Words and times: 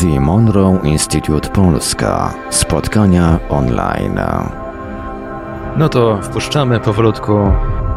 The 0.00 0.20
Monroe 0.20 0.80
Institute 0.84 1.48
Polska. 1.48 2.34
Spotkania 2.50 3.38
online. 3.48 4.20
No 5.76 5.88
to 5.88 6.22
wpuszczamy 6.22 6.80
powolutku 6.80 7.32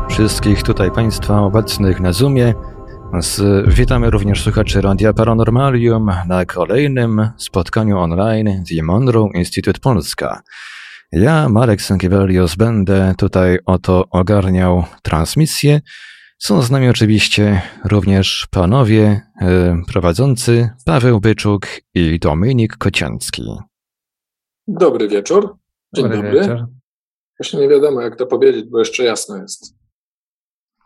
wszystkich 0.10 0.64
tutaj 0.64 0.92
Państwa 0.92 1.42
obecnych 1.42 2.00
na 2.00 2.14
Zoomie. 2.14 2.54
Witamy 3.68 4.10
również 4.10 4.44
słuchaczy 4.44 4.82
Radia 4.82 5.14
Paranormalium 5.14 6.12
na 6.28 6.46
kolejnym 6.46 7.30
spotkaniu 7.38 8.00
online 8.00 8.64
The 8.70 8.84
Monroe 8.84 9.30
Institute 9.34 9.80
Polska. 9.80 10.42
Ja, 11.12 11.50
Marek 11.50 11.82
Sankiewelios, 11.82 12.56
będę 12.56 13.14
tutaj 13.18 13.60
oto 13.66 14.06
ogarniał 14.10 14.84
transmisję. 15.02 15.82
Są 16.38 16.62
z 16.62 16.72
nami 16.72 16.90
oczywiście 16.90 17.62
również 17.86 18.48
panowie 18.52 19.22
e, 19.42 19.82
prowadzący 19.88 20.70
Paweł 20.86 21.20
Byczuk 21.20 21.68
i 21.94 22.20
Dominik 22.20 22.78
Kociancki. 22.78 23.44
Dobry 24.68 25.08
wieczór. 25.08 25.58
Dzień 25.96 26.04
dobry. 26.04 26.18
dobry. 26.18 26.40
Wieczór. 26.40 26.66
Właśnie 27.40 27.60
nie 27.60 27.70
wiadomo, 27.70 28.02
jak 28.02 28.16
to 28.16 28.26
powiedzieć, 28.26 28.66
bo 28.70 28.80
jeszcze 28.80 29.04
jasno 29.04 29.38
jest. 29.38 29.76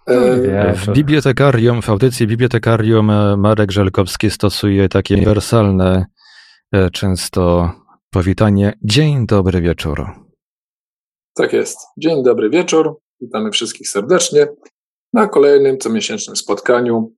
E... 0.07 0.73
W 0.73 0.93
bibliotekarium, 0.93 1.81
w 1.81 1.89
audycji 1.89 2.27
bibliotekarium 2.27 3.09
e, 3.09 3.37
Marek 3.37 3.71
Żelkowski 3.71 4.29
stosuje 4.29 4.89
takie 4.89 5.15
uniwersalne 5.15 6.05
często 6.93 7.71
powitanie. 8.09 8.73
Dzień 8.83 9.27
dobry 9.27 9.61
wieczór. 9.61 10.05
Tak 11.35 11.53
jest. 11.53 11.77
Dzień 11.97 12.23
dobry 12.23 12.49
wieczór. 12.49 12.99
Witamy 13.21 13.51
wszystkich 13.51 13.89
serdecznie 13.89 14.47
na 15.13 15.27
kolejnym 15.27 15.77
comiesięcznym 15.77 16.35
spotkaniu 16.35 17.11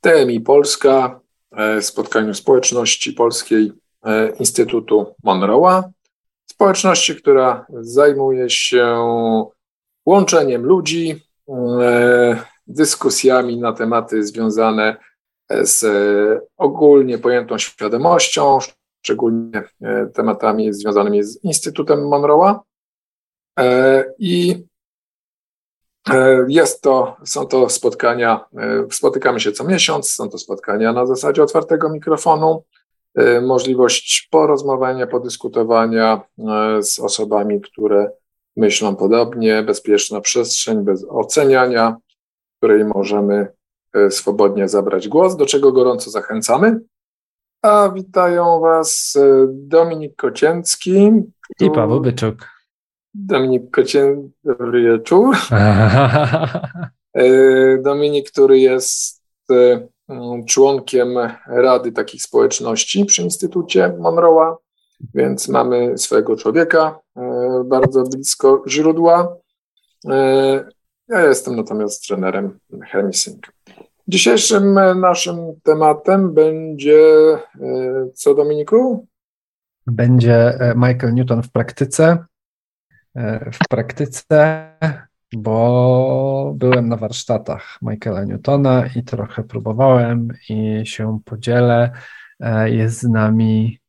TMI 0.00 0.40
Polska, 0.40 1.20
e, 1.56 1.82
spotkaniu 1.82 2.34
społeczności 2.34 3.12
polskiej 3.12 3.72
e, 4.04 4.30
Instytutu 4.30 5.14
Monroe'a. 5.24 5.82
Społeczności, 6.50 7.16
która 7.16 7.66
zajmuje 7.80 8.50
się 8.50 8.96
łączeniem 10.06 10.64
ludzi, 10.64 11.22
e, 11.48 12.44
dyskusjami 12.66 13.56
na 13.58 13.72
tematy 13.72 14.26
związane 14.26 14.96
z 15.50 15.84
ogólnie 16.56 17.18
pojętą 17.18 17.58
świadomością, 17.58 18.58
szczególnie 19.02 19.62
tematami 20.14 20.72
związanymi 20.72 21.22
z 21.24 21.44
Instytutem 21.44 21.98
Monroe'a. 22.00 22.58
I 24.18 24.64
jest 26.48 26.82
to, 26.82 27.16
są 27.24 27.46
to 27.46 27.68
spotkania, 27.68 28.44
e, 28.58 28.86
spotykamy 28.90 29.40
się 29.40 29.52
co 29.52 29.64
miesiąc, 29.64 30.10
są 30.10 30.28
to 30.28 30.38
spotkania 30.38 30.92
na 30.92 31.06
zasadzie 31.06 31.42
otwartego 31.42 31.88
mikrofonu, 31.88 32.64
e, 33.14 33.40
możliwość 33.40 34.28
porozmawiania, 34.30 35.06
podyskutowania 35.06 36.20
z 36.80 36.98
osobami, 36.98 37.60
które 37.60 38.10
myślą 38.56 38.96
podobnie, 38.96 39.62
bezpieczna 39.62 40.20
przestrzeń 40.20 40.84
bez 40.84 41.06
oceniania, 41.08 41.96
w 42.54 42.56
której 42.56 42.84
możemy 42.84 43.46
swobodnie 44.10 44.68
zabrać 44.68 45.08
głos, 45.08 45.36
do 45.36 45.46
czego 45.46 45.72
gorąco 45.72 46.10
zachęcamy. 46.10 46.80
A 47.62 47.88
witają 47.94 48.60
Was 48.60 49.18
Dominik 49.48 50.16
Kocięcki 50.16 51.10
i 51.60 51.70
Paweł 51.70 52.00
Byczuk. 52.00 52.55
Dominik 53.18 53.70
Kocien, 53.70 54.30
dobry 54.44 54.82
wieczór. 54.82 55.36
E, 57.16 57.78
Dominik, 57.78 58.30
który 58.30 58.58
jest 58.58 59.22
e, 59.50 59.88
członkiem 60.46 61.08
Rady 61.46 61.92
takich 61.92 62.22
społeczności 62.22 63.04
przy 63.04 63.22
Instytucie 63.22 63.96
Monroe'a, 63.98 64.54
więc 65.14 65.48
mamy 65.48 65.98
swojego 65.98 66.36
człowieka 66.36 66.98
e, 67.16 67.62
bardzo 67.64 68.02
blisko 68.02 68.62
źródła. 68.68 69.36
Ja 71.08 71.20
jestem 71.20 71.56
natomiast 71.56 72.06
trenerem 72.06 72.58
ChemiSync. 72.90 73.38
Dzisiejszym 74.08 74.74
naszym 75.00 75.36
tematem 75.62 76.34
będzie 76.34 76.98
co, 78.14 78.34
Dominiku? 78.34 79.06
Będzie 79.86 80.58
Michael 80.76 81.14
Newton 81.14 81.42
w 81.42 81.52
praktyce, 81.52 82.24
w 83.52 83.68
praktyce, 83.68 84.70
bo 85.32 86.52
byłem 86.56 86.88
na 86.88 86.96
warsztatach 86.96 87.78
Michaela 87.82 88.24
Newtona 88.24 88.84
i 88.96 89.02
trochę 89.02 89.44
próbowałem 89.44 90.28
i 90.48 90.86
się 90.86 91.20
podzielę. 91.24 91.90
E, 92.40 92.70
jest 92.70 93.00
z 93.00 93.08
nami 93.08 93.80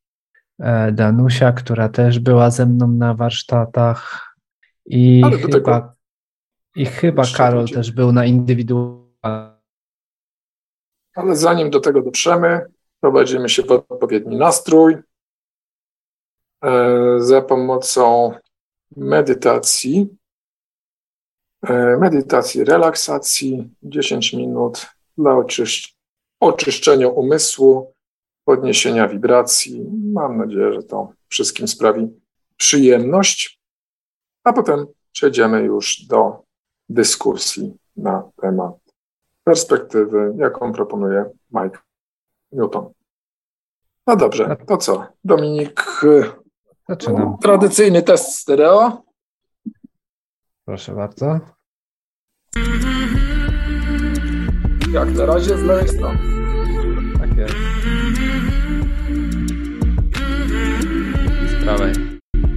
e, 0.59 0.91
Danusia, 0.91 1.51
która 1.51 1.89
też 1.89 2.19
była 2.19 2.49
ze 2.49 2.65
mną 2.65 2.87
na 2.87 3.13
warsztatach 3.13 4.33
i 4.85 5.23
chyba, 5.51 5.93
i 6.75 6.85
chyba 6.85 7.23
Karol 7.37 7.67
też 7.67 7.91
był 7.91 8.11
na 8.11 8.25
indywidualnym. 8.25 9.57
Ale 11.15 11.35
zanim 11.35 11.69
do 11.69 11.79
tego 11.79 12.01
dotrzemy, 12.01 12.65
prowadzimy 12.99 13.49
się 13.49 13.63
w 13.63 13.71
odpowiedni 13.71 14.37
nastrój. 14.37 14.97
Za 17.17 17.41
pomocą 17.41 18.33
medytacji, 18.97 20.17
e, 21.61 21.97
medytacji 21.97 22.63
relaksacji, 22.63 23.69
10 23.83 24.33
minut 24.33 24.87
dla 25.17 25.35
oczyszcz 25.37 25.97
oczyszczenia 26.39 27.07
umysłu, 27.07 27.93
podniesienia 28.45 29.07
wibracji. 29.07 29.85
Mam 30.13 30.37
nadzieję, 30.37 30.73
że 30.73 30.83
to 30.83 31.13
wszystkim 31.27 31.67
sprawi 31.67 32.07
przyjemność, 32.57 33.61
a 34.43 34.53
potem 34.53 34.85
przejdziemy 35.11 35.61
już 35.61 36.05
do 36.05 36.43
dyskusji 36.89 37.77
na 37.97 38.31
temat 38.41 38.75
perspektywy, 39.43 40.33
jaką 40.37 40.73
proponuje 40.73 41.25
Mike 41.51 41.79
Newton. 42.51 42.89
No 44.07 44.15
dobrze, 44.15 44.57
to 44.67 44.77
co? 44.77 45.07
Dominik 45.23 46.01
Zaczynam. 46.89 47.37
Tradycyjny 47.41 48.01
test 48.01 48.39
stereo. 48.39 49.03
Proszę 50.65 50.95
bardzo. 50.95 51.39
Jak 54.91 55.13
na 55.13 55.25
razie 55.25 55.57
z 55.57 55.63
lewej 55.63 55.87
strony. 55.87 56.19
Tak 57.19 57.37
jest. 57.37 57.55
Z 61.49 61.63
prawej. 61.63 61.93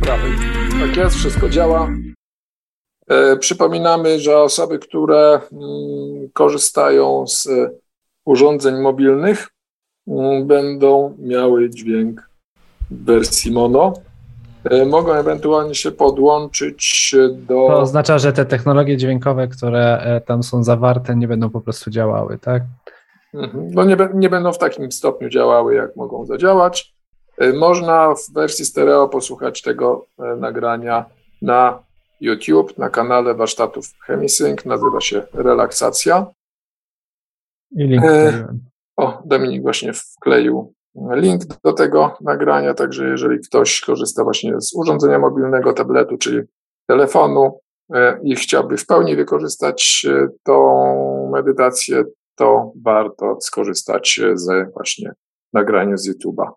Prawej. 0.03 0.33
Tak 0.81 0.97
jest, 0.97 1.17
wszystko 1.17 1.49
działa. 1.49 1.89
E, 3.09 3.37
przypominamy, 3.37 4.21
że 4.21 4.39
osoby, 4.39 4.79
które 4.79 5.41
mm, 5.53 6.31
korzystają 6.33 7.27
z 7.27 7.49
urządzeń 8.25 8.81
mobilnych, 8.81 9.49
mm, 10.07 10.47
będą 10.47 11.17
miały 11.19 11.71
dźwięk 11.71 12.31
w 12.91 13.05
wersji 13.05 13.53
mono. 13.53 14.10
E, 14.65 14.87
mogą 14.87 15.13
ewentualnie 15.13 15.75
się 15.75 15.91
podłączyć 15.91 17.15
do. 17.33 17.55
To 17.55 17.79
oznacza, 17.79 18.19
że 18.19 18.33
te 18.33 18.45
technologie 18.45 18.97
dźwiękowe, 18.97 19.49
które 19.49 19.99
e, 19.99 20.21
tam 20.21 20.43
są 20.43 20.65
zawarte, 20.65 21.17
nie 21.17 21.29
będą 21.29 21.51
po 21.51 21.61
prostu 21.61 21.91
działały, 21.91 22.39
tak? 22.39 22.63
Mhm. 23.35 23.71
No 23.75 23.85
nie, 23.85 23.97
nie 24.15 24.31
będą 24.31 24.53
w 24.53 24.59
takim 24.59 24.93
stopniu 24.93 25.29
działały, 25.29 25.75
jak 25.75 25.97
mogą 25.97 26.27
zadziałać. 26.27 26.95
E, 27.39 27.53
można 27.53 28.15
w 28.15 28.33
wersji 28.33 28.65
stereo 28.65 29.09
posłuchać 29.09 29.63
tego 29.63 30.07
nagrania 30.37 31.05
na 31.43 31.83
YouTube, 32.21 32.79
na 32.79 32.91
kanale 32.91 33.35
warsztatów 33.35 33.87
Chemisync, 34.07 34.65
nazywa 34.65 35.01
się 35.01 35.23
Relaksacja. 35.35 36.27
I 37.77 37.85
link 37.85 38.05
e, 38.05 38.49
O, 38.97 39.23
Dominik 39.25 39.63
właśnie 39.63 39.93
wkleił 39.93 40.75
link 40.95 41.43
do 41.65 41.73
tego 41.73 42.17
nagrania, 42.21 42.75
także 42.75 43.09
jeżeli 43.09 43.39
ktoś 43.39 43.81
korzysta 43.81 44.25
właśnie 44.25 44.61
z 44.61 44.75
urządzenia 44.75 45.19
mobilnego, 45.19 45.73
tabletu 45.73 46.19
czy 46.19 46.49
telefonu 46.87 47.61
e, 47.95 48.21
i 48.25 48.37
chciałby 48.37 48.77
w 48.77 48.87
pełni 48.87 49.17
wykorzystać 49.17 50.07
e, 50.09 50.29
tą 50.43 51.31
medytację, 51.33 52.05
to 52.35 52.73
warto 52.85 53.37
skorzystać 53.41 54.21
z 54.35 54.73
właśnie 54.75 55.13
nagrania 55.53 55.97
z 55.97 56.09
YouTube'a. 56.09 56.51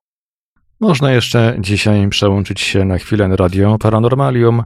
Można 0.80 1.12
jeszcze 1.12 1.56
dzisiaj 1.60 2.10
przełączyć 2.10 2.62
się 2.62 2.86
na 2.86 2.98
chwilę 2.98 3.28
na 3.28 3.36
radio 3.36 3.78
Paranormalium, 3.78 4.64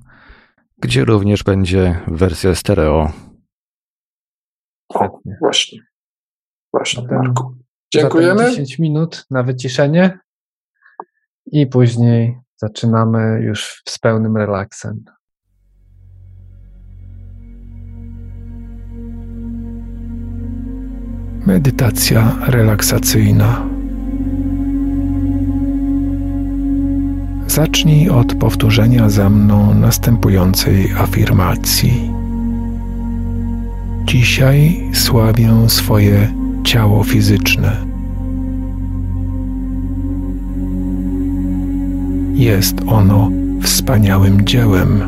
gdzie 0.77 1.05
również 1.05 1.43
będzie 1.43 2.01
wersja 2.07 2.55
stereo. 2.55 3.11
O, 4.89 5.19
właśnie. 5.41 5.79
Właśnie, 6.73 7.07
Marku. 7.11 7.56
Dziękujemy. 7.93 8.49
10 8.49 8.79
minut 8.79 9.25
na 9.31 9.43
wyciszenie 9.43 10.19
i 11.51 11.67
później 11.67 12.37
zaczynamy 12.55 13.41
już 13.41 13.81
z 13.89 13.99
pełnym 13.99 14.37
relaksem. 14.37 15.03
Medytacja 21.45 22.35
relaksacyjna. 22.47 23.69
Zacznij 27.47 28.09
od 28.09 28.35
powtórzenia 28.35 29.09
za 29.09 29.29
mną 29.29 29.73
następującej 29.73 30.91
afirmacji. 30.91 32.11
Dzisiaj 34.05 34.89
sławię 34.93 35.69
swoje 35.69 36.36
ciało 36.63 37.03
fizyczne. 37.03 37.77
Jest 42.33 42.75
ono 42.87 43.31
wspaniałym 43.63 44.45
dziełem. 44.45 45.01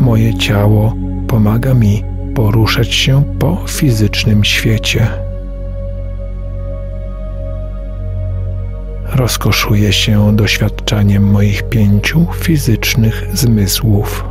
Moje 0.00 0.34
ciało 0.34 0.94
pomaga 1.28 1.74
mi 1.74 2.04
poruszać 2.34 2.94
się 2.94 3.24
po 3.38 3.58
fizycznym 3.66 4.44
świecie. 4.44 5.08
Rozkoszuję 9.14 9.92
się 9.92 10.36
doświadczaniem 10.36 11.30
moich 11.30 11.62
pięciu 11.62 12.26
fizycznych 12.34 13.26
zmysłów. 13.32 14.24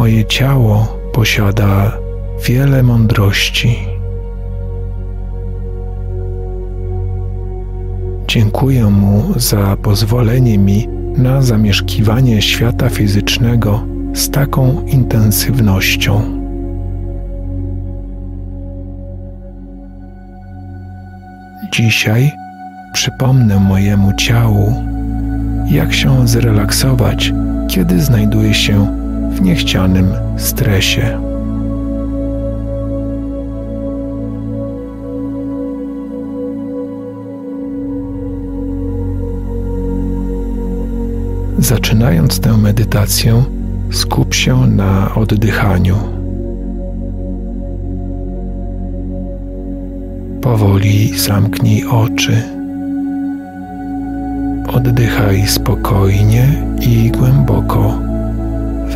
Moje 0.00 0.24
ciało 0.24 0.98
posiada 1.12 1.92
wiele 2.48 2.82
mądrości. 2.82 3.78
Dziękuję 8.28 8.84
mu 8.84 9.24
za 9.36 9.76
pozwolenie 9.82 10.58
mi 10.58 10.88
na 11.16 11.42
zamieszkiwanie 11.42 12.42
świata 12.42 12.88
fizycznego 12.88 13.82
z 14.14 14.30
taką 14.30 14.86
intensywnością. 14.86 16.22
Dzisiaj 21.72 22.32
przypomnę 22.92 23.60
mojemu 23.60 24.12
ciału, 24.12 24.74
jak 25.70 25.92
się 25.92 26.28
zrelaksować, 26.28 27.32
kiedy 27.68 28.00
znajduje 28.02 28.54
się 28.54 28.99
niechcianym 29.40 30.12
stresie. 30.36 31.20
Zaczynając 41.58 42.40
tę 42.40 42.56
medytację, 42.56 43.44
skup 43.90 44.34
się 44.34 44.66
na 44.66 45.14
oddychaniu. 45.14 45.96
Powoli 50.42 51.18
zamknij 51.18 51.84
oczy. 51.84 52.42
Oddychaj 54.72 55.46
spokojnie 55.46 56.62
i 56.80 57.10
głęboko, 57.10 58.09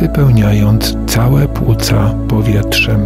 wypełniając 0.01 0.97
całe 1.07 1.47
płuca 1.47 2.15
powietrzem. 2.27 3.01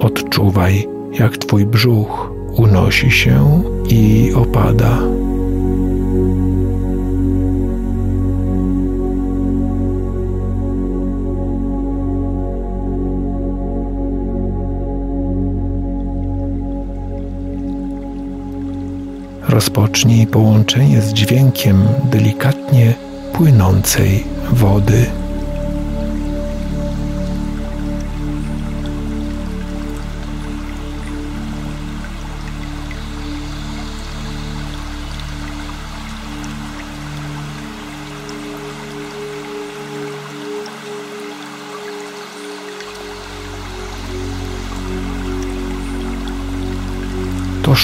Odczuwaj, 0.00 0.88
jak 1.18 1.38
Twój 1.38 1.66
brzuch 1.66 2.30
unosi 2.56 3.10
się 3.10 3.62
i 3.88 4.32
opada. 4.36 5.13
Rozpocznij 19.64 20.26
połączenie 20.26 21.02
z 21.02 21.12
dźwiękiem 21.12 21.88
delikatnie 22.10 22.94
płynącej 23.32 24.24
wody. 24.52 25.06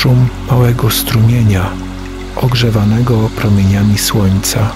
Szum 0.00 0.28
małego 0.50 0.90
strumienia, 0.90 1.70
ogrzewanego 2.36 3.30
promieniami 3.36 3.98
słońca. 3.98 4.72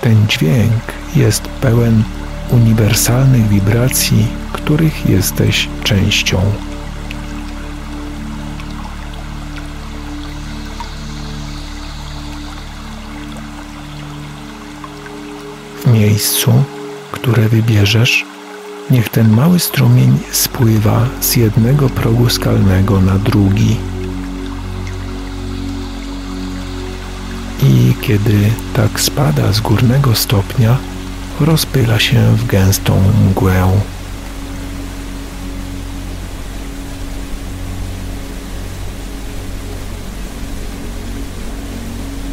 Ten 0.00 0.26
dźwięk 0.28 0.82
jest 1.16 1.42
pełen 1.42 2.02
uniwersalnych 2.50 3.48
wibracji, 3.48 4.26
których 4.52 5.06
jesteś 5.06 5.68
częścią. 5.84 6.40
Miejscu, 16.16 16.52
które 17.12 17.48
wybierzesz, 17.48 18.24
niech 18.90 19.08
ten 19.08 19.30
mały 19.30 19.58
strumień 19.58 20.18
spływa 20.32 21.06
z 21.20 21.36
jednego 21.36 21.88
progu 21.88 22.28
skalnego 22.28 23.00
na 23.00 23.18
drugi. 23.18 23.76
I 27.62 27.94
kiedy 28.00 28.50
tak 28.74 29.00
spada 29.00 29.52
z 29.52 29.60
górnego 29.60 30.14
stopnia, 30.14 30.76
rozpyla 31.40 31.98
się 31.98 32.36
w 32.36 32.46
gęstą 32.46 33.02
mgłę. 33.30 33.70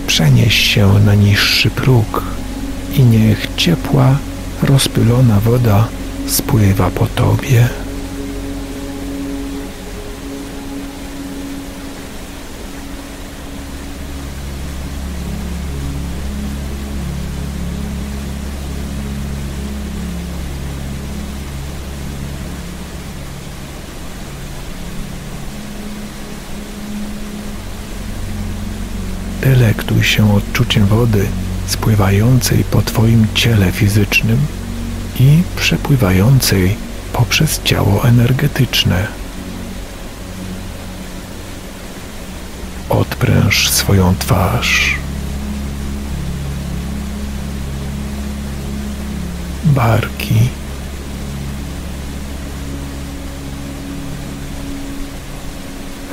Przenieś 0.07 0.55
się 0.55 0.93
na 1.05 1.15
niższy 1.15 1.69
próg 1.69 2.23
i 2.93 3.03
niech 3.03 3.47
ciepła, 3.55 4.17
rozpylona 4.63 5.39
woda 5.39 5.87
spływa 6.27 6.91
po 6.91 7.05
tobie. 7.05 7.69
Delektuj 29.41 30.03
się 30.03 30.35
odczuciem 30.35 30.85
wody 30.85 31.27
spływającej 31.67 32.63
po 32.63 32.81
Twoim 32.81 33.27
ciele 33.33 33.71
fizycznym 33.71 34.37
i 35.19 35.41
przepływającej 35.55 36.75
poprzez 37.13 37.63
ciało 37.63 38.07
energetyczne. 38.07 39.07
Odpręż 42.89 43.69
swoją 43.69 44.15
twarz. 44.15 44.95
Barki. 49.63 50.49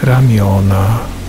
Ramiona. 0.03 1.20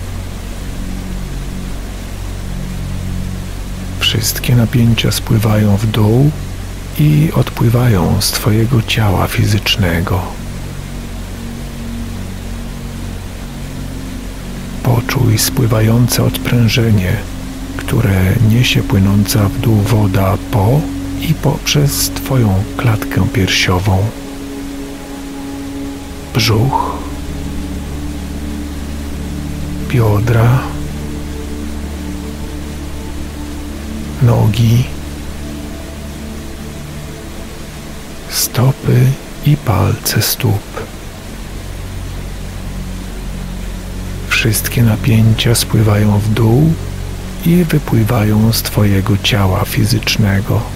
Wszystkie 4.12 4.56
napięcia 4.56 5.12
spływają 5.12 5.76
w 5.76 5.86
dół 5.86 6.30
i 6.98 7.30
odpływają 7.34 8.20
z 8.20 8.30
Twojego 8.30 8.82
ciała 8.82 9.26
fizycznego. 9.26 10.20
Poczuj 14.82 15.38
spływające 15.38 16.24
odprężenie, 16.24 17.16
które 17.76 18.34
niesie 18.50 18.82
płynąca 18.82 19.48
w 19.48 19.58
dół 19.58 19.76
woda 19.76 20.38
po 20.50 20.80
i 21.20 21.34
poprzez 21.34 22.10
Twoją 22.10 22.64
klatkę 22.76 23.28
piersiową, 23.32 23.98
brzuch, 26.34 26.98
biodra, 29.88 30.71
nogi, 34.22 34.84
stopy 38.30 39.06
i 39.46 39.56
palce 39.56 40.22
stóp. 40.22 40.62
Wszystkie 44.28 44.82
napięcia 44.82 45.54
spływają 45.54 46.18
w 46.18 46.28
dół 46.28 46.72
i 47.46 47.64
wypływają 47.64 48.52
z 48.52 48.62
Twojego 48.62 49.16
ciała 49.22 49.64
fizycznego. 49.64 50.71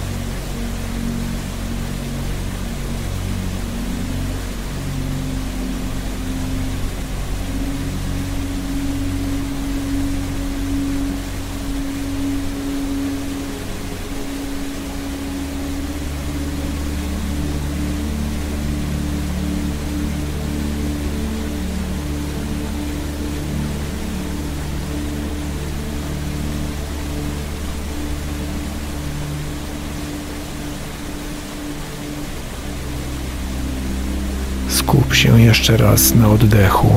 Jeszcze 35.57 35.77
raz 35.77 36.15
na 36.15 36.29
oddechu, 36.29 36.91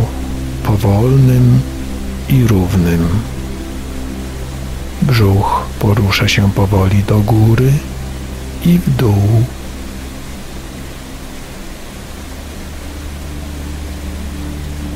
powolnym 0.64 1.60
i 2.28 2.46
równym. 2.46 3.08
Brzuch 5.02 5.66
porusza 5.78 6.28
się 6.28 6.50
powoli 6.50 7.02
do 7.02 7.18
góry 7.18 7.72
i 8.66 8.78
w 8.78 8.96
dół. 8.96 9.44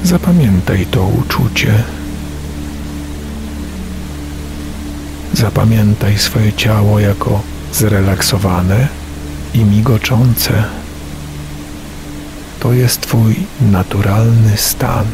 Zapamiętaj 0.04 0.86
to 0.86 1.06
uczucie. 1.06 1.82
Zapamiętaj 5.32 6.18
swoje 6.18 6.52
ciało 6.52 7.00
jako 7.00 7.40
zrelaksowane 7.72 8.88
i 9.54 9.58
migoczące. 9.58 10.83
To 12.64 12.72
jest 12.72 13.00
Twój 13.00 13.36
naturalny 13.60 14.56
stan. 14.56 15.06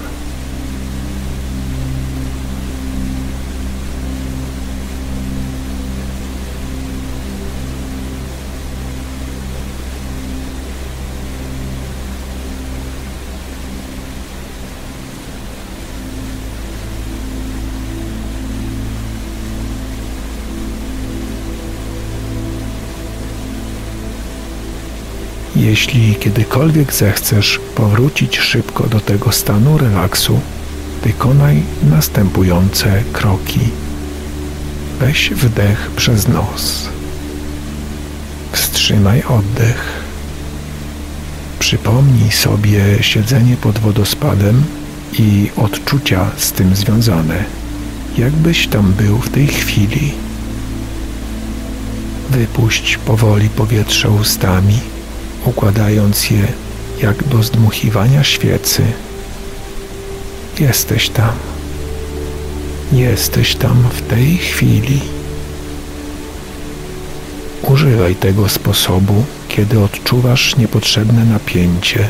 Jeśli 25.60 26.14
kiedykolwiek 26.14 26.92
zechcesz 26.92 27.60
powrócić 27.74 28.38
szybko 28.38 28.88
do 28.88 29.00
tego 29.00 29.32
stanu 29.32 29.78
relaksu, 29.78 30.40
wykonaj 31.04 31.62
następujące 31.90 33.02
kroki. 33.12 33.60
Weź 35.00 35.30
wdech 35.30 35.90
przez 35.96 36.28
nos. 36.28 36.88
Wstrzymaj 38.52 39.22
oddech. 39.22 40.02
Przypomnij 41.58 42.30
sobie 42.30 42.84
siedzenie 43.00 43.56
pod 43.56 43.78
wodospadem 43.78 44.62
i 45.18 45.50
odczucia 45.56 46.30
z 46.36 46.52
tym 46.52 46.76
związane, 46.76 47.44
jakbyś 48.18 48.66
tam 48.66 48.92
był 48.92 49.18
w 49.18 49.30
tej 49.30 49.46
chwili. 49.46 50.12
Wypuść 52.30 52.96
powoli 52.96 53.48
powietrze 53.48 54.10
ustami 54.10 54.99
układając 55.44 56.30
je 56.30 56.46
jak 57.02 57.24
do 57.24 57.42
zdmuchiwania 57.42 58.24
świecy. 58.24 58.82
Jesteś 60.60 61.08
tam. 61.08 61.32
Jesteś 62.92 63.56
tam 63.56 63.84
w 63.92 64.02
tej 64.02 64.36
chwili. 64.36 65.00
Używaj 67.62 68.14
tego 68.14 68.48
sposobu, 68.48 69.24
kiedy 69.48 69.80
odczuwasz 69.80 70.56
niepotrzebne 70.56 71.24
napięcie. 71.24 72.08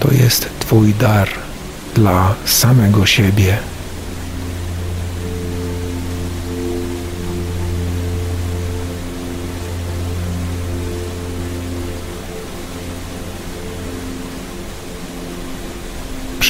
To 0.00 0.12
jest 0.12 0.48
Twój 0.58 0.94
dar 0.94 1.28
dla 1.94 2.34
samego 2.44 3.06
siebie. 3.06 3.58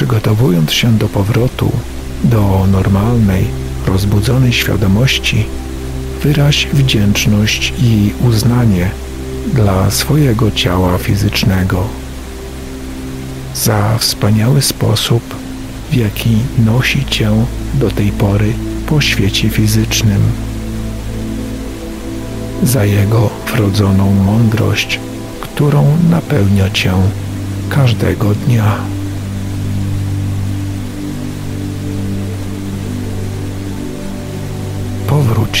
Przygotowując 0.07 0.71
się 0.71 0.97
do 0.97 1.07
powrotu 1.09 1.71
do 2.23 2.67
normalnej, 2.71 3.45
rozbudzonej 3.87 4.53
świadomości, 4.53 5.45
wyraź 6.23 6.67
wdzięczność 6.73 7.73
i 7.79 8.11
uznanie 8.29 8.89
dla 9.53 9.91
swojego 9.91 10.51
ciała 10.51 10.97
fizycznego 10.97 11.83
za 13.55 13.97
wspaniały 13.97 14.61
sposób, 14.61 15.35
w 15.91 15.95
jaki 15.95 16.37
nosi 16.65 17.05
Cię 17.05 17.31
do 17.73 17.91
tej 17.91 18.11
pory 18.11 18.53
po 18.85 19.01
świecie 19.01 19.49
fizycznym, 19.49 20.21
za 22.63 22.85
jego 22.85 23.29
wrodzoną 23.53 24.13
mądrość, 24.13 24.99
którą 25.41 25.97
napełnia 26.09 26.69
Cię 26.69 26.93
każdego 27.69 28.33
dnia. 28.33 28.96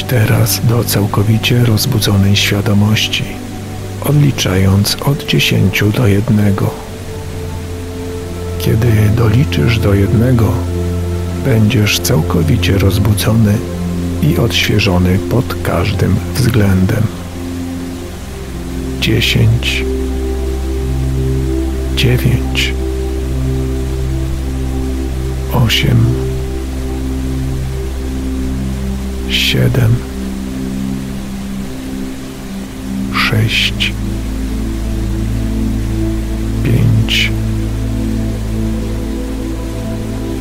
Teraz 0.03 0.61
do 0.65 0.83
całkowicie 0.83 1.65
rozbudzonej 1.65 2.35
świadomości, 2.35 3.23
odliczając 4.05 4.95
od 4.95 5.25
dziesięciu 5.25 5.91
do 5.91 6.07
jednego. 6.07 6.69
Kiedy 8.59 8.87
doliczysz 9.15 9.79
do 9.79 9.93
jednego, 9.93 10.51
będziesz 11.45 11.99
całkowicie 11.99 12.77
rozbudzony 12.77 13.53
i 14.21 14.37
odświeżony 14.37 15.19
pod 15.19 15.55
każdym 15.63 16.15
względem. 16.35 17.03
Dziesięć, 19.01 19.83
dziewięć, 21.95 22.73
osiem, 25.53 26.26
siedem, 29.29 29.95
sześć, 33.13 33.93
pięć, 36.63 37.31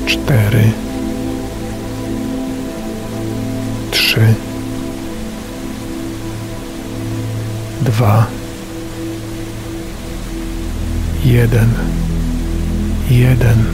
cztery, 0.07 0.71
trzy, 3.91 4.35
dwa, 7.83 8.27
jeden, 11.25 11.69
jeden, 13.11 13.65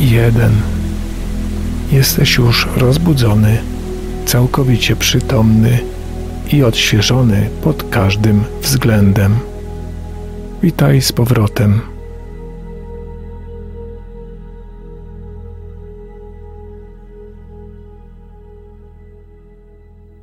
jeden. 0.00 0.52
Jesteś 1.92 2.36
już 2.36 2.68
rozbudzony 2.76 3.69
całkowicie 4.30 4.96
przytomny 4.96 5.78
i 6.52 6.62
odświeżony 6.62 7.50
pod 7.62 7.90
każdym 7.90 8.44
względem. 8.60 9.38
Witaj 10.62 11.02
z 11.02 11.12
powrotem. 11.12 11.80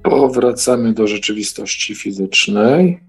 Po 0.03 0.09
powracamy 0.09 0.93
do 0.93 1.07
rzeczywistości 1.07 1.95
fizycznej. 1.95 2.99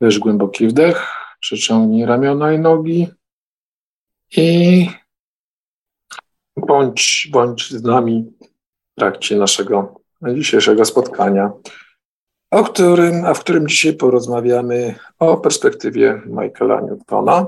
Weź 0.00 0.18
głęboki 0.18 0.68
wdech, 0.68 1.10
przeciągnij 1.40 2.04
ramiona 2.04 2.52
i 2.52 2.58
nogi 2.58 3.08
i 4.36 4.88
bądź, 6.56 7.28
bądź 7.32 7.70
z 7.70 7.82
nami 7.82 8.36
trakcie 8.98 9.36
naszego 9.36 10.00
dzisiejszego 10.22 10.84
spotkania, 10.84 11.52
o 12.50 12.64
którym, 12.64 13.24
a 13.24 13.34
w 13.34 13.40
którym 13.40 13.68
dzisiaj 13.68 13.92
porozmawiamy 13.92 14.94
o 15.18 15.36
perspektywie 15.36 16.22
Michaela 16.26 16.80
Newtona, 16.80 17.46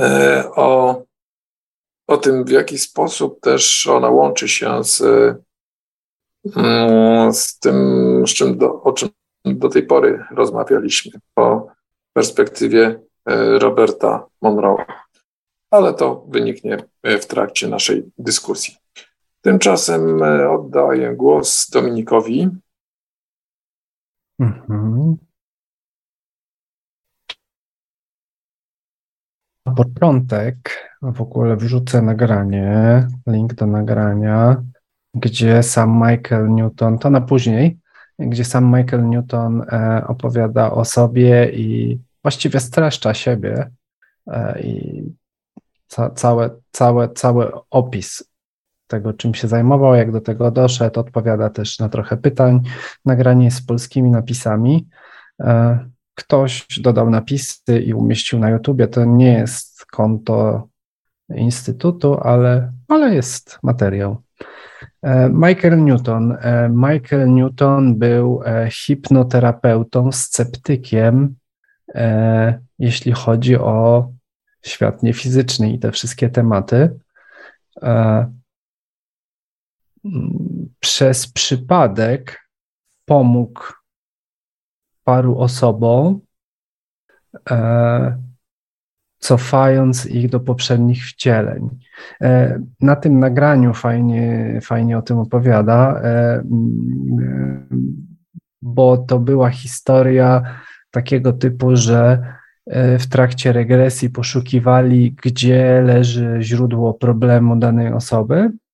e, 0.00 0.44
o, 0.56 1.02
o 2.06 2.16
tym, 2.16 2.44
w 2.44 2.50
jaki 2.50 2.78
sposób 2.78 3.40
też 3.40 3.86
ona 3.86 4.10
łączy 4.10 4.48
się 4.48 4.84
z, 4.84 5.02
mm, 6.56 7.32
z 7.32 7.58
tym, 7.58 8.24
z 8.26 8.30
czym 8.30 8.58
do, 8.58 8.82
o 8.82 8.92
czym 8.92 9.08
do 9.44 9.68
tej 9.68 9.82
pory 9.82 10.24
rozmawialiśmy, 10.30 11.12
o 11.36 11.66
perspektywie 12.12 13.00
e, 13.26 13.58
Roberta 13.58 14.26
Monroe. 14.42 14.84
Ale 15.70 15.94
to 15.94 16.24
wyniknie 16.28 16.76
w 17.04 17.26
trakcie 17.26 17.68
naszej 17.68 18.10
dyskusji. 18.18 18.79
Tymczasem 19.40 20.22
e, 20.22 20.50
oddaję 20.50 21.16
głos 21.16 21.70
Dominikowi. 21.70 22.50
Mhm. 24.38 25.16
Na 29.66 29.74
początek 29.74 30.56
w 31.02 31.20
ogóle 31.20 31.56
wrzucę 31.56 32.02
nagranie, 32.02 33.08
link 33.26 33.54
do 33.54 33.66
nagrania, 33.66 34.62
gdzie 35.14 35.62
sam 35.62 36.02
Michael 36.06 36.50
Newton, 36.50 36.98
to 36.98 37.10
na 37.10 37.20
później, 37.20 37.78
gdzie 38.18 38.44
sam 38.44 38.76
Michael 38.76 39.08
Newton 39.08 39.62
e, 39.62 40.04
opowiada 40.06 40.70
o 40.70 40.84
sobie 40.84 41.50
i 41.52 41.98
właściwie 42.22 42.60
streszcza 42.60 43.14
siebie 43.14 43.70
e, 44.26 44.60
i 44.62 45.02
ca, 45.86 46.10
całe, 46.10 46.50
całe, 46.70 47.08
cały 47.08 47.50
opis 47.70 48.29
tego, 48.90 49.12
czym 49.12 49.34
się 49.34 49.48
zajmował, 49.48 49.94
jak 49.94 50.12
do 50.12 50.20
tego 50.20 50.50
doszedł, 50.50 51.00
odpowiada 51.00 51.50
też 51.50 51.78
na 51.78 51.88
trochę 51.88 52.16
pytań. 52.16 52.60
Nagranie 53.04 53.50
z 53.50 53.62
polskimi 53.62 54.10
napisami. 54.10 54.88
E, 55.40 55.78
ktoś 56.14 56.66
dodał 56.80 57.10
napisy 57.10 57.80
i 57.86 57.94
umieścił 57.94 58.38
na 58.38 58.50
YouTubie. 58.50 58.88
To 58.88 59.04
nie 59.04 59.32
jest 59.32 59.86
konto 59.86 60.68
Instytutu, 61.34 62.18
ale, 62.20 62.72
ale 62.88 63.14
jest 63.14 63.58
materiał. 63.62 64.22
E, 65.02 65.28
Michael 65.28 65.84
Newton. 65.84 66.36
E, 66.40 66.68
Michael 66.68 67.34
Newton 67.34 67.98
był 67.98 68.40
hipnoterapeutą, 68.70 70.12
sceptykiem, 70.12 71.34
jeśli 72.78 73.12
chodzi 73.12 73.56
o 73.56 74.08
świat 74.62 75.02
niefizyczny 75.02 75.72
i 75.72 75.78
te 75.78 75.92
wszystkie 75.92 76.28
tematy 76.28 76.98
przez 80.80 81.32
przypadek 81.32 82.48
pomógł 83.04 83.60
paru 85.04 85.38
osobom, 85.38 86.20
e, 87.50 88.22
cofając 89.18 90.06
ich 90.06 90.28
do 90.28 90.40
poprzednich 90.40 91.06
wcieleń. 91.06 91.78
E, 92.20 92.60
na 92.80 92.96
tym 92.96 93.18
nagraniu 93.18 93.74
fajnie, 93.74 94.58
fajnie 94.62 94.98
o 94.98 95.02
tym 95.02 95.18
opowiada, 95.18 96.00
e, 96.04 96.42
bo 98.62 98.98
to 98.98 99.18
była 99.18 99.50
historia 99.50 100.42
takiego 100.90 101.32
typu, 101.32 101.76
że 101.76 102.22
w 102.98 103.06
trakcie 103.06 103.52
regresji 103.52 104.10
poszukiwali, 104.10 105.16
gdzie 105.22 105.82
leży 105.84 106.38
źródło 106.40 106.94
problemu 106.94 107.56
danej 107.56 107.92
osoby 107.92 108.50
Mm. 108.60 108.69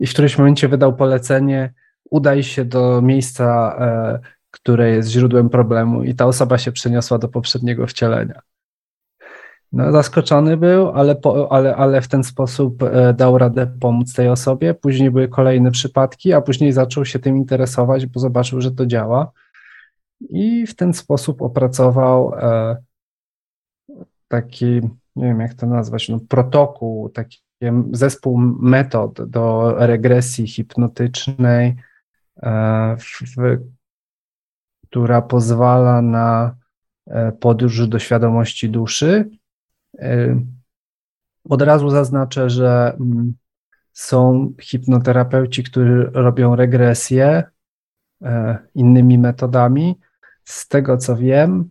I 0.00 0.06
w 0.06 0.10
którymś 0.10 0.38
momencie 0.38 0.68
wydał 0.68 0.96
polecenie, 0.96 1.72
udaj 2.10 2.42
się 2.42 2.64
do 2.64 3.02
miejsca, 3.02 3.76
e, 3.80 4.18
które 4.50 4.90
jest 4.90 5.08
źródłem 5.08 5.48
problemu, 5.48 6.04
i 6.04 6.14
ta 6.14 6.26
osoba 6.26 6.58
się 6.58 6.72
przeniosła 6.72 7.18
do 7.18 7.28
poprzedniego 7.28 7.86
wcielenia. 7.86 8.40
No, 9.72 9.92
zaskoczony 9.92 10.56
był, 10.56 10.90
ale, 10.90 11.16
po, 11.16 11.52
ale, 11.52 11.76
ale 11.76 12.00
w 12.00 12.08
ten 12.08 12.24
sposób 12.24 12.82
e, 12.82 13.14
dał 13.14 13.38
radę 13.38 13.66
pomóc 13.80 14.14
tej 14.14 14.28
osobie. 14.28 14.74
Później 14.74 15.10
były 15.10 15.28
kolejne 15.28 15.70
przypadki, 15.70 16.32
a 16.32 16.40
później 16.40 16.72
zaczął 16.72 17.04
się 17.04 17.18
tym 17.18 17.36
interesować, 17.36 18.06
bo 18.06 18.20
zobaczył, 18.20 18.60
że 18.60 18.70
to 18.72 18.86
działa. 18.86 19.32
I 20.20 20.66
w 20.66 20.76
ten 20.76 20.92
sposób 20.94 21.42
opracował 21.42 22.34
e, 22.34 22.76
taki, 24.28 24.80
nie 25.16 25.24
wiem 25.26 25.40
jak 25.40 25.54
to 25.54 25.66
nazwać, 25.66 26.08
no, 26.08 26.20
protokół, 26.28 27.08
taki 27.08 27.43
zespół 27.92 28.38
metod 28.60 29.30
do 29.30 29.74
regresji 29.76 30.46
hipnotycznej, 30.46 31.76
e, 32.42 32.96
w, 32.96 33.22
która 34.86 35.22
pozwala 35.22 36.02
na 36.02 36.56
e, 37.06 37.32
podróż 37.32 37.88
do 37.88 37.98
świadomości 37.98 38.70
duszy. 38.70 39.30
E, 39.98 40.40
od 41.48 41.62
razu 41.62 41.90
zaznaczę, 41.90 42.50
że 42.50 42.96
mm, 43.00 43.34
są 43.92 44.52
hipnoterapeuci, 44.60 45.64
którzy 45.64 46.10
robią 46.12 46.56
regresję 46.56 47.42
innymi 48.74 49.18
metodami. 49.18 49.98
Z 50.44 50.68
tego 50.68 50.96
co 50.96 51.16
wiem, 51.16 51.70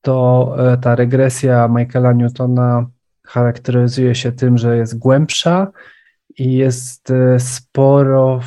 to 0.00 0.56
ta 0.82 0.94
regresja 0.94 1.68
Michaela 1.68 2.12
Newtona 2.12 2.86
charakteryzuje 3.30 4.14
się 4.14 4.32
tym, 4.32 4.58
że 4.58 4.76
jest 4.76 4.98
głębsza 4.98 5.72
i 6.38 6.52
jest 6.52 7.10
e, 7.10 7.40
sporo, 7.40 8.40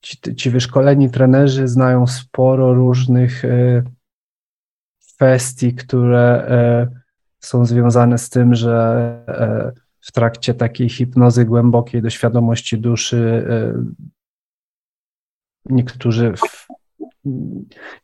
ci, 0.00 0.36
ci 0.36 0.50
wyszkoleni 0.50 1.10
trenerzy 1.10 1.68
znają 1.68 2.06
sporo 2.06 2.74
różnych 2.74 3.44
e, 3.44 3.82
kwestii, 5.14 5.74
które 5.74 6.46
e, 6.48 6.88
są 7.40 7.66
związane 7.66 8.18
z 8.18 8.30
tym, 8.30 8.54
że 8.54 8.76
w 10.00 10.12
trakcie 10.12 10.54
takiej 10.54 10.88
hipnozy 10.88 11.44
głębokiej 11.44 12.02
do 12.02 12.10
świadomości 12.10 12.78
duszy 12.78 13.46
niektórzy 15.64 16.32
w, 16.36 16.66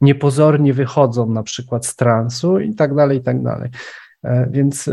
niepozornie 0.00 0.74
wychodzą 0.74 1.30
na 1.30 1.42
przykład 1.42 1.86
z 1.86 1.96
transu 1.96 2.60
i 2.60 2.74
tak 2.74 2.94
dalej, 2.94 3.18
i 3.18 3.22
tak 3.22 3.42
dalej. 3.42 3.70
Więc. 4.50 4.90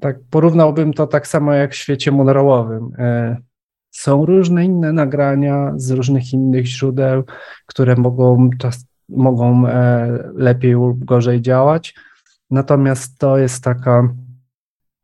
Tak 0.00 0.16
porównałbym 0.30 0.92
to 0.92 1.06
tak 1.06 1.26
samo 1.26 1.52
jak 1.52 1.72
w 1.72 1.76
świecie 1.76 2.12
monrołowym. 2.12 2.90
E, 2.98 3.36
są 3.90 4.26
różne 4.26 4.64
inne 4.64 4.92
nagrania 4.92 5.72
z 5.76 5.90
różnych 5.90 6.32
innych 6.32 6.66
źródeł, 6.66 7.24
które 7.66 7.96
mogą, 7.96 8.50
mogą 9.08 9.66
e, 9.66 10.08
lepiej 10.34 10.72
lub 10.72 11.04
gorzej 11.04 11.40
działać. 11.40 11.94
Natomiast 12.50 13.18
to 13.18 13.38
jest 13.38 13.64
taka 13.64 14.14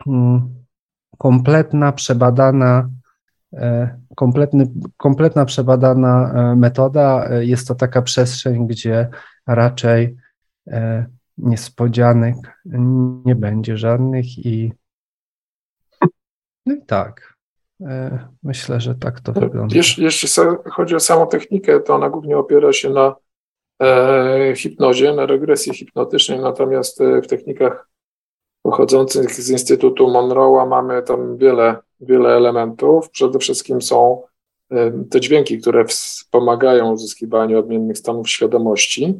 mm, 0.07 0.55
kompletna, 1.19 1.93
przebadana, 1.93 2.89
e, 3.53 3.99
kompletny, 4.17 4.67
kompletna, 4.97 5.45
przebadana 5.45 6.33
metoda. 6.57 7.29
Jest 7.41 7.69
to 7.69 7.75
taka 7.75 8.03
przestrzeń, 8.03 8.67
gdzie 8.67 9.09
raczej 9.47 10.17
niespodzianek 11.39 12.37
nie 13.25 13.35
będzie 13.35 13.77
żadnych 13.77 14.47
i 14.47 14.73
no 16.67 16.75
i 16.75 16.83
tak. 16.87 17.35
E, 17.81 18.29
myślę, 18.43 18.81
że 18.81 18.95
tak 18.95 19.21
to 19.21 19.33
wygląda. 19.33 19.77
Jeśli, 19.77 20.07
chodzi 20.71 20.95
o 20.95 21.01
samą 21.01 21.27
technikę, 21.27 21.81
to 21.81 21.95
ona 21.95 22.11
głównie 22.11 22.39
opiera 22.39 22.73
się 22.73 22.91
na 22.91 23.17
e, 23.83 24.53
hipnozie, 24.57 25.13
na 25.13 25.27
regresji 25.27 25.75
hipnotycznej, 25.75 26.41
natomiast 26.41 27.01
e, 27.01 27.23
w 27.23 27.27
technikach 27.27 27.89
pochodzących 28.63 29.33
z 29.33 29.51
Instytutu 29.51 30.07
Monroe'a 30.07 30.69
mamy 30.69 31.03
tam 31.03 31.37
wiele, 31.37 31.77
wiele 32.01 32.37
elementów. 32.37 33.11
Przede 33.11 33.39
wszystkim 33.39 33.83
są 33.83 34.23
e, 34.71 35.05
te 35.11 35.21
dźwięki, 35.21 35.59
które 35.59 35.85
wspomagają 35.85 36.93
uzyskiwanie 36.93 37.59
odmiennych 37.59 37.99
stanów 37.99 38.29
świadomości 38.29 39.15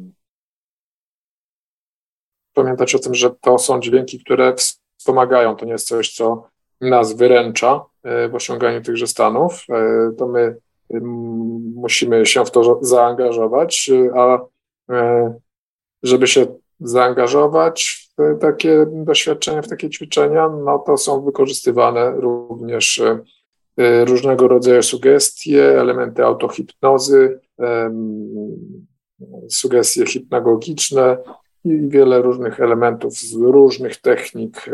pamiętać 2.55 2.95
o 2.95 2.99
tym, 2.99 3.15
że 3.15 3.29
to 3.41 3.59
są 3.59 3.79
dźwięki, 3.79 4.19
które 4.19 4.55
wspomagają. 4.97 5.55
To 5.55 5.65
nie 5.65 5.71
jest 5.71 5.87
coś, 5.87 6.13
co 6.13 6.47
nas 6.81 7.13
wyręcza 7.13 7.85
e, 8.03 8.29
w 8.29 8.35
osiąganiu 8.35 8.81
tychże 8.81 9.07
stanów. 9.07 9.65
E, 9.69 10.11
to 10.17 10.27
my 10.27 10.55
musimy 11.75 12.25
się 12.25 12.45
w 12.45 12.51
to 12.51 12.79
zaangażować, 12.81 13.89
a 14.15 14.39
e, 14.89 15.33
żeby 16.03 16.27
się 16.27 16.45
zaangażować 16.79 18.09
w 18.17 18.39
takie 18.41 18.85
doświadczenia, 18.91 19.61
w 19.61 19.67
takie 19.67 19.89
ćwiczenia, 19.89 20.49
no 20.49 20.79
to 20.79 20.97
są 20.97 21.25
wykorzystywane 21.25 22.11
również 22.11 23.01
różnego 24.05 24.47
rodzaju 24.47 24.83
sugestie, 24.83 25.79
elementy 25.79 26.23
autohipnozy, 26.23 27.39
sugestie 29.49 30.05
hipnagogiczne 30.05 31.17
i 31.65 31.89
wiele 31.89 32.21
różnych 32.21 32.59
elementów 32.59 33.13
z 33.13 33.33
różnych 33.33 33.97
technik, 34.01 34.65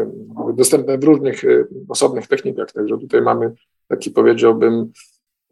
dostępne 0.54 0.98
w 0.98 1.04
różnych 1.04 1.42
osobnych 1.90 2.28
technikach. 2.28 2.72
Także 2.72 2.98
tutaj 2.98 3.22
mamy 3.22 3.52
taki 3.88 4.12
powiedziałbym 4.12 4.92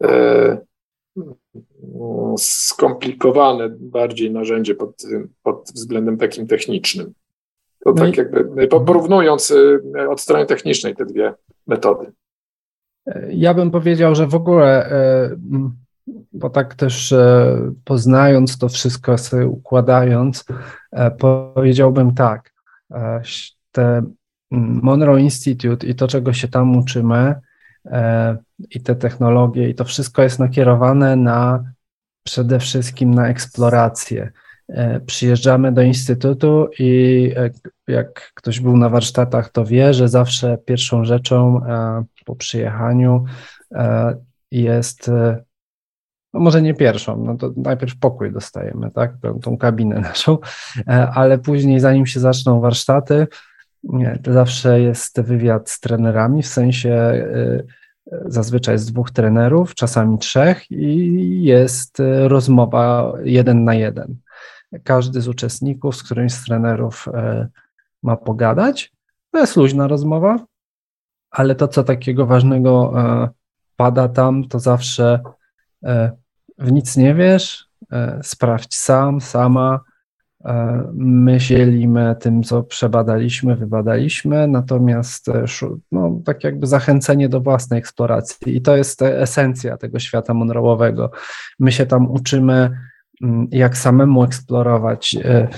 e, 0.02 0.58
skomplikowane 2.38 3.68
bardziej 3.68 4.30
narzędzie 4.30 4.74
pod, 4.74 5.02
pod 5.42 5.70
względem 5.74 6.16
takim 6.16 6.46
technicznym. 6.46 7.12
To 7.84 7.90
no 7.90 7.94
tak 7.94 8.16
jakby 8.16 8.68
porównując 8.68 9.54
e, 9.96 10.08
od 10.08 10.20
strony 10.20 10.46
technicznej 10.46 10.96
te 10.96 11.06
dwie 11.06 11.34
metody. 11.66 12.12
Ja 13.28 13.54
bym 13.54 13.70
powiedział, 13.70 14.14
że 14.14 14.26
w 14.26 14.34
ogóle, 14.34 14.90
e, 14.90 15.36
bo 16.32 16.50
tak 16.50 16.74
też 16.74 17.14
poznając 17.84 18.58
to 18.58 18.68
wszystko, 18.68 19.18
sobie 19.18 19.46
układając, 19.46 20.44
powiedziałbym 21.18 22.14
tak, 22.14 22.52
te 23.72 24.02
Monroe 24.50 25.20
Institute 25.20 25.86
i 25.86 25.94
to, 25.94 26.08
czego 26.08 26.32
się 26.32 26.48
tam 26.48 26.76
uczymy, 26.76 27.34
E, 27.86 28.36
i 28.70 28.80
te 28.80 28.94
technologie, 28.94 29.68
i 29.68 29.74
to 29.74 29.84
wszystko 29.84 30.22
jest 30.22 30.38
nakierowane 30.38 31.16
na 31.16 31.64
przede 32.22 32.58
wszystkim 32.58 33.14
na 33.14 33.28
eksplorację. 33.28 34.30
E, 34.68 35.00
przyjeżdżamy 35.00 35.72
do 35.72 35.82
instytutu 35.82 36.68
i 36.78 37.32
e, 37.36 37.50
jak 37.88 38.32
ktoś 38.34 38.60
był 38.60 38.76
na 38.76 38.88
warsztatach, 38.88 39.52
to 39.52 39.64
wie, 39.64 39.94
że 39.94 40.08
zawsze 40.08 40.58
pierwszą 40.58 41.04
rzeczą 41.04 41.60
po 42.24 42.36
przyjechaniu 42.36 43.24
jest, 44.50 45.10
no 46.34 46.40
może 46.40 46.62
nie 46.62 46.74
pierwszą, 46.74 47.24
no 47.24 47.36
to 47.36 47.52
najpierw 47.56 47.98
pokój 47.98 48.32
dostajemy, 48.32 48.90
tak, 48.90 49.12
tą 49.42 49.56
kabinę 49.56 50.00
naszą, 50.10 50.38
ale 51.14 51.38
później, 51.38 51.80
zanim 51.80 52.06
się 52.06 52.20
zaczną 52.20 52.60
warsztaty, 52.60 53.26
to 54.22 54.32
zawsze 54.32 54.80
jest 54.80 55.20
wywiad 55.20 55.70
z 55.70 55.80
trenerami, 55.80 56.42
w 56.42 56.46
sensie 56.46 57.12
y, 57.14 57.66
zazwyczaj 58.26 58.74
jest 58.74 58.92
dwóch 58.92 59.10
trenerów, 59.10 59.74
czasami 59.74 60.18
trzech 60.18 60.70
i 60.70 61.42
jest 61.42 62.00
y, 62.00 62.28
rozmowa 62.28 63.12
jeden 63.24 63.64
na 63.64 63.74
jeden. 63.74 64.16
Każdy 64.84 65.20
z 65.20 65.28
uczestników 65.28 65.96
z 65.96 66.02
którymś 66.02 66.32
z 66.32 66.44
trenerów 66.44 67.08
ma 68.02 68.16
pogadać. 68.16 68.92
To 69.30 69.38
jest 69.38 69.56
luźna 69.56 69.88
rozmowa, 69.88 70.44
ale 71.30 71.54
to, 71.54 71.68
co 71.68 71.84
takiego 71.84 72.26
ważnego 72.26 72.92
pada 73.76 74.08
tam, 74.08 74.48
to 74.48 74.58
zawsze 74.58 75.20
w 76.58 76.72
nic 76.72 76.96
nie 76.96 77.14
wiesz, 77.14 77.68
sprawdź 78.22 78.74
sam, 78.74 79.20
sama, 79.20 79.80
E, 80.44 80.84
my 80.94 81.40
się 81.40 81.66
tym, 82.20 82.42
co 82.42 82.62
przebadaliśmy, 82.62 83.56
wybadaliśmy, 83.56 84.48
natomiast 84.48 85.28
e, 85.28 85.44
no, 85.92 86.20
tak 86.24 86.44
jakby 86.44 86.66
zachęcenie 86.66 87.28
do 87.28 87.40
własnej 87.40 87.78
eksploracji 87.78 88.56
i 88.56 88.62
to 88.62 88.76
jest 88.76 89.02
esencja 89.02 89.76
tego 89.76 89.98
świata 89.98 90.34
monrołowego. 90.34 91.10
My 91.58 91.72
się 91.72 91.86
tam 91.86 92.10
uczymy, 92.10 92.70
mm, 93.22 93.48
jak 93.50 93.76
samemu 93.76 94.24
eksplorować 94.24 95.16
e, 95.24 95.48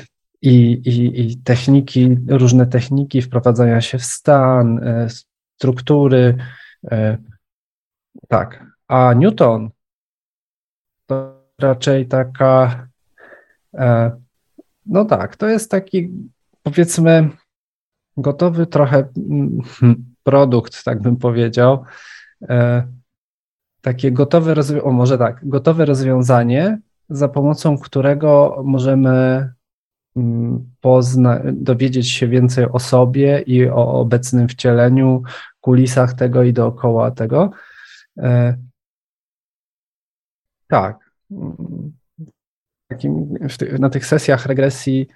i, 0.43 0.73
i, 0.73 1.21
i 1.21 1.37
techniki, 1.37 2.17
różne 2.29 2.67
techniki 2.67 3.23
wprowadzania 3.23 3.81
się 3.81 3.99
w 3.99 4.05
stan, 4.05 4.81
struktury. 5.59 6.37
Tak. 8.29 8.65
A 8.89 9.15
Newton 9.15 9.71
raczej 11.59 12.07
taka 12.07 12.87
no 14.87 15.05
tak, 15.05 15.37
to 15.37 15.49
jest 15.49 15.71
taki 15.71 16.11
powiedzmy 16.63 17.31
gotowy 18.17 18.67
trochę 18.67 19.09
mm, 19.17 19.63
produkt, 20.23 20.85
tak 20.85 21.03
bym 21.03 21.17
powiedział. 21.17 21.85
E, 22.49 22.87
takie 23.81 24.13
gotowe 24.13 24.55
o 24.83 24.91
może 24.91 25.19
tak, 25.19 25.49
gotowe 25.49 25.85
rozwiązanie, 25.85 26.81
za 27.09 27.29
pomocą 27.29 27.79
którego 27.79 28.63
możemy 28.65 29.49
mm, 30.17 30.71
pozna, 30.81 31.41
dowiedzieć 31.53 32.11
się 32.11 32.29
więcej 32.29 32.67
o 32.73 32.79
sobie 32.79 33.41
i 33.41 33.69
o 33.69 33.93
obecnym 33.93 34.49
wcieleniu, 34.49 35.23
kulisach 35.61 36.15
tego 36.15 36.43
i 36.43 36.53
dookoła 36.53 37.11
tego. 37.11 37.51
E, 38.19 38.57
tak 40.69 41.02
takim, 42.89 43.39
na 43.79 43.91
tych 43.91 44.07
sesjach 44.07 44.47
regresji 44.47 45.09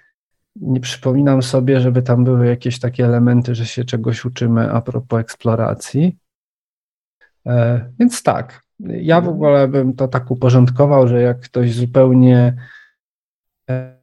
nie 0.55 0.79
przypominam 0.79 1.41
sobie, 1.41 1.81
żeby 1.81 2.01
tam 2.01 2.23
były 2.23 2.47
jakieś 2.47 2.79
takie 2.79 3.05
elementy, 3.05 3.55
że 3.55 3.65
się 3.65 3.85
czegoś 3.85 4.25
uczymy 4.25 4.71
a 4.71 4.81
propos 4.81 5.19
eksploracji. 5.19 6.17
E, 7.45 7.85
więc 7.99 8.23
tak, 8.23 8.63
ja 8.79 9.21
w 9.21 9.27
ogóle 9.27 9.67
bym 9.67 9.93
to 9.93 10.07
tak 10.07 10.31
uporządkował, 10.31 11.07
że 11.07 11.21
jak 11.21 11.39
ktoś 11.39 11.73
zupełnie 11.73 12.55
e, 13.69 13.97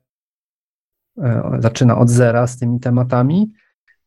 e, 1.19 1.59
zaczyna 1.59 1.99
od 1.99 2.11
zera 2.11 2.47
z 2.47 2.59
tymi 2.59 2.81
tematami 2.81 3.53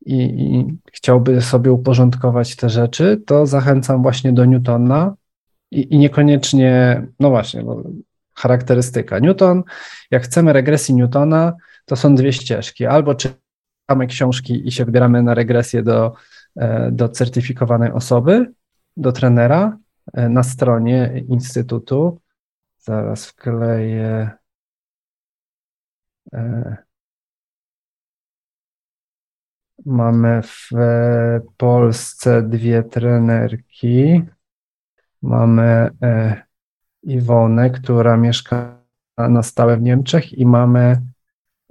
i, 0.06 0.16
i 0.16 0.78
chciałby 0.92 1.40
sobie 1.40 1.72
uporządkować 1.72 2.56
te 2.56 2.70
rzeczy, 2.70 3.22
to 3.26 3.46
zachęcam 3.46 4.02
właśnie 4.02 4.32
do 4.32 4.44
Newtona 4.44 5.14
i, 5.70 5.94
i 5.94 5.98
niekoniecznie, 5.98 7.02
no 7.20 7.30
właśnie, 7.30 7.62
bo 7.62 7.82
charakterystyka. 8.34 9.18
Newton, 9.18 9.62
jak 10.10 10.22
chcemy 10.22 10.52
regresji 10.52 10.94
Newtona, 10.94 11.52
to 11.84 11.96
są 11.96 12.14
dwie 12.14 12.32
ścieżki. 12.32 12.86
Albo 12.86 13.14
czytamy 13.14 14.06
książki 14.08 14.68
i 14.68 14.72
się 14.72 14.84
wybieramy 14.84 15.22
na 15.22 15.34
regresję 15.34 15.82
do, 15.82 16.14
e, 16.56 16.90
do 16.92 17.08
certyfikowanej 17.08 17.92
osoby, 17.92 18.52
do 18.96 19.12
trenera 19.12 19.78
e, 20.12 20.28
na 20.28 20.42
stronie 20.42 21.24
Instytutu. 21.28 22.20
Zaraz 22.78 23.26
wkleję. 23.26 24.30
E, 26.32 26.76
mamy 29.86 30.42
w 30.42 30.70
Polsce 31.56 32.42
dwie 32.42 32.82
trenerki. 32.82 34.22
Mamy 35.22 35.90
Iwonę, 37.02 37.70
która 37.70 38.16
mieszka 38.16 38.78
na 39.18 39.42
stałe 39.42 39.76
w 39.76 39.82
Niemczech 39.82 40.32
i 40.32 40.46
mamy 40.46 41.02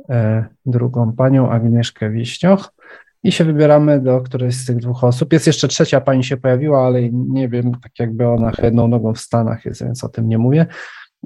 e, 0.09 0.45
drugą 0.65 1.13
panią, 1.13 1.49
Agnieszkę 1.49 2.09
Wiśnioch 2.09 2.73
i 3.23 3.31
się 3.31 3.43
wybieramy 3.43 4.01
do 4.01 4.21
którejś 4.21 4.55
z 4.55 4.65
tych 4.65 4.77
dwóch 4.77 5.03
osób. 5.03 5.33
Jest 5.33 5.47
jeszcze 5.47 5.67
trzecia 5.67 6.01
pani 6.01 6.23
się 6.23 6.37
pojawiła, 6.37 6.85
ale 6.85 7.09
nie 7.11 7.49
wiem, 7.49 7.71
tak 7.83 7.91
jakby 7.99 8.27
ona 8.27 8.51
jedną 8.63 8.87
nogą 8.87 9.13
w 9.13 9.19
Stanach 9.19 9.65
jest, 9.65 9.83
więc 9.83 10.03
o 10.03 10.09
tym 10.09 10.27
nie 10.27 10.37
mówię, 10.37 10.65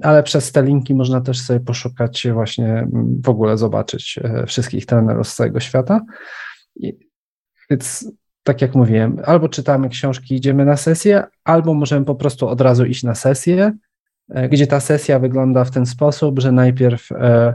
ale 0.02 0.22
przez 0.22 0.52
te 0.52 0.62
linki 0.62 0.94
można 0.94 1.20
też 1.20 1.40
sobie 1.40 1.60
poszukać 1.60 2.26
właśnie, 2.32 2.88
w 3.24 3.28
ogóle 3.28 3.58
zobaczyć 3.58 4.18
e, 4.24 4.46
wszystkich 4.46 4.86
trenerów 4.86 5.28
z 5.28 5.34
całego 5.34 5.60
świata. 5.60 6.00
I, 6.76 6.98
więc 7.70 8.12
tak 8.42 8.62
jak 8.62 8.74
mówiłem, 8.74 9.16
albo 9.24 9.48
czytamy 9.48 9.88
książki, 9.88 10.34
idziemy 10.34 10.64
na 10.64 10.76
sesję, 10.76 11.24
albo 11.44 11.74
możemy 11.74 12.06
po 12.06 12.14
prostu 12.14 12.48
od 12.48 12.60
razu 12.60 12.84
iść 12.84 13.02
na 13.02 13.14
sesję, 13.14 13.72
E, 14.28 14.48
gdzie 14.48 14.66
ta 14.66 14.80
sesja 14.80 15.18
wygląda 15.18 15.64
w 15.64 15.70
ten 15.70 15.86
sposób, 15.86 16.38
że 16.38 16.52
najpierw 16.52 17.12
e, 17.12 17.54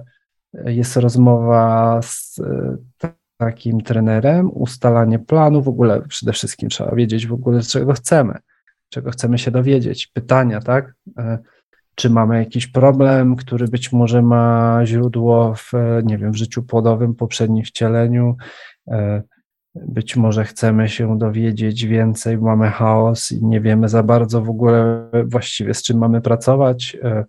jest 0.54 0.98
rozmowa 0.98 2.00
z 2.02 2.40
e, 2.40 2.78
takim 3.38 3.82
trenerem, 3.82 4.52
ustalanie 4.54 5.20
planu, 5.20 5.62
w 5.62 5.68
ogóle 5.68 6.02
przede 6.02 6.34
wszystkim 6.34 6.70
trzeba 6.70 6.96
wiedzieć 6.96 7.28
w 7.28 7.34
ogóle, 7.34 7.62
czego 7.62 7.94
chcemy, 7.94 8.38
czego 8.90 9.12
chcemy 9.12 9.38
się 9.38 9.52
dowiedzieć, 9.52 10.08
pytania, 10.08 10.62
tak? 10.62 10.94
Czy 11.96 12.10
mamy 12.10 12.38
jakiś 12.38 12.68
problem, 12.68 13.36
który 13.36 13.68
być 13.68 13.92
może 13.92 14.22
ma 14.22 14.80
źródło 14.84 15.56
w, 15.56 15.74
nie 16.04 16.18
wiem, 16.18 16.32
w 16.32 16.36
życiu 16.36 16.64
płodowym, 16.64 17.16
poprzednim 17.16 17.64
wcieleniu, 17.64 18.36
być 19.86 20.16
może 20.16 20.44
chcemy 20.44 20.90
się 20.90 21.18
dowiedzieć 21.18 21.86
więcej, 21.86 22.38
mamy 22.38 22.70
chaos 22.70 23.32
i 23.32 23.46
nie 23.46 23.62
wiemy 23.62 23.90
za 23.90 24.04
bardzo 24.04 24.42
w 24.42 24.50
ogóle 24.50 25.10
właściwie 25.26 25.74
z 25.74 25.84
czym 25.84 25.98
mamy 25.98 26.22
pracować. 26.22 26.98
E, 27.04 27.26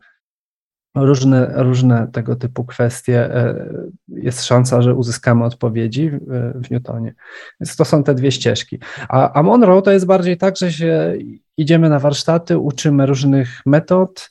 różne, 0.95 1.53
różne 1.55 2.09
tego 2.13 2.37
typu 2.37 2.65
kwestie. 2.65 3.35
E, 3.35 3.69
jest 4.09 4.45
szansa, 4.45 4.83
że 4.83 4.95
uzyskamy 4.95 5.45
odpowiedzi 5.45 6.11
w 6.55 6.71
Newtonie. 6.71 7.15
Więc 7.61 7.77
to 7.77 7.85
są 7.85 8.05
te 8.05 8.15
dwie 8.15 8.33
ścieżki. 8.33 8.79
A, 9.09 9.33
a 9.33 9.43
Monroe 9.43 9.83
to 9.83 9.91
jest 9.91 10.07
bardziej 10.07 10.37
tak, 10.37 10.57
że 10.57 10.73
się 10.73 11.15
idziemy 11.57 11.89
na 11.89 11.99
warsztaty, 11.99 12.59
uczymy 12.59 13.07
różnych 13.07 13.67
metod 13.67 14.31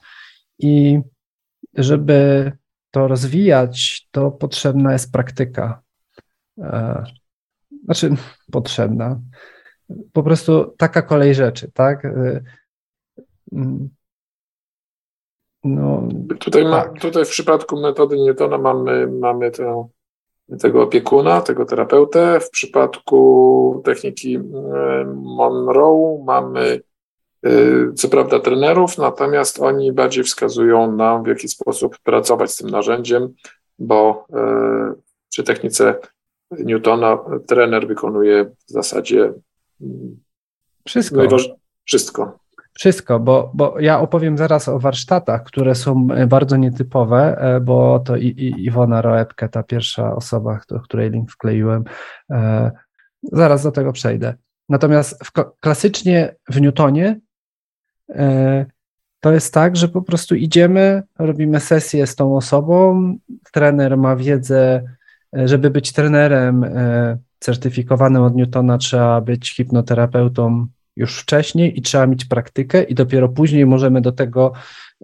i 0.60 1.00
żeby 1.74 2.52
to 2.92 3.08
rozwijać, 3.08 4.08
to 4.12 4.32
potrzebna 4.32 4.94
jest 4.94 5.12
praktyka. 5.12 5.82
Znaczy 7.88 8.10
potrzebna. 8.52 9.20
po 10.14 10.24
prostu 10.24 10.74
taka 10.78 11.02
kolej 11.02 11.36
rzeczy, 11.36 11.72
tak? 11.74 12.08
Mm. 13.52 13.90
No, 15.64 16.08
tutaj, 16.40 16.66
ma, 16.66 16.82
tak. 16.82 17.02
tutaj 17.02 17.26
w 17.26 17.30
przypadku 17.30 17.80
metody 17.80 18.18
Newtona 18.18 18.58
mamy, 18.58 19.08
mamy 19.08 19.52
tę, 19.52 19.88
tego 20.60 20.84
opiekuna, 20.84 21.42
tego 21.42 21.66
terapeutę. 21.66 22.40
W 22.40 22.50
przypadku 22.50 23.82
techniki 23.86 24.40
Monroe 25.16 26.24
mamy 26.26 26.82
y, 27.46 27.94
co 27.96 28.10
prawda 28.10 28.40
trenerów, 28.40 28.98
natomiast 28.98 29.60
oni 29.60 29.92
bardziej 29.92 30.24
wskazują 30.24 30.92
nam, 30.92 31.24
w 31.24 31.28
jaki 31.28 31.48
sposób 31.48 31.98
pracować 32.04 32.52
z 32.52 32.58
tym 32.58 32.70
narzędziem, 32.70 33.34
bo 33.80 34.28
y, 34.30 35.02
przy 35.30 35.44
technice 35.44 36.00
Newtona 36.52 37.18
trener 37.48 37.88
wykonuje 37.88 38.46
w 38.46 38.72
zasadzie 38.72 39.34
mm, 39.82 40.20
wszystko. 40.86 41.22
Wszystko. 41.86 42.40
Wszystko, 42.74 43.20
bo, 43.20 43.52
bo 43.54 43.80
ja 43.80 44.00
opowiem 44.00 44.38
zaraz 44.38 44.68
o 44.68 44.80
warsztatach, 44.80 45.44
które 45.44 45.76
są 45.76 46.08
e, 46.16 46.28
bardzo 46.28 46.58
nietypowe, 46.58 47.38
e, 47.40 47.60
bo 47.60 48.00
to 48.00 48.16
i, 48.16 48.28
i 48.28 48.66
Iwona 48.66 49.02
Roepke, 49.02 49.50
ta 49.50 49.64
pierwsza 49.64 50.16
osoba, 50.16 50.60
do 50.70 50.80
której 50.80 51.12
link 51.12 51.32
wkleiłem, 51.32 51.84
e, 52.32 52.72
zaraz 53.24 53.64
do 53.64 53.72
tego 53.72 53.92
przejdę. 53.94 54.34
Natomiast 54.70 55.26
w, 55.26 55.32
klasycznie 55.60 56.36
w 56.50 56.62
Newtonie 56.62 57.20
to 59.20 59.34
jest 59.34 59.54
tak, 59.54 59.76
że 59.76 59.88
po 59.88 60.02
prostu 60.02 60.36
idziemy, 60.36 61.04
robimy 61.20 61.60
sesję 61.60 62.08
z 62.08 62.16
tą 62.16 62.36
osobą, 62.36 63.14
trener 63.54 63.98
ma 63.98 64.16
wiedzę, 64.16 64.84
żeby 65.34 65.70
być 65.70 65.92
trenerem 65.92 66.66
certyfikowanym 67.40 68.24
od 68.24 68.36
Newtona, 68.36 68.78
trzeba 68.78 69.22
być 69.22 69.56
hipnoterapeutą 69.56 70.68
już 70.96 71.20
wcześniej 71.22 71.80
i 71.80 71.82
trzeba 71.82 72.08
mieć 72.08 72.26
praktykę, 72.26 72.84
i 72.84 72.96
dopiero 72.96 73.30
później 73.30 73.66
możemy 73.66 74.02
do 74.02 74.12
tego 74.12 74.54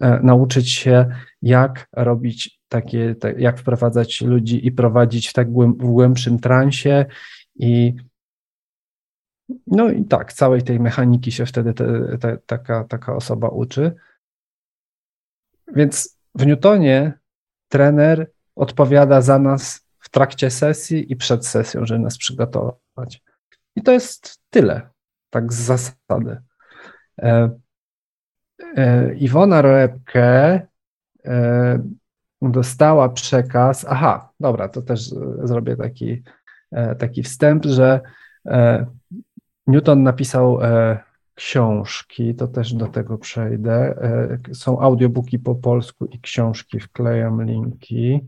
e, 0.01 0.19
nauczyć 0.23 0.71
się, 0.71 1.05
jak 1.41 1.88
robić 1.93 2.59
takie, 2.67 3.15
tak, 3.15 3.39
jak 3.39 3.59
wprowadzać 3.59 4.21
ludzi 4.21 4.67
i 4.67 4.71
prowadzić 4.71 5.27
w 5.29 5.33
tak 5.33 5.51
głębszym 5.77 6.39
transie 6.39 7.05
i 7.55 7.93
no 9.67 9.89
i 9.89 10.05
tak, 10.05 10.33
całej 10.33 10.62
tej 10.62 10.79
mechaniki 10.79 11.31
się 11.31 11.45
wtedy 11.45 11.73
te, 11.73 12.17
te, 12.17 12.38
taka, 12.45 12.83
taka 12.83 13.15
osoba 13.15 13.47
uczy. 13.47 13.95
Więc 15.75 16.17
w 16.36 16.45
Newtonie 16.45 17.13
trener 17.69 18.31
odpowiada 18.55 19.21
za 19.21 19.39
nas 19.39 19.83
trakcie 20.13 20.52
sesji 20.52 21.12
i 21.12 21.15
przed 21.15 21.47
sesją, 21.47 21.86
żeby 21.86 21.99
nas 21.99 22.17
przygotować. 22.17 23.23
I 23.76 23.82
to 23.82 23.91
jest 23.91 24.41
tyle 24.49 24.89
tak 25.30 25.54
z 25.54 25.56
zasady. 25.56 26.41
E, 27.21 27.49
e, 28.78 29.13
Iwona 29.13 29.62
Roepke 29.62 30.62
e, 31.26 31.84
dostała 32.41 33.10
przekaz, 33.10 33.86
aha, 33.89 34.30
dobra, 34.39 34.69
to 34.69 34.82
też 34.82 35.10
zrobię 35.43 35.76
taki, 35.76 36.23
taki 36.99 37.23
wstęp, 37.23 37.65
że 37.65 38.02
Newton 39.67 40.04
napisał 40.04 40.60
książki, 41.36 42.36
to 42.36 42.47
też 42.47 42.73
do 42.73 42.88
tego 42.88 43.17
przejdę. 43.17 43.95
Są 44.54 44.80
audiobooki 44.80 45.39
po 45.39 45.56
polsku 45.56 46.06
i 46.06 46.19
książki, 46.19 46.80
wklejam 46.80 47.43
linki. 47.45 48.28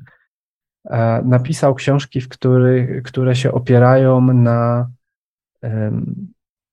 Napisał 1.25 1.75
książki, 1.75 2.21
w 2.21 2.29
których, 2.29 3.03
które 3.03 3.35
się 3.35 3.51
opierają 3.51 4.21
na 4.21 4.89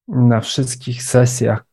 na 0.08 0.40
wszystkich 0.40 1.02
sesjach 1.02 1.64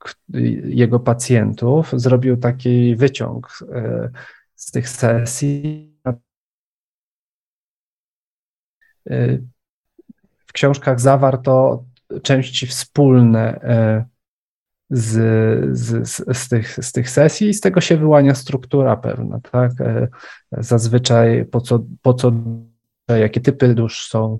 jego 0.63 0.99
pacjentów, 0.99 1.91
zrobił 1.93 2.37
taki 2.37 2.95
wyciąg 2.95 3.59
e, 3.71 4.09
z 4.55 4.71
tych 4.71 4.89
sesji. 4.89 5.93
E, 9.09 9.37
w 10.47 10.53
książkach 10.53 10.99
zawarto 10.99 11.85
części 12.23 12.67
wspólne 12.67 13.61
e, 13.61 14.05
z, 14.89 15.77
z, 15.77 16.07
z, 16.37 16.49
tych, 16.49 16.75
z 16.85 16.91
tych 16.91 17.09
sesji 17.09 17.49
i 17.49 17.53
z 17.53 17.61
tego 17.61 17.81
się 17.81 17.97
wyłania 17.97 18.35
struktura 18.35 18.97
pewna, 18.97 19.39
tak? 19.51 19.71
Zazwyczaj 20.51 21.45
po 21.45 21.61
co, 21.61 21.83
po 22.01 22.13
co 22.13 22.31
jakie 23.07 23.41
typy 23.41 23.75
dusz 23.75 24.07
są, 24.07 24.39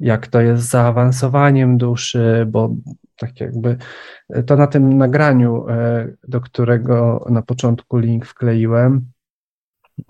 jak 0.00 0.26
to 0.26 0.40
jest 0.40 0.62
z 0.64 0.70
zaawansowaniem 0.70 1.78
duszy, 1.78 2.46
bo 2.48 2.74
tak 3.16 3.40
jakby 3.40 3.76
to 4.46 4.56
na 4.56 4.66
tym 4.66 4.98
nagraniu, 4.98 5.68
e, 5.68 6.08
do 6.28 6.40
którego 6.40 7.26
na 7.30 7.42
początku 7.42 7.98
link 7.98 8.26
wkleiłem, 8.26 9.06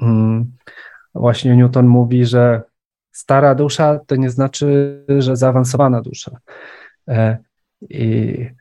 mm, 0.02 0.52
właśnie 1.14 1.56
Newton 1.56 1.86
mówi, 1.86 2.24
że 2.24 2.62
stara 3.12 3.54
dusza 3.54 4.00
to 4.06 4.16
nie 4.16 4.30
znaczy, 4.30 4.98
że 5.18 5.36
zaawansowana 5.36 6.02
dusza. 6.02 6.36
E, 7.08 7.38
I 7.90 8.34
E, 8.40 8.57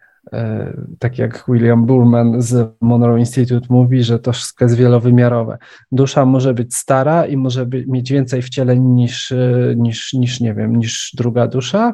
tak 0.99 1.17
jak 1.17 1.43
William 1.47 1.85
Burman 1.85 2.41
z 2.41 2.75
Monroe 2.81 3.19
Institute 3.19 3.67
mówi, 3.69 4.03
że 4.03 4.19
to 4.19 4.31
wszystko 4.31 4.65
jest 4.65 4.75
wielowymiarowe. 4.75 5.57
Dusza 5.91 6.25
może 6.25 6.53
być 6.53 6.75
stara 6.75 7.25
i 7.25 7.37
może 7.37 7.65
być, 7.65 7.87
mieć 7.87 8.11
więcej 8.11 8.41
wcieleń 8.41 8.81
niż, 8.83 9.31
e, 9.31 9.73
niż, 9.75 10.13
niż, 10.13 10.39
nie 10.39 10.53
wiem, 10.53 10.75
niż 10.75 11.11
druga 11.17 11.47
dusza, 11.47 11.93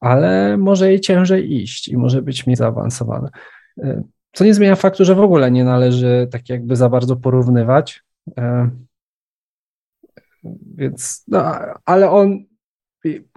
ale 0.00 0.56
może 0.56 0.88
jej 0.88 1.00
ciężej 1.00 1.54
iść 1.54 1.88
i 1.88 1.96
może 1.96 2.22
być 2.22 2.46
mniej 2.46 2.56
zaawansowana. 2.56 3.28
E, 3.82 4.02
co 4.32 4.44
nie 4.44 4.54
zmienia 4.54 4.76
faktu, 4.76 5.04
że 5.04 5.14
w 5.14 5.20
ogóle 5.20 5.50
nie 5.50 5.64
należy 5.64 6.28
tak 6.30 6.48
jakby 6.48 6.76
za 6.76 6.88
bardzo 6.88 7.16
porównywać. 7.16 8.02
Więc, 10.76 11.24
no, 11.28 11.44
ale 11.84 12.10
on 12.10 12.47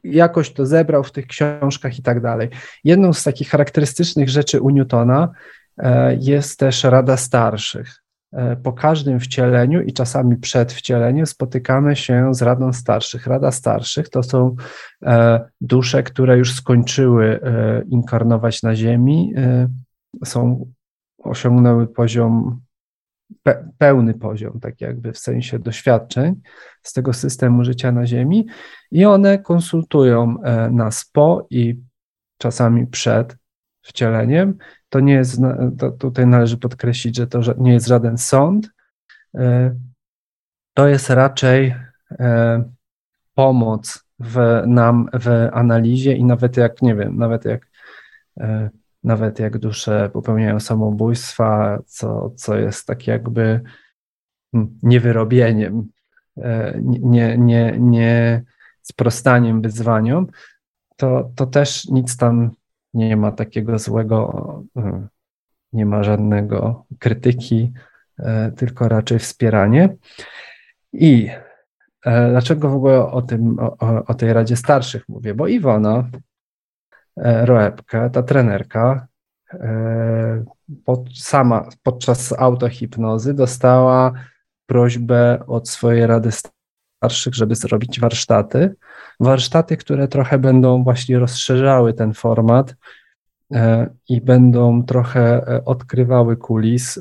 jakoś 0.04 0.54
to 0.54 0.66
zebrał 0.66 1.04
w 1.04 1.12
tych 1.12 1.28
książkach 1.28 2.00
i 2.00 2.02
tak 2.02 2.22
dalej. 2.22 2.50
Jedną 2.84 3.14
z 3.14 3.24
takich 3.24 3.50
charakterystycznych 3.50 4.30
rzeczy 4.30 4.62
u 4.62 4.70
Newtona 4.70 5.30
e, 5.78 6.16
jest 6.16 6.60
też 6.60 6.84
Rada 6.84 7.18
Starszych. 7.18 8.02
E, 8.34 8.56
po 8.56 8.74
każdym 8.74 9.20
wcieleniu 9.20 9.82
i 9.82 9.94
czasami 9.94 10.38
przed 10.38 10.74
wcieleniem 10.74 11.26
spotykamy 11.26 11.96
się 11.96 12.34
z 12.34 12.42
Radą 12.42 12.74
Starszych. 12.74 13.28
Rada 13.28 13.52
Starszych 13.52 14.10
to 14.10 14.24
są 14.24 14.56
e, 15.06 15.40
dusze, 15.62 16.04
które 16.04 16.38
już 16.38 16.56
skończyły 16.56 17.40
inkarnować 17.90 18.64
na 18.64 18.76
Ziemi, 18.76 19.34
są, 20.26 20.66
osiągnęły 21.18 21.88
poziom 21.88 22.62
pe, 23.44 23.70
pełny 23.78 24.14
poziom, 24.14 24.60
tak 24.60 24.82
jakby 24.82 25.14
w 25.14 25.18
sensie 25.18 25.60
doświadczeń 25.60 26.42
z 26.82 26.94
tego 26.94 27.14
systemu 27.14 27.64
życia 27.64 27.92
na 27.92 28.08
Ziemi 28.08 28.48
i 28.92 29.06
one 29.06 29.40
konsultują 29.40 30.36
e, 30.44 30.70
nas 30.70 31.06
po 31.06 31.48
i 31.50 31.80
czasami 32.38 32.88
przed 32.88 33.38
wcieleniem. 33.82 34.58
To 34.90 35.00
nie 35.00 35.14
jest, 35.14 35.42
to 35.78 35.92
tutaj 35.92 36.28
należy 36.28 36.58
podkreślić, 36.58 37.18
że 37.18 37.28
to 37.28 37.40
nie 37.58 37.74
jest 37.74 37.88
żaden 37.88 38.18
sąd, 38.18 38.70
e, 39.36 39.76
to 40.74 40.88
jest 40.88 41.10
raczej 41.10 41.76
e, 42.12 42.64
pomoc 43.34 44.06
w 44.20 44.64
nam 44.68 45.10
w 45.14 45.50
analizie 45.54 46.14
i 46.14 46.24
nawet 46.24 46.58
jak, 46.58 46.82
nie 46.82 46.96
wiem, 46.96 47.18
nawet 47.18 47.46
jak 47.46 47.68
nawet 49.04 49.40
jak 49.40 49.58
dusze 49.58 50.10
popełniają 50.14 50.60
samobójstwa, 50.60 51.80
co, 51.86 52.30
co 52.36 52.58
jest 52.58 52.88
tak 52.88 53.08
jakby 53.08 53.62
hmm, 54.52 54.80
niewyrobieniem, 54.84 55.88
e, 56.38 56.80
nie, 56.84 57.38
nie, 57.38 57.76
nie 57.80 58.44
sprostaniem 58.82 59.62
wyzwaniom, 59.62 60.28
to, 60.98 61.32
to 61.36 61.46
też 61.46 61.86
nic 61.86 62.18
tam 62.18 62.52
nie 62.94 63.18
ma 63.18 63.32
takiego 63.32 63.80
złego, 63.80 64.64
hmm, 64.74 65.08
nie 65.74 65.86
ma 65.86 66.04
żadnego 66.04 66.86
krytyki, 67.00 67.74
e, 68.20 68.52
tylko 68.52 68.88
raczej 68.88 69.20
wspieranie. 69.20 69.96
I 70.94 71.30
e, 72.06 72.30
dlaczego 72.30 72.70
w 72.70 72.76
ogóle 72.76 73.12
o 73.12 73.22
tym, 73.22 73.60
o, 73.60 74.06
o 74.06 74.14
tej 74.14 74.34
Radzie 74.34 74.56
Starszych 74.56 75.10
mówię? 75.10 75.34
Bo 75.36 75.48
Iwona 75.48 76.10
Roepkę, 77.18 78.10
ta 78.10 78.24
trenerka, 78.24 79.08
e, 79.54 80.44
pod, 80.86 81.18
sama 81.18 81.70
podczas 81.84 82.34
autohipnozy 82.40 83.34
dostała 83.34 84.12
prośbę 84.66 85.44
od 85.48 85.70
swojej 85.70 86.08
rady 86.08 86.30
starszych, 86.32 87.36
żeby 87.36 87.56
zrobić 87.56 88.00
warsztaty. 88.00 88.76
Warsztaty, 89.20 89.78
które 89.78 90.08
trochę 90.08 90.40
będą 90.40 90.84
właśnie 90.84 91.20
rozszerzały 91.20 91.94
ten 91.94 92.14
format 92.14 92.76
e, 93.54 93.90
i 94.10 94.22
będą 94.22 94.84
trochę 94.84 95.46
odkrywały 95.66 96.38
kulis 96.38 97.00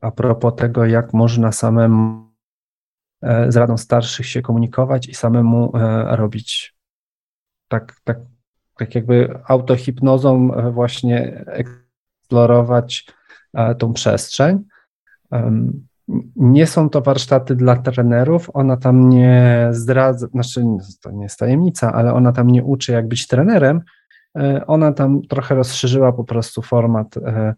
a 0.00 0.10
propos 0.10 0.54
tego, 0.56 0.84
jak 0.84 1.12
można 1.14 1.52
samemu 1.52 2.30
z 3.48 3.56
Radą 3.56 3.76
Starszych 3.76 4.26
się 4.26 4.42
komunikować 4.42 5.08
i 5.08 5.14
samemu 5.14 5.72
robić 6.06 6.79
tak, 7.70 7.96
tak 8.04 8.18
tak 8.80 8.94
jakby 8.94 9.38
autohipnozą 9.48 10.50
właśnie 10.72 11.44
eksplorować 11.46 13.06
tą 13.78 13.92
przestrzeń. 13.92 14.64
Nie 16.36 16.66
są 16.66 16.90
to 16.90 17.00
warsztaty 17.00 17.56
dla 17.56 17.76
trenerów, 17.76 18.50
ona 18.54 18.76
tam 18.76 19.08
nie 19.08 19.68
zdradza, 19.70 20.26
znaczy 20.26 20.64
to 21.02 21.10
nie 21.10 21.22
jest 21.22 21.38
tajemnica, 21.38 21.92
ale 21.92 22.14
ona 22.14 22.32
tam 22.32 22.50
nie 22.50 22.64
uczy 22.64 22.92
jak 22.92 23.08
być 23.08 23.26
trenerem, 23.26 23.80
e, 24.38 24.66
ona 24.66 24.92
tam 24.92 25.22
trochę 25.22 25.54
rozszerzyła 25.54 26.12
po 26.12 26.24
prostu 26.24 26.62
format 26.62 27.16
e, 27.16 27.54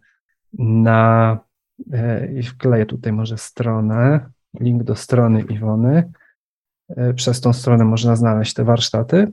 na, 0.58 1.38
e, 1.92 2.32
i 2.32 2.42
wkleję 2.42 2.86
tutaj 2.86 3.12
może 3.12 3.38
stronę, 3.38 4.30
link 4.60 4.82
do 4.82 4.96
strony 4.96 5.40
Iwony, 5.40 6.12
przez 7.16 7.40
tą 7.40 7.52
stronę 7.52 7.84
można 7.84 8.16
znaleźć 8.16 8.54
te 8.54 8.64
warsztaty. 8.64 9.32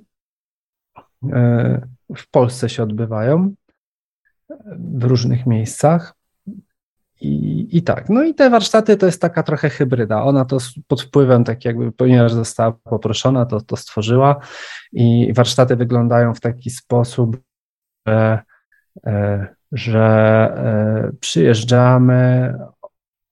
W 2.15 2.29
Polsce 2.31 2.69
się 2.69 2.83
odbywają 2.83 3.53
w 4.69 5.03
różnych 5.03 5.45
miejscach. 5.45 6.13
I, 7.21 7.67
I 7.77 7.83
tak, 7.83 8.09
no 8.09 8.23
i 8.23 8.35
te 8.35 8.49
warsztaty 8.49 8.97
to 8.97 9.05
jest 9.05 9.21
taka 9.21 9.43
trochę 9.43 9.69
hybryda. 9.69 10.23
Ona 10.23 10.45
to 10.45 10.57
pod 10.87 11.01
wpływem, 11.01 11.43
tak 11.43 11.65
jakby, 11.65 11.91
ponieważ 11.91 12.33
została 12.33 12.71
poproszona, 12.71 13.45
to, 13.45 13.61
to 13.61 13.75
stworzyła. 13.75 14.39
I 14.91 15.33
warsztaty 15.33 15.75
wyglądają 15.75 16.33
w 16.33 16.39
taki 16.39 16.69
sposób, 16.69 17.37
że, 18.07 18.39
e, 19.05 19.47
że 19.71 19.99
e, 20.57 21.11
przyjeżdżamy, 21.19 22.53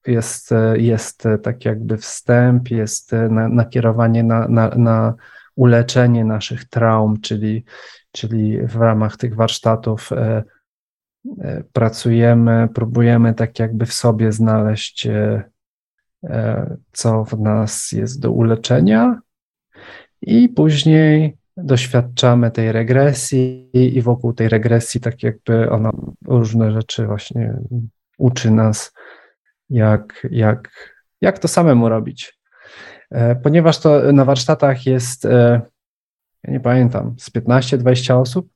jest, 0.08 0.54
jest 0.76 1.24
tak 1.44 1.66
jakby 1.66 1.98
wstęp, 1.98 2.72
jest 2.72 3.12
nakierowanie 3.50 4.24
na, 4.24 4.48
na, 4.48 4.70
na 4.70 5.14
uleczenie 5.58 6.26
naszych 6.26 6.66
traum, 6.66 7.22
czyli, 7.22 7.64
czyli 8.12 8.68
w 8.68 8.76
ramach 8.76 9.18
tych 9.18 9.36
warsztatów 9.36 10.12
e, 10.12 10.44
E, 11.42 11.64
pracujemy, 11.74 12.68
próbujemy 12.74 13.34
tak 13.34 13.60
jakby 13.60 13.86
w 13.86 13.94
sobie 13.94 14.32
znaleźć, 14.32 15.08
e, 15.08 15.44
co 16.92 17.24
w 17.24 17.40
nas 17.40 17.92
jest 17.92 18.20
do 18.20 18.32
uleczenia, 18.32 19.20
i 20.22 20.50
później 20.50 21.38
doświadczamy 21.58 22.52
tej 22.52 22.72
regresji, 22.72 23.70
i 23.74 24.02
wokół 24.02 24.34
tej 24.34 24.50
regresji, 24.50 25.02
tak 25.02 25.24
jakby 25.24 25.70
ona 25.70 25.92
różne 26.26 26.72
rzeczy 26.72 27.08
właśnie 27.08 27.60
uczy 28.18 28.52
nas, 28.52 28.94
jak, 29.70 30.28
jak, 30.32 30.70
jak 31.22 31.40
to 31.40 31.48
samemu 31.48 31.90
robić. 31.90 32.37
Ponieważ 33.44 33.80
to 33.80 34.12
na 34.14 34.26
warsztatach 34.26 34.86
jest, 34.86 35.24
ja 36.44 36.52
nie 36.54 36.60
pamiętam, 36.60 37.16
z 37.20 37.32
15-20 37.32 38.22
osób, 38.22 38.50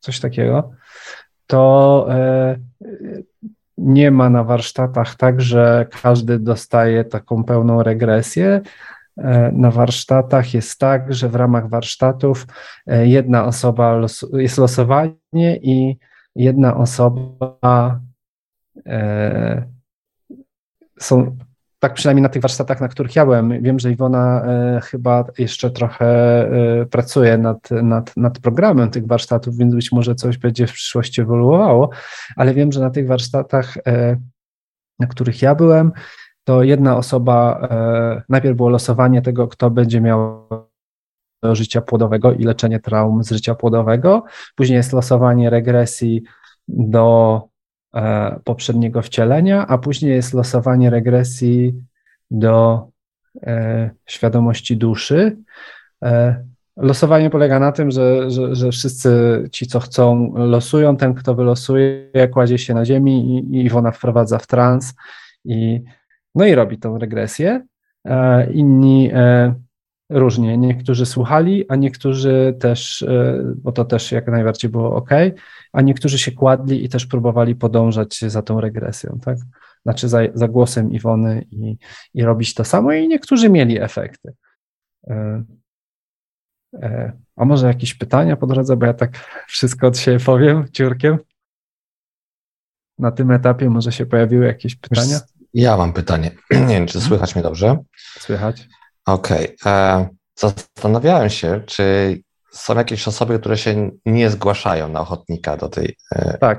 coś 0.00 0.20
takiego, 0.20 0.70
to 1.46 2.06
e, 2.10 2.56
nie 3.78 4.10
ma 4.10 4.30
na 4.30 4.44
warsztatach 4.44 5.14
tak, 5.14 5.40
że 5.40 5.86
każdy 6.02 6.38
dostaje 6.38 7.04
taką 7.04 7.44
pełną 7.44 7.82
regresję. 7.82 8.60
E, 9.16 9.52
na 9.52 9.70
warsztatach 9.70 10.54
jest 10.54 10.78
tak, 10.78 11.14
że 11.14 11.28
w 11.28 11.34
ramach 11.34 11.68
warsztatów 11.68 12.46
e, 12.86 13.06
jedna 13.06 13.44
osoba 13.44 13.96
los, 13.96 14.26
jest 14.32 14.58
losowanie 14.58 15.56
i 15.56 15.98
jedna 16.34 16.76
osoba 16.76 18.00
są 21.00 21.36
tak 21.78 21.94
przynajmniej 21.94 22.22
na 22.22 22.28
tych 22.28 22.42
warsztatach, 22.42 22.80
na 22.80 22.88
których 22.88 23.16
ja 23.16 23.24
byłem. 23.24 23.62
Wiem, 23.62 23.78
że 23.78 23.90
Iwona 23.90 24.42
e, 24.44 24.80
chyba 24.80 25.24
jeszcze 25.38 25.70
trochę 25.70 26.06
e, 26.80 26.86
pracuje 26.86 27.38
nad, 27.38 27.70
nad, 27.70 28.16
nad 28.16 28.38
programem 28.38 28.90
tych 28.90 29.06
warsztatów, 29.06 29.56
więc 29.56 29.74
być 29.74 29.92
może 29.92 30.14
coś 30.14 30.38
będzie 30.38 30.66
w 30.66 30.72
przyszłości 30.72 31.20
ewoluowało, 31.20 31.90
ale 32.36 32.54
wiem, 32.54 32.72
że 32.72 32.80
na 32.80 32.90
tych 32.90 33.06
warsztatach, 33.06 33.76
e, 33.86 34.16
na 34.98 35.06
których 35.06 35.42
ja 35.42 35.54
byłem, 35.54 35.92
to 36.44 36.62
jedna 36.62 36.96
osoba, 36.96 37.68
najpierw 38.28 38.56
było 38.56 38.68
losowanie 38.68 39.22
tego, 39.22 39.48
kto 39.48 39.70
będzie 39.70 40.00
miał 40.00 40.48
życia 41.52 41.80
płodowego 41.80 42.32
i 42.32 42.44
leczenie 42.44 42.80
traum 42.80 43.24
z 43.24 43.30
życia 43.30 43.54
płodowego, 43.54 44.24
później 44.56 44.76
jest 44.76 44.92
losowanie 44.92 45.50
regresji 45.50 46.22
do 46.68 47.42
poprzedniego 48.44 49.02
wcielenia, 49.02 49.66
a 49.66 49.78
później 49.78 50.12
jest 50.12 50.34
losowanie 50.34 50.90
regresji 50.90 51.74
do 52.30 52.88
e, 53.42 53.90
świadomości 54.06 54.76
duszy. 54.76 55.36
E, 56.04 56.44
losowanie 56.76 57.30
polega 57.30 57.58
na 57.58 57.72
tym, 57.72 57.90
że, 57.90 58.30
że, 58.30 58.54
że 58.54 58.70
wszyscy 58.70 59.10
ci, 59.52 59.66
co 59.66 59.80
chcą, 59.80 60.34
losują. 60.36 60.96
Ten, 60.96 61.14
kto 61.14 61.34
wylosuje, 61.34 62.10
kładzie 62.32 62.58
się 62.58 62.74
na 62.74 62.84
ziemi 62.84 63.38
i, 63.38 63.56
i 63.56 63.64
Iwona 63.64 63.90
wprowadza 63.90 64.38
w 64.38 64.46
trans 64.46 64.94
i, 65.44 65.82
no 66.34 66.46
i 66.46 66.54
robi 66.54 66.78
tą 66.78 66.98
regresję. 66.98 67.66
Inni 68.52 69.10
różnie. 70.10 70.58
Niektórzy 70.58 71.06
słuchali, 71.06 71.64
a 71.68 71.76
niektórzy 71.76 72.56
też, 72.60 73.06
bo 73.56 73.72
to 73.72 73.84
też 73.84 74.12
jak 74.12 74.26
najbardziej 74.26 74.70
było 74.70 74.96
ok, 74.96 75.10
a 75.72 75.82
niektórzy 75.82 76.18
się 76.18 76.32
kładli 76.32 76.84
i 76.84 76.88
też 76.88 77.06
próbowali 77.06 77.54
podążać 77.54 78.20
za 78.20 78.42
tą 78.42 78.60
regresją, 78.60 79.18
tak? 79.24 79.38
Znaczy 79.82 80.08
za, 80.08 80.18
za 80.34 80.48
głosem 80.48 80.92
Iwony 80.92 81.46
i, 81.50 81.76
i 82.14 82.24
robić 82.24 82.54
to 82.54 82.64
samo 82.64 82.92
i 82.92 83.08
niektórzy 83.08 83.50
mieli 83.50 83.80
efekty. 83.80 84.34
E, 85.06 85.44
e, 86.82 87.12
a 87.36 87.44
może 87.44 87.66
jakieś 87.66 87.94
pytania 87.94 88.36
po 88.36 88.46
drodze, 88.46 88.76
bo 88.76 88.86
ja 88.86 88.94
tak 88.94 89.44
wszystko 89.48 89.86
od 89.86 89.98
siebie 89.98 90.24
powiem 90.24 90.68
ciurkiem. 90.72 91.18
Na 92.98 93.12
tym 93.12 93.30
etapie 93.30 93.70
może 93.70 93.92
się 93.92 94.06
pojawiły 94.06 94.46
jakieś 94.46 94.76
pytania? 94.76 95.20
Ja 95.54 95.76
mam 95.76 95.92
pytanie. 95.92 96.30
Nie 96.50 96.74
wiem, 96.74 96.86
czy 96.86 97.00
słychać 97.00 97.34
mnie 97.34 97.42
dobrze? 97.42 97.78
Słychać. 98.18 98.68
Okej. 99.06 99.56
Okay. 99.60 99.72
E, 99.72 100.08
zastanawiałem 100.34 101.30
się, 101.30 101.60
czy 101.66 102.18
są 102.50 102.76
jakieś 102.76 103.08
osoby, 103.08 103.38
które 103.38 103.56
się 103.56 103.90
nie 104.06 104.30
zgłaszają 104.30 104.88
na 104.88 105.00
ochotnika 105.00 105.56
do 105.56 105.68
tej. 105.68 105.96
E, 106.12 106.38
tak. 106.38 106.58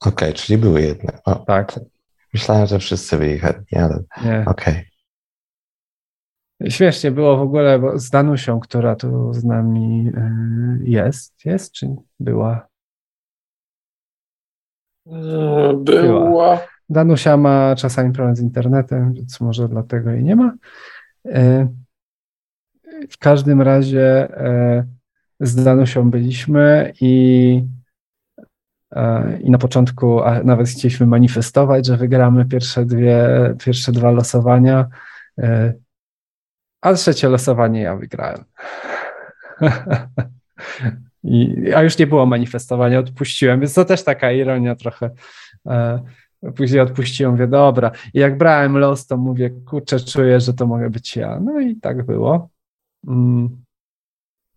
Okej, 0.00 0.28
okay, 0.28 0.32
czyli 0.32 0.58
były 0.58 0.82
jedne. 0.82 1.18
O, 1.24 1.34
tak. 1.34 1.80
Myślałem, 2.34 2.66
że 2.66 2.78
wszyscy 2.78 3.16
byli 3.16 3.38
chętni, 3.38 3.78
ale. 3.78 4.02
Nie. 4.24 4.44
Okej. 4.46 4.74
Okay. 4.74 4.94
Śmiesznie 6.70 7.10
było 7.10 7.36
w 7.36 7.40
ogóle 7.40 7.78
bo 7.78 7.98
z 7.98 8.10
Danusią, 8.10 8.60
która 8.60 8.96
tu 8.96 9.34
z 9.34 9.44
nami 9.44 10.10
e, 10.16 10.78
jest. 10.82 11.44
Jest 11.44 11.72
czy 11.72 11.86
była? 12.20 12.68
E, 15.06 15.74
była. 15.76 16.60
Danusia 16.88 17.36
ma 17.36 17.74
czasami 17.76 18.12
problem 18.12 18.36
z 18.36 18.40
internetem, 18.40 19.14
więc 19.14 19.40
może 19.40 19.68
dlatego 19.68 20.10
jej 20.10 20.24
nie 20.24 20.36
ma. 20.36 20.52
W 23.10 23.18
każdym 23.18 23.62
razie 23.62 24.28
z 25.40 25.64
Danusią 25.64 26.10
byliśmy 26.10 26.92
i, 27.00 27.64
e, 28.92 29.38
i 29.40 29.50
na 29.50 29.58
początku 29.58 30.20
nawet 30.44 30.68
chcieliśmy 30.68 31.06
manifestować, 31.06 31.86
że 31.86 31.96
wygramy 31.96 32.44
pierwsze, 32.44 32.84
dwie, 32.84 33.28
pierwsze 33.64 33.92
dwa 33.92 34.10
losowania, 34.10 34.88
e, 35.38 35.74
a 36.80 36.94
trzecie 36.94 37.28
losowanie 37.28 37.80
ja 37.80 37.96
wygrałem. 37.96 38.44
I, 41.24 41.72
a 41.76 41.82
już 41.82 41.98
nie 41.98 42.06
było 42.06 42.26
manifestowania, 42.26 42.98
odpuściłem, 42.98 43.60
więc 43.60 43.74
to 43.74 43.84
też 43.84 44.04
taka 44.04 44.32
ironia 44.32 44.74
trochę. 44.74 45.10
Później 46.56 46.80
odpuściłem, 46.80 47.32
mówię, 47.32 47.46
dobra. 47.46 47.90
I 48.14 48.18
jak 48.18 48.38
brałem 48.38 48.78
los, 48.78 49.06
to 49.06 49.16
mówię, 49.16 49.50
kurczę, 49.66 50.00
czuję, 50.00 50.40
że 50.40 50.52
to 50.52 50.66
mogę 50.66 50.90
być 50.90 51.16
ja. 51.16 51.40
No 51.40 51.60
i 51.60 51.76
tak 51.76 52.06
było. 52.06 52.48
Mm. 53.06 53.64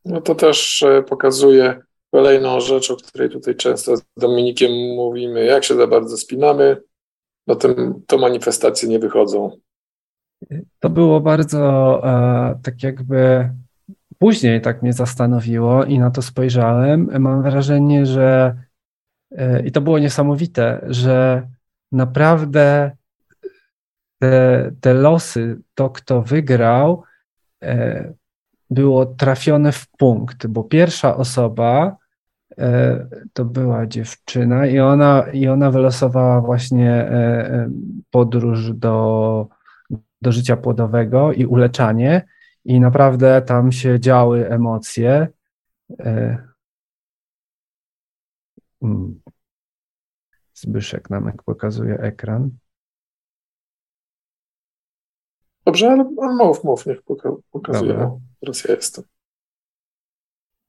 No 0.05 0.22
to 0.22 0.36
też 0.36 0.84
e, 0.84 1.03
pokazuje 1.03 1.80
kolejną 2.11 2.59
rzecz, 2.59 2.91
o 2.91 2.95
której 2.95 3.30
tutaj 3.30 3.55
często 3.55 3.97
z 3.97 4.01
Dominikiem 4.18 4.72
mówimy, 4.95 5.45
jak 5.45 5.64
się 5.64 5.76
za 5.76 5.88
bardzo 5.88 6.18
spinamy, 6.18 6.78
no 7.47 7.55
tym, 7.55 8.01
to 8.07 8.18
manifestacje 8.18 8.89
nie 8.89 8.99
wychodzą. 8.99 9.51
To 10.80 10.89
było 10.89 11.22
bardzo 11.22 12.01
e, 12.03 12.59
tak 12.64 12.84
jakby 12.84 13.49
później 14.20 14.61
tak 14.61 14.82
mnie 14.82 14.93
zastanowiło 14.93 15.86
i 15.86 15.99
na 15.99 16.11
to 16.11 16.22
spojrzałem. 16.22 17.09
Mam 17.20 17.43
wrażenie, 17.43 18.05
że 18.05 18.55
e, 19.32 19.66
i 19.66 19.72
to 19.72 19.82
było 19.82 19.99
niesamowite, 19.99 20.86
że 20.88 21.47
naprawdę 21.91 22.91
te, 24.19 24.71
te 24.81 24.93
losy, 24.93 25.61
to 25.75 25.89
kto 25.89 26.21
wygrał, 26.21 27.03
było 28.69 29.05
trafione 29.05 29.71
w 29.71 29.88
punkt, 29.88 30.47
bo 30.47 30.63
pierwsza 30.63 31.15
osoba 31.15 31.97
e, 32.57 33.07
to 33.33 33.45
była 33.45 33.85
dziewczyna 33.85 34.65
i 34.65 34.79
ona, 34.79 35.25
i 35.33 35.47
ona 35.47 35.71
wylosowała 35.71 36.41
właśnie 36.41 36.91
e, 36.91 37.11
e, 37.11 37.69
podróż 38.11 38.73
do, 38.73 39.47
do 40.21 40.31
życia 40.31 40.57
płodowego 40.57 41.33
i 41.33 41.45
uleczanie 41.45 42.25
i 42.65 42.79
naprawdę 42.79 43.41
tam 43.41 43.71
się 43.71 43.99
działy 43.99 44.49
emocje 44.49 45.27
E, 45.99 46.38
hmm. 48.81 49.21
Zbyszek 50.58 51.10
nam 51.10 51.32
pokazuje 51.45 51.99
ekran. 51.99 52.49
Dobrze, 55.66 55.91
ale 55.91 56.03
mów, 56.34 56.64
mów, 56.64 56.86
niech 56.86 57.01
pokazuje. 57.51 57.93
Dobra. 57.93 58.12
Teraz 58.39 58.64
ja 58.64 58.76
jestem. 58.76 59.03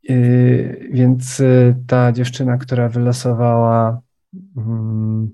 Yy, 0.03 0.89
więc 0.93 1.41
y, 1.41 1.77
ta 1.87 2.13
dziewczyna, 2.13 2.57
która 2.57 2.89
wylosowała, 2.89 4.01
mm, 4.57 5.31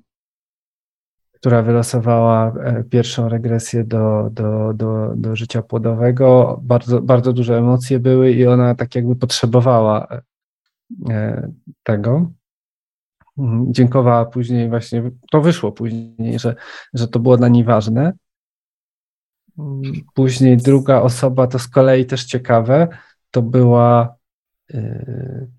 która 1.33 1.63
wylosowała 1.63 2.53
e, 2.53 2.85
pierwszą 2.85 3.29
regresję 3.29 3.85
do, 3.85 4.31
do, 4.33 4.75
do, 4.75 5.13
do 5.17 5.37
życia 5.37 5.63
płodowego, 5.63 6.61
bardzo, 6.63 7.03
bardzo 7.03 7.33
duże 7.33 7.59
emocje 7.59 7.99
były 7.99 8.33
i 8.33 8.47
ona 8.47 8.75
tak 8.75 8.95
jakby 8.95 9.17
potrzebowała 9.17 10.09
e, 11.11 11.51
tego. 11.83 12.31
Mhm, 13.39 13.75
dziękowała 13.75 14.25
później, 14.25 14.69
właśnie 14.69 15.11
to 15.31 15.41
wyszło 15.41 15.73
później, 15.73 16.39
że, 16.39 16.55
że 16.95 17.09
to 17.09 17.19
było 17.19 17.37
dla 17.37 17.49
niej 17.49 17.65
ważne. 17.65 18.13
Później 20.15 20.57
druga 20.57 21.01
osoba, 21.01 21.47
to 21.47 21.59
z 21.59 21.69
kolei 21.69 22.07
też 22.07 22.25
ciekawe, 22.25 22.89
to 23.31 23.43
była 23.43 24.17
yy, 24.69 25.51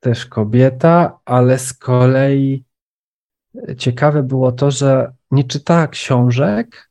też 0.00 0.26
kobieta, 0.26 1.18
ale 1.24 1.58
z 1.58 1.74
kolei 1.74 2.64
ciekawe 3.78 4.22
było 4.22 4.52
to, 4.52 4.70
że 4.70 5.12
nie 5.30 5.44
czytała 5.44 5.88
książek, 5.88 6.90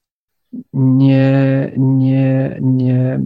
nie, 0.74 1.72
nie, 1.78 2.58
nie, 2.62 3.20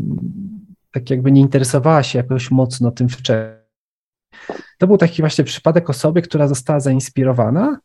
tak 0.91 1.09
jakby 1.09 1.32
nie 1.32 1.41
interesowała 1.41 2.03
się 2.03 2.19
jakoś 2.19 2.51
mocno 2.51 2.91
tym 2.91 3.09
wcześniej. 3.09 3.66
To 4.78 4.88
był 4.88 4.98
taki 4.98 5.22
właśnie 5.22 5.44
przypadek 5.44 5.90
osoby, 5.90 6.22
która 6.22 6.48
została 6.48 6.80
zainspirowana, 6.80 7.80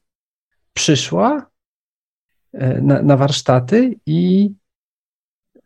przyszła 0.72 1.46
e, 2.52 2.80
na, 2.80 3.02
na 3.02 3.16
warsztaty 3.16 3.94
i, 4.06 4.52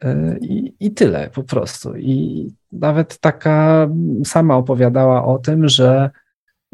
e, 0.05 0.39
i, 0.39 0.75
i 0.81 0.91
tyle 0.91 1.31
po 1.31 1.43
prostu. 1.43 1.97
I 1.97 2.49
nawet 2.73 3.19
taka 3.19 3.89
sama 4.25 4.57
opowiadała 4.57 5.25
o 5.25 5.39
tym, 5.39 5.69
że 5.69 6.11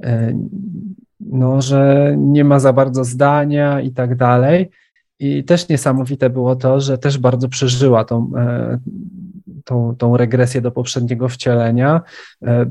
e, 0.02 0.32
no, 1.20 1.62
że 1.62 2.14
nie 2.18 2.44
ma 2.44 2.58
za 2.58 2.72
bardzo 2.72 3.04
zdania 3.04 3.80
i 3.80 3.90
tak 3.90 4.16
dalej. 4.16 4.70
I 5.18 5.44
też 5.44 5.68
niesamowite 5.68 6.30
było 6.30 6.56
to, 6.56 6.80
że 6.80 6.98
też 6.98 7.18
bardzo 7.18 7.48
przeżyła 7.48 8.04
tą, 8.04 8.32
tą, 9.64 9.96
tą 9.96 10.16
regresję 10.16 10.60
do 10.60 10.70
poprzedniego 10.70 11.28
wcielenia. 11.28 12.00
E, 12.42 12.64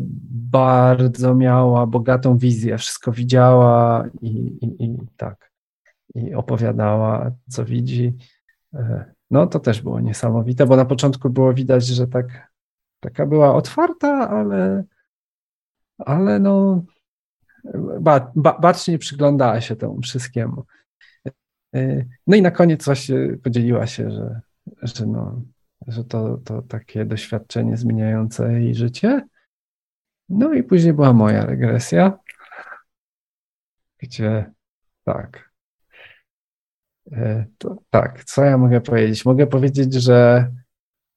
bardzo 0.52 1.36
miała 1.36 1.88
bogatą 1.88 2.38
wizję, 2.38 2.78
wszystko 2.78 3.12
widziała 3.12 4.06
i, 4.22 4.30
i, 4.66 4.86
i 4.86 4.98
tak, 5.18 5.52
i 6.16 6.34
opowiadała, 6.34 7.32
co 7.50 7.66
widzi. 7.66 8.14
E, 8.74 9.14
no 9.32 9.48
to 9.48 9.60
też 9.60 9.82
było 9.82 10.00
niesamowite, 10.00 10.66
bo 10.66 10.76
na 10.76 10.86
początku 10.86 11.30
było 11.30 11.54
widać, 11.54 11.86
że 11.86 12.08
tak, 12.08 12.52
taka 13.00 13.26
była 13.26 13.56
otwarta, 13.56 14.30
ale, 14.30 14.84
ale 15.98 16.40
no 16.40 16.84
ba, 18.00 18.32
ba, 18.36 18.60
bacznie 18.60 18.98
przyglądała 18.98 19.62
się 19.62 19.76
temu 19.76 20.02
wszystkiemu. 20.02 20.64
E, 21.76 22.06
no 22.28 22.36
i 22.36 22.42
na 22.42 22.52
koniec 22.52 22.86
właśnie 22.86 23.18
podzieliła 23.44 23.88
się, 23.88 24.12
że, 24.12 24.42
że 24.82 25.06
no, 25.06 25.42
że 25.88 26.04
to, 26.04 26.38
to 26.38 26.62
takie 26.62 27.06
doświadczenie 27.06 27.78
zmieniające 27.78 28.54
jej 28.54 28.76
życie. 28.76 29.22
No 30.30 30.54
i 30.54 30.64
później 30.64 30.94
była 30.94 31.14
moja 31.14 31.46
regresja, 31.46 32.20
gdzie 33.98 34.52
tak. 35.04 35.52
E, 37.12 37.46
to, 37.58 37.78
tak, 37.90 38.24
co 38.24 38.44
ja 38.44 38.58
mogę 38.58 38.82
powiedzieć? 38.82 39.26
Mogę 39.26 39.48
powiedzieć, 39.48 39.94
że, 39.94 40.52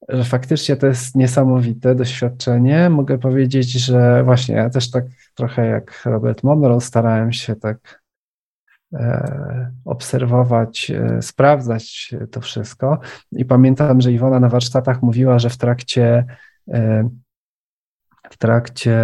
że 0.09 0.23
faktycznie 0.23 0.75
to 0.75 0.87
jest 0.87 1.15
niesamowite 1.15 1.95
doświadczenie. 1.95 2.89
Mogę 2.89 3.17
powiedzieć, 3.17 3.71
że 3.71 4.23
właśnie 4.23 4.55
ja 4.55 4.69
też 4.69 4.91
tak 4.91 5.05
trochę 5.35 5.65
jak 5.65 6.01
Robert 6.05 6.43
Monroe 6.43 6.81
starałem 6.81 7.33
się 7.33 7.55
tak 7.55 8.04
obserwować, 9.85 10.91
e, 10.91 11.21
sprawdzać 11.21 12.15
to 12.31 12.41
wszystko. 12.41 12.99
I 13.31 13.45
pamiętam, 13.45 14.01
że 14.01 14.11
Iwona 14.11 14.39
na 14.39 14.49
warsztatach 14.49 15.01
mówiła, 15.01 15.39
że 15.39 15.49
w 15.49 15.57
trakcie 15.57 16.25
e, 16.67 17.09
w 18.29 18.37
trakcie 18.37 18.97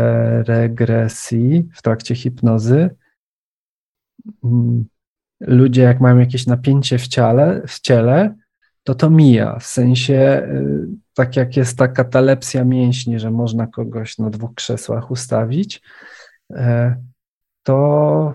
regresji, 0.44 1.70
w 1.74 1.82
trakcie 1.82 2.16
hipnozy, 2.16 2.96
mm, 4.44 4.86
ludzie 5.40 5.82
jak 5.82 6.00
mają 6.00 6.18
jakieś 6.18 6.48
napięcie 6.48 6.98
w 6.98 7.08
ciele, 7.08 7.62
w 7.68 7.80
ciele 7.80 8.36
to 8.84 8.96
to 8.96 9.10
mija, 9.10 9.60
w 9.60 9.66
sensie 9.66 10.48
tak 11.14 11.36
jak 11.36 11.58
jest 11.58 11.78
ta 11.78 11.88
katalepsja 11.88 12.66
mięśni, 12.66 13.20
że 13.20 13.32
można 13.32 13.68
kogoś 13.68 14.18
na 14.18 14.30
dwóch 14.30 14.54
krzesłach 14.56 15.12
ustawić, 15.12 15.82
to 17.64 18.34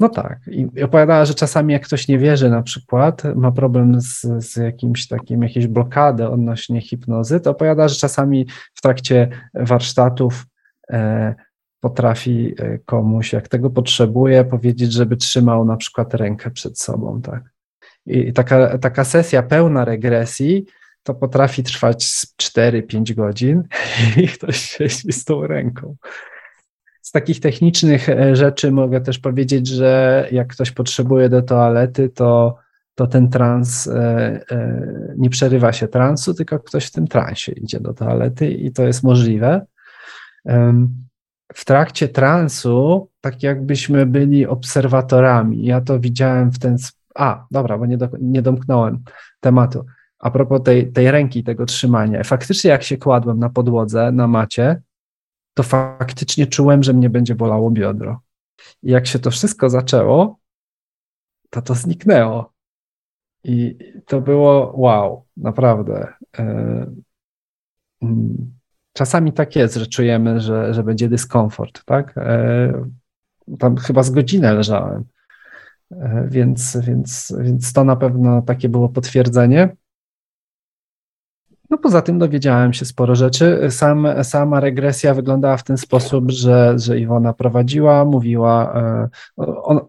no 0.00 0.08
tak. 0.08 0.38
I 0.46 0.82
opowiadała, 0.82 1.24
że 1.24 1.34
czasami 1.34 1.72
jak 1.72 1.84
ktoś 1.84 2.08
nie 2.08 2.18
wierzy 2.18 2.50
na 2.50 2.62
przykład, 2.62 3.22
ma 3.34 3.52
problem 3.52 4.00
z, 4.00 4.26
z 4.38 4.56
jakimś 4.56 5.08
takim, 5.08 5.42
jakieś 5.42 5.66
blokady 5.66 6.28
odnośnie 6.28 6.80
hipnozy, 6.80 7.40
to 7.40 7.50
opowiada, 7.50 7.88
że 7.88 7.96
czasami 7.96 8.46
w 8.74 8.82
trakcie 8.82 9.28
warsztatów 9.54 10.46
e, 10.90 11.34
potrafi 11.80 12.54
e, 12.58 12.78
komuś, 12.78 13.32
jak 13.32 13.48
tego 13.48 13.70
potrzebuje, 13.70 14.44
powiedzieć, 14.44 14.92
żeby 14.92 15.16
trzymał 15.16 15.64
na 15.64 15.76
przykład 15.76 16.14
rękę 16.14 16.50
przed 16.50 16.78
sobą, 16.78 17.22
tak. 17.22 17.42
I 18.06 18.32
taka, 18.32 18.78
taka 18.78 19.04
sesja 19.04 19.42
pełna 19.42 19.84
regresji 19.84 20.66
to 21.02 21.14
potrafi 21.14 21.62
trwać 21.62 22.04
4-5 22.42 23.14
godzin 23.14 23.62
i 24.22 24.28
ktoś 24.28 24.60
siedzi 24.60 25.12
z 25.12 25.24
tą 25.24 25.46
ręką. 25.46 25.96
Z 27.02 27.10
takich 27.10 27.40
technicznych 27.40 28.08
e, 28.08 28.36
rzeczy 28.36 28.72
mogę 28.72 29.00
też 29.00 29.18
powiedzieć, 29.18 29.66
że 29.66 30.26
jak 30.32 30.48
ktoś 30.48 30.70
potrzebuje 30.70 31.28
do 31.28 31.42
toalety, 31.42 32.08
to, 32.08 32.56
to 32.94 33.06
ten 33.06 33.28
trans 33.28 33.88
e, 33.88 33.94
e, 34.50 35.14
nie 35.16 35.30
przerywa 35.30 35.72
się 35.72 35.88
transu, 35.88 36.34
tylko 36.34 36.58
ktoś 36.60 36.86
w 36.86 36.92
tym 36.92 37.08
transie 37.08 37.52
idzie 37.52 37.80
do 37.80 37.94
toalety 37.94 38.50
i 38.50 38.72
to 38.72 38.82
jest 38.82 39.02
możliwe. 39.02 39.66
W 41.54 41.64
trakcie 41.64 42.08
transu, 42.08 43.08
tak 43.20 43.42
jakbyśmy 43.42 44.06
byli 44.06 44.46
obserwatorami. 44.46 45.64
Ja 45.64 45.80
to 45.80 46.00
widziałem 46.00 46.52
w 46.52 46.58
ten. 46.58 46.76
A, 47.14 47.46
dobra, 47.50 47.78
bo 47.78 47.86
nie, 47.86 47.98
do, 47.98 48.08
nie 48.20 48.42
domknąłem 48.42 48.98
tematu. 49.40 49.86
A 50.18 50.30
propos 50.30 50.62
tej, 50.62 50.92
tej 50.92 51.10
ręki, 51.10 51.44
tego 51.44 51.66
trzymania. 51.66 52.24
Faktycznie, 52.24 52.70
jak 52.70 52.82
się 52.82 52.96
kładłem 52.96 53.38
na 53.38 53.50
podłodze, 53.50 54.12
na 54.12 54.26
macie, 54.26 54.82
to 55.60 55.64
faktycznie 55.64 56.46
czułem, 56.46 56.82
że 56.82 56.92
mnie 56.92 57.10
będzie 57.10 57.34
bolało 57.34 57.70
biodro. 57.70 58.20
I 58.82 58.90
jak 58.90 59.06
się 59.06 59.18
to 59.18 59.30
wszystko 59.30 59.70
zaczęło, 59.70 60.38
to 61.50 61.62
to 61.62 61.74
zniknęło. 61.74 62.52
I 63.44 63.78
to 64.06 64.20
było 64.20 64.72
wow, 64.76 65.24
naprawdę. 65.36 66.12
E, 66.38 66.44
mm, 68.02 68.52
czasami 68.92 69.32
tak 69.32 69.56
jest, 69.56 69.74
że 69.74 69.86
czujemy, 69.86 70.40
że, 70.40 70.74
że 70.74 70.82
będzie 70.82 71.08
dyskomfort, 71.08 71.84
tak? 71.84 72.18
E, 72.18 72.72
tam 73.58 73.76
chyba 73.76 74.02
z 74.02 74.10
godzinę 74.10 74.52
leżałem. 74.52 75.04
E, 75.90 76.26
więc, 76.28 76.76
więc, 76.76 77.34
więc 77.40 77.72
to 77.72 77.84
na 77.84 77.96
pewno 77.96 78.42
takie 78.42 78.68
było 78.68 78.88
potwierdzenie. 78.88 79.76
No 81.70 81.78
poza 81.78 82.02
tym 82.02 82.18
dowiedziałem 82.18 82.72
się 82.72 82.84
sporo 82.84 83.14
rzeczy. 83.14 83.66
Sam, 83.70 84.06
sama 84.22 84.60
regresja 84.60 85.14
wyglądała 85.14 85.56
w 85.56 85.64
ten 85.64 85.78
sposób, 85.78 86.30
że, 86.30 86.78
że 86.78 86.98
Iwona 86.98 87.32
prowadziła, 87.32 88.04
mówiła, 88.04 88.74
e, 88.74 89.08
on, 89.62 89.80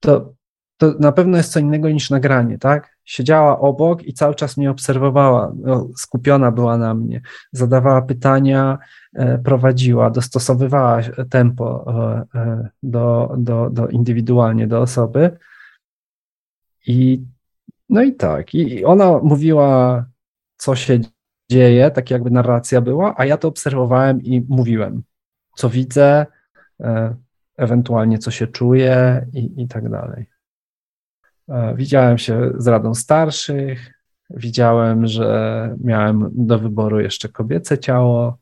to, 0.00 0.32
to 0.76 0.94
na 1.00 1.12
pewno 1.12 1.36
jest 1.36 1.52
co 1.52 1.60
innego 1.60 1.90
niż 1.90 2.10
nagranie, 2.10 2.58
tak? 2.58 2.98
Siedziała 3.04 3.58
obok 3.58 4.02
i 4.02 4.12
cały 4.12 4.34
czas 4.34 4.56
mnie 4.56 4.70
obserwowała, 4.70 5.52
no, 5.56 5.88
skupiona 5.96 6.52
była 6.52 6.78
na 6.78 6.94
mnie, 6.94 7.20
zadawała 7.52 8.02
pytania, 8.02 8.78
e, 9.14 9.38
prowadziła, 9.38 10.10
dostosowywała 10.10 11.00
tempo 11.30 11.94
e, 12.34 12.68
do, 12.82 13.34
do, 13.38 13.70
do 13.70 13.88
indywidualnie 13.88 14.66
do 14.66 14.80
osoby. 14.80 15.38
I 16.86 17.22
no 17.88 18.02
i 18.02 18.14
tak. 18.14 18.54
I 18.54 18.84
ona 18.84 19.18
mówiła 19.18 20.04
co 20.58 20.76
się 20.76 21.00
dzieje, 21.50 21.90
tak 21.90 22.10
jakby 22.10 22.30
narracja 22.30 22.80
była, 22.80 23.14
a 23.16 23.24
ja 23.24 23.36
to 23.36 23.48
obserwowałem 23.48 24.22
i 24.22 24.46
mówiłem, 24.48 25.02
co 25.56 25.70
widzę, 25.70 26.26
e, 26.80 27.16
ewentualnie 27.56 28.18
co 28.18 28.30
się 28.30 28.46
czuję 28.46 29.26
i, 29.32 29.62
i 29.62 29.68
tak 29.68 29.90
dalej. 29.90 30.26
E, 31.48 31.74
widziałem 31.74 32.18
się 32.18 32.52
z 32.58 32.66
Radą 32.66 32.94
Starszych, 32.94 33.94
widziałem, 34.30 35.06
że 35.06 35.76
miałem 35.80 36.30
do 36.32 36.58
wyboru 36.58 37.00
jeszcze 37.00 37.28
kobiece 37.28 37.78
ciało. 37.78 38.38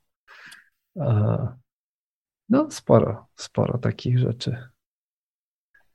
No, 2.48 2.70
sporo, 2.70 3.26
sporo 3.36 3.78
takich 3.78 4.18
rzeczy 4.18 4.68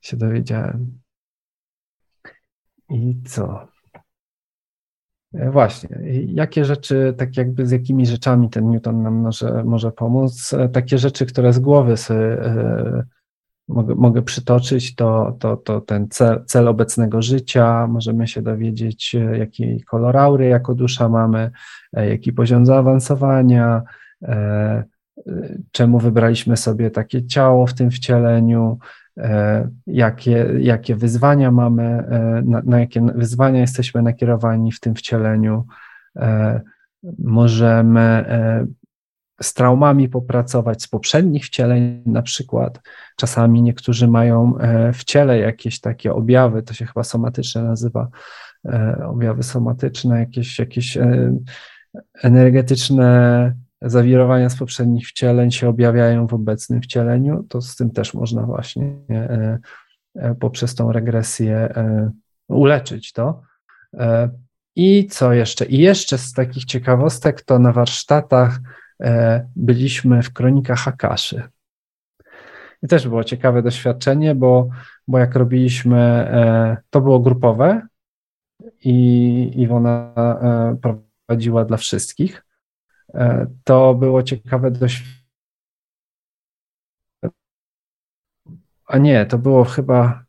się 0.02 0.18
dowiedziałem. 0.18 1.02
I 2.90 3.22
co? 3.28 3.71
E, 5.34 5.52
właśnie, 5.52 5.90
jakie 6.28 6.66
rzeczy, 6.66 7.14
tak 7.18 7.38
jakby 7.38 7.68
z 7.68 7.72
jakimi 7.72 8.06
rzeczami 8.06 8.50
ten 8.50 8.70
Newton 8.70 9.04
nam 9.04 9.14
może, 9.14 9.64
może 9.64 9.92
pomóc? 9.92 10.54
E, 10.54 10.70
takie 10.70 10.98
rzeczy, 10.98 11.26
które 11.26 11.54
z 11.54 11.60
głowy 11.60 11.98
sobie 11.98 12.46
e, 12.46 13.04
mogę, 13.68 13.96
mogę 13.96 14.22
przytoczyć, 14.22 14.96
to, 14.96 15.38
to, 15.40 15.58
to 15.58 15.82
ten 15.82 16.08
cel, 16.10 16.44
cel 16.46 16.68
obecnego 16.68 17.22
życia, 17.22 17.88
możemy 17.88 18.28
się 18.28 18.42
dowiedzieć, 18.42 19.16
jaki 19.34 19.84
kolor 19.84 20.18
aury 20.18 20.48
jako 20.48 20.76
dusza 20.76 21.10
mamy, 21.10 21.52
jaki 21.94 22.34
poziom 22.34 22.66
zaawansowania, 22.66 23.82
czemu 25.72 26.00
wybraliśmy 26.00 26.58
sobie 26.58 26.92
takie 26.92 27.26
ciało 27.26 27.68
w 27.68 27.74
tym 27.74 27.92
wcieleniu, 27.92 28.80
E, 28.80 29.01
jakie, 29.88 30.48
jakie 30.60 30.96
wyzwania 30.96 31.52
mamy, 31.52 31.84
e, 31.84 32.42
na, 32.46 32.62
na 32.66 32.80
jakie 32.80 33.02
wyzwania 33.16 33.62
jesteśmy 33.62 34.02
nakierowani 34.02 34.72
w 34.72 34.80
tym 34.80 34.96
wcieleniu. 34.96 35.66
E, 36.16 36.62
możemy 37.20 38.26
z 39.42 39.54
traumami 39.54 40.10
popracować 40.10 40.84
z 40.84 40.88
poprzednich 40.88 41.46
wcieleń, 41.46 42.04
na 42.06 42.22
przykład. 42.22 42.82
Czasami 43.16 43.62
niektórzy 43.62 44.08
mają 44.08 44.54
w 44.94 45.04
ciele 45.04 45.40
jakieś 45.40 45.80
takie 45.80 46.14
objawy, 46.14 46.64
to 46.64 46.74
się 46.74 46.86
chyba 46.86 47.04
somatyczne 47.04 47.64
nazywa, 47.64 48.08
objawy 49.06 49.44
somatyczne, 49.44 50.20
jakieś, 50.20 50.60
jakieś 50.60 50.98
energetyczne 52.24 53.54
zawirowania 53.82 54.50
z 54.50 54.56
poprzednich 54.56 55.08
wcieleń 55.08 55.52
się 55.52 55.70
objawiają 55.70 56.28
w 56.28 56.34
obecnym 56.34 56.82
wcieleniu, 56.82 57.44
to 57.50 57.62
z 57.62 57.76
tym 57.76 57.92
też 57.92 58.14
można 58.14 58.44
właśnie 58.44 58.96
e, 59.10 59.60
e, 60.16 60.36
poprzez 60.36 60.76
tą 60.76 60.92
regresję 60.92 61.56
e, 61.56 62.12
uleczyć 62.48 63.14
to. 63.14 63.42
I 64.76 65.08
co 65.08 65.34
jeszcze? 65.34 65.66
I 65.66 65.78
jeszcze 65.78 66.18
z 66.18 66.34
takich 66.34 66.66
ciekawostek 66.66 67.42
to 67.42 67.60
na 67.60 67.72
warsztatach 67.72 68.60
byliśmy 69.56 70.24
w 70.24 70.34
kronikach 70.34 70.80
Hakaszy. 70.80 71.44
I 72.84 72.88
też 72.88 73.08
było 73.08 73.24
ciekawe 73.24 73.62
doświadczenie, 73.62 74.36
bo, 74.36 74.70
bo 75.08 75.20
jak 75.20 75.36
robiliśmy, 75.36 76.32
to 76.90 77.02
było 77.02 77.20
grupowe 77.20 77.88
i 78.84 79.52
Iwona 79.56 80.14
prowadziła 80.82 81.66
dla 81.66 81.78
wszystkich. 81.78 82.44
E, 83.14 83.48
to 83.64 83.94
było 83.94 84.24
ciekawe 84.24 84.72
dość. 84.72 85.04
A 88.88 88.98
nie, 88.98 89.26
to 89.26 89.38
było 89.38 89.64
chyba. 89.64 90.24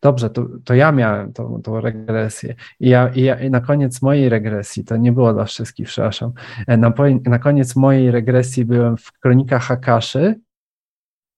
Dobrze, 0.00 0.30
to, 0.30 0.46
to 0.64 0.74
ja 0.74 0.92
miałem 0.92 1.32
tą, 1.32 1.62
tą 1.62 1.80
regresję. 1.80 2.54
I, 2.80 2.88
ja, 2.88 3.08
i, 3.08 3.22
ja, 3.22 3.40
I 3.40 3.50
na 3.50 3.60
koniec 3.60 4.02
mojej 4.02 4.28
regresji, 4.28 4.84
to 4.84 4.96
nie 4.96 5.12
było 5.12 5.32
dla 5.32 5.44
wszystkich, 5.44 5.86
przepraszam. 5.86 6.32
E, 6.66 6.76
na, 6.76 6.92
na 7.24 7.38
koniec 7.38 7.76
mojej 7.76 8.10
regresji 8.10 8.64
byłem 8.64 8.96
w 8.96 9.12
kronikach 9.12 9.62
Hakaszy 9.62 10.40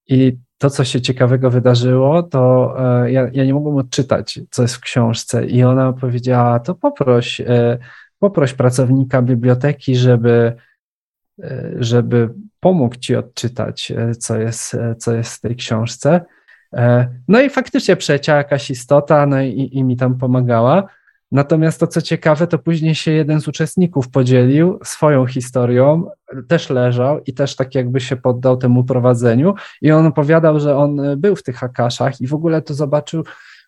i 0.08 0.38
to, 0.58 0.70
co 0.70 0.84
się 0.84 1.00
ciekawego 1.00 1.50
wydarzyło, 1.50 2.22
to 2.22 2.74
e, 3.04 3.12
ja, 3.12 3.28
ja 3.32 3.44
nie 3.44 3.54
mogłem 3.54 3.76
odczytać, 3.76 4.40
co 4.50 4.62
jest 4.62 4.74
w 4.74 4.80
książce. 4.80 5.46
I 5.46 5.62
ona 5.62 5.92
powiedziała: 5.92 6.60
To 6.60 6.74
poproś, 6.74 7.42
poproś 8.18 8.54
pracownika 8.54 9.22
biblioteki, 9.22 9.96
żeby 9.96 10.56
żeby 11.78 12.30
pomógł 12.60 12.96
ci 12.96 13.16
odczytać, 13.16 13.90
e, 13.90 14.14
co 14.14 14.38
jest, 14.38 14.74
e, 14.74 14.94
co 14.94 15.14
jest 15.14 15.34
w 15.34 15.40
tej 15.40 15.56
książce. 15.56 16.20
E, 16.72 17.08
no 17.28 17.40
i 17.40 17.50
faktycznie 17.50 17.96
przeleciała 17.96 18.38
jakaś 18.38 18.70
istota, 18.70 19.26
no 19.26 19.42
i, 19.42 19.70
i 19.72 19.84
mi 19.84 19.96
tam 19.96 20.18
pomagała. 20.18 20.84
Natomiast 21.32 21.80
to, 21.80 21.86
co 21.86 22.02
ciekawe, 22.02 22.46
to 22.46 22.58
później 22.58 22.94
się 22.94 23.12
jeden 23.12 23.40
z 23.40 23.48
uczestników 23.48 24.10
podzielił 24.10 24.78
swoją 24.84 25.26
historią, 25.26 26.04
też 26.48 26.70
leżał 26.70 27.20
i 27.26 27.34
też 27.34 27.56
tak 27.56 27.74
jakby 27.74 28.00
się 28.00 28.16
poddał 28.16 28.56
temu 28.56 28.84
prowadzeniu. 28.84 29.54
I 29.82 29.92
on 29.92 30.06
opowiadał, 30.06 30.60
że 30.60 30.76
on 30.76 31.00
był 31.16 31.36
w 31.36 31.42
tych 31.42 31.62
akaszach 31.62 32.20
i 32.20 32.26
w 32.26 32.34
ogóle 32.34 32.62
to 32.62 32.74
zobaczył, 32.74 33.24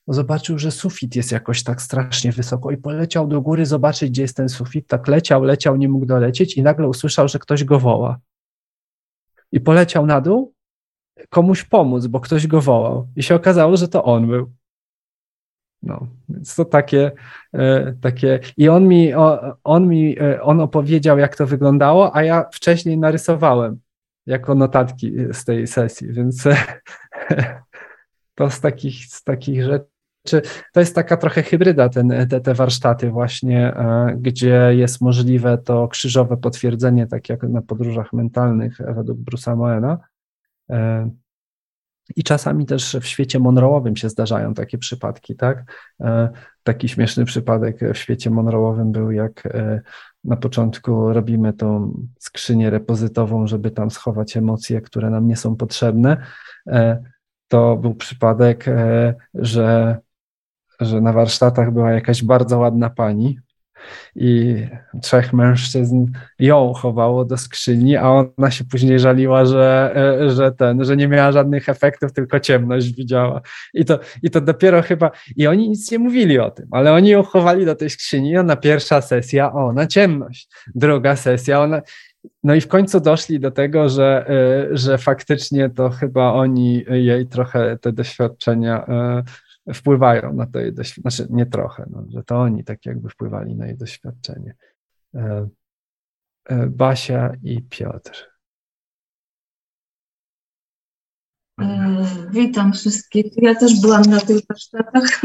zobaczył, 0.09 0.59
że 0.59 0.71
sufit 0.71 1.17
jest 1.17 1.33
jakoś 1.33 1.63
tak 1.63 1.83
strasznie 1.83 2.33
wysoko 2.33 2.71
i 2.71 2.77
poleciał 2.77 3.27
do 3.27 3.41
góry 3.41 3.67
zobaczyć, 3.67 4.11
gdzie 4.11 4.23
jest 4.23 4.37
ten 4.37 4.49
sufit. 4.49 4.87
Tak 4.87 5.09
leciał, 5.09 5.43
leciał, 5.43 5.77
nie 5.77 5.89
mógł 5.89 6.07
dolecieć 6.07 6.57
i 6.57 6.63
nagle 6.63 6.89
usłyszał, 6.89 7.29
że 7.29 7.39
ktoś 7.39 7.65
go 7.65 7.79
woła. 7.79 8.19
I 9.53 9.61
poleciał 9.61 10.07
na 10.07 10.21
dół 10.21 10.55
komuś 11.29 11.65
pomóc, 11.65 12.07
bo 12.07 12.21
ktoś 12.21 12.47
go 12.47 12.61
wołał. 12.61 13.09
I 13.17 13.23
się 13.23 13.35
okazało, 13.35 13.77
że 13.77 13.89
to 13.89 14.05
on 14.05 14.27
był. 14.27 14.53
No, 15.83 16.07
więc 16.29 16.55
to 16.55 16.65
takie, 16.65 17.13
e, 17.55 17.93
takie. 18.01 18.41
I 18.57 18.69
on 18.69 18.89
mi, 18.89 19.13
on 19.65 19.89
mi, 19.89 20.19
e, 20.21 20.43
on 20.43 20.61
opowiedział, 20.61 21.19
jak 21.19 21.37
to 21.37 21.47
wyglądało, 21.47 22.17
a 22.17 22.23
ja 22.23 22.45
wcześniej 22.53 22.99
narysowałem 22.99 23.81
jako 24.27 24.55
notatki 24.55 25.13
z 25.33 25.45
tej 25.45 25.67
sesji, 25.67 26.13
więc 26.13 26.45
to 28.35 28.51
z 28.51 28.61
takich, 28.61 29.05
z 29.07 29.25
takich 29.25 29.65
rzeczy 29.65 29.92
czy 30.23 30.43
to 30.73 30.81
jest 30.81 30.95
taka 30.95 31.17
trochę 31.17 31.43
hybryda, 31.43 31.89
ten, 31.89 32.29
te, 32.29 32.41
te 32.41 32.55
warsztaty 32.55 33.11
właśnie, 33.11 33.77
e, 33.77 34.17
gdzie 34.19 34.71
jest 34.75 35.01
możliwe 35.01 35.59
to 35.59 35.89
krzyżowe 35.89 36.37
potwierdzenie, 36.37 37.07
tak 37.07 37.29
jak 37.29 37.43
na 37.43 37.63
podróżach 37.63 38.13
mentalnych 38.13 38.79
według 38.97 39.19
Bruce'a 39.19 39.57
Moena. 39.57 39.99
E, 40.71 41.11
I 42.17 42.25
czasami 42.25 42.67
też 42.67 42.97
w 43.01 43.07
świecie 43.07 43.41
Monroe'owym 43.41 43.95
się 43.95 44.09
zdarzają 44.09 44.55
takie 44.55 44.79
przypadki, 44.79 45.37
tak? 45.37 45.65
E, 46.01 46.29
taki 46.63 46.89
śmieszny 46.89 47.25
przypadek 47.25 47.81
w 47.95 47.99
świecie 47.99 48.31
Monroe'owym 48.31 48.91
był, 48.91 49.11
jak 49.11 49.49
na 50.25 50.37
początku 50.37 51.13
robimy 51.13 51.53
tą 51.53 51.95
skrzynię 52.19 52.71
repozytową, 52.71 53.47
żeby 53.47 53.71
tam 53.71 53.91
schować 53.91 54.37
emocje, 54.37 54.81
które 54.81 55.11
nam 55.11 55.27
nie 55.27 55.37
są 55.37 55.57
potrzebne. 55.57 56.17
To 57.49 57.77
był 57.77 57.95
przypadek, 57.95 58.67
że 59.35 59.99
że 60.85 61.01
na 61.01 61.13
warsztatach 61.13 61.73
była 61.73 61.93
jakaś 61.93 62.25
bardzo 62.25 62.59
ładna 62.59 62.91
pani 62.91 63.39
i 64.17 64.57
trzech 65.03 65.33
mężczyzn 65.33 66.07
ją 66.39 66.73
chowało 66.73 67.25
do 67.25 67.37
skrzyni, 67.37 67.97
a 67.97 68.09
ona 68.11 68.51
się 68.51 68.65
później 68.65 68.99
żaliła, 68.99 69.45
że, 69.45 69.93
e, 69.97 70.31
że 70.31 70.53
ten, 70.53 70.85
że 70.85 70.97
nie 70.97 71.09
miała 71.09 71.33
żadnych 71.33 71.69
efektów, 71.69 72.13
tylko 72.13 72.41
ciemność 72.41 72.95
widziała. 72.95 73.41
I 73.75 73.85
to, 73.85 73.99
I 74.23 74.31
to 74.31 74.41
dopiero 74.41 74.83
chyba, 74.83 75.11
i 75.37 75.47
oni 75.47 75.69
nic 75.69 75.91
nie 75.91 75.99
mówili 75.99 76.39
o 76.39 76.51
tym, 76.51 76.67
ale 76.71 76.93
oni 76.93 77.09
ją 77.09 77.23
chowali 77.23 77.65
do 77.65 77.75
tej 77.75 77.91
skrzyni, 77.91 78.39
ona 78.39 78.57
pierwsza 78.57 79.01
sesja, 79.01 79.53
o, 79.53 79.73
na 79.73 79.87
ciemność, 79.87 80.49
druga 80.75 81.17
sesja, 81.17 81.61
ona, 81.61 81.83
no 82.45 82.55
i 82.55 82.61
w 82.61 82.69
końcu 82.69 83.01
doszli 83.01 83.41
do 83.41 83.51
tego, 83.51 83.89
że, 83.89 84.27
e, 84.29 84.77
że 84.77 84.99
faktycznie 84.99 85.71
to 85.71 85.91
chyba 85.91 86.33
oni 86.33 86.85
jej 86.91 87.27
trochę 87.27 87.79
te 87.79 87.93
doświadczenia 87.93 88.87
e, 88.87 89.23
wpływają 89.75 90.33
na 90.33 90.47
to 90.47 90.61
jej 90.61 90.73
doświadczenie, 90.73 91.17
znaczy 91.17 91.33
nie 91.33 91.47
trochę, 91.47 91.87
no, 91.91 92.05
że 92.09 92.25
to 92.25 92.41
oni 92.41 92.65
tak 92.65 92.87
jakby 92.87 93.09
wpływali 93.09 93.57
na 93.57 93.67
jej 93.67 93.77
doświadczenie. 93.77 94.55
E, 95.15 95.49
e, 96.45 96.67
Basia 96.67 97.33
i 97.43 97.63
Piotr. 97.63 98.31
E, 101.61 102.05
witam 102.31 102.73
wszystkich. 102.73 103.27
Ja 103.37 103.55
też 103.55 103.81
byłam 103.81 104.03
na 104.03 104.21
tych 104.21 104.41
warsztatach. 104.49 105.21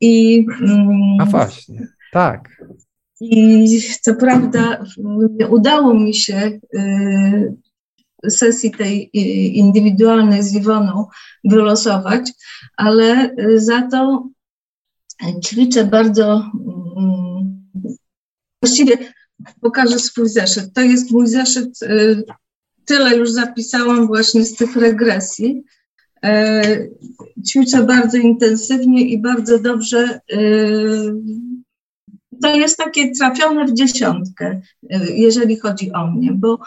I, 0.00 0.46
mm, 0.60 1.20
A 1.20 1.24
właśnie, 1.24 1.86
tak. 2.12 2.62
I 3.20 3.80
co 4.00 4.14
prawda 4.14 4.84
udało 5.50 5.94
mi 5.94 6.14
się 6.14 6.58
sesji 8.28 8.70
tej 8.70 9.10
indywidualnej 9.58 10.42
z 10.42 10.54
Iwoną 10.54 11.06
wylosować, 11.44 12.32
ale 12.76 13.30
y, 13.38 13.60
za 13.60 13.82
to 13.82 14.28
ćwiczę 15.44 15.84
bardzo. 15.84 16.50
Mm, 16.96 17.68
właściwie 18.62 18.96
pokażę 19.60 19.98
swój 19.98 20.28
zeszyt. 20.28 20.72
To 20.74 20.80
jest 20.80 21.10
mój 21.10 21.26
zeszyt. 21.26 21.82
Y, 21.82 22.22
tyle 22.84 23.16
już 23.16 23.30
zapisałam 23.30 24.06
właśnie 24.06 24.44
z 24.44 24.56
tych 24.56 24.76
regresji. 24.76 25.62
Y, 26.24 26.90
ćwiczę 27.48 27.82
bardzo 27.82 28.16
intensywnie 28.16 29.00
i 29.08 29.18
bardzo 29.18 29.58
dobrze. 29.58 30.20
To 32.42 32.56
jest 32.56 32.76
takie 32.76 33.12
trafione 33.12 33.64
w 33.64 33.72
dziesiątkę, 33.74 34.60
jeżeli 35.08 35.56
chodzi 35.56 35.92
o 35.92 36.06
mnie, 36.06 36.32
bo 36.32 36.58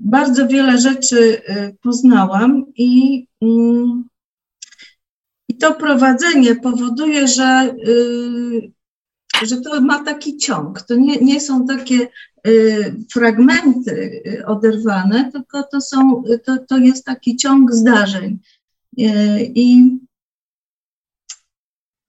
bardzo 0.00 0.48
wiele 0.48 0.78
rzeczy 0.78 1.18
y, 1.18 1.76
poznałam 1.82 2.64
i, 2.76 3.26
mm, 3.42 4.04
i 5.48 5.56
to 5.56 5.74
prowadzenie 5.74 6.56
powoduje, 6.56 7.28
że 7.28 7.74
y, 7.88 8.72
że 9.46 9.60
to 9.60 9.80
ma 9.80 10.04
taki 10.04 10.36
ciąg. 10.36 10.82
To 10.82 10.94
nie, 10.94 11.16
nie 11.16 11.40
są 11.40 11.66
takie 11.66 12.08
y, 12.46 12.94
fragmenty 13.12 14.22
oderwane, 14.46 15.32
tylko 15.32 15.62
to, 15.62 15.80
są, 15.80 16.22
to, 16.44 16.58
to 16.68 16.78
jest 16.78 17.04
taki 17.04 17.36
ciąg 17.36 17.72
zdarzeń. 17.72 18.38
I 19.54 19.98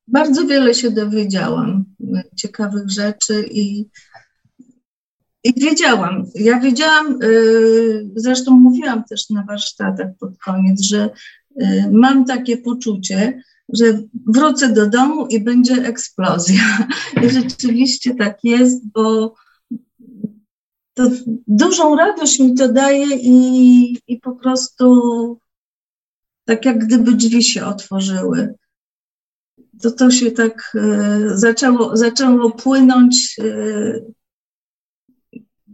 bardzo 0.08 0.46
wiele 0.46 0.74
się 0.74 0.92
dowiedziałam 0.92 1.86
ciekawych 2.36 2.90
rzeczy 2.90 3.46
i, 3.52 3.86
i 5.44 5.54
wiedziałam. 5.60 6.26
Ja 6.36 6.60
wiedziałam, 6.60 7.20
zresztą 8.16 8.52
mówiłam 8.52 9.04
też 9.04 9.30
na 9.30 9.44
warsztatach 9.44 10.08
pod 10.20 10.38
koniec, 10.38 10.82
że 10.82 11.10
mam 11.92 12.26
takie 12.26 12.58
poczucie, 12.58 13.42
że 13.74 14.04
wrócę 14.28 14.74
do 14.74 14.90
domu 14.90 15.28
i 15.28 15.40
będzie 15.40 15.74
eksplozja. 15.74 16.88
I 17.24 17.30
rzeczywiście 17.30 18.16
tak 18.16 18.40
jest, 18.44 18.88
bo 18.94 19.36
to 20.94 21.10
dużą 21.48 21.96
radość 21.96 22.40
mi 22.40 22.56
to 22.56 22.74
daje 22.74 23.16
i, 23.16 23.98
i 24.08 24.18
po 24.18 24.32
prostu 24.36 25.40
tak 26.46 26.66
jak 26.66 26.86
gdyby 26.86 27.12
drzwi 27.12 27.44
się 27.44 27.66
otworzyły. 27.66 28.54
To 29.82 29.92
to 29.92 30.12
się 30.12 30.32
tak 30.32 30.72
e, 30.76 31.20
zaczęło, 31.38 31.98
zaczęło 31.98 32.52
płynąć. 32.52 33.40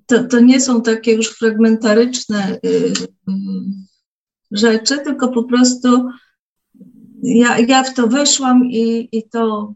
To, 0.08 0.24
to 0.24 0.40
nie 0.40 0.62
są 0.62 0.82
takie 0.82 1.14
już 1.14 1.30
fragmentaryczne 1.30 2.44
e, 2.44 2.60
rzeczy, 4.52 4.98
tylko 4.98 5.28
po 5.28 5.44
prostu 5.44 6.10
ja, 7.24 7.60
ja 7.60 7.84
w 7.84 7.94
to 7.94 8.08
weszłam 8.08 8.66
i, 8.66 9.10
i 9.12 9.30
to. 9.30 9.74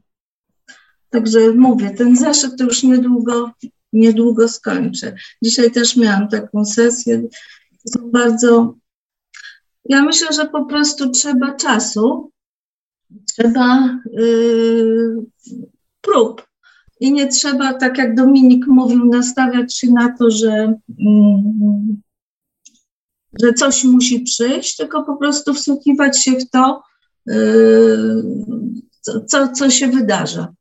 Także 1.09 1.51
mówię, 1.51 1.89
ten 1.89 2.15
zeszyt 2.15 2.57
to 2.57 2.63
już 2.63 2.83
niedługo, 2.83 3.51
niedługo 3.93 4.47
skończę. 4.47 5.15
Dzisiaj 5.43 5.71
też 5.71 5.97
miałam 5.97 6.27
taką 6.27 6.65
sesję. 6.65 7.23
Są 7.87 8.11
bardzo. 8.11 8.75
Ja 9.85 10.03
myślę, 10.03 10.27
że 10.33 10.45
po 10.45 10.65
prostu 10.65 11.09
trzeba 11.09 11.55
czasu, 11.55 12.31
trzeba 13.27 13.99
yy, 14.13 15.25
prób. 16.01 16.50
I 17.01 17.13
nie 17.13 17.27
trzeba, 17.27 17.73
tak 17.73 17.97
jak 17.97 18.15
Dominik 18.15 18.67
mówił, 18.67 19.05
nastawiać 19.05 19.77
się 19.77 19.91
na 19.91 20.17
to, 20.17 20.31
że, 20.31 20.75
yy, 20.97 21.95
że 23.41 23.53
coś 23.53 23.83
musi 23.83 24.19
przyjść, 24.19 24.75
tylko 24.75 25.03
po 25.03 25.17
prostu 25.17 25.53
wsłuchiwać 25.53 26.23
się 26.23 26.31
w 26.31 26.49
to, 26.49 26.83
co, 29.01 29.21
co, 29.21 29.51
co 29.51 29.69
się 29.69 29.87
wydarza. 29.87 30.53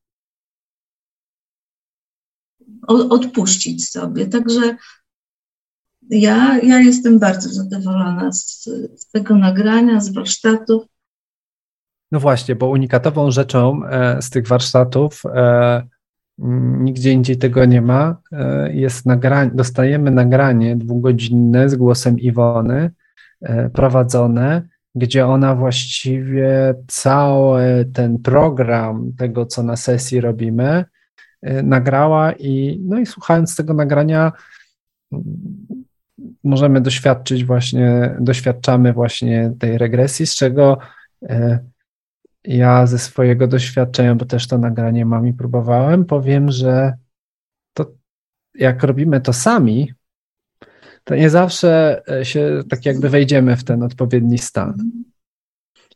odpuścić 2.88 3.90
sobie. 3.90 4.26
Także 4.26 4.76
ja, 6.10 6.58
ja 6.58 6.78
jestem 6.78 7.18
bardzo 7.18 7.48
zadowolona 7.48 8.32
z, 8.32 8.64
z, 8.96 9.10
tego 9.10 9.34
nagrania, 9.34 10.00
z 10.00 10.12
warsztatów. 10.12 10.82
No 12.12 12.20
właśnie, 12.20 12.54
bo 12.56 12.68
unikatową 12.68 13.30
rzeczą 13.30 13.86
e, 13.86 14.22
z 14.22 14.30
tych 14.30 14.48
warsztatów, 14.48 15.22
e, 15.26 15.88
nigdzie 16.80 17.12
indziej 17.12 17.36
tego 17.38 17.64
nie 17.64 17.82
ma, 17.82 18.16
e, 18.32 18.72
jest 18.72 19.06
nagranie, 19.06 19.50
dostajemy 19.54 20.10
nagranie 20.10 20.76
dwugodzinne 20.76 21.68
z 21.68 21.74
głosem 21.74 22.18
Iwony, 22.18 22.90
prowadzone 23.72 24.62
gdzie 24.94 25.26
ona 25.26 25.54
właściwie 25.54 26.74
cały 26.88 27.90
ten 27.92 28.18
program 28.18 29.12
tego, 29.18 29.46
co 29.46 29.62
na 29.62 29.76
sesji 29.76 30.20
robimy, 30.20 30.84
y, 31.48 31.62
nagrała 31.62 32.32
i 32.32 32.80
no 32.84 32.98
i 32.98 33.06
słuchając 33.06 33.56
tego 33.56 33.74
nagrania 33.74 34.32
mm, 35.12 35.24
możemy 36.44 36.80
doświadczyć 36.80 37.44
właśnie, 37.44 38.16
doświadczamy 38.20 38.92
właśnie 38.92 39.52
tej 39.58 39.78
regresji, 39.78 40.26
z 40.26 40.34
czego 40.34 40.78
ja 42.44 42.86
ze 42.86 42.98
swojego 42.98 43.46
doświadczenia, 43.46 44.14
bo 44.14 44.24
też 44.24 44.48
to 44.48 44.58
nagranie 44.58 45.06
mam 45.06 45.26
i 45.26 45.32
próbowałem, 45.32 46.04
powiem, 46.04 46.50
że 46.50 46.92
to 47.74 47.92
jak 48.54 48.82
robimy 48.82 49.20
to 49.20 49.32
sami, 49.32 49.92
to 51.04 51.14
nie 51.14 51.30
zawsze 51.30 52.02
e, 52.08 52.24
się 52.24 52.62
tak 52.70 52.86
jakby 52.86 53.08
wejdziemy 53.08 53.56
w 53.56 53.64
ten 53.64 53.82
odpowiedni 53.82 54.38
stan. 54.38 54.90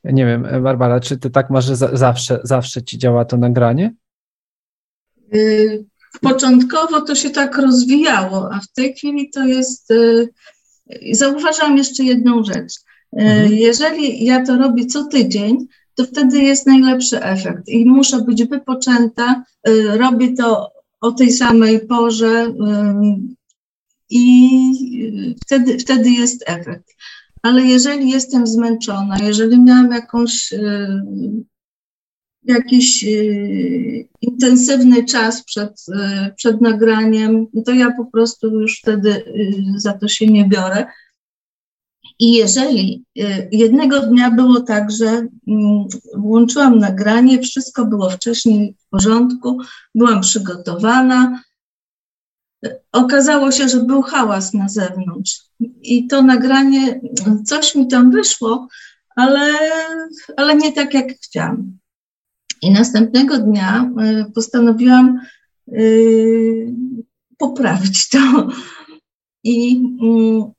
Nie 0.05 0.27
wiem, 0.27 0.47
e, 0.47 0.61
Barbara, 0.61 1.01
czy 1.01 1.19
ty 1.19 1.31
tak 1.31 1.51
masz, 1.51 1.65
że 1.65 1.77
zawsze, 1.77 2.41
zawsze 2.43 2.83
ci 2.83 2.99
działa 2.99 3.25
to 3.25 3.37
nagranie? 3.37 3.95
Y, 5.35 5.85
początkowo 6.21 7.01
to 7.01 7.15
się 7.15 7.31
tak 7.31 7.59
rozwijało, 7.59 8.53
a 8.53 8.61
w 8.61 8.73
tej 8.73 8.95
chwili 8.95 9.31
to 9.31 9.45
jest. 9.45 9.91
Y, 9.91 10.29
zauważam 11.13 11.77
jeszcze 11.77 12.05
jedną 12.05 12.45
rzecz. 12.45 12.75
Y, 12.77 13.21
mhm. 13.21 13.53
Jeżeli 13.53 14.25
ja 14.25 14.47
to 14.47 14.57
robię 14.57 14.87
co 14.87 15.05
tydzień, 15.05 15.67
to 15.95 16.05
wtedy 16.05 16.39
jest 16.39 16.67
najlepszy 16.67 17.23
efekt 17.23 17.69
i 17.69 17.87
muszę 17.87 18.21
być 18.21 18.45
wypoczęta. 18.45 19.45
Robię 19.97 20.33
to 20.33 20.71
o 21.01 21.13
tej 21.13 21.33
samej 21.33 21.87
porze, 21.87 22.55
i 24.11 25.37
wtedy, 25.45 25.79
wtedy 25.79 26.11
jest 26.11 26.45
efekt. 26.47 26.95
Ale 27.43 27.63
jeżeli 27.63 28.11
jestem 28.11 28.47
zmęczona, 28.47 29.19
jeżeli 29.19 29.61
miałam 29.61 29.93
jakąś, 29.93 30.53
e, 30.53 31.03
jakiś 32.45 33.05
intensywny 34.21 35.05
czas 35.05 35.45
przed, 35.45 35.85
przed 36.37 36.61
nagraniem, 36.61 37.47
to 37.67 37.73
ja 37.73 37.91
po 37.97 38.05
prostu 38.05 38.61
już 38.61 38.79
wtedy 38.79 39.25
za 39.77 39.93
to 39.93 40.09
się 40.09 40.27
nie 40.27 40.49
biorę. 40.49 40.87
I 42.19 42.33
jeżeli 42.33 43.05
jednego 43.53 44.01
dnia 44.01 44.31
było 44.31 44.61
tak, 44.61 44.91
że 44.91 45.07
mm, 45.07 45.85
włączyłam 46.15 46.79
nagranie, 46.79 47.43
wszystko 47.43 47.85
było 47.85 48.11
wcześniej 48.11 48.75
w 48.79 48.89
porządku, 48.89 49.59
byłam 49.95 50.21
przygotowana, 50.21 51.43
okazało 52.93 53.53
się, 53.53 53.69
że 53.69 53.81
był 53.81 54.03
hałas 54.03 54.55
na 54.55 54.69
zewnątrz. 54.69 55.43
I 55.83 56.07
to 56.07 56.23
nagranie, 56.23 57.01
coś 57.45 57.75
mi 57.75 57.89
tam 57.89 58.11
wyszło, 58.11 58.69
ale, 59.17 59.53
ale 60.37 60.57
nie 60.57 60.73
tak 60.73 60.95
jak 60.95 61.13
chciałam. 61.23 61.79
I 62.63 62.71
następnego 62.71 63.39
dnia 63.39 63.91
y, 64.29 64.33
postanowiłam 64.33 65.21
y, 65.73 66.75
poprawić 67.39 68.09
to. 68.09 68.49
I 69.45 69.77
mm, 70.03 70.53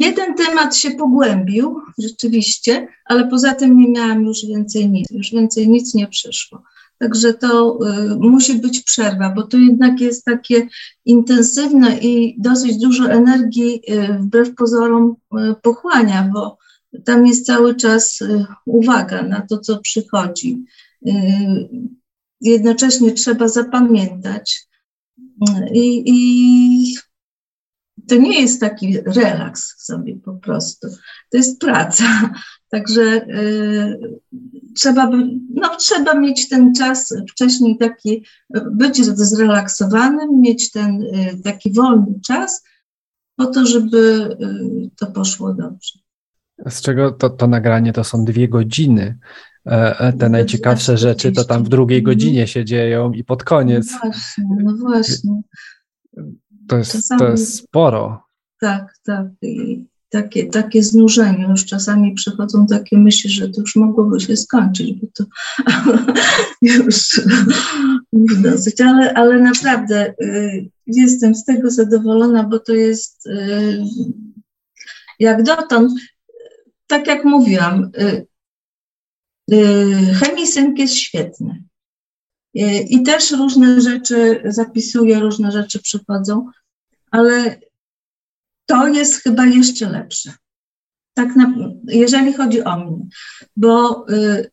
jeden 0.00 0.34
temat 0.34 0.76
się 0.76 0.90
pogłębił 0.90 1.80
rzeczywiście, 1.98 2.88
ale 3.04 3.28
poza 3.28 3.54
tym 3.54 3.78
nie 3.78 3.88
miałam 3.88 4.24
już 4.24 4.46
więcej 4.46 4.90
nic, 4.90 5.10
już 5.10 5.30
więcej 5.30 5.68
nic 5.68 5.94
nie 5.94 6.06
przyszło. 6.06 6.62
Także 6.98 7.34
to 7.34 7.78
y, 8.12 8.16
musi 8.16 8.54
być 8.54 8.82
przerwa, 8.82 9.32
bo 9.36 9.42
to 9.42 9.56
jednak 9.56 10.00
jest 10.00 10.24
takie 10.24 10.68
intensywne 11.04 11.98
i 11.98 12.36
dosyć 12.38 12.76
dużo 12.76 13.10
energii 13.10 13.80
y, 13.90 14.18
wbrew 14.18 14.54
pozorom 14.54 15.14
y, 15.34 15.54
pochłania, 15.62 16.30
bo 16.34 16.58
tam 17.04 17.26
jest 17.26 17.46
cały 17.46 17.74
czas 17.74 18.18
uwaga 18.66 19.22
na 19.22 19.40
to, 19.40 19.58
co 19.58 19.78
przychodzi. 19.78 20.64
Jednocześnie 22.40 23.12
trzeba 23.12 23.48
zapamiętać. 23.48 24.68
I, 25.72 26.02
i 26.06 26.77
to 28.08 28.16
nie 28.16 28.40
jest 28.40 28.60
taki 28.60 29.00
relaks 29.00 29.84
sobie 29.84 30.16
po 30.16 30.34
prostu. 30.34 30.88
To 31.30 31.36
jest 31.36 31.60
praca. 31.60 32.04
Także 32.70 33.02
y, 33.02 34.20
trzeba, 34.76 35.06
by, 35.06 35.16
no, 35.54 35.76
trzeba 35.76 36.14
mieć 36.14 36.48
ten 36.48 36.74
czas 36.74 37.14
wcześniej 37.30 37.78
taki, 37.78 38.24
być 38.70 39.04
zrelaksowanym, 39.04 40.40
mieć 40.40 40.70
ten 40.70 41.02
y, 41.02 41.40
taki 41.44 41.72
wolny 41.72 42.20
czas 42.26 42.64
po 43.36 43.46
to, 43.46 43.66
żeby 43.66 44.28
y, 44.42 44.90
to 44.96 45.06
poszło 45.06 45.54
dobrze. 45.54 45.98
Z 46.68 46.80
czego 46.80 47.12
to, 47.12 47.30
to 47.30 47.46
nagranie 47.46 47.92
to 47.92 48.04
są 48.04 48.24
dwie 48.24 48.48
godziny. 48.48 49.18
E, 49.66 49.98
e, 50.00 50.12
te 50.12 50.28
najciekawsze 50.28 50.98
rzeczy 50.98 51.32
to 51.32 51.44
tam 51.44 51.64
w 51.64 51.68
drugiej 51.68 52.02
godzinie 52.02 52.46
się 52.46 52.64
dzieją 52.64 53.12
i 53.12 53.24
pod 53.24 53.44
koniec. 53.44 53.92
No 53.92 53.98
właśnie, 54.02 54.44
no 54.64 54.76
właśnie. 54.76 55.42
To 56.68 56.76
jest, 56.76 57.08
to 57.18 57.30
jest 57.30 57.54
sporo. 57.54 58.22
Tak, 58.60 58.94
tak. 59.04 59.26
I 59.42 59.86
takie, 60.10 60.46
takie 60.46 60.82
znużenie. 60.82 61.46
Już 61.50 61.64
czasami 61.64 62.14
przychodzą 62.14 62.66
takie 62.66 62.98
myśli, 62.98 63.30
że 63.30 63.48
to 63.48 63.60
już 63.60 63.76
mogłoby 63.76 64.20
się 64.20 64.36
skończyć, 64.36 64.92
bo 64.92 65.06
to 65.14 65.24
już, 66.62 67.20
już 68.12 68.42
dosyć. 68.42 68.80
Ale, 68.80 69.14
ale 69.14 69.40
naprawdę 69.40 70.14
y, 70.22 70.70
jestem 70.86 71.34
z 71.34 71.44
tego 71.44 71.70
zadowolona, 71.70 72.44
bo 72.44 72.58
to 72.58 72.74
jest 72.74 73.26
y, 73.26 73.84
jak 75.18 75.42
dotąd, 75.42 75.92
tak 76.86 77.06
jak 77.06 77.24
mówiłam, 77.24 77.90
y, 78.00 78.26
y, 79.52 80.14
chemisynk 80.20 80.78
jest 80.78 80.94
świetny. 80.94 81.67
I 82.88 83.02
też 83.02 83.32
różne 83.32 83.80
rzeczy 83.80 84.42
zapisuję, 84.44 85.20
różne 85.20 85.52
rzeczy 85.52 85.82
przychodzą, 85.82 86.46
ale 87.10 87.60
to 88.66 88.88
jest 88.88 89.22
chyba 89.22 89.46
jeszcze 89.46 89.90
lepsze. 89.90 90.32
Tak 91.14 91.36
na, 91.36 91.54
jeżeli 91.84 92.32
chodzi 92.32 92.64
o 92.64 92.76
mnie, 92.76 93.06
bo 93.56 94.06
y, 94.10 94.50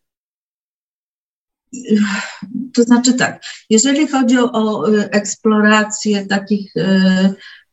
to 2.73 2.83
znaczy 2.83 3.13
tak, 3.13 3.43
jeżeli 3.69 4.07
chodzi 4.07 4.37
o, 4.37 4.87
eksplorację 4.97 6.25
takich 6.25 6.75
y, 6.75 6.81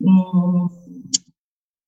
mm, 0.01 0.69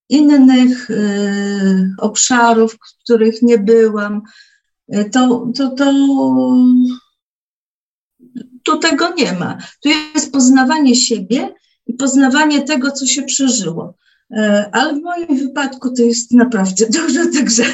innych 0.08 0.90
y, 0.90 1.94
obszarów, 1.98 2.74
w 2.74 3.02
których 3.04 3.42
nie 3.42 3.58
byłam, 3.58 4.22
to, 5.12 5.46
to, 5.56 5.70
to 5.70 5.92
tu 8.64 8.78
tego 8.78 9.14
nie 9.14 9.32
ma. 9.32 9.58
Tu 9.82 9.88
jest 9.88 10.32
poznawanie 10.32 10.94
siebie 10.94 11.54
i 11.86 11.94
poznawanie 11.94 12.62
tego, 12.62 12.90
co 12.90 13.06
się 13.06 13.22
przeżyło. 13.22 13.94
E, 14.30 14.70
ale 14.72 14.94
w 14.94 15.02
moim 15.02 15.38
wypadku 15.38 15.94
to 15.94 16.02
jest 16.02 16.32
naprawdę 16.32 16.86
dużo, 16.98 17.20
także, 17.34 17.64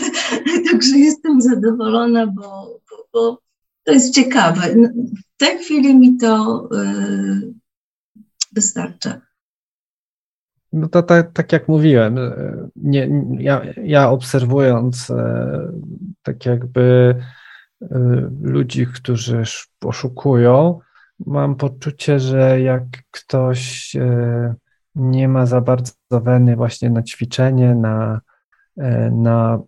także 0.70 0.98
jestem 0.98 1.40
zadowolona, 1.40 2.26
bo, 2.26 2.80
bo, 2.90 3.08
bo 3.12 3.38
to 3.84 3.92
jest 3.92 4.14
ciekawe. 4.14 4.74
No, 4.76 4.88
w 5.34 5.36
tej 5.36 5.58
chwili 5.58 5.98
mi 5.98 6.16
to 6.16 6.68
yy, 6.72 7.52
wystarcza. 8.52 9.20
No 10.72 10.88
to 10.88 11.02
tak, 11.02 11.32
tak 11.32 11.52
jak 11.52 11.68
mówiłem, 11.68 12.18
e, 12.18 12.68
nie, 12.76 13.24
ja, 13.38 13.62
ja 13.84 14.10
obserwując 14.10 15.12
tak 16.22 16.46
jakby 16.46 17.14
ludzi, 18.42 18.86
którzy 18.86 19.42
poszukują, 19.78 20.78
mam 21.26 21.56
poczucie, 21.56 22.20
że 22.20 22.60
jak 22.60 22.84
ktoś 23.10 23.92
nie 24.94 25.28
ma 25.28 25.46
za 25.46 25.60
bardzo 25.60 25.92
weny 26.10 26.56
właśnie 26.56 26.90
na 26.90 27.02
ćwiczenie, 27.02 27.74
na, 27.74 28.20
e, 28.76 29.10
na 29.10 29.58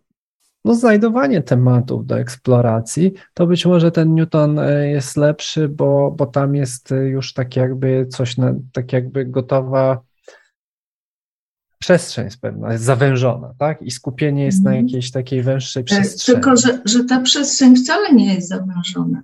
no, 0.64 0.74
znajdowanie 0.74 1.42
tematów 1.42 2.06
do 2.06 2.18
eksploracji, 2.18 3.12
to 3.34 3.46
być 3.46 3.66
może 3.66 3.90
ten 3.90 4.14
Newton 4.14 4.60
jest 4.82 5.16
lepszy, 5.16 5.68
bo, 5.68 6.10
bo 6.10 6.26
tam 6.26 6.54
jest 6.54 6.94
już 7.04 7.32
tak 7.32 7.56
jakby 7.56 8.06
coś, 8.10 8.36
na, 8.36 8.54
tak 8.72 8.92
jakby 8.92 9.24
gotowa 9.24 10.00
przestrzeń 11.82 12.24
jest 12.24 12.40
pewna, 12.40 12.72
jest 12.72 12.84
zawężona, 12.84 13.54
tak? 13.58 13.82
I 13.82 13.90
skupienie 13.90 14.44
jest 14.44 14.62
na 14.62 14.70
mhm. 14.70 14.86
jakiejś 14.86 15.10
takiej 15.10 15.42
węższej 15.42 15.80
e, 15.80 15.84
przestrzeni. 15.84 16.40
Tylko, 16.40 16.56
że, 16.56 16.78
że 16.84 17.04
ta 17.04 17.20
przestrzeń 17.20 17.76
wcale 17.76 18.12
nie 18.12 18.34
jest 18.34 18.48
zawężona. 18.48 19.22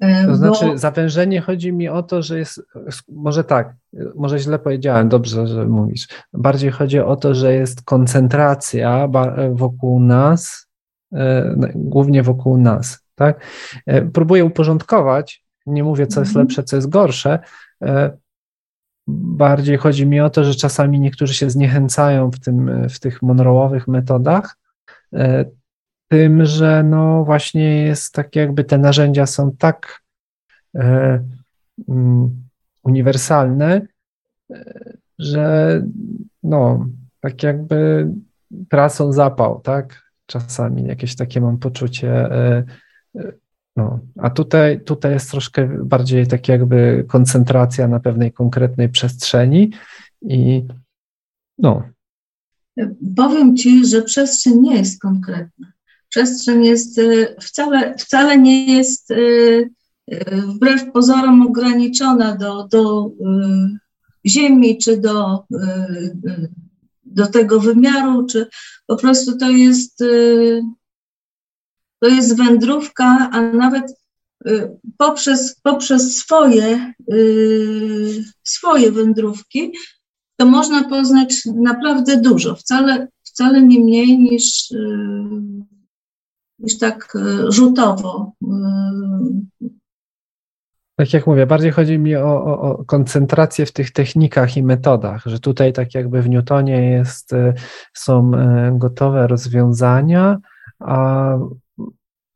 To 0.00 0.26
bo... 0.26 0.36
znaczy, 0.36 0.78
zawężenie 0.78 1.40
chodzi 1.40 1.72
mi 1.72 1.88
o 1.88 2.02
to, 2.02 2.22
że 2.22 2.38
jest, 2.38 2.62
może 3.08 3.44
tak, 3.44 3.74
może 4.14 4.38
źle 4.38 4.58
powiedziałem, 4.58 5.08
dobrze, 5.08 5.46
że 5.46 5.66
mówisz. 5.66 6.08
Bardziej 6.32 6.70
chodzi 6.70 7.00
o 7.00 7.16
to, 7.16 7.34
że 7.34 7.54
jest 7.54 7.82
koncentracja 7.82 9.08
wokół 9.52 10.00
nas, 10.00 10.66
e, 11.14 11.54
głównie 11.74 12.22
wokół 12.22 12.58
nas, 12.58 12.98
tak? 13.14 13.40
E, 13.86 14.02
próbuję 14.02 14.44
uporządkować, 14.44 15.44
nie 15.66 15.84
mówię, 15.84 16.06
co 16.06 16.20
jest 16.20 16.30
mhm. 16.30 16.46
lepsze, 16.46 16.64
co 16.64 16.76
jest 16.76 16.88
gorsze. 16.88 17.38
E, 19.08 19.12
bardziej 19.12 19.76
chodzi 19.76 20.06
mi 20.06 20.20
o 20.20 20.30
to, 20.30 20.44
że 20.44 20.54
czasami 20.54 21.00
niektórzy 21.00 21.34
się 21.34 21.50
zniechęcają 21.50 22.30
w, 22.30 22.40
tym, 22.40 22.88
w 22.88 23.00
tych 23.00 23.22
monrołowych 23.22 23.88
metodach, 23.88 24.56
tym, 26.08 26.44
że 26.44 26.82
no 26.82 27.24
właśnie 27.24 27.82
jest 27.82 28.14
tak 28.14 28.36
jakby 28.36 28.64
te 28.64 28.78
narzędzia 28.78 29.26
są 29.26 29.56
tak 29.56 30.02
e, 30.76 31.20
um, 31.86 32.42
uniwersalne, 32.82 33.86
e, 34.50 34.92
że 35.18 35.82
no 36.42 36.86
tak 37.20 37.42
jakby 37.42 38.08
tracą 38.68 39.12
zapał, 39.12 39.60
tak? 39.60 40.02
Czasami 40.26 40.84
jakieś 40.84 41.16
takie 41.16 41.40
mam 41.40 41.58
poczucie. 41.58 42.28
No, 43.76 44.00
a 44.18 44.30
tutaj, 44.30 44.80
tutaj 44.84 45.12
jest 45.12 45.30
troszkę 45.30 45.84
bardziej 45.84 46.26
tak 46.26 46.48
jakby 46.48 47.04
koncentracja 47.08 47.88
na 47.88 48.00
pewnej 48.00 48.32
konkretnej 48.32 48.88
przestrzeni 48.88 49.70
i 50.22 50.64
no. 51.58 51.82
Powiem 53.16 53.56
Ci, 53.56 53.86
że 53.86 54.02
przestrzeń 54.02 54.60
nie 54.60 54.76
jest 54.76 55.00
konkretna 55.00 55.72
przestrzeń 56.12 56.64
jest 56.64 56.98
y, 56.98 57.36
wcale, 57.40 57.94
wcale 57.98 58.38
nie 58.38 58.76
jest 58.76 59.10
y, 59.10 59.70
y, 60.12 60.42
wbrew 60.46 60.92
pozorom 60.92 61.46
ograniczona 61.46 62.36
do, 62.36 62.68
do 62.68 63.10
Ziemi 64.26 64.78
czy 64.78 65.00
do, 65.00 65.44
do 67.04 67.26
tego 67.26 67.60
wymiaru, 67.60 68.26
czy 68.26 68.46
po 68.86 68.96
prostu 68.96 69.38
to 69.38 69.50
jest, 69.50 70.04
to 72.02 72.08
jest 72.08 72.36
wędrówka, 72.36 73.28
a 73.32 73.40
nawet 73.40 74.02
poprzez, 74.98 75.60
poprzez 75.62 76.16
swoje, 76.16 76.92
swoje 78.42 78.92
wędrówki, 78.92 79.72
to 80.36 80.46
można 80.46 80.88
poznać 80.88 81.34
naprawdę 81.54 82.20
dużo, 82.20 82.54
wcale, 82.54 83.08
wcale 83.22 83.62
nie 83.62 83.80
mniej 83.80 84.18
niż 84.18 84.74
niż 86.58 86.78
tak 86.78 87.12
rzutowo. 87.48 88.32
Tak 90.96 91.12
jak 91.12 91.26
mówię, 91.26 91.46
bardziej 91.46 91.70
chodzi 91.70 91.98
mi 91.98 92.16
o, 92.16 92.44
o, 92.44 92.60
o, 92.60 92.84
koncentrację 92.84 93.66
w 93.66 93.72
tych 93.72 93.90
technikach 93.90 94.56
i 94.56 94.62
metodach, 94.62 95.22
że 95.26 95.40
tutaj 95.40 95.72
tak 95.72 95.94
jakby 95.94 96.22
w 96.22 96.28
Newtonie 96.28 96.90
jest, 96.90 97.30
są 97.94 98.30
gotowe 98.72 99.26
rozwiązania, 99.26 100.38
a 100.80 101.32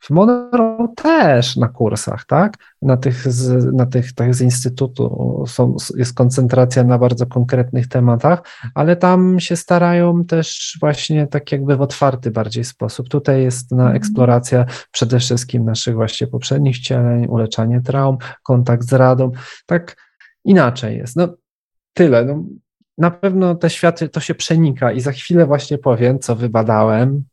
w 0.06 0.10
Monroe 0.10 0.88
też 0.96 1.56
na 1.56 1.68
kursach, 1.68 2.24
tak? 2.24 2.54
Na 2.82 2.96
tych, 2.96 3.32
z, 3.32 3.74
na 3.74 3.86
tych 3.86 4.12
tak 4.12 4.34
z 4.34 4.40
instytutu 4.40 5.44
są, 5.46 5.76
jest 5.96 6.14
koncentracja 6.14 6.84
na 6.84 6.98
bardzo 6.98 7.26
konkretnych 7.26 7.88
tematach, 7.88 8.42
ale 8.74 8.96
tam 8.96 9.40
się 9.40 9.56
starają 9.56 10.24
też 10.24 10.76
właśnie 10.80 11.26
tak 11.26 11.52
jakby 11.52 11.76
w 11.76 11.80
otwarty 11.80 12.30
bardziej 12.30 12.64
sposób. 12.64 13.08
Tutaj 13.08 13.42
jest 13.42 13.70
na 13.70 13.82
mhm. 13.82 13.96
eksploracja 13.96 14.66
przede 14.90 15.18
wszystkim 15.18 15.64
naszych 15.64 15.94
właśnie 15.94 16.26
poprzednich 16.26 16.78
cieleń, 16.78 17.26
uleczanie 17.26 17.80
traum, 17.80 18.16
kontakt 18.42 18.84
z 18.84 18.92
radą. 18.92 19.30
Tak 19.66 19.96
inaczej 20.44 20.96
jest. 20.98 21.16
No 21.16 21.28
tyle. 21.94 22.24
No, 22.24 22.44
na 22.98 23.10
pewno 23.10 23.54
te 23.54 23.70
światy 23.70 24.08
to 24.08 24.20
się 24.20 24.34
przenika 24.34 24.92
i 24.92 25.00
za 25.00 25.12
chwilę 25.12 25.46
właśnie 25.46 25.78
powiem, 25.78 26.18
co 26.18 26.36
wybadałem 26.36 27.24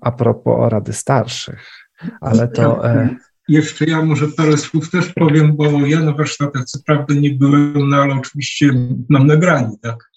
a 0.00 0.12
propos 0.12 0.70
rady 0.70 0.92
starszych 0.92 1.87
ale 2.20 2.48
to... 2.48 2.88
E... 2.88 3.16
Jeszcze 3.48 3.84
ja 3.84 4.02
może 4.02 4.28
parę 4.28 4.56
słów 4.56 4.90
też 4.90 5.12
powiem, 5.12 5.56
bo 5.56 5.86
ja 5.86 6.00
na 6.00 6.12
warsztatach 6.12 6.64
co 6.64 6.78
prawda 6.86 7.14
nie 7.14 7.30
byłem, 7.30 7.88
no 7.88 7.96
ale 7.96 8.14
oczywiście 8.14 8.72
mam 9.08 9.26
nagranie, 9.26 9.76
tak. 9.82 10.10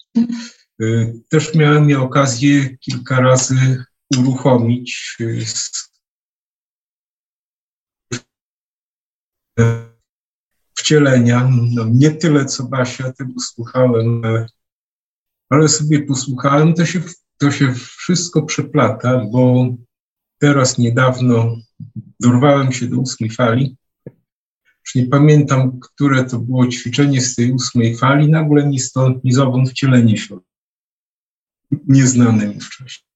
E, 0.82 1.12
też 1.28 1.54
miałem 1.54 1.90
ja 1.90 2.00
okazję 2.00 2.76
kilka 2.78 3.20
razy 3.20 3.84
uruchomić 4.18 5.16
e, 9.58 9.92
wcielenia. 10.74 11.50
No, 11.74 11.84
nie 11.92 12.10
tyle 12.10 12.44
co 12.44 12.64
Basia, 12.64 13.12
tego 13.12 13.32
słuchałem, 13.40 14.22
ale 15.48 15.68
sobie 15.68 16.02
posłuchałem, 16.02 16.74
to 16.74 16.86
się, 16.86 17.00
to 17.38 17.50
się 17.50 17.74
wszystko 17.74 18.42
przeplata, 18.42 19.24
bo 19.32 19.66
teraz 20.38 20.78
niedawno 20.78 21.56
dorwałem 22.20 22.72
się 22.72 22.86
do 22.86 22.96
ósmej 22.96 23.30
fali. 23.30 23.76
Już 24.84 24.94
nie 24.94 25.06
pamiętam, 25.06 25.80
które 25.80 26.24
to 26.24 26.38
było 26.38 26.66
ćwiczenie 26.66 27.20
z 27.20 27.34
tej 27.34 27.52
ósmej 27.52 27.96
fali. 27.96 28.30
Nagle 28.30 28.68
ni 28.68 28.80
stąd, 28.80 29.24
ni 29.24 29.32
zowąd 29.32 29.70
wcielenie 29.70 30.16
się. 30.16 30.38
Nieznane 31.88 32.46
mi 32.46 32.60
wcześniej. 32.60 33.12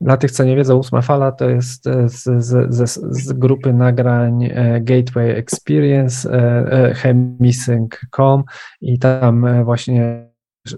Dla 0.00 0.16
tych, 0.16 0.30
co 0.30 0.44
nie 0.44 0.56
wiedzą, 0.56 0.76
ósma 0.76 1.02
fala 1.02 1.32
to 1.32 1.50
jest 1.50 1.86
e, 1.86 2.08
z, 2.08 2.22
z, 2.22 2.74
z, 2.74 3.00
z 3.10 3.32
grupy 3.32 3.72
nagrań 3.72 4.44
e, 4.44 4.80
Gateway 4.80 5.30
Experience, 5.30 6.32
e, 6.32 6.94
chemisync.com 6.94 8.44
i 8.80 8.98
tam 8.98 9.64
właśnie 9.64 10.30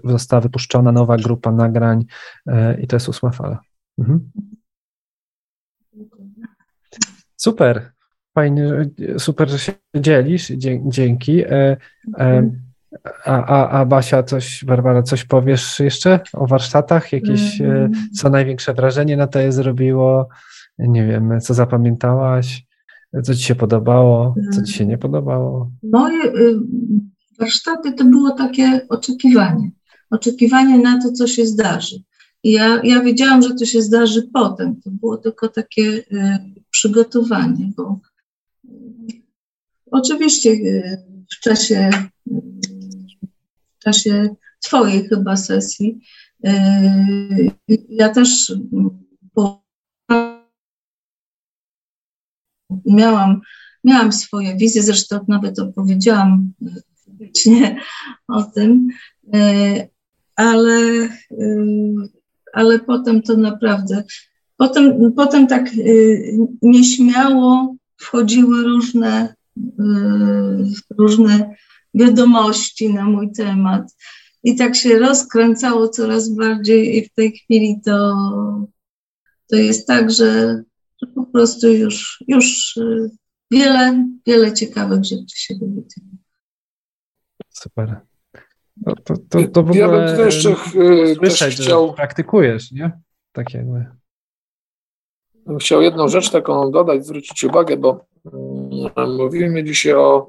została 0.03 0.41
wypuszczona 0.41 0.91
nowa 0.91 1.17
grupa 1.17 1.51
nagrań 1.51 2.05
i 2.81 2.87
to 2.87 2.95
jest 2.95 3.09
ósma 3.09 3.31
fala. 3.31 3.59
Mhm. 3.99 4.31
Super. 7.43 7.91
Fajnie, 8.35 8.71
super, 9.17 9.49
że 9.49 9.59
się 9.59 9.71
dzielisz. 9.95 10.51
Dzięki. 10.85 11.41
E, 11.41 11.51
e, 11.51 11.77
mhm. 12.13 12.61
A, 13.25 13.45
a, 13.45 13.69
a 13.69 13.85
Basia, 13.85 14.23
coś, 14.23 14.65
Barbara, 14.65 15.03
coś 15.03 15.23
powiesz 15.23 15.79
jeszcze 15.79 16.19
o 16.33 16.47
warsztatach? 16.47 17.13
Jakieś, 17.13 17.61
e, 17.61 17.65
mhm. 17.65 17.91
co 18.15 18.29
największe 18.29 18.73
wrażenie 18.73 19.17
na 19.17 19.27
to 19.27 19.39
je 19.39 19.51
zrobiło? 19.51 20.27
Nie 20.79 21.05
wiem, 21.05 21.41
co 21.41 21.53
zapamiętałaś? 21.53 22.65
Co 23.23 23.35
ci 23.35 23.43
się 23.43 23.55
podobało, 23.55 24.35
co 24.51 24.63
ci 24.63 24.73
się 24.73 24.85
nie 24.85 24.97
podobało? 24.97 25.71
Moje 25.83 26.23
y, 26.23 26.59
warsztaty 27.39 27.93
to 27.93 28.05
było 28.05 28.31
takie 28.31 28.81
oczekiwanie. 28.89 29.71
Oczekiwanie 30.11 30.79
na 30.79 31.01
to, 31.01 31.11
co 31.11 31.27
się 31.27 31.45
zdarzy. 31.45 31.95
I 32.43 32.51
ja, 32.51 32.81
ja 32.83 33.01
wiedziałam, 33.01 33.41
że 33.41 33.55
to 33.55 33.65
się 33.65 33.81
zdarzy 33.81 34.29
potem. 34.33 34.81
To 34.81 34.89
było 34.91 35.17
tylko 35.17 35.47
takie 35.47 35.81
y, 35.81 36.62
przygotowanie, 36.73 37.71
bo 37.77 37.99
y, 38.65 38.69
oczywiście 39.91 40.49
y, 40.49 41.03
w 41.35 41.39
czasie, 41.39 41.89
w 43.79 43.83
czasie 43.83 44.35
Twojej 44.59 45.07
chyba 45.07 45.35
sesji 45.35 45.99
ja 47.89 48.09
też 48.09 48.53
miałam, 52.85 53.41
miałam 53.83 54.11
swoje 54.11 54.57
wizje, 54.57 54.83
zresztą 54.83 55.25
nawet 55.27 55.59
opowiedziałam 55.59 56.53
publicznie 57.05 57.79
o 58.27 58.43
tym, 58.43 58.87
ale, 60.35 61.09
ale 62.53 62.79
potem 62.79 63.21
to 63.21 63.37
naprawdę, 63.37 64.03
potem, 64.57 65.13
potem 65.13 65.47
tak 65.47 65.69
nieśmiało 66.61 67.75
wchodziły 67.97 68.63
różne, 68.63 69.35
różne 70.97 71.55
wiadomości 71.93 72.93
na 72.93 73.05
mój 73.05 73.31
temat. 73.31 73.95
I 74.43 74.55
tak 74.55 74.75
się 74.75 74.99
rozkręcało 74.99 75.89
coraz 75.89 76.29
bardziej, 76.29 76.97
i 76.97 77.05
w 77.05 77.13
tej 77.13 77.31
chwili 77.31 77.81
to, 77.85 78.13
to 79.49 79.55
jest 79.55 79.87
tak, 79.87 80.11
że, 80.11 80.63
że 81.01 81.07
po 81.15 81.25
prostu 81.25 81.67
już, 81.67 82.23
już 82.27 82.77
y, 82.77 83.09
wiele, 83.51 84.07
wiele 84.27 84.53
ciekawych 84.53 85.03
rzeczy 85.03 85.37
się 85.37 85.53
dowiedziałam. 85.55 86.17
Super. 87.49 87.99
No, 88.85 88.95
to, 89.03 89.13
to, 89.29 89.47
to 89.47 89.63
w 89.63 89.69
ogóle 89.69 89.79
ja 89.79 89.89
bym 89.89 90.07
tutaj 90.07 90.25
jeszcze 90.25 90.49
y, 90.51 91.15
słyszeć, 91.15 91.55
chciał, 91.55 91.87
że 91.87 91.93
praktykujesz, 91.93 92.71
nie? 92.71 92.91
Tak 93.31 93.53
jakby. 93.53 93.85
Bym 95.45 95.57
chciał 95.57 95.81
jedną 95.81 96.07
rzecz 96.07 96.31
taką 96.31 96.71
dodać, 96.71 97.05
zwrócić 97.05 97.43
uwagę, 97.43 97.77
bo 97.77 98.05
mm, 98.95 99.17
mówimy 99.17 99.63
dzisiaj 99.63 99.93
o 99.93 100.27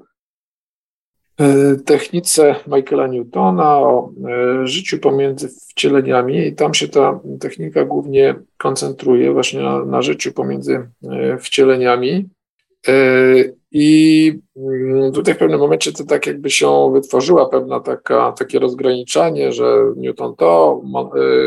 E, 1.41 1.77
technice 1.85 2.55
Michaela 2.67 3.07
Newtona, 3.07 3.79
o 3.79 4.11
e, 4.29 4.67
życiu 4.67 4.99
pomiędzy 4.99 5.49
wcieleniami 5.49 6.47
i 6.47 6.55
tam 6.55 6.75
się 6.75 6.89
ta 6.89 7.21
technika 7.41 7.85
głównie 7.85 8.35
koncentruje 8.59 9.33
właśnie 9.33 9.62
na, 9.62 9.85
na 9.85 10.03
życiu 10.03 10.33
pomiędzy 10.33 10.89
e, 11.12 11.39
wcieleniami. 11.39 12.29
I 13.73 14.39
mm, 14.57 15.12
tutaj 15.12 15.35
w 15.35 15.39
pewnym 15.39 15.61
momencie 15.61 15.93
to 15.93 16.05
tak 16.05 16.27
jakby 16.27 16.51
się 16.51 16.93
wytworzyła 16.93 17.49
pewna 17.49 17.81
taka, 17.81 18.33
takie 18.33 18.59
rozgraniczanie, 18.59 19.53
że 19.53 19.77
Newton 19.97 20.37
to, 20.37 20.83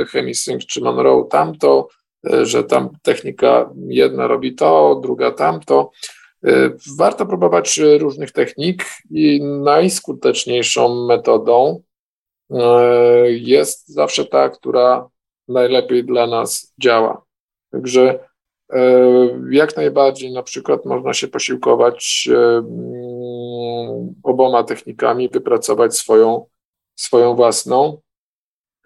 Hemisync 0.09 0.65
czy 0.65 0.81
Monroe 0.81 1.27
tamto, 1.29 1.87
że 2.23 2.63
tam 2.63 2.89
technika 3.01 3.69
jedna 3.87 4.27
robi 4.27 4.55
to, 4.55 4.99
druga 5.03 5.31
tamto. 5.31 5.91
E, 6.45 6.71
warto 6.97 7.25
próbować 7.25 7.79
różnych 7.99 8.31
technik 8.31 8.85
i 9.11 9.43
najskuteczniejszą 9.43 11.05
metodą 11.05 11.83
e, 12.51 13.31
jest 13.31 13.87
zawsze 13.87 14.25
ta, 14.25 14.49
która 14.49 15.09
najlepiej 15.47 16.03
dla 16.03 16.27
nas 16.27 16.73
działa. 16.79 17.25
Także 17.71 18.19
e, 18.73 18.79
jak 19.51 19.77
najbardziej 19.77 20.33
na 20.33 20.43
przykład 20.43 20.85
można 20.85 21.13
się 21.13 21.27
posiłkować 21.27 22.29
mm, 22.31 24.15
oboma 24.23 24.63
technikami, 24.63 25.29
wypracować 25.29 25.97
swoją, 25.97 26.45
swoją 26.95 27.35
własną, 27.35 28.01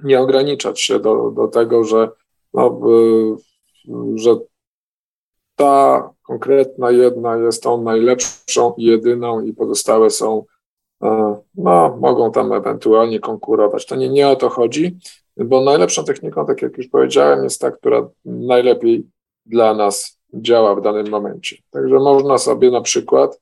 nie 0.04 0.20
ograniczać 0.20 0.82
się 0.82 1.00
do, 1.00 1.32
do 1.32 1.48
tego, 1.48 1.84
że, 1.84 2.10
no, 2.54 2.80
że 4.16 4.36
ta 5.56 6.10
konkretna 6.24 6.92
jedna 6.92 7.38
jest 7.38 7.64
tą 7.64 7.84
najlepszą 7.84 8.74
i 8.78 8.84
jedyną 8.84 9.42
i 9.42 9.54
pozostałe 9.54 10.10
są, 10.10 10.46
e, 11.04 11.36
no, 11.56 11.98
mogą 12.00 12.32
tam 12.32 12.54
ewentualnie 12.54 13.20
konkurować. 13.20 13.86
To 13.86 13.96
nie, 13.96 14.10
nie 14.10 14.30
o 14.30 14.36
to 14.36 14.50
chodzi, 14.50 14.98
bo 15.38 15.62
najlepszą 15.62 16.04
techniką, 16.04 16.46
tak 16.46 16.62
jak 16.62 16.78
już 16.78 16.88
powiedziałem, 16.88 17.44
jest 17.44 17.62
ta, 17.62 17.72
która 17.72 18.10
najlepiej 18.26 19.08
dla 19.46 19.74
nas 19.74 20.20
działa 20.34 20.76
w 20.76 20.82
danym 20.82 21.10
momencie. 21.10 21.58
Także 21.72 21.96
można 21.96 22.38
sobie 22.38 22.72
na 22.72 22.82
przykład, 22.82 23.42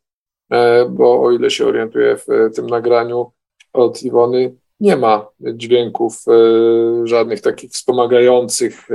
e, 0.49 0.85
bo 0.89 1.21
o 1.21 1.31
ile 1.31 1.49
się 1.49 1.67
orientuję 1.67 2.17
w 2.17 2.55
tym 2.55 2.67
nagraniu 2.67 3.31
od 3.73 4.03
Iwony, 4.03 4.55
nie 4.79 4.97
ma 4.97 5.27
dźwięków 5.41 6.23
e, 6.27 7.07
żadnych 7.07 7.41
takich 7.41 7.71
wspomagających 7.71 8.87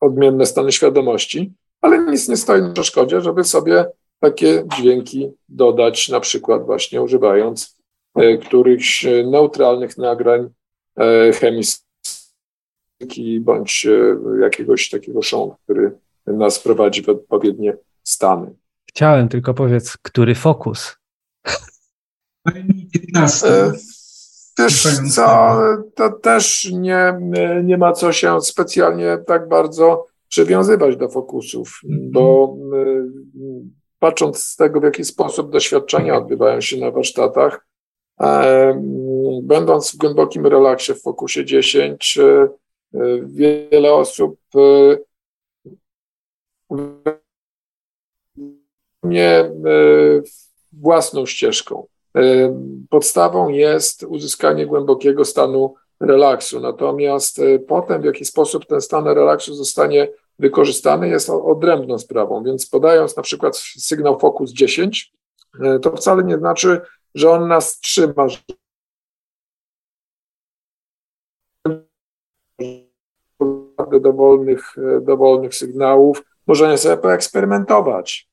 odmienne 0.00 0.46
stany 0.46 0.72
świadomości, 0.72 1.52
ale 1.80 1.98
nic 1.98 2.28
nie 2.28 2.36
stoi 2.36 2.62
na 2.62 2.72
przeszkodzie, 2.72 3.20
żeby 3.20 3.44
sobie 3.44 3.84
takie 4.20 4.64
dźwięki 4.76 5.30
dodać, 5.48 6.08
na 6.08 6.20
przykład 6.20 6.66
właśnie 6.66 7.02
używając 7.02 7.76
e, 8.14 8.38
którychś 8.38 9.06
neutralnych 9.24 9.98
nagrań 9.98 10.48
e, 10.96 11.32
chemistyki 11.32 13.40
bądź 13.40 13.86
e, 13.86 14.18
jakiegoś 14.40 14.90
takiego 14.90 15.22
szołu, 15.22 15.54
który 15.64 15.92
nas 16.26 16.58
prowadzi 16.58 17.02
w 17.02 17.08
odpowiednie 17.08 17.76
stany. 18.02 18.54
Chciałem 18.88 19.28
tylko 19.28 19.54
powiedz, 19.54 19.96
który 20.02 20.34
fokus? 20.34 20.96
15. 22.92 23.72
Wiesz 24.58 24.98
co, 25.14 25.58
to 25.94 26.12
też 26.12 26.70
nie, 26.72 27.18
nie 27.64 27.78
ma 27.78 27.92
co 27.92 28.12
się 28.12 28.40
specjalnie 28.40 29.18
tak 29.26 29.48
bardzo 29.48 30.06
przywiązywać 30.28 30.96
do 30.96 31.08
fokusów, 31.08 31.80
mhm. 31.84 32.10
bo 32.10 32.56
y, 32.74 33.06
patrząc 33.98 34.44
z 34.44 34.56
tego, 34.56 34.80
w 34.80 34.84
jaki 34.84 35.04
sposób 35.04 35.52
doświadczenia 35.52 36.16
odbywają 36.16 36.60
się 36.60 36.76
na 36.76 36.90
warsztatach, 36.90 37.66
e, 38.20 38.82
będąc 39.42 39.94
w 39.94 39.96
głębokim 39.96 40.46
relaksie 40.46 40.94
w 40.94 41.02
fokusie 41.02 41.44
10, 41.44 42.18
y, 42.18 42.48
wiele 43.26 43.92
osób 43.92 44.40
nie 49.02 49.50
własną 50.72 51.26
ścieżką. 51.26 51.86
Podstawą 52.90 53.48
jest 53.48 54.02
uzyskanie 54.02 54.66
głębokiego 54.66 55.24
stanu 55.24 55.74
relaksu. 56.00 56.60
Natomiast 56.60 57.38
e, 57.38 57.58
potem, 57.58 58.02
w 58.02 58.04
jaki 58.04 58.24
sposób 58.24 58.66
ten 58.66 58.80
stan 58.80 59.06
relaksu 59.06 59.54
zostanie 59.54 60.08
wykorzystany, 60.38 61.08
jest 61.08 61.30
odrębną 61.30 61.98
sprawą. 61.98 62.44
Więc 62.44 62.66
podając 62.66 63.16
na 63.16 63.22
przykład 63.22 63.56
sygnał 63.56 64.18
Focus 64.18 64.52
10, 64.52 65.12
e, 65.62 65.78
to 65.78 65.96
wcale 65.96 66.24
nie 66.24 66.38
znaczy, 66.38 66.80
że 67.14 67.30
on 67.30 67.48
nas 67.48 67.80
trzyma. 67.80 68.26
Dowolnych, 74.00 74.78
e, 74.78 75.00
dowolnych 75.00 75.54
sygnałów, 75.54 76.24
możemy 76.46 76.78
sobie 76.78 76.96
poeksperymentować. 76.96 78.27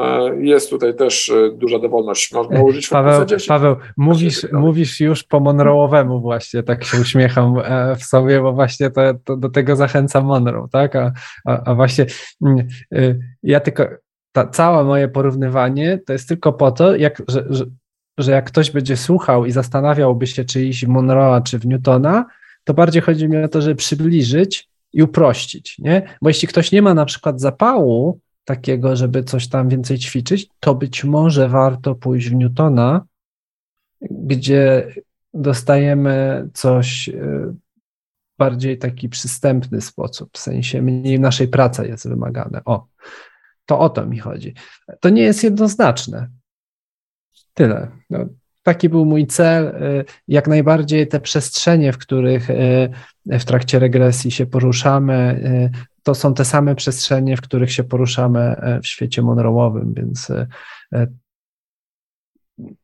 E, 0.00 0.36
jest 0.44 0.70
tutaj 0.70 0.94
też 0.94 1.30
e, 1.30 1.50
duża 1.52 1.78
dowolność. 1.78 2.32
Można 2.32 2.58
e, 2.58 2.62
użyć 2.62 2.88
Paweł, 2.88 3.26
Paweł 3.48 3.76
mówisz, 3.96 4.46
mówisz 4.52 5.00
już 5.00 5.24
po 5.24 5.40
Monroe'owemu 5.40 6.20
właśnie, 6.20 6.62
tak 6.62 6.84
się 6.84 7.00
uśmiecham 7.00 7.54
w 7.98 8.04
sobie, 8.04 8.40
bo 8.40 8.52
właśnie 8.52 8.90
to, 8.90 9.02
to 9.24 9.36
do 9.36 9.48
tego 9.48 9.76
zachęca 9.76 10.20
Monroe, 10.20 10.68
tak? 10.72 10.96
A, 10.96 11.12
a, 11.46 11.62
a, 11.64 11.74
właśnie 11.74 12.06
mm, 12.46 12.68
ja 13.42 13.60
tylko, 13.60 13.84
ta, 14.32 14.46
całe 14.46 14.84
moje 14.84 15.08
porównywanie 15.08 15.98
to 16.06 16.12
jest 16.12 16.28
tylko 16.28 16.52
po 16.52 16.72
to, 16.72 16.96
jak, 16.96 17.22
że, 17.28 17.44
że, 17.50 17.64
że 18.18 18.32
jak 18.32 18.44
ktoś 18.44 18.70
będzie 18.70 18.96
słuchał 18.96 19.46
i 19.46 19.50
zastanawiałby 19.50 20.26
się, 20.26 20.44
czy 20.44 20.64
iść 20.64 20.86
w 20.86 20.88
Monroe'a, 20.88 21.42
czy 21.42 21.58
w 21.58 21.66
Newtona, 21.66 22.26
to 22.64 22.74
bardziej 22.74 23.02
chodzi 23.02 23.28
mi 23.28 23.36
o 23.36 23.48
to, 23.48 23.62
żeby 23.62 23.74
przybliżyć 23.74 24.68
i 24.92 25.02
uprościć, 25.02 25.78
nie? 25.78 26.02
Bo 26.22 26.30
jeśli 26.30 26.48
ktoś 26.48 26.72
nie 26.72 26.82
ma 26.82 26.94
na 26.94 27.04
przykład 27.04 27.40
zapału, 27.40 28.20
takiego, 28.44 28.96
żeby 28.96 29.24
coś 29.24 29.48
tam 29.48 29.68
więcej 29.68 29.98
ćwiczyć, 29.98 30.48
to 30.60 30.74
być 30.74 31.04
może 31.04 31.48
warto 31.48 31.94
pójść 31.94 32.28
w 32.28 32.34
Newtona, 32.34 33.06
gdzie 34.00 34.94
dostajemy 35.34 36.48
coś 36.54 37.08
y, 37.08 37.54
bardziej 38.38 38.78
taki 38.78 39.08
przystępny 39.08 39.80
sposób, 39.80 40.30
w 40.32 40.38
sensie 40.38 40.82
mniej 40.82 41.20
naszej 41.20 41.48
pracy 41.48 41.86
jest 41.86 42.08
wymagane. 42.08 42.60
O, 42.64 42.86
to 43.66 43.78
o 43.78 43.90
to 43.90 44.06
mi 44.06 44.18
chodzi. 44.18 44.54
To 45.00 45.08
nie 45.08 45.22
jest 45.22 45.44
jednoznaczne. 45.44 46.28
Tyle. 47.54 47.88
No, 48.10 48.18
taki 48.62 48.88
był 48.88 49.04
mój 49.04 49.26
cel. 49.26 49.74
Jak 50.28 50.48
najbardziej 50.48 51.08
te 51.08 51.20
przestrzenie, 51.20 51.92
w 51.92 51.98
których 51.98 52.48
w 53.26 53.44
trakcie 53.44 53.78
regresji 53.78 54.30
się 54.30 54.46
poruszamy, 54.46 55.40
to 56.02 56.14
są 56.14 56.34
te 56.34 56.44
same 56.44 56.74
przestrzenie, 56.74 57.36
w 57.36 57.40
których 57.40 57.72
się 57.72 57.84
poruszamy 57.84 58.56
w 58.82 58.86
świecie 58.86 59.22
monrołowym, 59.22 59.94
więc 59.94 60.28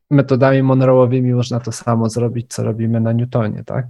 metodami 0.09 0.63
monrołowymi 0.63 1.33
można 1.33 1.59
to 1.59 1.71
samo 1.71 2.09
zrobić, 2.09 2.53
co 2.53 2.63
robimy 2.63 3.01
na 3.01 3.11
Newtonie, 3.13 3.63
tak? 3.65 3.85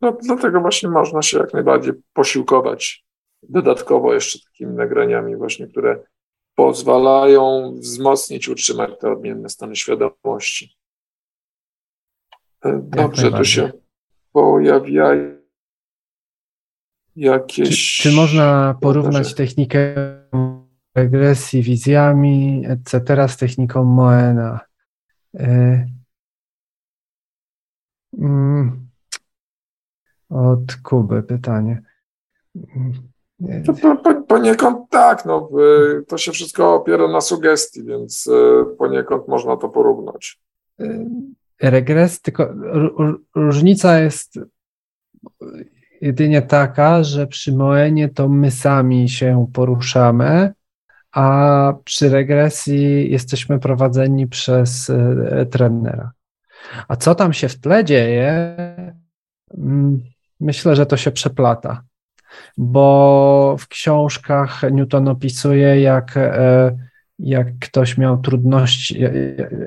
No, 0.00 0.16
dlatego 0.22 0.60
właśnie 0.60 0.88
można 0.88 1.22
się 1.22 1.38
jak 1.38 1.52
najbardziej 1.52 1.92
posiłkować 2.12 3.04
dodatkowo 3.42 4.14
jeszcze 4.14 4.38
takimi 4.44 4.74
nagraniami 4.74 5.36
właśnie, 5.36 5.66
które 5.66 5.98
pozwalają 6.54 7.74
wzmocnić, 7.78 8.48
utrzymać 8.48 8.90
te 9.00 9.12
odmienne 9.12 9.48
stany 9.48 9.76
świadomości. 9.76 10.76
E, 12.64 12.80
dobrze, 12.84 13.30
tu 13.30 13.44
się 13.44 13.72
pojawiają 14.32 15.34
jakieś... 17.16 17.96
Czy, 17.96 18.02
czy 18.02 18.16
można 18.16 18.74
porównać 18.80 19.34
technikę 19.34 19.94
regresji 20.94 21.62
wizjami, 21.62 22.62
etc. 22.66 23.28
z 23.28 23.36
techniką 23.36 23.84
Moena? 23.84 24.60
E, 25.34 25.86
mm, 28.18 28.88
od 30.28 30.76
Kuby 30.82 31.22
pytanie. 31.22 31.82
To, 33.66 33.74
po, 33.74 34.14
poniekąd 34.14 34.90
tak, 34.90 35.24
no, 35.24 35.50
to 36.08 36.18
się 36.18 36.32
wszystko 36.32 36.74
opiera 36.74 37.08
na 37.08 37.20
sugestii, 37.20 37.84
więc 37.84 38.28
e, 38.32 38.64
poniekąd 38.78 39.28
można 39.28 39.56
to 39.56 39.68
porównać. 39.68 40.40
Regres, 41.70 42.20
tylko 42.20 42.54
różnica 43.34 43.98
jest 43.98 44.38
jedynie 46.00 46.42
taka, 46.42 47.02
że 47.02 47.26
przy 47.26 47.52
Moenie 47.52 48.08
to 48.08 48.28
my 48.28 48.50
sami 48.50 49.08
się 49.08 49.46
poruszamy, 49.52 50.52
a 51.12 51.72
przy 51.84 52.08
regresji 52.08 53.10
jesteśmy 53.10 53.58
prowadzeni 53.58 54.26
przez 54.26 54.90
e, 54.90 55.46
trenera. 55.46 56.12
A 56.88 56.96
co 56.96 57.14
tam 57.14 57.32
się 57.32 57.48
w 57.48 57.60
tle 57.60 57.84
dzieje? 57.84 58.56
Mm, 59.58 60.00
myślę, 60.40 60.76
że 60.76 60.86
to 60.86 60.96
się 60.96 61.10
przeplata, 61.10 61.82
bo 62.56 63.56
w 63.58 63.68
książkach 63.68 64.62
Newton 64.72 65.08
opisuje, 65.08 65.80
jak, 65.80 66.16
e, 66.16 66.76
jak 67.18 67.58
ktoś 67.58 67.98
miał 67.98 68.18
trudności, 68.18 69.00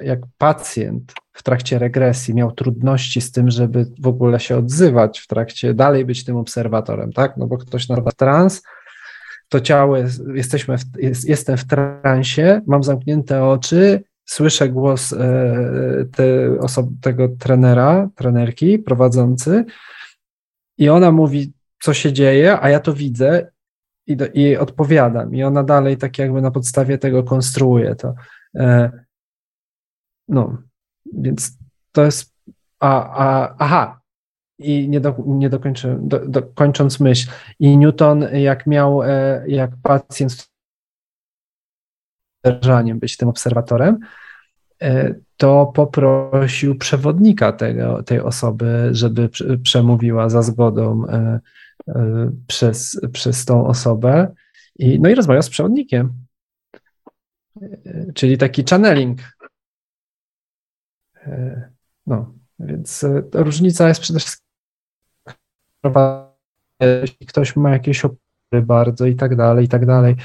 jak 0.03 0.19
pacjent 0.37 1.13
w 1.33 1.43
trakcie 1.43 1.79
regresji 1.79 2.33
miał 2.33 2.51
trudności 2.51 3.21
z 3.21 3.31
tym, 3.31 3.51
żeby 3.51 3.85
w 3.99 4.07
ogóle 4.07 4.39
się 4.39 4.57
odzywać 4.57 5.19
w 5.19 5.27
trakcie, 5.27 5.73
dalej 5.73 6.05
być 6.05 6.23
tym 6.23 6.37
obserwatorem, 6.37 7.13
tak? 7.13 7.37
No 7.37 7.47
bo 7.47 7.57
ktoś 7.57 7.89
na 7.89 8.01
trans, 8.01 8.63
to 9.49 9.59
ciało, 9.59 9.97
jesteśmy 10.33 10.77
w, 10.77 10.83
jest, 10.97 11.29
jestem 11.29 11.57
w 11.57 11.67
transie, 11.67 12.61
mam 12.67 12.83
zamknięte 12.83 13.43
oczy, 13.43 14.03
słyszę 14.25 14.69
głos 14.69 15.13
e, 15.13 16.05
te 16.15 16.59
osob, 16.59 16.87
tego 17.01 17.29
trenera, 17.39 18.09
trenerki 18.15 18.79
prowadzący 18.79 19.65
i 20.77 20.89
ona 20.89 21.11
mówi, 21.11 21.53
co 21.81 21.93
się 21.93 22.13
dzieje, 22.13 22.61
a 22.61 22.69
ja 22.69 22.79
to 22.79 22.93
widzę 22.93 23.51
i, 24.07 24.17
do, 24.17 24.25
i 24.33 24.57
odpowiadam. 24.57 25.35
I 25.35 25.43
ona 25.43 25.63
dalej 25.63 25.97
tak 25.97 26.17
jakby 26.17 26.41
na 26.41 26.51
podstawie 26.51 26.97
tego 26.97 27.23
konstruuje 27.23 27.95
to. 27.95 28.15
E, 28.55 28.91
no, 30.27 30.57
więc 31.13 31.57
to 31.91 32.05
jest. 32.05 32.33
A, 32.79 33.17
a, 33.25 33.55
aha, 33.59 34.01
i 34.59 34.89
nie, 34.89 34.99
do, 34.99 35.15
nie 35.27 35.49
dokończę, 35.49 35.97
do, 36.01 36.19
do, 36.19 36.43
kończąc 36.43 36.99
myśl, 36.99 37.29
i 37.59 37.77
Newton, 37.77 38.25
jak 38.33 38.67
miał, 38.67 39.03
e, 39.03 39.43
jak 39.47 39.71
pacjent 39.83 40.31
z 40.31 40.49
być 42.99 43.17
tym 43.17 43.29
obserwatorem, 43.29 43.99
e, 44.81 45.15
to 45.37 45.71
poprosił 45.75 46.77
przewodnika 46.77 47.51
tego, 47.51 48.03
tej 48.03 48.19
osoby, 48.19 48.89
żeby 48.91 49.29
przemówiła 49.63 50.29
za 50.29 50.41
zgodą 50.41 51.05
przez, 52.47 53.01
przez 53.13 53.45
tą 53.45 53.67
osobę. 53.67 54.33
I, 54.79 54.99
no 54.99 55.09
i 55.09 55.15
rozmawiał 55.15 55.43
z 55.43 55.49
przewodnikiem. 55.49 56.13
Czyli 58.15 58.37
taki 58.37 58.63
channeling. 58.69 59.19
No, 62.05 62.33
więc 62.59 63.05
różnica 63.33 63.87
jest 63.87 64.01
przede 64.01 64.19
wszystkim 64.19 64.47
jeśli 66.79 67.27
ktoś 67.27 67.55
ma 67.55 67.71
jakieś 67.71 68.05
opory 68.05 68.61
bardzo 68.65 69.05
i 69.05 69.15
tak 69.15 69.35
dalej, 69.35 69.65
i 69.65 69.67
tak 69.67 69.85
dalej. 69.85 70.15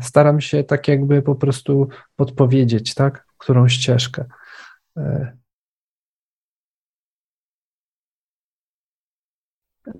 Staram 0.00 0.40
się 0.40 0.64
tak 0.64 0.88
jakby 0.88 1.22
po 1.22 1.34
prostu 1.34 1.88
podpowiedzieć, 2.16 2.94
tak, 2.94 3.26
którą 3.38 3.68
ścieżkę. 3.68 4.24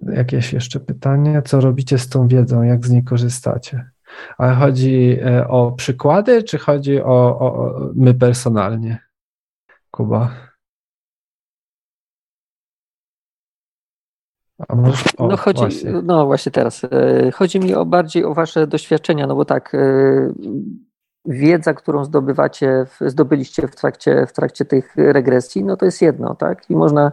Jakieś 0.03 0.53
jeszcze 0.53 0.81
pytanie? 0.81 1.43
Co 1.45 1.61
robicie 1.61 1.99
z 1.99 2.09
tą 2.09 2.29
wiedzą? 2.29 2.63
Jak 2.63 2.87
z 2.87 2.91
niej 2.91 3.05
korzystacie? 3.05 3.91
Ale 4.39 4.55
chodzi 4.55 5.19
e, 5.25 5.49
o 5.49 5.73
przykłady, 5.73 6.43
czy 6.43 6.59
chodzi 6.59 7.03
o, 7.03 7.39
o, 7.39 7.55
o 7.55 7.91
my 7.95 8.15
personalnie? 8.15 8.99
Kuba. 9.91 10.31
Może, 14.69 15.05
o, 15.19 15.27
no, 15.27 15.37
chodzi, 15.37 15.61
właśnie. 15.61 15.93
no 15.93 16.27
właśnie 16.27 16.53
teraz. 16.53 16.85
E, 16.85 17.31
chodzi 17.31 17.61
mi 17.61 17.75
o 17.75 17.85
bardziej 17.85 18.25
o 18.25 18.35
wasze 18.35 18.67
doświadczenia, 18.67 19.27
no 19.27 19.35
bo 19.35 19.45
tak, 19.45 19.75
e, 19.75 19.79
wiedza, 21.25 21.75
którą 21.75 22.05
zdobywacie, 22.05 22.87
zdobyliście 23.01 23.69
w 23.69 23.77
trakcie, 23.77 24.27
w 24.27 24.33
trakcie 24.33 24.65
tych 24.65 24.97
regresji, 24.97 25.65
no 25.65 25.77
to 25.77 25.85
jest 25.85 26.03
jedno, 26.03 26.35
tak? 26.35 26.71
I 26.71 26.77
można, 26.77 27.13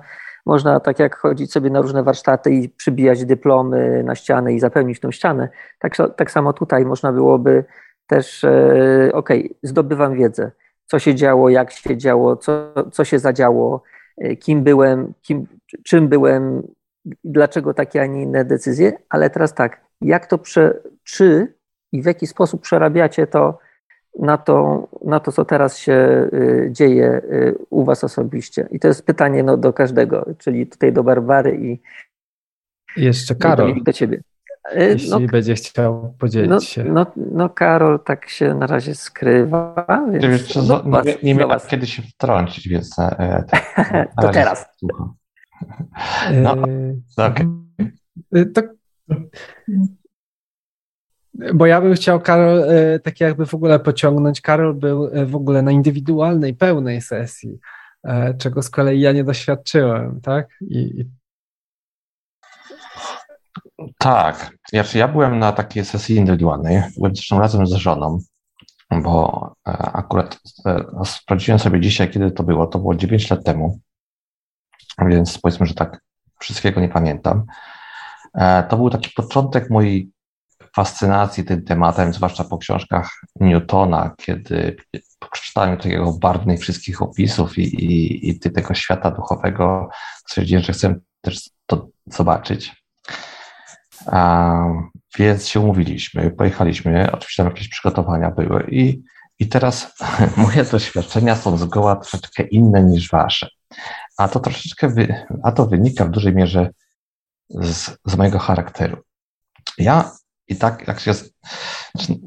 można 0.50 0.80
tak 0.80 1.00
jak 1.00 1.16
chodzić 1.16 1.52
sobie 1.52 1.70
na 1.70 1.82
różne 1.82 2.04
warsztaty 2.04 2.52
i 2.52 2.70
przybijać 2.70 3.26
dyplomy 3.26 4.04
na 4.04 4.16
ścianę 4.16 4.54
i 4.54 4.60
zapełnić 4.60 5.00
tą 5.00 5.12
ścianę, 5.12 5.50
tak, 5.80 5.93
tak 6.16 6.32
samo 6.32 6.54
tutaj 6.54 6.86
można 6.86 7.12
byłoby 7.12 7.66
też, 8.08 8.43
e, 8.43 9.10
ok, 9.14 9.30
zdobywam 9.64 10.16
wiedzę, 10.16 10.52
co 10.86 11.00
się 11.00 11.16
działo, 11.16 11.50
jak 11.50 11.72
się 11.72 11.97
działo, 11.97 12.36
co, 12.36 12.74
co 12.91 13.06
się 13.06 13.20
zadziało, 13.20 13.84
kim 14.39 14.64
byłem, 14.64 15.14
kim, 15.22 15.47
czym 15.84 16.08
byłem, 16.08 16.68
dlaczego 17.24 17.74
takie, 17.74 18.02
a 18.02 18.06
nie 18.06 18.22
inne 18.22 18.45
decyzje, 18.45 18.93
ale 19.10 19.30
teraz 19.30 19.54
tak, 19.54 19.82
jak 20.02 20.28
to, 20.28 20.38
prze, 20.38 20.80
czy 21.04 21.54
i 21.91 22.02
w 22.02 22.06
jaki 22.06 22.28
sposób 22.28 22.62
przerabiacie 22.62 23.28
to 23.28 23.60
na 24.20 24.38
to, 24.38 24.88
na 25.05 25.20
to 25.20 25.32
co 25.32 25.45
teraz 25.45 25.78
się 25.78 25.93
y, 26.34 26.70
dzieje 26.72 27.22
y, 27.32 27.55
u 27.70 27.84
Was 27.84 28.03
osobiście? 28.03 28.68
I 28.72 28.80
to 28.80 28.88
jest 28.88 29.05
pytanie 29.05 29.43
no, 29.43 29.57
do 29.57 29.74
każdego, 29.74 30.26
czyli 30.38 30.68
tutaj 30.68 30.93
do 30.93 31.03
Barbary 31.03 31.57
i 31.62 31.80
jeszcze 32.97 33.36
Karol. 33.36 33.76
Do, 33.76 33.82
do 33.82 33.93
Ciebie. 33.93 34.22
Y, 34.76 34.80
Jeśli 34.80 35.10
no, 35.10 35.20
będzie 35.20 35.55
chciał 35.55 36.14
podzielić 36.20 36.49
no, 36.49 36.60
się. 36.60 36.84
No, 36.84 37.05
no 37.16 37.49
Karol 37.49 37.99
tak 37.99 38.30
się 38.30 38.53
na 38.53 38.68
razie 38.68 38.95
skrywa. 38.95 39.88
Więc 40.12 40.55
no, 40.55 40.84
no, 40.86 41.01
nie, 41.01 41.16
nie 41.24 41.36
miał 41.36 41.49
kiedy 41.68 41.88
się 41.88 42.01
wtrącić, 42.01 42.68
więc 42.68 42.99
e, 42.99 43.20
e, 43.78 44.05
to 44.22 44.30
teraz. 44.30 44.66
Słucham. 44.78 45.14
No, 46.34 46.55
tak. 47.16 47.39
Tak. 48.53 48.66
Bo 51.54 51.66
ja 51.66 51.82
bym 51.82 51.94
chciał 51.94 52.20
Karol 52.20 52.64
e, 52.64 53.00
tak 53.00 53.20
jakby 53.20 53.46
w 53.46 53.54
ogóle 53.54 53.80
pociągnąć. 53.80 54.42
Karol 54.42 54.74
był 54.74 55.08
e, 55.08 55.26
w 55.26 55.36
ogóle 55.36 55.62
na 55.62 55.72
indywidualnej, 55.72 56.54
pełnej 56.54 57.02
sesji, 57.02 57.60
czego 58.38 58.62
z 58.62 58.70
kolei 58.70 59.00
ja 59.00 59.12
nie 59.12 59.24
doświadczyłem, 59.24 60.22
tak? 60.22 60.48
I, 60.62 61.06
Tak. 63.98 64.52
Ja, 64.74 64.84
ja 64.96 65.08
byłem 65.08 65.40
na 65.40 65.52
takiej 65.52 65.86
sesji 65.86 66.16
indywidualnej. 66.16 66.82
Byłem 66.98 67.16
zresztą 67.16 67.40
razem 67.40 67.68
z 67.68 67.74
żoną, 67.74 68.20
bo 68.92 69.54
akurat 69.94 70.40
sprawdziłem 71.06 71.60
sobie 71.60 71.80
dzisiaj, 71.80 72.10
kiedy 72.10 72.32
to 72.32 72.44
było. 72.44 72.68
To 72.68 72.80
było 72.80 72.96
9 72.96 73.30
lat 73.30 73.44
temu 73.44 73.80
więc 75.08 75.38
powiedzmy, 75.38 75.66
że 75.66 75.74
tak 75.74 76.02
wszystkiego 76.40 76.82
nie 76.82 76.90
pamiętam. 76.90 77.46
E, 78.36 78.64
to 78.64 78.78
był 78.78 78.90
taki 78.90 79.10
początek 79.16 79.70
mojej 79.70 80.12
fascynacji 80.80 81.43
tym 81.43 81.63
tematem, 81.63 82.13
zwłaszcza 82.13 82.43
po 82.43 82.57
książkach 82.57 83.11
Newtona, 83.39 84.15
kiedy 84.17 84.75
przeczytałem 85.32 85.77
takiego 85.77 86.13
barwnych 86.13 86.59
wszystkich 86.59 87.01
opisów 87.01 87.57
i, 87.57 87.61
i, 87.61 88.30
i 88.30 88.39
tego 88.39 88.73
świata 88.73 89.11
duchowego, 89.11 89.89
stwierdziłem, 90.27 90.63
że 90.63 90.73
chcę 90.73 90.95
też 91.21 91.49
to 91.65 91.88
zobaczyć. 92.05 92.84
A, 94.07 94.53
więc 95.17 95.47
się 95.47 95.59
umówiliśmy, 95.59 96.32
pojechaliśmy, 96.32 97.11
oczywiście 97.11 97.43
tam 97.43 97.51
jakieś 97.51 97.69
przygotowania 97.69 98.32
były 98.32 98.67
i, 98.71 99.03
I 99.39 99.47
teraz 99.47 99.97
moje 100.45 100.63
doświadczenia 100.63 101.36
są 101.36 101.57
zgoła 101.57 101.95
troszeczkę 101.95 102.43
inne 102.43 102.84
niż 102.84 103.09
wasze. 103.09 103.47
A 104.17 104.27
to 104.27 104.39
troszeczkę, 104.39 104.89
wy, 104.89 105.25
a 105.43 105.51
to 105.51 105.65
wynika 105.65 106.05
w 106.05 106.11
dużej 106.11 106.36
mierze 106.36 106.69
z, 107.49 107.97
z 108.05 108.15
mojego 108.15 108.39
charakteru. 108.39 108.97
Ja 109.77 110.11
i 110.50 110.56
tak, 110.56 110.88
jak 110.88 111.00
się, 111.00 111.14
znaczy, 111.14 112.20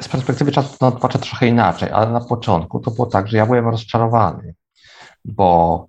z 0.00 0.08
perspektywy 0.08 0.52
czasu 0.52 0.76
no, 0.80 0.92
patrzę 0.92 1.18
trochę 1.18 1.46
inaczej, 1.46 1.90
ale 1.90 2.10
na 2.10 2.20
początku 2.20 2.80
to 2.80 2.90
było 2.90 3.06
tak, 3.06 3.28
że 3.28 3.36
ja 3.36 3.46
byłem 3.46 3.68
rozczarowany, 3.68 4.54
bo 5.24 5.86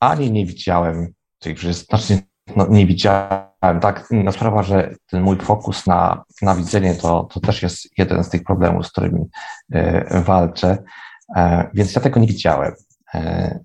ani 0.00 0.30
nie 0.32 0.46
widziałem 0.46 1.12
tych 1.38 1.58
wszystkich, 1.58 1.88
znaczy 1.88 2.22
no, 2.56 2.66
nie 2.66 2.86
widziałem, 2.86 3.80
tak, 3.80 4.08
inna 4.10 4.32
sprawa, 4.32 4.62
że 4.62 4.94
ten 5.06 5.22
mój 5.22 5.36
fokus 5.36 5.86
na, 5.86 6.24
na 6.42 6.54
widzenie 6.54 6.94
to, 6.94 7.28
to 7.34 7.40
też 7.40 7.62
jest 7.62 7.98
jeden 7.98 8.24
z 8.24 8.28
tych 8.28 8.44
problemów, 8.44 8.86
z 8.86 8.92
którymi 8.92 9.24
e, 9.72 10.20
walczę, 10.20 10.78
e, 11.36 11.70
więc 11.74 11.94
ja 11.94 12.00
tego 12.00 12.20
nie 12.20 12.26
widziałem. 12.26 12.72
E, 13.14 13.60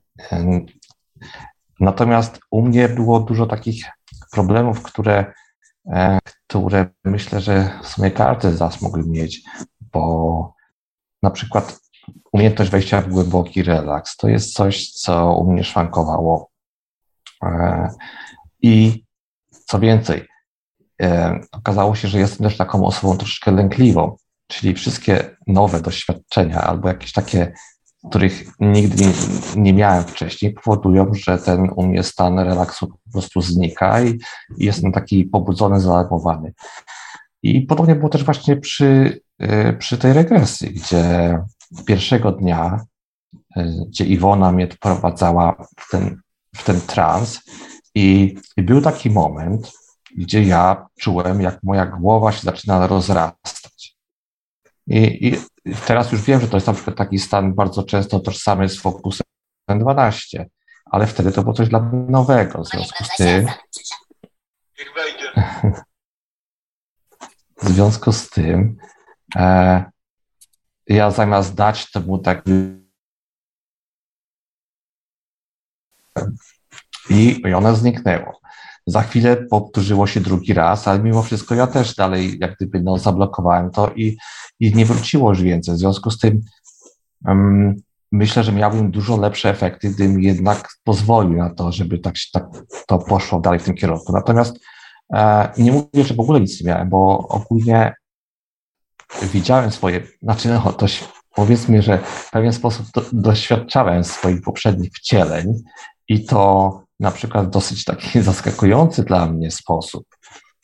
natomiast 1.80 2.40
u 2.52 2.62
mnie 2.62 2.90
było 2.90 3.20
dużo 3.20 3.46
takich 3.46 3.86
problemów, 4.32 4.84
które, 4.84 5.34
które 6.48 6.89
myślę, 7.04 7.41
że 7.41 7.80
w 7.84 7.88
sumie 7.88 8.12
każdy 8.12 8.52
z 8.56 8.60
nas 8.60 8.82
mógł 8.82 8.98
mieć, 8.98 9.41
bo 9.82 10.54
na 11.24 11.32
przykład 11.32 11.80
umiejętność 12.32 12.72
wejścia 12.72 13.02
w 13.02 13.10
głęboki 13.10 13.64
relaks 13.64 14.18
to 14.18 14.28
jest 14.30 14.54
coś, 14.54 14.91
co 14.91 15.34
u 15.34 15.52
mnie 15.52 15.64
szwankowało. 15.64 16.50
E, 17.43 17.89
I 18.62 19.06
co 19.66 19.80
więcej, 19.80 20.28
e, 21.02 21.39
okazało 21.52 21.95
się, 21.95 22.08
że 22.08 22.20
jestem 22.20 22.48
też 22.48 22.58
taką 22.58 22.86
osobą 22.86 23.18
troszeczkę 23.18 23.52
lękliwą, 23.52 24.16
czyli 24.48 24.74
wszystkie 24.74 25.38
nowe 25.48 25.82
doświadczenia 25.82 26.62
albo 26.62 26.88
jakieś 26.88 27.12
takie, 27.12 27.54
których 28.10 28.60
nigdy 28.60 29.03
nie, 29.55 29.74
miałem 29.74 30.03
wcześniej, 30.03 30.53
powodują, 30.53 31.12
że 31.14 31.38
ten 31.38 31.70
u 31.76 31.88
mnie 31.88 32.03
stan 32.03 32.39
relaksu 32.39 32.88
po 32.88 33.12
prostu 33.12 33.41
znika 33.41 34.03
i, 34.03 34.20
jestem 34.58 34.91
taki 34.91 35.26
pobudzony, 35.26 35.80
zaalarmowany. 35.80 36.53
I 37.43 37.62
podobnie 37.62 37.95
było 37.95 38.10
też 38.10 38.24
właśnie 38.24 38.58
przy, 38.58 39.22
e, 39.39 39.74
przy 39.74 39.97
tej 39.97 40.14
regresji, 40.14 40.74
gdzie 40.74 41.39
pierwszego 41.86 42.32
dnia, 42.32 42.86
gdzie 43.88 44.05
Iwona 44.05 44.51
mnie 44.51 44.68
wprowadzała 44.68 45.66
w 45.80 45.91
ten, 45.91 46.22
w 46.55 46.64
ten 46.64 46.82
trans, 46.82 47.41
i, 47.95 48.38
I, 48.58 48.64
był 48.64 48.82
taki 48.82 49.10
moment, 49.10 49.72
gdzie 50.18 50.43
ja 50.43 50.88
czułem, 50.99 51.41
jak 51.41 51.64
moja 51.64 51.86
głowa 51.86 52.32
się 52.32 52.41
zaczyna 52.41 52.88
rozrastać. 52.88 53.95
I, 54.88 55.28
I, 55.28 55.38
teraz 55.88 56.11
już 56.11 56.22
wiem, 56.22 56.41
że 56.41 56.47
to 56.47 56.57
jest 56.57 56.68
na 56.68 56.74
przykład 56.74 56.95
taki 56.95 57.20
stan 57.20 57.53
bardzo 57.53 57.84
często 57.84 58.20
tożsamy 58.20 58.70
z 58.70 58.82
Focusem 58.82 59.26
12, 59.70 60.49
ale 60.86 61.07
wtedy 61.07 61.32
to 61.32 61.41
było 61.41 61.53
coś 61.53 61.70
dla 61.70 61.80
mnie 61.80 62.05
nowego. 62.09 62.63
W 62.63 62.68
związku 62.68 63.03
z 63.03 63.15
tym. 63.18 63.47
W 67.61 67.70
związku 67.70 68.11
z 68.11 68.30
tym, 68.30 68.78
e, 69.36 69.84
ja 70.88 71.11
zamiast 71.11 71.55
dać 71.55 71.91
temu 71.91 72.18
tak 72.18 72.43
i, 77.09 77.41
i 77.45 77.53
one 77.53 77.76
zniknęło. 77.76 78.39
Za 78.88 79.01
chwilę 79.01 79.38
powtórzyło 79.38 80.07
się 80.07 80.22
drugi 80.22 80.53
raz, 80.53 80.88
ale 80.88 80.99
mimo 80.99 81.24
wszystko 81.24 81.55
ja 81.55 81.68
też 81.68 81.95
dalej 81.95 82.38
jak 82.39 82.55
gdyby 82.55 82.82
no, 82.82 82.97
zablokowałem 82.97 83.72
to 83.72 83.91
i, 83.95 84.18
i 84.60 84.76
nie 84.76 84.86
wróciło 84.86 85.30
już 85.30 85.41
więcej. 85.41 85.76
W 85.76 85.78
związku 85.78 86.12
z 86.12 86.20
tym 86.20 86.41
um, 87.26 87.76
myślę, 88.12 88.43
że 88.43 88.51
miałbym 88.51 88.91
dużo 88.91 89.18
lepsze 89.18 89.49
efekty, 89.49 89.89
gdybym 89.89 90.22
jednak 90.22 90.70
pozwolił 90.84 91.38
na 91.38 91.49
to, 91.49 91.72
żeby 91.72 91.99
tak, 91.99 92.14
tak 92.34 92.45
to 92.88 92.97
poszło 92.97 93.39
dalej 93.39 93.60
w 93.60 93.64
tym 93.64 93.76
kierunku. 93.76 94.14
Natomiast 94.14 94.60
e, 95.14 95.49
nie 95.58 95.72
mówię, 95.72 96.03
że 96.03 96.14
w 96.14 96.20
ogóle 96.20 96.39
nic 96.39 96.62
nie 96.62 96.68
miałem, 96.68 96.89
bo 96.89 97.18
ogólnie 97.18 97.93
widziałem 99.22 99.72
swoje, 99.72 100.03
znaczy 100.22 100.49
no, 100.49 100.74
to 100.74 100.86
powiedzmy, 101.36 101.82
że 101.82 101.97
w 101.97 102.32
pewien 102.32 102.53
sposób 102.53 102.86
do, 102.95 103.03
doświadczałem 103.12 104.03
swoich 104.03 104.41
poprzednich 104.41 104.91
wcieleń 104.93 105.64
i 106.08 106.26
to 106.26 106.72
na 106.99 107.12
przykład 107.12 107.49
dosyć 107.49 107.86
taki 107.86 108.22
zaskakujący 108.32 109.03
dla 109.03 109.26
mnie 109.26 109.51
sposób, 109.51 110.05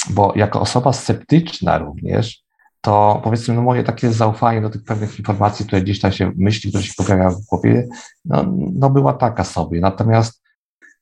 bo 0.10 0.34
jako 0.36 0.62
osoba 0.62 0.94
sceptyczna 0.94 1.78
również, 1.78 2.44
to 2.84 3.22
powiedzmy, 3.24 3.54
no 3.54 3.62
moje 3.62 3.84
takie 3.84 4.14
zaufanie 4.14 4.62
do 4.62 4.70
tych 4.70 4.84
pewnych 4.84 5.20
informacji, 5.20 5.66
które 5.66 5.82
gdzieś 5.82 6.00
tam 6.00 6.12
się, 6.12 6.32
myśli, 6.36 6.70
które 6.70 6.84
się 6.84 6.94
pojawiają 6.98 7.30
w 7.30 7.46
głowie, 7.46 7.88
no, 8.26 8.46
no 8.74 8.90
była 8.90 9.14
taka 9.14 9.44
sobie. 9.44 9.80
Natomiast 9.80 10.42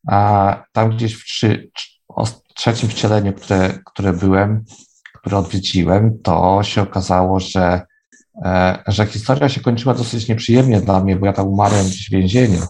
a, 0.07 0.63
tam 0.71 0.89
gdzieś 0.89 1.15
w 1.15 1.25
trzy, 1.25 1.71
trzecim 2.55 2.89
wcieleniu, 2.89 3.34
które, 3.34 3.79
które 3.86 4.13
byłem, 4.13 4.65
które 5.15 5.38
odwiedziłem, 5.38 6.19
to 6.23 6.63
się 6.63 6.82
okazało, 6.82 7.39
że, 7.39 7.82
e, 8.45 8.84
że 8.88 9.05
historia 9.05 9.49
się 9.49 9.61
kończyła 9.61 9.93
dosyć 9.93 10.27
nieprzyjemnie 10.27 10.82
dla 10.82 11.03
mnie, 11.03 11.15
bo 11.15 11.25
ja 11.25 11.34
tam 11.34 11.47
umarłem 11.47 11.86
gdzieś 11.86 12.07
w 12.07 12.11
więzieniu 12.11 12.61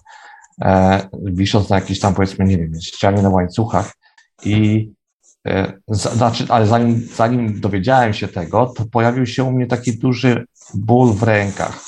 e, 0.62 1.02
wisząc 1.24 1.70
na 1.70 1.76
jakiejś 1.76 2.00
tam 2.00 2.14
powiedzmy, 2.14 2.46
nie 2.46 2.58
wiem, 2.58 2.82
ścianie 2.82 3.22
na 3.22 3.30
łańcuchach 3.30 3.92
i 4.46 4.90
znaczy, 5.88 6.46
ale 6.50 6.68
zanim, 6.68 7.08
zanim 7.16 7.62
dowiedziałem 7.62 8.14
się 8.14 8.28
tego, 8.28 8.74
to 8.78 8.86
pojawił 8.86 9.26
się 9.26 9.44
u 9.44 9.52
mnie 9.52 9.68
taki 9.68 9.98
duży 9.98 10.46
ból 10.74 11.14
w 11.14 11.24
rękach. 11.24 11.84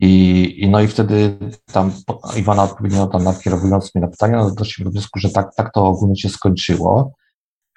I, 0.00 0.54
i 0.62 0.68
no 0.68 0.80
i 0.80 0.88
wtedy 0.88 1.38
tam 1.72 1.92
Iwana 2.36 2.62
odpowiedziała 2.62 3.06
tam 3.06 3.24
nakierowując 3.24 3.94
mnie 3.94 4.02
na 4.02 4.08
pytania, 4.10 4.36
no 4.36 4.50
doszliśmy 4.50 4.84
do 4.84 4.90
wniosku, 4.90 5.18
że 5.18 5.30
tak, 5.30 5.54
tak 5.56 5.72
to 5.72 5.86
ogólnie 5.86 6.16
się 6.16 6.28
skończyło. 6.28 7.12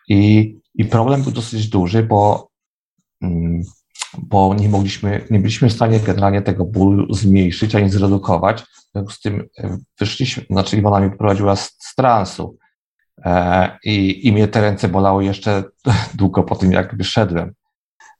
I, 0.10 0.56
i 0.76 0.86
problem 0.86 1.24
był 1.24 1.32
dosyć 1.32 1.70
duży, 1.70 2.04
bo 2.04 2.50
mm, 3.22 3.62
bo 4.18 4.56
nie 4.56 4.70
mogliśmy, 4.70 5.28
nie 5.30 5.40
byliśmy 5.40 5.70
w 5.70 5.74
stanie 5.74 6.00
generalnie 6.00 6.42
tego 6.42 6.66
bólu 6.66 7.14
zmniejszyć 7.14 7.76
ani 7.76 7.90
zredukować. 7.90 8.62
W 8.62 8.92
związku 8.92 9.12
z 9.12 9.22
tym 9.22 9.48
e, 9.58 9.78
wyszliśmy, 10.00 10.44
znaczy 10.50 10.78
Iwona 10.78 11.00
mnie 11.00 11.18
prowadziła 11.18 11.56
z, 11.56 11.76
z 11.80 11.96
transu 11.96 12.58
e, 12.62 12.67
i, 13.84 14.28
i 14.28 14.32
mnie 14.32 14.48
te 14.48 14.62
ręce 14.62 14.88
bolały 14.88 15.26
jeszcze 15.26 15.64
długo 16.14 16.44
po 16.44 16.56
tym, 16.56 16.72
jak 16.72 16.98
wyszedłem. 16.98 17.54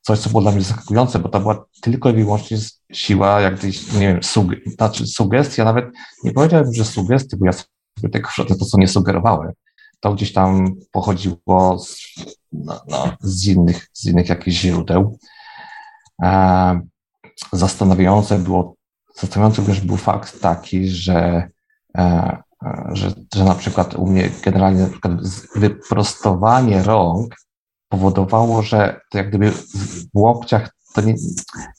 Coś, 0.02 0.20
co 0.20 0.30
było 0.30 0.42
dla 0.42 0.52
mnie 0.52 0.62
zaskakujące, 0.62 1.20
bo 1.20 1.30
to 1.30 1.40
była 1.40 1.66
tylko 1.82 2.10
i 2.10 2.14
wyłącznie 2.14 2.58
siła, 2.92 3.42
jak 3.42 3.60
gdzieś, 3.60 3.94
nie 3.94 4.00
wiem, 4.00 4.24
suge, 4.24 4.58
znaczy 4.66 5.08
sugestia, 5.08 5.64
nawet 5.64 5.86
nie 6.24 6.32
powiedziałem, 6.32 6.74
że 6.74 6.86
sugestie, 6.86 7.38
bo 7.38 7.46
ja 7.46 7.52
sobie 7.52 8.10
tego 8.12 8.30
to, 8.60 8.66
co 8.66 8.78
nie 8.78 8.88
sugerowałem. 8.88 9.52
To 10.00 10.14
gdzieś 10.14 10.34
tam 10.34 10.76
pochodziło 10.92 11.80
z, 11.80 12.16
no, 12.52 12.82
no, 12.88 13.18
z, 13.22 13.48
innych, 13.48 13.88
z 13.94 14.06
innych 14.06 14.30
jakichś 14.30 14.58
źródeł. 14.58 15.18
E, 16.24 16.82
zastanawiające 17.54 18.40
było, 18.40 18.76
zastanawiający 19.16 19.62
również 19.62 19.82
był 19.82 19.98
fakt 19.98 20.42
taki, 20.42 20.90
że, 20.90 21.50
e, 21.98 22.38
że, 22.92 23.12
że 23.36 23.44
na 23.44 23.56
przykład 23.56 23.96
u 23.96 24.08
mnie 24.08 24.30
generalnie 24.44 24.82
na 24.82 24.90
przykład 24.90 25.14
wyprostowanie 25.56 26.84
rąk 26.84 27.36
powodowało, 27.90 28.62
że 28.62 29.02
to 29.12 29.18
jak 29.18 29.30
gdyby 29.30 29.52
w 29.52 30.06
łokciach 30.14 30.70
to 30.94 31.02
nie, 31.02 31.16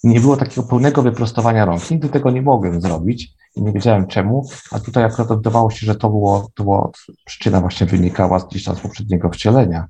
nie 0.04 0.20
było 0.20 0.36
takiego 0.36 0.62
pełnego 0.62 1.02
wyprostowania 1.02 1.64
rąk. 1.64 1.90
Nigdy 1.90 2.08
tego 2.08 2.30
nie 2.30 2.42
mogłem 2.42 2.80
zrobić 2.80 3.34
i 3.56 3.62
nie 3.62 3.72
wiedziałem 3.72 4.06
czemu, 4.06 4.48
a 4.70 4.80
tutaj 4.80 5.04
akurat 5.04 5.30
oddawało 5.30 5.70
się, 5.70 5.86
że 5.86 5.94
to 5.94 6.08
było, 6.10 6.48
to 6.54 6.62
było 6.62 6.92
przyczyna 7.24 7.60
właśnie 7.60 7.86
wynikała 7.86 8.46
gdzieś 8.50 8.64
tam 8.64 8.76
z 8.76 8.80
poprzedniego 8.80 9.30
wcielenia 9.30 9.86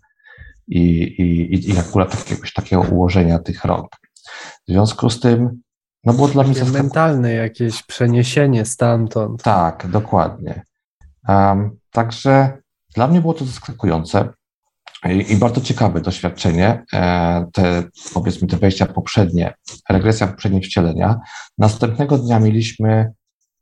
i, 0.68 0.80
i, 1.02 1.70
i 1.70 1.78
akurat 1.78 2.18
jakiegoś 2.18 2.52
takiego 2.52 2.82
ułożenia 2.82 3.38
tych 3.38 3.64
rąk. 3.64 3.88
W 4.68 4.72
związku 4.72 5.10
z 5.10 5.20
tym, 5.20 5.60
no 6.04 6.12
było 6.12 6.28
dla 6.28 6.42
mnie 6.42 6.54
zaskakujące. 6.54 6.82
Mentalne 6.82 7.32
jakieś 7.32 7.82
przeniesienie 7.82 8.64
stamtąd. 8.64 9.42
Tak, 9.42 9.86
dokładnie. 9.90 10.62
Także 11.90 12.58
dla 12.94 13.08
mnie 13.08 13.20
było 13.20 13.34
to 13.34 13.44
zaskakujące 13.44 14.28
i, 15.04 15.32
i 15.32 15.36
bardzo 15.36 15.60
ciekawe 15.60 16.00
doświadczenie, 16.00 16.84
e, 16.92 17.46
te, 17.52 17.82
powiedzmy, 18.14 18.48
te 18.48 18.56
wejścia 18.56 18.86
poprzednie, 18.86 19.54
regresja 19.88 20.26
poprzednie 20.26 20.60
wcielenia. 20.60 21.20
Następnego 21.58 22.18
dnia 22.18 22.40
mieliśmy 22.40 23.12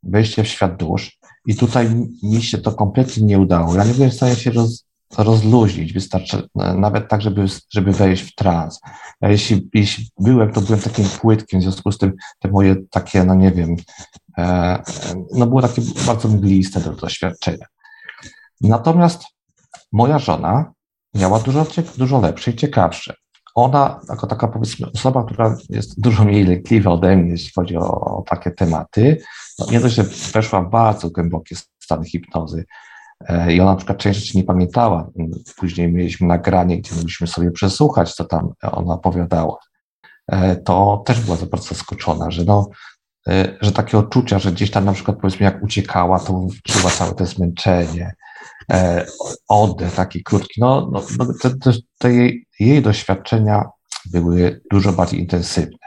wejście 0.02 0.44
w 0.44 0.48
świat 0.48 0.76
dusz 0.76 1.18
i 1.46 1.56
tutaj 1.56 1.88
mi 2.22 2.42
się 2.42 2.58
to 2.58 2.72
kompletnie 2.72 3.26
nie 3.26 3.38
udało. 3.38 3.74
Ja 3.74 3.84
nie 3.84 3.94
byłem 3.94 4.10
w 4.10 4.14
stanie 4.14 4.36
się 4.36 4.50
roz, 4.50 4.85
rozluźnić, 5.18 5.92
wystarczy 5.92 6.48
nawet 6.54 7.08
tak, 7.08 7.22
żeby, 7.22 7.46
żeby 7.70 7.92
wejść 7.92 8.22
w 8.22 8.34
trans. 8.34 8.80
A 9.20 9.28
jeśli, 9.28 9.68
jeśli 9.74 10.08
byłem, 10.18 10.52
to 10.52 10.60
byłem 10.60 10.80
takim 10.80 11.04
płytkim, 11.04 11.60
w 11.60 11.62
związku 11.62 11.92
z 11.92 11.98
tym 11.98 12.12
te 12.38 12.48
moje 12.48 12.76
takie, 12.90 13.24
no 13.24 13.34
nie 13.34 13.50
wiem, 13.50 13.76
e, 14.38 14.82
no 15.32 15.46
było 15.46 15.62
takie 15.62 15.82
bardzo 16.06 16.28
mgliste 16.28 16.80
do 16.80 16.92
doświadczenia. 16.92 17.66
Natomiast 18.60 19.24
moja 19.92 20.18
żona 20.18 20.72
miała 21.14 21.38
dużo, 21.40 21.66
dużo 21.96 22.20
lepsze 22.20 22.50
i 22.50 22.56
ciekawsze. 22.56 23.14
ona, 23.54 24.00
jako 24.08 24.26
taka 24.26 24.48
powiedzmy 24.48 24.86
osoba, 24.92 25.24
która 25.24 25.56
jest 25.68 26.00
dużo 26.00 26.24
mniej 26.24 26.44
lękliwa 26.44 26.90
ode 26.90 27.16
mnie, 27.16 27.30
jeśli 27.30 27.50
chodzi 27.54 27.76
o, 27.76 28.00
o 28.00 28.22
takie 28.22 28.50
tematy, 28.50 29.22
no 29.58 29.66
nie 29.70 29.80
dość, 29.80 29.94
że 29.94 30.04
weszła 30.32 30.62
w 30.62 30.70
bardzo 30.70 31.10
głębokie 31.10 31.56
stany 31.78 32.04
hipnozy, 32.04 32.64
E, 32.64 32.85
I 33.48 33.60
ona 33.60 33.70
na 33.70 33.76
przykład 33.76 33.98
część 33.98 34.20
rzeczy 34.20 34.38
nie 34.38 34.44
pamiętała. 34.44 35.10
Później 35.56 35.92
mieliśmy 35.92 36.26
nagranie, 36.26 36.78
gdzie 36.78 36.94
mogliśmy 36.94 37.26
sobie 37.26 37.50
przesłuchać, 37.50 38.14
co 38.14 38.24
tam 38.24 38.52
ona 38.62 38.94
opowiadała. 38.94 39.58
E, 40.28 40.56
to 40.56 41.02
też 41.06 41.20
była 41.20 41.36
bardzo 41.36 41.68
zaskoczona, 41.68 42.30
że 42.30 42.44
no, 42.44 42.68
e, 43.28 43.56
że 43.60 43.72
takie 43.72 43.98
odczucia, 43.98 44.38
że 44.38 44.52
gdzieś 44.52 44.70
tam 44.70 44.84
na 44.84 44.92
przykład 44.92 45.16
powiedzmy 45.20 45.44
jak 45.44 45.62
uciekała, 45.62 46.18
to 46.18 46.46
czuła 46.64 46.90
całe 46.90 47.14
to 47.14 47.26
zmęczenie, 47.26 48.14
oddech 49.48 49.94
taki 49.94 50.22
krótki. 50.22 50.60
No, 50.60 50.90
no, 50.92 51.02
no 51.18 51.26
te, 51.42 51.50
te, 51.50 51.72
te 51.98 52.12
jej, 52.12 52.46
jej 52.60 52.82
doświadczenia 52.82 53.64
były 54.12 54.60
dużo 54.70 54.92
bardziej 54.92 55.20
intensywne. 55.20 55.78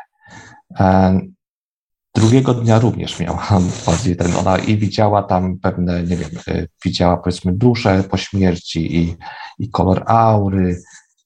Drugiego 2.19 2.53
dnia 2.53 2.79
również 2.79 3.19
miała 3.19 3.47
bardziej 3.85 4.15
ten, 4.15 4.35
ona 4.35 4.57
i 4.57 4.77
widziała 4.77 5.23
tam 5.23 5.59
pewne, 5.59 6.03
nie 6.03 6.15
wiem, 6.17 6.29
y, 6.47 6.67
widziała 6.85 7.17
powiedzmy 7.17 7.53
duszę 7.53 8.03
po 8.03 8.17
śmierci 8.17 8.97
i, 8.97 9.15
i 9.59 9.69
kolor 9.69 10.03
aury 10.07 10.81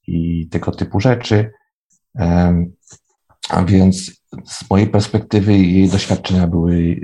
i 0.07 0.48
tego 0.49 0.72
typu 0.72 0.99
rzeczy. 0.99 1.52
A 3.49 3.64
więc 3.64 4.11
z 4.45 4.70
mojej 4.70 4.88
perspektywy 4.88 5.57
jej 5.57 5.90
doświadczenia 5.90 6.48
były, 6.48 6.99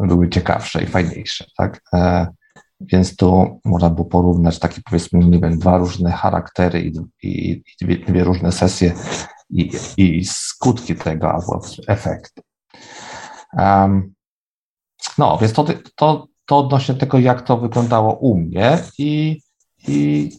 były 0.00 0.28
ciekawsze 0.28 0.82
i 0.82 0.86
fajniejsze, 0.86 1.44
tak? 1.56 1.82
E, 1.92 2.26
więc 2.80 3.16
tu 3.16 3.60
można 3.64 3.90
było 3.90 4.04
porównać 4.04 4.58
takie 4.58 4.80
powiedzmy, 4.84 5.18
nie 5.18 5.38
wiem, 5.38 5.58
dwa 5.58 5.78
różne 5.78 6.12
charaktery 6.12 6.80
i, 6.82 6.92
i, 7.22 7.50
i 7.50 7.84
dwie, 7.84 7.96
dwie, 7.96 8.24
różne 8.24 8.52
sesje 8.52 8.92
i, 9.50 9.70
i 9.96 10.24
skutki 10.24 10.94
tego 10.94 11.32
albo 11.32 11.60
efekty. 11.86 12.42
No, 15.18 15.38
więc 15.40 15.52
to, 15.52 15.64
to, 15.94 16.26
to 16.46 16.58
odnośnie 16.58 16.94
tego, 16.94 17.18
jak 17.18 17.42
to 17.42 17.56
wyglądało 17.56 18.14
u 18.14 18.34
mnie 18.34 18.78
i, 18.98 19.40
i, 19.88 20.30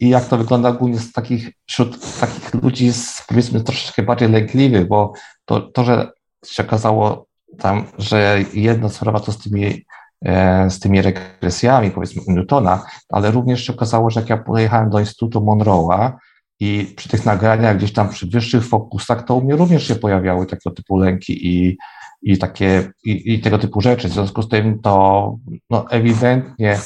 i 0.00 0.08
jak 0.08 0.24
to 0.24 0.38
wygląda 0.38 0.68
ogólnie 0.68 0.98
z 0.98 1.12
takich, 1.12 1.52
wśród 1.66 2.18
takich 2.20 2.54
ludzi 2.54 2.92
z, 2.92 3.24
powiedzmy 3.28 3.60
troszeczkę 3.60 4.02
bardziej 4.02 4.28
lękliwych, 4.28 4.88
bo 4.88 5.12
to, 5.44 5.60
to, 5.60 5.84
że 5.84 6.10
się 6.46 6.62
okazało 6.62 7.26
tam, 7.58 7.86
że 7.98 8.38
jedna 8.54 8.88
sprawa 8.88 9.20
to 9.20 9.32
z 9.32 9.38
tymi, 9.38 9.84
e, 10.24 10.70
z 10.70 10.80
tymi 10.80 11.02
regresjami, 11.02 11.90
powiedzmy 11.90 12.22
Newtona, 12.28 12.86
ale 13.08 13.30
również 13.30 13.66
się 13.66 13.72
okazało, 13.72 14.10
że 14.10 14.20
jak 14.20 14.30
ja 14.30 14.36
pojechałem 14.36 14.90
do 14.90 15.00
Instytutu 15.00 15.40
Monroe'a 15.40 16.12
i 16.60 16.94
przy 16.96 17.08
tych 17.08 17.24
nagraniach 17.26 17.76
gdzieś 17.76 17.92
tam 17.92 18.08
przy 18.08 18.26
wyższych 18.26 18.66
fokusach, 18.66 19.24
to 19.24 19.34
u 19.34 19.44
mnie 19.44 19.56
również 19.56 19.88
się 19.88 19.94
pojawiały 19.94 20.46
takiego 20.46 20.74
typu 20.74 20.96
lęki 20.96 21.48
i, 21.48 21.76
i 22.24 22.38
takie 22.38 22.92
i, 23.04 23.34
i, 23.34 23.40
tego 23.40 23.58
typu 23.58 23.80
rzeczy. 23.80 24.08
W 24.08 24.12
związku 24.12 24.42
z 24.42 24.48
tym 24.48 24.78
to 24.78 25.36
no, 25.70 25.90
ewidentnie 25.90 26.78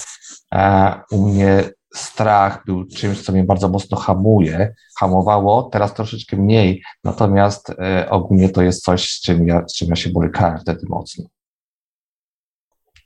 e, 0.54 0.94
u 1.10 1.28
mnie 1.28 1.62
strach 1.94 2.64
był 2.66 2.84
czymś, 2.84 3.22
co 3.22 3.32
mnie 3.32 3.44
bardzo 3.44 3.68
mocno 3.68 3.96
hamuje, 3.96 4.74
hamowało, 4.98 5.62
teraz 5.62 5.94
troszeczkę 5.94 6.36
mniej, 6.36 6.82
natomiast 7.04 7.70
e, 7.70 8.10
ogólnie 8.10 8.48
to 8.48 8.62
jest 8.62 8.84
coś, 8.84 9.10
z 9.10 9.20
czym 9.20 9.46
ja, 9.46 9.62
z 9.68 9.74
czym 9.74 9.88
ja 9.88 9.96
się 9.96 10.10
borykałem 10.10 10.58
wtedy 10.58 10.86
mocno. 10.88 11.24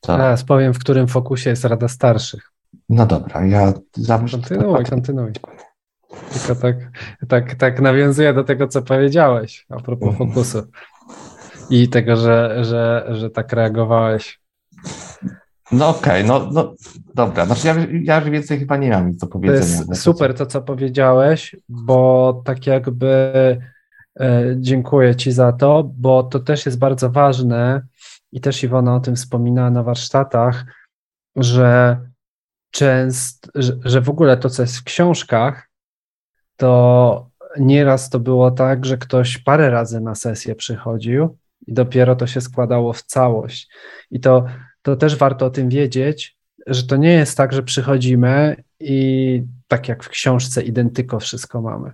To... 0.01 0.17
Teraz 0.17 0.45
powiem, 0.45 0.75
w 0.75 0.79
którym 0.79 1.09
fokusie 1.09 1.51
jest 1.51 1.65
Rada 1.65 1.89
Starszych. 1.89 2.53
No 2.89 3.07
dobra, 3.07 3.47
ja 3.47 3.73
zamierzam. 3.97 4.41
Kontynuuj, 4.41 4.85
kontynuuj. 4.85 5.33
Tylko 6.33 6.55
tak, 6.63 6.77
tak, 7.29 7.55
tak 7.55 7.81
nawiązuję 7.81 8.35
do 8.35 8.45
tego, 8.45 8.69
co 8.69 8.83
powiedziałeś 8.83 9.67
a 9.69 9.81
propos 9.81 10.09
mhm. 10.09 10.29
fokusu 10.29 10.63
i 11.73 11.89
tego, 11.89 12.17
że, 12.17 12.65
że, 12.65 13.07
że 13.11 13.31
tak 13.31 13.53
reagowałeś. 13.53 14.41
No 15.73 15.89
okej, 15.89 16.25
okay, 16.25 16.25
no, 16.25 16.49
no 16.53 16.75
dobra. 17.15 17.47
Znaczy 17.47 17.67
ja, 17.67 17.77
ja 18.03 18.21
już 18.21 18.31
więcej 18.31 18.59
chyba 18.59 18.77
nie 18.77 18.91
mam 18.91 19.09
nic 19.09 19.19
do 19.19 19.27
powiedzenia. 19.27 19.85
To 19.85 19.91
jest 19.93 20.03
super 20.03 20.35
to, 20.35 20.47
co 20.47 20.63
powiedziałeś, 20.63 21.57
bo 21.69 22.43
tak 22.45 22.67
jakby 22.67 23.09
e, 24.21 24.55
dziękuję 24.57 25.17
Ci 25.17 25.33
za 25.33 25.53
to, 25.53 25.91
bo 25.97 26.23
to 26.23 26.41
też 26.41 26.67
jest 26.67 26.79
bardzo 26.79 27.11
ważne 27.11 27.83
i 28.33 28.41
też 28.41 28.65
Iwona 28.65 28.95
o 28.95 29.01
tym 29.01 29.17
wspominała 29.17 29.71
na 29.71 29.83
warsztatach, 29.83 30.65
że 31.37 32.01
często, 32.71 33.49
że, 33.55 33.73
że 33.85 34.01
w 34.01 34.11
ogóle 34.11 34.37
to, 34.37 34.51
co 34.51 34.63
jest 34.63 34.77
w 34.77 34.85
książkach, 34.85 35.69
to 36.57 37.31
nieraz 37.59 38.11
to 38.11 38.21
było 38.21 38.51
tak, 38.51 38.87
że 38.87 38.99
ktoś 38.99 39.39
parę 39.39 39.71
razy 39.71 40.01
na 40.01 40.15
sesję 40.15 40.55
przychodził 40.55 41.39
i 41.67 41.73
dopiero 41.73 42.17
to 42.17 42.27
się 42.27 42.41
składało 42.41 42.93
w 42.93 43.03
całość. 43.03 43.71
I 44.11 44.21
to, 44.21 44.45
to 44.83 44.97
też 44.97 45.17
warto 45.17 45.47
o 45.47 45.51
tym 45.51 45.69
wiedzieć, 45.69 46.37
że 46.67 46.83
to 46.83 46.97
nie 46.97 47.13
jest 47.13 47.37
tak, 47.37 47.53
że 47.53 47.63
przychodzimy 47.63 48.57
i 48.81 49.43
tak 49.69 49.89
jak 49.89 50.05
w 50.05 50.09
książce 50.09 50.63
identyko 50.63 51.21
wszystko 51.21 51.63
mamy. 51.63 51.91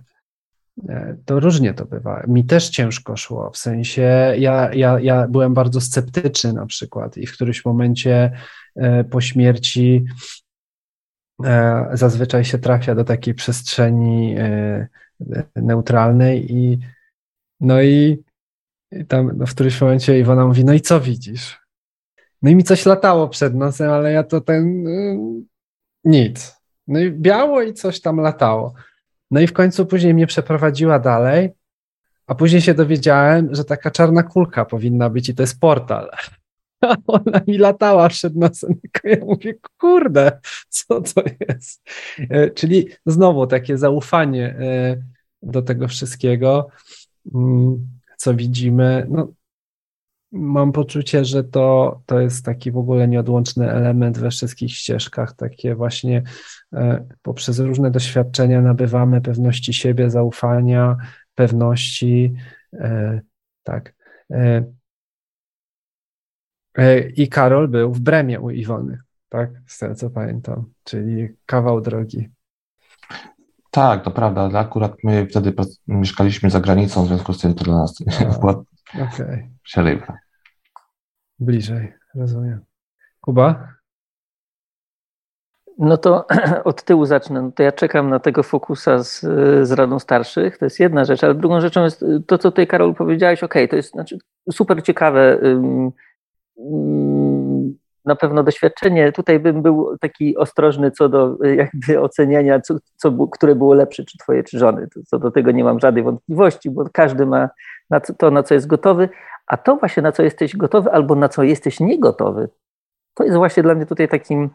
E, 0.89 1.17
to 1.25 1.39
różnie 1.39 1.73
to 1.73 1.85
bywa. 1.85 2.23
Mi 2.27 2.45
też 2.45 2.69
ciężko 2.69 3.17
szło, 3.17 3.51
w 3.51 3.57
sensie 3.57 4.33
ja, 4.37 4.73
ja, 4.73 4.99
ja 4.99 5.27
byłem 5.27 5.53
bardzo 5.53 5.81
sceptyczny 5.81 6.53
na 6.53 6.65
przykład 6.65 7.17
i 7.17 7.27
w 7.27 7.33
którymś 7.33 7.65
momencie 7.65 8.31
e, 8.75 9.03
po 9.03 9.21
śmierci 9.21 10.05
e, 11.45 11.89
zazwyczaj 11.93 12.45
się 12.45 12.57
trafia 12.57 12.95
do 12.95 13.03
takiej 13.03 13.33
przestrzeni 13.33 14.35
neutralnej 15.55 16.53
i 16.53 16.79
no 17.59 17.81
i 17.81 18.23
i 18.91 19.05
tam 19.05 19.31
no, 19.37 19.45
w 19.45 19.53
którymś 19.53 19.81
momencie 19.81 20.19
Iwona 20.19 20.45
mówi, 20.45 20.65
no 20.65 20.73
i 20.73 20.81
co 20.81 20.99
widzisz? 20.99 21.59
No 22.41 22.49
i 22.49 22.55
mi 22.55 22.63
coś 22.63 22.85
latało 22.85 23.29
przed 23.29 23.55
nosem, 23.55 23.91
ale 23.91 24.11
ja 24.11 24.23
to 24.23 24.41
ten... 24.41 24.83
Yy, 24.83 25.43
nic. 26.03 26.55
No 26.87 26.99
i 26.99 27.11
biało 27.11 27.61
i 27.61 27.73
coś 27.73 28.01
tam 28.01 28.17
latało. 28.17 28.73
No 29.31 29.39
i 29.39 29.47
w 29.47 29.53
końcu 29.53 29.85
później 29.85 30.13
mnie 30.13 30.27
przeprowadziła 30.27 30.99
dalej, 30.99 31.49
a 32.27 32.35
później 32.35 32.61
się 32.61 32.73
dowiedziałem, 32.73 33.55
że 33.55 33.65
taka 33.65 33.91
czarna 33.91 34.23
kulka 34.23 34.65
powinna 34.65 35.09
być 35.09 35.29
i 35.29 35.35
to 35.35 35.43
jest 35.43 35.59
portal. 35.59 36.09
A 36.81 36.95
ona 37.07 37.41
mi 37.47 37.57
latała 37.57 38.09
przed 38.09 38.35
nosem. 38.35 38.75
Ja 39.03 39.25
mówię, 39.25 39.53
kurde, 39.77 40.39
co 40.69 41.01
to 41.01 41.23
jest? 41.49 41.89
E, 42.29 42.49
czyli 42.49 42.87
znowu 43.05 43.47
takie 43.47 43.77
zaufanie 43.77 44.45
e, 44.59 44.97
do 45.41 45.61
tego 45.61 45.87
wszystkiego. 45.87 46.67
Co 48.19 48.33
widzimy, 48.33 49.07
no, 49.09 49.27
mam 50.31 50.71
poczucie, 50.71 51.25
że 51.25 51.43
to, 51.43 52.01
to 52.05 52.19
jest 52.19 52.45
taki 52.45 52.71
w 52.71 52.77
ogóle 52.77 53.07
nieodłączny 53.07 53.71
element 53.71 54.17
we 54.17 54.29
wszystkich 54.29 54.71
ścieżkach, 54.71 55.35
takie 55.35 55.75
właśnie 55.75 56.23
e, 56.73 57.07
poprzez 57.21 57.59
różne 57.59 57.91
doświadczenia 57.91 58.61
nabywamy 58.61 59.21
pewności 59.21 59.73
siebie, 59.73 60.09
zaufania, 60.09 60.97
pewności, 61.35 62.33
e, 62.73 63.21
tak. 63.63 63.95
E, 64.31 64.63
I 67.15 67.27
Karol 67.27 67.67
był 67.67 67.93
w 67.93 67.99
Bremie 67.99 68.39
u 68.39 68.49
Iwony, 68.49 68.99
tak, 69.29 69.49
z 69.67 69.77
tego 69.77 69.95
co 69.95 70.09
pamiętam, 70.09 70.65
czyli 70.83 71.27
kawał 71.45 71.81
drogi. 71.81 72.29
Tak, 73.71 74.03
to 74.03 74.11
prawda, 74.11 74.41
ale 74.41 74.59
akurat 74.59 74.93
my 75.03 75.27
wtedy 75.27 75.53
mieszkaliśmy 75.87 76.49
za 76.49 76.59
granicą, 76.59 77.03
w 77.03 77.07
związku 77.07 77.33
z 77.33 77.41
tym 77.41 77.53
to 77.53 77.63
dla 77.63 77.77
nas 77.77 78.03
była 78.39 78.63
okay. 78.95 79.49
przerywa. 79.63 80.17
Bliżej, 81.39 81.93
rozumiem. 82.15 82.59
Kuba? 83.21 83.79
No 85.77 85.97
to 85.97 86.27
od 86.63 86.83
tyłu 86.83 87.05
zacznę. 87.05 87.41
No 87.41 87.51
to 87.51 87.63
ja 87.63 87.71
czekam 87.71 88.09
na 88.09 88.19
tego 88.19 88.43
fokusa 88.43 89.03
z, 89.03 89.19
z 89.67 89.71
Radą 89.71 89.99
Starszych. 89.99 90.57
To 90.57 90.65
jest 90.65 90.79
jedna 90.79 91.05
rzecz, 91.05 91.23
ale 91.23 91.35
drugą 91.35 91.61
rzeczą 91.61 91.83
jest 91.83 92.05
to, 92.27 92.37
co 92.37 92.51
tutaj 92.51 92.67
Karol 92.67 92.95
powiedziałeś. 92.95 93.43
Okej, 93.43 93.63
okay, 93.63 93.67
to 93.67 93.75
jest 93.75 93.91
znaczy, 93.91 94.17
super 94.51 94.83
ciekawe. 94.83 95.37
Um, 95.43 95.91
um, 96.55 97.28
na 98.09 98.15
pewno 98.15 98.43
doświadczenie. 98.43 99.11
Tutaj 99.11 99.39
bym 99.39 99.61
był 99.61 99.97
taki 99.97 100.37
ostrożny 100.37 100.91
co 100.91 101.09
do 101.09 101.37
y, 101.45 101.55
jakby 101.55 102.01
oceniania, 102.01 102.59
co, 102.59 102.75
co, 102.95 103.27
które 103.27 103.55
było 103.55 103.73
lepsze, 103.73 104.03
czy 104.05 104.17
twoje, 104.17 104.43
czy 104.43 104.59
żony. 104.59 104.87
Co 105.07 105.19
do 105.19 105.31
tego 105.31 105.51
nie 105.51 105.63
mam 105.63 105.79
żadnej 105.79 106.03
wątpliwości, 106.03 106.69
bo 106.69 106.85
każdy 106.93 107.25
ma 107.25 107.49
na 107.89 107.99
to, 107.99 108.31
na 108.31 108.43
co 108.43 108.53
jest 108.53 108.67
gotowy, 108.67 109.09
a 109.47 109.57
to 109.57 109.75
właśnie, 109.75 110.03
na 110.03 110.11
co 110.11 110.23
jesteś 110.23 110.57
gotowy, 110.57 110.91
albo 110.91 111.15
na 111.15 111.29
co 111.29 111.43
jesteś 111.43 111.79
niegotowy, 111.79 112.49
to 113.13 113.23
jest 113.23 113.37
właśnie 113.37 113.63
dla 113.63 113.75
mnie 113.75 113.85
tutaj 113.85 114.07
takim, 114.07 114.49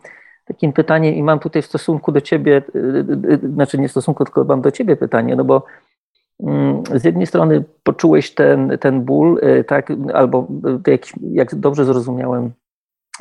takim 0.44 0.72
pytaniem 0.72 1.14
i 1.14 1.22
mam 1.22 1.38
tutaj 1.38 1.62
w 1.62 1.66
stosunku 1.66 2.12
do 2.12 2.20
ciebie, 2.20 2.62
y, 2.74 2.78
y, 3.44 3.52
znaczy 3.54 3.78
nie 3.78 3.88
w 3.88 3.90
stosunku, 3.90 4.24
tylko 4.24 4.44
mam 4.44 4.60
do 4.60 4.70
ciebie 4.70 4.96
pytanie, 4.96 5.36
no 5.36 5.44
bo 5.44 5.66
mm, 6.42 6.82
z 6.94 7.04
jednej 7.04 7.26
strony 7.26 7.64
poczułeś 7.82 8.34
ten, 8.34 8.78
ten 8.80 9.02
ból, 9.02 9.40
tak, 9.66 9.92
albo 10.14 10.46
jak, 10.86 11.00
jak 11.20 11.54
dobrze 11.54 11.84
zrozumiałem, 11.84 12.52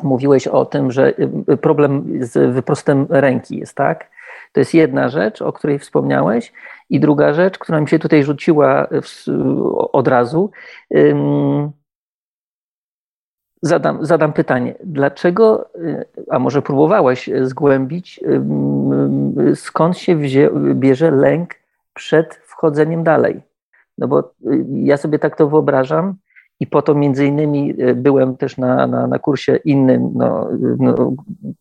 mówiłeś 0.03 0.48
o 0.48 0.65
tym, 0.65 0.91
że 0.91 1.14
y, 1.49 1.57
problem 1.57 2.06
z 2.20 2.53
wyprostem 2.53 3.06
ręki 3.10 3.57
jest, 3.57 3.76
tak? 3.76 4.10
To 4.52 4.60
jest 4.60 4.74
jedna 4.74 5.10
rzecz, 5.10 5.41
o 5.41 5.53
której 5.53 5.80
wspomniałeś. 5.80 6.53
I 6.90 6.99
druga 6.99 7.34
rzecz, 7.34 7.57
która 7.57 7.82
mi 7.82 7.90
się 7.90 7.99
tutaj 7.99 8.24
rzuciła 8.24 8.88
od 9.91 10.07
razu, 10.07 10.52
zadam, 13.61 14.06
zadam 14.06 14.34
pytanie, 14.34 14.76
dlaczego, 14.84 15.70
a 16.30 16.40
może 16.40 16.61
próbowałeś 16.61 17.30
zgłębić, 17.41 18.20
skąd 19.56 19.98
się 19.98 20.15
wzię, 20.15 20.49
bierze 20.74 21.11
lęk 21.11 21.56
przed 21.94 22.36
wchodzeniem 22.36 23.03
dalej? 23.03 23.41
No 23.98 24.07
bo 24.07 24.20
y, 24.20 24.65
ja 24.70 24.98
sobie 24.98 25.20
tak 25.20 25.36
to 25.36 25.48
wyobrażam 25.48 26.15
i 26.59 26.67
po 26.67 26.81
to 26.81 26.95
między 26.95 27.25
innymi 27.25 27.81
y, 27.81 27.95
byłem 27.95 28.38
też 28.38 28.57
na, 28.57 28.88
na, 28.88 29.07
na 29.07 29.19
kursie 29.19 29.55
innym, 29.55 30.11
no, 30.15 30.49
no, 30.80 31.13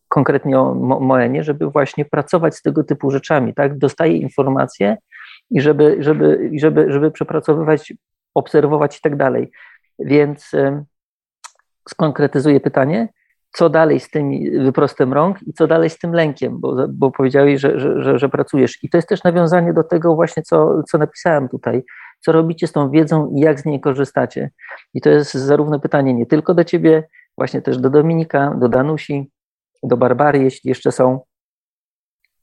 konkretnie 0.08 0.60
o 0.60 0.74
Moenie, 0.74 1.44
żeby 1.44 1.70
właśnie 1.70 2.04
pracować 2.04 2.56
z 2.56 2.62
tego 2.62 2.84
typu 2.84 3.10
rzeczami, 3.10 3.54
tak? 3.54 3.78
Dostaję 3.78 4.16
informacje 4.16 4.96
i 5.50 5.60
żeby, 5.60 5.96
żeby, 6.00 6.50
żeby, 6.54 6.92
żeby 6.92 7.10
przepracowywać, 7.10 7.92
obserwować 8.34 8.98
i 8.98 9.00
tak 9.00 9.16
dalej. 9.16 9.50
Więc 9.98 10.50
skonkretyzuję 11.88 12.60
pytanie, 12.60 13.08
co 13.52 13.70
dalej 13.70 14.00
z 14.00 14.10
tym 14.10 14.30
wyprostem 14.64 15.12
rąk 15.12 15.42
i 15.42 15.52
co 15.52 15.66
dalej 15.66 15.90
z 15.90 15.98
tym 15.98 16.12
lękiem, 16.12 16.60
bo, 16.60 16.88
bo 16.88 17.10
powiedziałeś, 17.10 17.60
że, 17.60 17.80
że, 17.80 18.02
że, 18.02 18.18
że, 18.18 18.28
pracujesz. 18.28 18.84
I 18.84 18.90
to 18.90 18.98
jest 18.98 19.08
też 19.08 19.24
nawiązanie 19.24 19.72
do 19.72 19.84
tego 19.84 20.14
właśnie, 20.14 20.42
co, 20.42 20.82
co 20.82 20.98
napisałem 20.98 21.48
tutaj. 21.48 21.82
Co 22.24 22.32
robicie 22.32 22.66
z 22.66 22.72
tą 22.72 22.90
wiedzą 22.90 23.30
i 23.36 23.40
jak 23.40 23.60
z 23.60 23.64
niej 23.64 23.80
korzystacie? 23.80 24.50
I 24.94 25.00
to 25.00 25.10
jest 25.10 25.34
zarówno 25.34 25.80
pytanie 25.80 26.14
nie 26.14 26.26
tylko 26.26 26.54
do 26.54 26.64
ciebie, 26.64 27.08
właśnie 27.38 27.62
też 27.62 27.78
do 27.78 27.90
Dominika, 27.90 28.54
do 28.60 28.68
Danusi, 28.68 29.30
do 29.82 29.96
Barbary, 29.96 30.42
jeśli 30.42 30.68
jeszcze 30.68 30.92
są. 30.92 31.20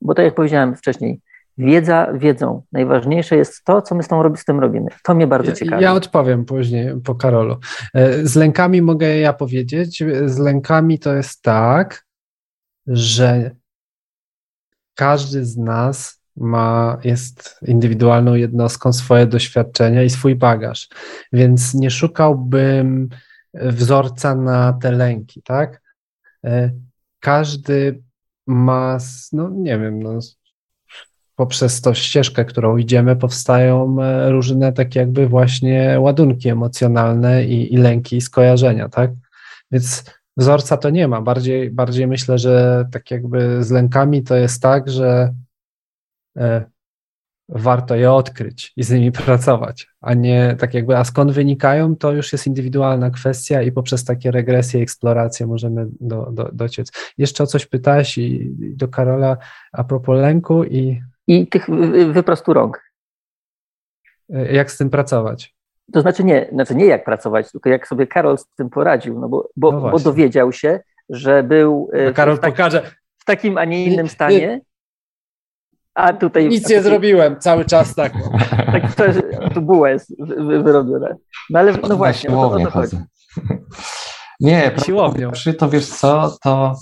Bo 0.01 0.13
tak 0.13 0.25
jak 0.25 0.35
powiedziałem 0.35 0.75
wcześniej, 0.75 1.21
wiedza 1.57 2.13
wiedzą. 2.13 2.63
Najważniejsze 2.71 3.37
jest 3.37 3.63
to, 3.63 3.81
co 3.81 3.95
my 3.95 4.03
z, 4.03 4.07
tą, 4.07 4.35
z 4.35 4.45
tym 4.45 4.59
robimy. 4.59 4.87
To 5.03 5.15
mnie 5.15 5.27
bardzo 5.27 5.51
ciekawi. 5.51 5.83
Ja 5.83 5.93
odpowiem 5.93 6.45
później 6.45 7.01
po 7.05 7.15
Karolu. 7.15 7.57
E, 7.93 8.25
z 8.27 8.35
lękami 8.35 8.81
mogę 8.81 9.17
ja 9.17 9.33
powiedzieć. 9.33 10.03
Z 10.25 10.37
lękami 10.37 10.99
to 10.99 11.15
jest 11.15 11.41
tak, 11.41 12.05
że 12.87 13.51
każdy 14.95 15.45
z 15.45 15.57
nas 15.57 16.18
ma, 16.39 16.97
jest 17.03 17.59
indywidualną 17.67 18.33
jednostką, 18.33 18.93
swoje 18.93 19.27
doświadczenia 19.27 20.03
i 20.03 20.09
swój 20.09 20.35
bagaż. 20.35 20.89
Więc 21.33 21.73
nie 21.73 21.91
szukałbym 21.91 23.09
wzorca 23.53 24.35
na 24.35 24.73
te 24.73 24.91
lęki, 24.91 25.41
tak? 25.41 25.81
E, 26.45 26.71
każdy 27.19 28.03
ma, 28.47 28.97
no 29.33 29.49
nie 29.49 29.79
wiem, 29.79 30.03
no, 30.03 30.19
poprzez 31.35 31.81
tą 31.81 31.93
ścieżkę, 31.93 32.45
którą 32.45 32.77
idziemy, 32.77 33.15
powstają 33.15 34.01
e, 34.01 34.31
różne 34.31 34.73
takie 34.73 34.99
jakby 34.99 35.27
właśnie 35.27 35.97
ładunki 35.99 36.49
emocjonalne 36.49 37.45
i, 37.45 37.73
i 37.73 37.77
lęki 37.77 38.17
i 38.17 38.21
skojarzenia, 38.21 38.89
tak? 38.89 39.11
Więc 39.71 40.03
wzorca 40.37 40.77
to 40.77 40.89
nie 40.89 41.07
ma. 41.07 41.21
Bardziej, 41.21 41.71
bardziej 41.71 42.07
myślę, 42.07 42.37
że 42.37 42.85
tak 42.91 43.11
jakby 43.11 43.63
z 43.63 43.71
lękami 43.71 44.23
to 44.23 44.35
jest 44.35 44.61
tak, 44.61 44.89
że 44.89 45.33
warto 47.49 47.95
je 47.95 48.11
odkryć 48.11 48.73
i 48.77 48.83
z 48.83 48.91
nimi 48.91 49.11
pracować, 49.11 49.87
a 50.01 50.13
nie 50.13 50.55
tak 50.59 50.73
jakby, 50.73 50.97
a 50.97 51.03
skąd 51.03 51.31
wynikają, 51.31 51.95
to 51.95 52.11
już 52.11 52.31
jest 52.31 52.47
indywidualna 52.47 53.09
kwestia 53.09 53.61
i 53.61 53.71
poprzez 53.71 54.05
takie 54.05 54.31
regresje, 54.31 54.81
eksploracje 54.81 55.47
możemy 55.47 55.87
do, 56.01 56.31
do, 56.31 56.49
dociec. 56.53 56.91
Jeszcze 57.17 57.43
o 57.43 57.47
coś 57.47 57.65
pytałeś 57.65 58.17
i, 58.17 58.55
i 58.61 58.75
do 58.75 58.87
Karola 58.87 59.37
a 59.71 59.83
propos 59.83 60.17
lęku 60.21 60.63
i 60.63 61.01
i 61.29 61.47
tych 61.47 61.69
wyprostu 62.11 62.53
rąk. 62.53 62.91
E, 64.33 64.53
jak 64.53 64.71
z 64.71 64.77
tym 64.77 64.89
pracować? 64.89 65.55
To 65.93 66.01
znaczy 66.01 66.23
nie, 66.23 66.49
znaczy 66.51 66.75
nie 66.75 66.85
jak 66.85 67.05
pracować, 67.05 67.51
tylko 67.51 67.69
jak 67.69 67.87
sobie 67.87 68.07
Karol 68.07 68.37
z 68.37 68.47
tym 68.55 68.69
poradził, 68.69 69.19
no 69.19 69.29
bo, 69.29 69.49
bo, 69.55 69.71
no 69.71 69.91
bo 69.91 69.99
dowiedział 69.99 70.51
się, 70.51 70.79
że 71.09 71.43
był 71.43 71.89
e, 71.93 72.05
no 72.05 72.13
Karol 72.13 72.39
tak, 72.39 72.51
pokaże. 72.51 72.91
w 73.17 73.25
takim, 73.25 73.57
a 73.57 73.65
nie 73.65 73.85
innym 73.85 74.07
stanie. 74.07 74.61
A 75.99 76.13
tutaj. 76.13 76.49
Nic 76.49 76.69
nie 76.69 76.81
zrobiłem, 76.81 77.39
cały 77.39 77.65
czas 77.65 77.95
tak. 77.95 78.13
tak 78.71 78.95
to, 78.95 79.03
to 79.53 79.61
buła 79.61 79.89
jest 79.89 80.13
wyrobione. 80.63 81.15
No 81.49 81.59
ale 81.59 81.73
no 81.89 81.97
właśnie, 81.97 82.29
o 82.29 82.49
to, 82.49 82.55
o 82.55 82.59
to 82.59 82.71
chodzi. 82.71 82.97
Nie, 84.39 84.71
siłownią. 84.85 85.31
To 85.57 85.69
wiesz 85.69 85.87
co, 85.87 86.37
to 86.43 86.75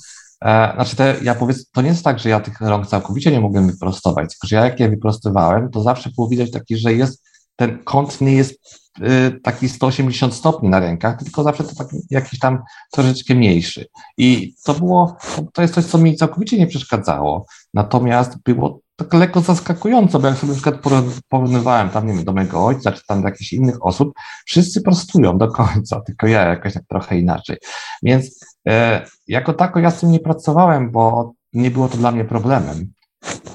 E, 0.44 0.73
znaczy, 0.76 0.95
te, 0.95 1.15
ja 1.23 1.35
powiedz, 1.35 1.69
to 1.72 1.81
nie 1.81 1.89
jest 1.89 2.03
tak, 2.03 2.19
że 2.19 2.30
ja 2.30 2.39
tych 2.39 2.61
rąk 2.61 2.88
całkowicie 2.88 3.31
nie 3.31 3.41
mogłem 3.41 3.68
wyprostować, 3.72 4.30
tylko 4.30 4.48
że 4.48 4.56
ja 4.56 4.65
jak 4.65 4.80
je 4.80 4.89
wyprostowałem, 4.89 5.72
to 5.72 5.81
zawsze 5.81 6.10
było 6.15 6.27
widać 6.27 6.52
taki, 6.52 6.77
że 6.77 6.94
jest, 6.94 7.23
ten 7.56 7.84
kąt 7.84 8.22
nie 8.22 8.34
jest 8.34 8.80
y, 9.02 9.39
taki 9.44 9.69
180 9.69 10.34
stopni 10.34 10.69
na 10.69 10.80
rękach, 10.80 11.23
tylko 11.23 11.44
zawsze 11.44 11.64
to 11.64 11.76
taki 11.76 11.98
jakiś 12.10 12.39
tam 12.39 12.60
troszeczkę 12.91 13.35
mniejszy. 13.35 13.85
I 14.18 14.56
to 14.65 14.73
było, 14.73 15.18
to 15.53 15.61
jest 15.61 15.73
coś, 15.73 15.85
co 15.85 15.98
mi 15.98 16.15
całkowicie 16.15 16.57
nie 16.57 16.68
przeszkadzało, 16.68 17.45
natomiast 17.73 18.38
było 18.45 18.80
tak 18.98 19.14
lekko 19.14 19.41
zaskakująco, 19.41 20.19
bo 20.19 20.28
jak 20.28 20.38
sobie 20.38 20.53
na 20.53 20.60
przykład 20.60 20.82
porównywałem 21.30 21.90
tam, 21.90 22.07
nie 22.07 22.14
wiem, 22.14 22.24
do 22.24 22.34
mojego 22.34 22.65
ojca, 22.65 22.91
czy 22.91 23.06
tam 23.07 23.22
do 23.22 23.28
jakichś 23.28 23.53
innych 23.53 23.86
osób, 23.86 24.14
wszyscy 24.45 24.82
prostują 24.82 25.38
do 25.38 25.48
końca, 25.48 26.02
tylko 26.07 26.28
ja 26.28 26.48
jakoś 26.48 26.74
tak 26.74 26.84
trochę 26.90 27.18
inaczej. 27.18 27.57
Więc 28.03 28.45
e, 28.68 29.06
jako 29.28 29.53
tako 29.53 29.80
ja 29.80 29.91
z 29.91 29.99
tym 29.99 30.11
nie 30.11 30.19
pracowałem, 30.19 30.91
bo 30.91 31.34
nie 31.53 31.72
było 31.72 31.88
to 31.88 31.98
dla 31.98 32.11
mnie 32.11 32.26
problemem, 32.26 32.91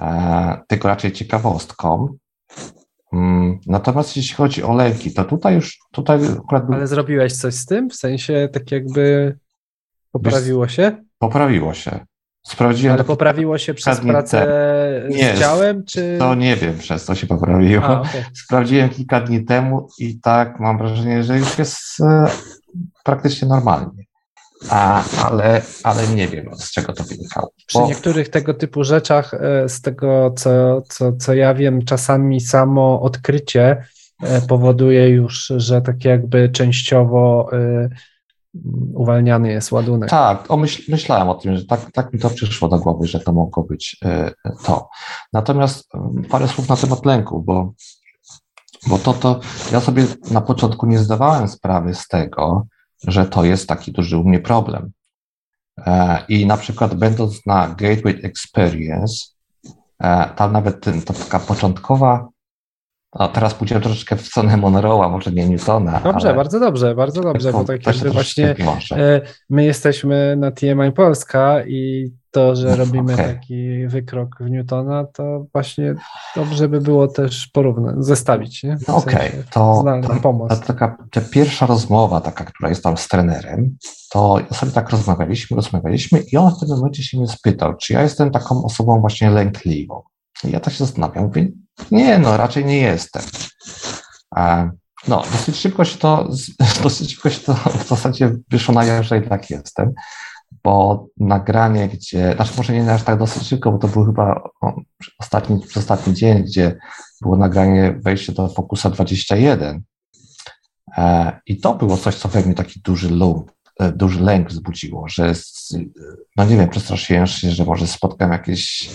e, 0.00 0.60
tylko 0.68 0.88
raczej 0.88 1.12
ciekawostką. 1.12 2.08
Mm, 3.12 3.58
natomiast 3.66 4.16
jeśli 4.16 4.34
chodzi 4.34 4.62
o 4.62 4.74
lęki, 4.74 5.12
to 5.12 5.24
tutaj 5.24 5.54
już, 5.54 5.78
tutaj 5.92 6.20
akurat... 6.38 6.64
Ale 6.72 6.86
zrobiłeś 6.86 7.32
coś 7.32 7.54
z 7.54 7.66
tym? 7.66 7.90
W 7.90 7.94
sensie 7.94 8.48
tak 8.52 8.72
jakby 8.72 9.36
poprawiło 10.12 10.68
się? 10.68 10.96
Poprawiło 11.18 11.74
się. 11.74 12.06
Sprawdziłem. 12.46 12.94
Ale 12.94 13.04
poprawiło 13.04 13.58
się 13.58 13.74
przez 13.74 14.00
pracę 14.00 14.46
nie, 15.10 15.36
z 15.36 15.40
ciałem, 15.40 15.84
czy. 15.84 16.16
To 16.18 16.34
nie 16.34 16.56
wiem, 16.56 16.78
przez 16.78 17.04
co 17.04 17.14
się 17.14 17.26
poprawiło. 17.26 17.84
A, 17.84 18.00
okay. 18.00 18.24
Sprawdziłem 18.34 18.88
kilka 18.88 19.20
dni 19.20 19.44
temu 19.44 19.88
i 19.98 20.20
tak 20.20 20.60
mam 20.60 20.78
wrażenie, 20.78 21.24
że 21.24 21.38
już 21.38 21.58
jest 21.58 22.00
e, 22.00 22.26
praktycznie 23.04 23.48
normalnie. 23.48 24.04
A, 24.70 25.04
ale, 25.24 25.62
ale 25.82 26.08
nie 26.08 26.28
wiem, 26.28 26.50
z 26.54 26.70
czego 26.70 26.92
to 26.92 27.04
wynikało. 27.04 27.52
Przy 27.66 27.78
Bo... 27.78 27.86
niektórych 27.86 28.28
tego 28.28 28.54
typu 28.54 28.84
rzeczach, 28.84 29.34
e, 29.34 29.68
z 29.68 29.80
tego 29.80 30.34
co, 30.36 30.82
co, 30.82 31.12
co 31.12 31.34
ja 31.34 31.54
wiem, 31.54 31.84
czasami 31.84 32.40
samo 32.40 33.00
odkrycie 33.02 33.84
e, 34.22 34.40
powoduje 34.40 35.08
już, 35.08 35.52
że 35.56 35.82
tak 35.82 36.04
jakby 36.04 36.48
częściowo 36.48 37.50
uwalniany 38.94 39.52
jest 39.52 39.72
ładunek. 39.72 40.10
Tak, 40.10 40.50
o 40.50 40.56
myśl, 40.56 40.82
myślałem 40.88 41.28
o 41.28 41.34
tym, 41.34 41.56
że 41.56 41.64
tak, 41.64 41.92
tak 41.92 42.12
mi 42.12 42.18
to 42.18 42.30
przyszło 42.30 42.68
do 42.68 42.78
głowy, 42.78 43.06
że 43.06 43.20
to 43.20 43.32
mogło 43.32 43.62
być 43.62 43.96
y, 44.04 44.54
to. 44.64 44.88
Natomiast 45.32 45.88
y, 46.24 46.28
parę 46.28 46.48
słów 46.48 46.68
na 46.68 46.76
temat 46.76 47.06
lęku, 47.06 47.42
bo, 47.42 47.72
bo 48.86 48.98
to, 48.98 49.12
to 49.12 49.40
ja 49.72 49.80
sobie 49.80 50.06
na 50.30 50.40
początku 50.40 50.86
nie 50.86 50.98
zdawałem 50.98 51.48
sprawy 51.48 51.94
z 51.94 52.08
tego, 52.08 52.66
że 53.06 53.26
to 53.26 53.44
jest 53.44 53.68
taki 53.68 53.92
duży 53.92 54.18
u 54.18 54.24
mnie 54.24 54.40
problem. 54.40 54.92
E, 55.78 56.24
I 56.28 56.46
na 56.46 56.56
przykład 56.56 56.94
będąc 56.94 57.46
na 57.46 57.68
Gateway 57.68 58.20
Experience, 58.22 59.26
e, 59.98 60.28
tam 60.36 60.52
nawet 60.52 60.80
ten, 60.80 61.02
taka 61.02 61.38
początkowa 61.38 62.28
no, 63.18 63.28
teraz 63.28 63.54
pójdziemy 63.54 63.80
troszeczkę 63.80 64.16
w 64.16 64.26
stronę 64.26 64.56
Monroe'a, 64.56 65.10
może 65.10 65.32
nie 65.32 65.48
Newtona. 65.48 66.00
Dobrze, 66.00 66.28
ale... 66.28 66.36
bardzo 66.36 66.60
dobrze, 66.60 66.94
bardzo 66.94 67.20
dobrze, 67.20 67.52
bo 67.52 67.64
tak 67.64 67.86
jakby 67.86 68.10
właśnie 68.10 68.54
e, 68.92 69.20
my 69.50 69.64
jesteśmy 69.64 70.36
na 70.36 70.50
TMI 70.50 70.92
Polska 70.92 71.66
i 71.66 72.12
to, 72.30 72.56
że 72.56 72.76
robimy 72.76 73.14
okay. 73.14 73.34
taki 73.34 73.86
wykrok 73.86 74.36
w 74.40 74.50
Newtona, 74.50 75.04
to 75.04 75.46
właśnie 75.52 75.94
dobrze 76.36 76.68
by 76.68 76.80
było 76.80 77.08
też 77.08 77.46
porównać, 77.46 77.96
zestawić, 77.98 78.62
nie? 78.62 78.76
No 78.88 78.96
Okej, 78.96 79.28
okay. 79.28 79.44
to, 79.50 79.84
to, 80.22 80.48
to, 80.48 80.56
taka 80.66 80.96
ta 81.10 81.20
pierwsza 81.20 81.66
rozmowa, 81.66 82.20
taka, 82.20 82.44
która 82.44 82.68
jest 82.68 82.82
tam 82.82 82.96
z 82.96 83.08
trenerem, 83.08 83.76
to 84.12 84.40
sobie 84.52 84.72
tak 84.72 84.90
rozmawialiśmy, 84.90 85.56
rozmawialiśmy 85.56 86.22
i 86.32 86.36
on 86.36 86.50
w 86.54 86.58
tym 86.60 86.68
momencie 86.68 87.02
się 87.02 87.18
mnie 87.18 87.28
spytał, 87.28 87.76
czy 87.76 87.92
ja 87.92 88.02
jestem 88.02 88.30
taką 88.30 88.64
osobą 88.64 89.00
właśnie 89.00 89.30
lękliwą. 89.30 90.02
I 90.44 90.50
ja 90.50 90.60
tak 90.60 90.74
się 90.74 90.84
zastanawiam, 90.84 91.24
mówię, 91.24 91.48
nie, 91.90 92.18
no 92.18 92.36
raczej 92.36 92.64
nie 92.64 92.78
jestem. 92.78 93.22
No, 95.08 95.22
dosyć 95.32 95.56
szybko 95.56 95.84
się 95.84 95.98
to, 95.98 96.28
dosyć 96.82 97.10
szybko 97.10 97.30
się 97.30 97.40
to 97.40 97.54
w 97.54 97.88
zasadzie 97.88 98.32
wyszło 98.50 98.74
na 98.74 98.84
jaw, 98.84 99.06
że 99.06 99.14
jednak 99.14 99.50
jestem, 99.50 99.92
bo 100.64 101.06
nagranie, 101.16 101.88
gdzie, 101.88 102.32
znaczy 102.36 102.52
może 102.56 102.72
nie 102.72 102.92
aż 102.92 103.02
tak 103.02 103.18
dosyć 103.18 103.48
szybko, 103.48 103.72
bo 103.72 103.78
to 103.78 103.88
był 103.88 104.04
chyba 104.04 104.50
ostatni, 105.18 105.60
ostatni 105.76 106.14
dzień, 106.14 106.42
gdzie 106.42 106.78
było 107.20 107.36
nagranie 107.36 108.00
wejście 108.04 108.32
do 108.32 108.48
Focusa 108.48 108.90
21 108.90 109.82
e, 110.96 111.40
i 111.46 111.60
to 111.60 111.74
było 111.74 111.96
coś, 111.96 112.14
co 112.14 112.28
we 112.28 112.42
mnie 112.42 112.54
taki 112.54 112.80
duży 112.80 113.10
lump, 113.10 113.52
e, 113.80 113.92
duży 113.92 114.20
lęk 114.20 114.48
wzbudziło, 114.48 115.08
że 115.08 115.34
no 116.36 116.44
nie 116.44 116.56
wiem, 116.56 116.68
przestraszyłem 116.68 117.26
się, 117.26 117.50
że 117.50 117.64
może 117.64 117.86
spotkam 117.86 118.32
jakieś 118.32 118.90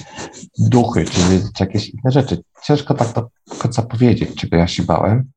duchy, 0.57 1.05
czy, 1.05 1.22
czy 1.53 1.64
jakieś 1.64 1.89
inne 1.89 2.11
rzeczy 2.11 2.43
ciężko 2.64 2.94
tak 2.94 3.14
do 3.14 3.30
końca 3.60 3.82
powiedzieć, 3.82 4.36
czego 4.36 4.58
ja 4.58 4.68
się 4.68 4.84
bałem. 4.84 5.32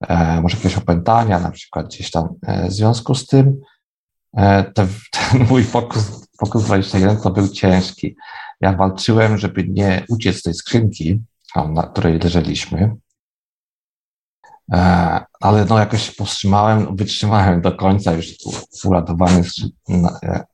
E, 0.00 0.40
może 0.40 0.56
jakieś 0.56 0.78
opętania, 0.78 1.40
na 1.40 1.50
przykład 1.50 1.86
gdzieś 1.86 2.10
tam. 2.10 2.28
E, 2.42 2.68
w 2.68 2.72
związku 2.72 3.14
z 3.14 3.26
tym 3.26 3.60
e, 4.36 4.64
ten, 4.64 4.88
ten 5.10 5.46
mój 5.50 5.64
fokus, 5.64 6.28
fokus 6.40 6.64
21 6.64 7.16
to 7.16 7.30
był 7.30 7.48
ciężki. 7.48 8.16
Ja 8.60 8.72
walczyłem, 8.72 9.38
żeby 9.38 9.68
nie 9.68 10.04
uciec 10.08 10.36
z 10.36 10.42
tej 10.42 10.54
skrzynki, 10.54 11.22
na 11.56 11.82
której 11.82 12.18
leżeliśmy, 12.18 12.96
e, 14.72 15.20
ale 15.40 15.64
no 15.64 15.78
jakoś 15.78 16.10
powstrzymałem, 16.10 16.96
wytrzymałem 16.96 17.60
do 17.60 17.72
końca, 17.72 18.12
już 18.12 18.26
uradowany, 18.84 19.42
e, 20.22 20.44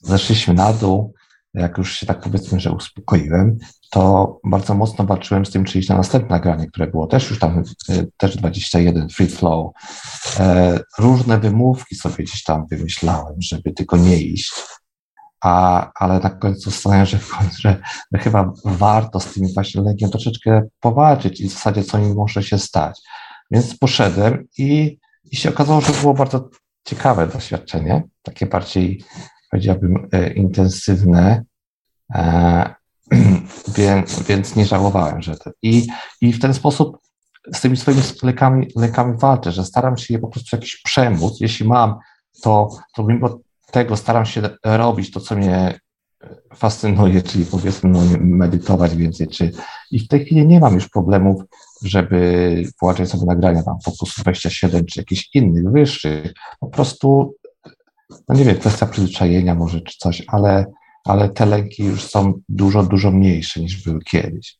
zeszliśmy 0.00 0.54
na 0.54 0.72
dół, 0.72 1.14
jak 1.54 1.78
już 1.78 1.94
się 1.94 2.06
tak 2.06 2.20
powiedzmy, 2.20 2.60
że 2.60 2.72
uspokoiłem, 2.72 3.58
to 3.90 4.38
bardzo 4.44 4.74
mocno 4.74 5.04
walczyłem 5.04 5.46
z 5.46 5.50
tym, 5.50 5.64
czy 5.64 5.78
iść 5.78 5.88
na 5.88 5.96
następne 5.96 6.28
nagranie, 6.28 6.66
które 6.66 6.86
było 6.86 7.06
też 7.06 7.30
już 7.30 7.38
tam, 7.38 7.62
e, 7.88 8.04
też 8.16 8.36
21, 8.36 9.08
free 9.08 9.28
flow. 9.28 9.72
Różne 10.98 11.38
wymówki 11.38 11.94
sobie 11.94 12.24
gdzieś 12.24 12.44
tam 12.44 12.66
wymyślałem, 12.70 13.34
żeby 13.38 13.72
tylko 13.72 13.96
nie 13.96 14.16
iść 14.16 14.52
a, 15.40 15.90
ale 15.94 16.20
na 16.20 16.30
końcu 16.30 16.70
zastanawiam 16.70 17.06
się, 17.06 17.18
że, 17.58 17.76
że 18.14 18.20
chyba 18.20 18.52
warto 18.64 19.20
z 19.20 19.32
tym 19.32 19.48
właśnie 19.54 19.82
lękiem 19.82 20.10
troszeczkę 20.10 20.62
powalczyć 20.80 21.40
i 21.40 21.48
w 21.48 21.52
zasadzie 21.52 21.84
co 21.84 21.98
im 21.98 22.14
może 22.14 22.42
się 22.42 22.58
stać. 22.58 23.00
Więc 23.50 23.78
poszedłem 23.78 24.46
i, 24.58 24.98
i 25.24 25.36
się 25.36 25.48
okazało, 25.48 25.80
że 25.80 25.92
było 25.92 26.14
bardzo 26.14 26.50
ciekawe 26.84 27.26
doświadczenie, 27.26 28.02
takie 28.22 28.46
bardziej 28.46 29.04
powiedziałbym 29.50 30.08
e, 30.12 30.32
intensywne, 30.32 31.44
e, 32.14 32.74
więc, 33.78 34.22
więc 34.22 34.56
nie 34.56 34.66
żałowałem, 34.66 35.22
że 35.22 35.36
to. 35.36 35.50
I, 35.62 35.86
I 36.20 36.32
w 36.32 36.40
ten 36.40 36.54
sposób 36.54 36.98
z 37.54 37.60
tymi 37.60 37.76
swoimi 37.76 38.02
lekami, 38.22 38.68
lekami 38.76 39.18
walczę, 39.18 39.52
że 39.52 39.64
staram 39.64 39.96
się 39.96 40.14
je 40.14 40.20
po 40.20 40.28
prostu 40.28 40.56
jakiś 40.56 40.82
przemóc. 40.82 41.40
Jeśli 41.40 41.68
mam, 41.68 41.94
to, 42.42 42.68
to 42.94 43.04
mimo 43.04 43.38
tego 43.70 43.96
staram 43.96 44.26
się 44.26 44.42
robić 44.64 45.10
to, 45.10 45.20
co 45.20 45.36
mnie 45.36 45.80
fascynuje, 46.54 47.22
czyli 47.22 47.44
powiedzmy 47.44 47.90
no, 47.90 48.00
medytować 48.20 48.96
więcej, 48.96 49.28
czy 49.28 49.52
i 49.90 49.98
w 49.98 50.08
tej 50.08 50.24
chwili 50.24 50.46
nie 50.46 50.60
mam 50.60 50.74
już 50.74 50.88
problemów, 50.88 51.42
żeby 51.82 52.62
włączać 52.80 53.08
sobie 53.08 53.26
nagrania 53.26 53.62
tam 53.62 53.80
Focus 53.84 54.14
27 54.18 54.86
czy 54.86 55.00
jakiś 55.00 55.30
innych, 55.34 55.72
wyższych, 55.72 56.32
po 56.60 56.66
prostu 56.66 57.34
no 58.28 58.34
nie 58.34 58.44
wiem, 58.44 58.56
kwestia 58.56 58.86
przyzwyczajenia 58.86 59.54
może 59.54 59.80
czy 59.80 59.98
coś, 59.98 60.22
ale, 60.26 60.66
ale 61.04 61.28
te 61.28 61.46
lęki 61.46 61.84
już 61.84 62.04
są 62.04 62.32
dużo, 62.48 62.82
dużo 62.82 63.10
mniejsze 63.10 63.60
niż 63.60 63.84
były 63.84 64.00
kiedyś. 64.00 64.58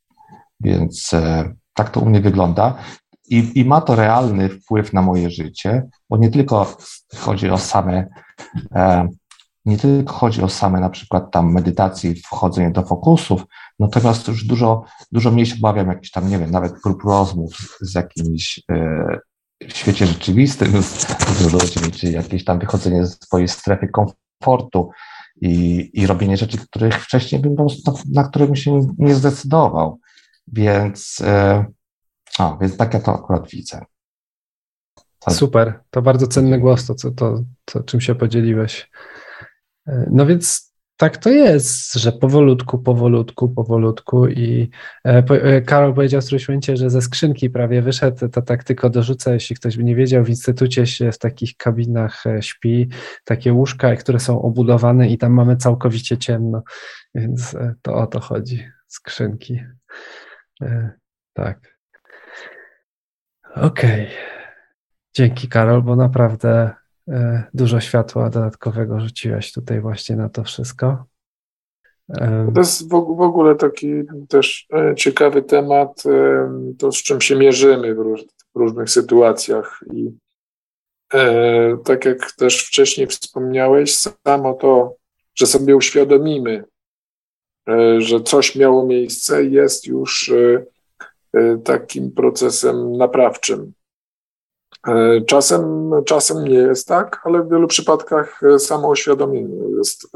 Więc 0.61 1.13
e, 1.13 1.55
tak 1.75 1.91
to 1.91 2.01
u 2.01 2.07
mnie 2.07 2.21
wygląda. 2.21 2.79
I, 3.29 3.53
I 3.55 3.65
ma 3.65 3.81
to 3.81 3.97
realny 3.97 4.49
wpływ 4.49 4.93
na 4.93 5.03
moje 5.03 5.31
życie, 5.31 5.89
bo 6.11 6.17
nie 6.17 6.31
tylko 6.31 6.77
chodzi 7.17 7.51
o 7.51 7.59
same, 7.59 8.07
e, 8.75 9.09
nie 9.65 9.79
tylko 9.79 10.13
chodzi 10.13 10.43
o 10.43 10.49
same 10.49 10.81
na 10.81 10.91
przykład 10.91 11.31
tam 11.31 11.53
medytacje 11.53 12.15
wchodzenie 12.15 12.71
do 12.71 12.83
fokusów, 12.83 13.43
natomiast 13.79 14.29
już 14.29 14.45
dużo, 14.45 14.85
dużo 15.13 15.31
mniej 15.31 15.47
się 15.47 15.57
obawiam 15.57 15.89
jakichś 15.89 16.11
tam, 16.11 16.29
nie 16.29 16.39
wiem, 16.39 16.51
nawet 16.51 16.73
grup 16.85 17.05
rozmów 17.05 17.79
z 17.81 17.95
jakimiś 17.95 18.63
e, 18.71 19.19
w 19.69 19.77
świecie 19.77 20.07
rzeczywistym 20.07 20.83
z, 20.83 21.07
z 21.39 21.53
ludźmi, 21.53 21.93
czy 21.93 22.11
jakieś 22.11 22.45
tam 22.45 22.59
wychodzenie 22.59 23.07
ze 23.07 23.13
swojej 23.13 23.49
strefy 23.49 23.89
komfortu 23.89 24.91
i, 25.41 25.91
i 25.93 26.07
robienie 26.07 26.37
rzeczy, 26.37 26.59
których 26.59 26.95
wcześniej 26.95 27.41
bym 27.41 27.57
na, 28.13 28.29
które 28.29 28.47
bym 28.47 28.57
się 28.57 28.81
nie 28.99 29.15
zdecydował. 29.15 30.01
Więc 30.53 31.21
e, 31.21 31.65
a, 32.39 32.57
więc 32.61 32.77
tak 32.77 32.95
ja 32.95 33.01
to 33.01 33.15
akurat 33.15 33.51
widzę. 33.51 33.81
Tak. 35.19 35.35
Super, 35.35 35.81
to 35.91 36.03
bardzo 36.03 36.27
cenny 36.27 36.59
głos, 36.59 36.87
to, 36.87 36.95
to, 36.95 37.11
to, 37.11 37.45
to 37.65 37.83
czym 37.83 38.01
się 38.01 38.15
podzieliłeś. 38.15 38.91
E, 39.87 40.07
no 40.11 40.27
więc 40.27 40.70
tak 41.01 41.17
to 41.17 41.31
jest, 41.31 41.95
że 41.95 42.13
powolutku, 42.13 42.79
powolutku, 42.79 43.49
powolutku 43.49 44.29
i 44.29 44.71
e, 45.07 45.25
e, 45.29 45.61
Karol 45.61 45.95
powiedział 45.95 46.21
w 46.21 46.49
momencie, 46.49 46.77
że 46.77 46.91
ze 46.91 47.03
skrzynki 47.03 47.51
prawie 47.51 47.83
wyszedł, 47.83 48.29
to 48.29 48.43
tak 48.43 48.65
tylko 48.65 48.91
dorzucę, 48.91 49.35
jeśli 49.35 49.57
ktoś 49.57 49.77
by 49.77 49.85
nie 49.85 49.97
wiedział, 49.97 50.25
w 50.25 50.29
instytucie 50.29 50.87
się 50.87 51.13
w 51.13 51.19
takich 51.19 51.57
kabinach 51.57 52.25
śpi, 52.41 52.89
takie 53.25 53.53
łóżka, 53.53 53.97
które 53.97 54.21
są 54.21 54.43
obudowane 54.43 55.09
i 55.09 55.19
tam 55.19 55.33
mamy 55.33 55.57
całkowicie 55.57 56.19
ciemno, 56.19 56.63
więc 57.15 57.57
to 57.83 57.95
o 57.95 58.07
to 58.07 58.21
chodzi, 58.21 58.69
skrzynki. 58.89 59.61
Tak. 61.33 61.77
Okej. 63.55 64.07
Okay. 64.07 64.41
Dzięki 65.15 65.49
Karol, 65.49 65.83
bo 65.83 65.97
naprawdę 65.97 66.51
e, 66.51 66.80
dużo 67.55 67.81
światła 67.81 68.31
dodatkowego 68.31 69.01
rzuciłeś 69.01 69.53
tutaj 69.53 69.81
właśnie 69.81 70.17
na 70.17 70.29
to 70.29 70.45
wszystko. 70.45 71.05
To 72.55 72.61
jest 72.61 72.89
w 72.89 72.95
ogóle 73.21 73.55
taki 73.55 73.93
też 74.29 74.67
e, 74.73 74.95
ciekawy 74.95 75.43
temat, 75.43 76.03
e, 76.07 76.51
to 76.79 76.93
z 76.93 76.97
czym 76.97 77.21
się 77.21 77.37
mierzymy 77.37 77.95
w, 77.95 77.99
róż, 77.99 78.25
w 78.55 78.59
różnych 78.59 78.91
sytuacjach. 78.91 79.81
I 79.93 80.11
e, 81.15 81.77
tak 81.85 82.05
jak 82.05 82.33
też 82.33 82.67
wcześniej 82.67 83.07
wspomniałeś, 83.07 83.97
samo 83.97 84.55
to, 84.55 84.95
że 85.35 85.47
sobie 85.47 85.77
uświadomimy, 85.77 86.65
e, 87.69 88.01
że 88.01 88.21
coś 88.21 88.57
miało 88.57 88.87
miejsce, 88.87 89.45
jest 89.45 89.87
już 89.87 90.29
e, 90.29 90.65
E, 91.35 91.59
takim 91.59 92.13
procesem 92.13 92.97
naprawczym. 92.97 93.73
E, 94.87 95.21
czasem, 95.21 95.91
czasem 96.05 96.45
nie 96.45 96.55
jest 96.55 96.89
tak, 96.89 97.21
ale 97.25 97.43
w 97.43 97.51
wielu 97.51 97.67
przypadkach 97.67 98.43
e, 98.43 98.59
samo 98.59 98.89
uświadomienie 98.89 99.77
jest 99.79 100.13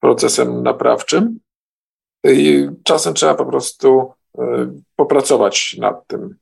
procesem 0.00 0.62
naprawczym 0.62 1.40
i 2.24 2.68
czasem 2.84 3.14
trzeba 3.14 3.34
po 3.34 3.46
prostu 3.46 4.12
popracować 4.96 5.76
nad 5.78 6.06
tym, 6.06 6.36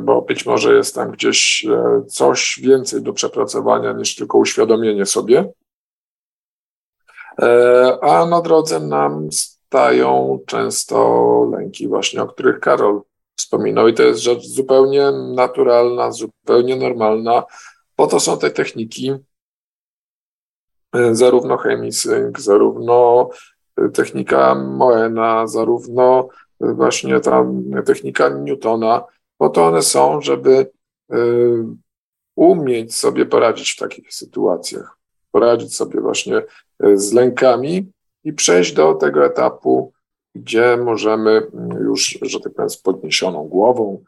bo 0.00 0.22
być 0.22 0.46
może 0.46 0.74
jest 0.74 0.94
tam 0.94 1.10
gdzieś 1.10 1.66
coś 2.08 2.60
więcej 2.62 3.02
do 3.02 3.12
przepracowania 3.12 3.92
niż 3.92 4.16
tylko 4.16 4.38
uświadomienie 4.38 5.06
sobie. 5.06 5.52
A 8.00 8.26
na 8.26 8.40
drodze 8.40 8.80
nam 8.80 9.32
stają 9.32 10.40
często 10.46 11.48
lęki, 11.52 11.88
właśnie 11.88 12.22
o 12.22 12.26
których 12.26 12.60
Karol 12.60 13.02
wspominał 13.42 13.88
i 13.88 13.94
to 13.94 14.02
jest 14.02 14.20
rzecz 14.20 14.46
zupełnie 14.46 15.12
naturalna, 15.34 16.12
zupełnie 16.12 16.76
normalna. 16.76 17.44
Po 17.96 18.06
to 18.06 18.20
są 18.20 18.38
te 18.38 18.50
techniki, 18.50 19.14
e, 20.94 21.14
zarówno 21.14 21.56
chemisync, 21.56 22.38
zarówno 22.38 23.28
e, 23.76 23.88
technika 23.88 24.54
Moena, 24.54 25.46
zarówno 25.46 26.28
e, 26.60 26.74
właśnie 26.74 27.20
ta 27.20 27.46
technika 27.86 28.28
Newtona, 28.28 29.04
po 29.38 29.48
to 29.48 29.66
one 29.66 29.82
są, 29.82 30.20
żeby 30.20 30.70
umieć 32.36 32.96
sobie 32.96 33.26
poradzić 33.26 33.72
w 33.72 33.76
takich 33.76 34.14
sytuacjach, 34.14 34.96
poradzić 35.30 35.76
sobie 35.76 36.00
właśnie 36.00 36.42
z 36.94 37.12
lękami 37.12 37.92
i 38.24 38.32
przejść 38.32 38.72
do 38.72 38.94
tego 38.94 39.26
etapu 39.26 39.92
gdzie 40.34 40.76
możemy 40.76 41.50
już, 41.80 42.18
że 42.22 42.40
tak 42.40 42.54
powiem, 42.54 42.70
z 42.70 42.76
podniesioną 42.76 43.48
głową 43.48 44.04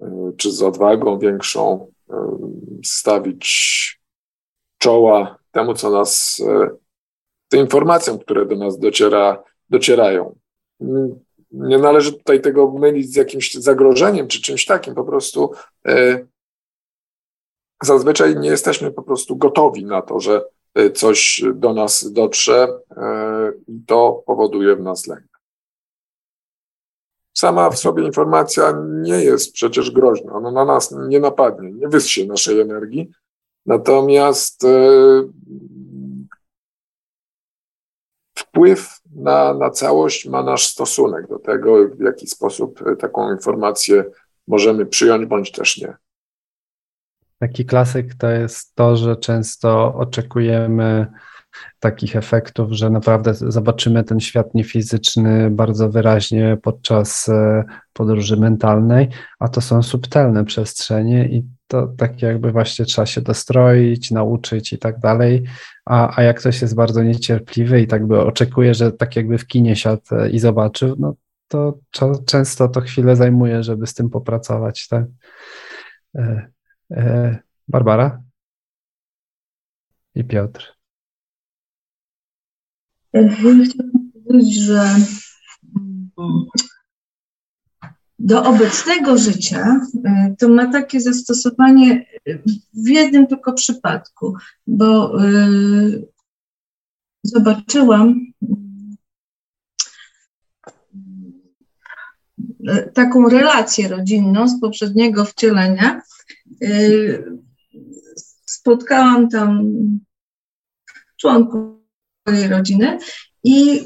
e, 0.00 0.32
czy 0.36 0.52
z 0.52 0.62
odwagą 0.62 1.18
większą 1.18 1.92
e, 2.10 2.38
stawić 2.84 4.00
czoła 4.78 5.38
temu, 5.50 5.74
co 5.74 5.90
nas, 5.90 6.42
e, 6.48 6.70
tym 7.48 7.60
informacjom, 7.60 8.18
które 8.18 8.46
do 8.46 8.56
nas 8.56 8.78
dociera, 8.78 9.42
docierają. 9.70 10.36
Nie 11.52 11.78
należy 11.78 12.12
tutaj 12.12 12.40
tego 12.40 12.70
mylić 12.70 13.12
z 13.12 13.16
jakimś 13.16 13.54
zagrożeniem 13.54 14.28
czy 14.28 14.42
czymś 14.42 14.64
takim. 14.64 14.94
Po 14.94 15.04
prostu 15.04 15.52
zazwyczaj 17.82 18.36
nie 18.36 18.48
jesteśmy 18.48 18.90
po 18.90 19.02
prostu 19.02 19.36
gotowi 19.36 19.84
na 19.84 20.02
to, 20.02 20.20
że 20.20 20.44
coś 20.94 21.42
do 21.54 21.72
nas 21.74 22.12
dotrze 22.12 22.68
i 23.68 23.80
to 23.86 24.22
powoduje 24.26 24.76
w 24.76 24.82
nas 24.82 25.06
lęk. 25.06 25.29
Sama 27.40 27.70
w 27.70 27.78
sobie 27.78 28.04
informacja 28.04 28.74
nie 28.86 29.24
jest 29.24 29.52
przecież 29.52 29.90
groźna, 29.90 30.32
ona 30.32 30.50
na 30.50 30.64
nas 30.64 30.94
nie 31.08 31.20
napadnie, 31.20 31.72
nie 31.72 31.88
wyssie 31.88 32.26
naszej 32.26 32.60
energii, 32.60 33.10
natomiast 33.66 34.64
e, 34.64 34.68
wpływ 38.38 39.00
na, 39.14 39.54
na 39.54 39.70
całość 39.70 40.26
ma 40.26 40.42
nasz 40.42 40.66
stosunek 40.66 41.28
do 41.28 41.38
tego, 41.38 41.88
w 41.88 42.00
jaki 42.00 42.26
sposób 42.26 42.80
taką 42.98 43.32
informację 43.32 44.04
możemy 44.46 44.86
przyjąć 44.86 45.26
bądź 45.26 45.52
też 45.52 45.78
nie. 45.78 45.96
Taki 47.38 47.64
klasyk 47.64 48.14
to 48.14 48.30
jest 48.30 48.74
to, 48.74 48.96
że 48.96 49.16
często 49.16 49.94
oczekujemy 49.94 51.06
takich 51.80 52.16
efektów, 52.16 52.72
że 52.72 52.90
naprawdę 52.90 53.34
zobaczymy 53.34 54.04
ten 54.04 54.20
świat 54.20 54.54
niefizyczny 54.54 55.50
bardzo 55.50 55.90
wyraźnie 55.90 56.58
podczas 56.62 57.28
e, 57.28 57.64
podróży 57.92 58.36
mentalnej, 58.36 59.08
a 59.38 59.48
to 59.48 59.60
są 59.60 59.82
subtelne 59.82 60.44
przestrzenie 60.44 61.28
i 61.28 61.44
to 61.66 61.86
tak 61.86 62.22
jakby 62.22 62.52
właśnie 62.52 62.84
trzeba 62.84 63.06
się 63.06 63.20
dostroić, 63.20 64.10
nauczyć 64.10 64.72
i 64.72 64.78
tak 64.78 64.98
dalej, 64.98 65.44
a, 65.84 66.18
a 66.18 66.22
jak 66.22 66.40
ktoś 66.40 66.62
jest 66.62 66.74
bardzo 66.74 67.02
niecierpliwy 67.02 67.80
i 67.80 67.86
tak 67.86 68.06
by 68.06 68.20
oczekuje, 68.20 68.74
że 68.74 68.92
tak 68.92 69.16
jakby 69.16 69.38
w 69.38 69.46
kinie 69.46 69.76
siadł 69.76 70.02
e, 70.12 70.30
i 70.30 70.38
zobaczył, 70.38 70.96
no 70.98 71.14
to 71.48 71.78
często 72.26 72.68
to 72.68 72.80
chwilę 72.80 73.16
zajmuje, 73.16 73.62
żeby 73.62 73.86
z 73.86 73.94
tym 73.94 74.10
popracować, 74.10 74.88
tak? 74.88 75.04
E, 76.90 77.38
Barbara 77.68 78.22
i 80.14 80.24
Piotr. 80.24 80.79
Chciałbym 83.14 84.12
powiedzieć, 84.28 84.54
że 84.54 84.96
do 88.18 88.44
obecnego 88.44 89.18
życia 89.18 89.80
e, 90.04 90.34
to 90.38 90.48
ma 90.48 90.72
takie 90.72 91.00
zastosowanie 91.00 92.06
w 92.74 92.88
jednym 92.88 93.26
tylko 93.26 93.52
przypadku, 93.52 94.34
bo 94.66 95.18
zobaczyłam 97.22 98.26
taką 102.94 103.28
relację 103.28 103.88
rodzinną 103.88 104.48
z 104.48 104.60
poprzedniego 104.60 105.24
wcielenia. 105.24 106.02
Spotkałam 108.46 109.28
tam 109.28 109.62
członków 111.16 111.79
swojej 112.30 112.48
rodziny 112.48 112.98
i, 113.44 113.84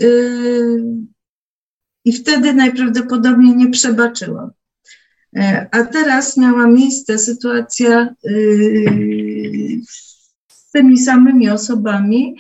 i 2.05 2.13
wtedy 2.13 2.55
najprawdopodobniej 2.55 3.57
nie 3.57 3.71
przebaczyłam. 3.71 4.51
A 5.71 5.83
teraz 5.83 6.37
miała 6.37 6.67
miejsce 6.67 7.19
sytuacja 7.19 8.15
z 10.49 10.71
tymi 10.73 10.99
samymi 10.99 11.51
osobami. 11.51 12.37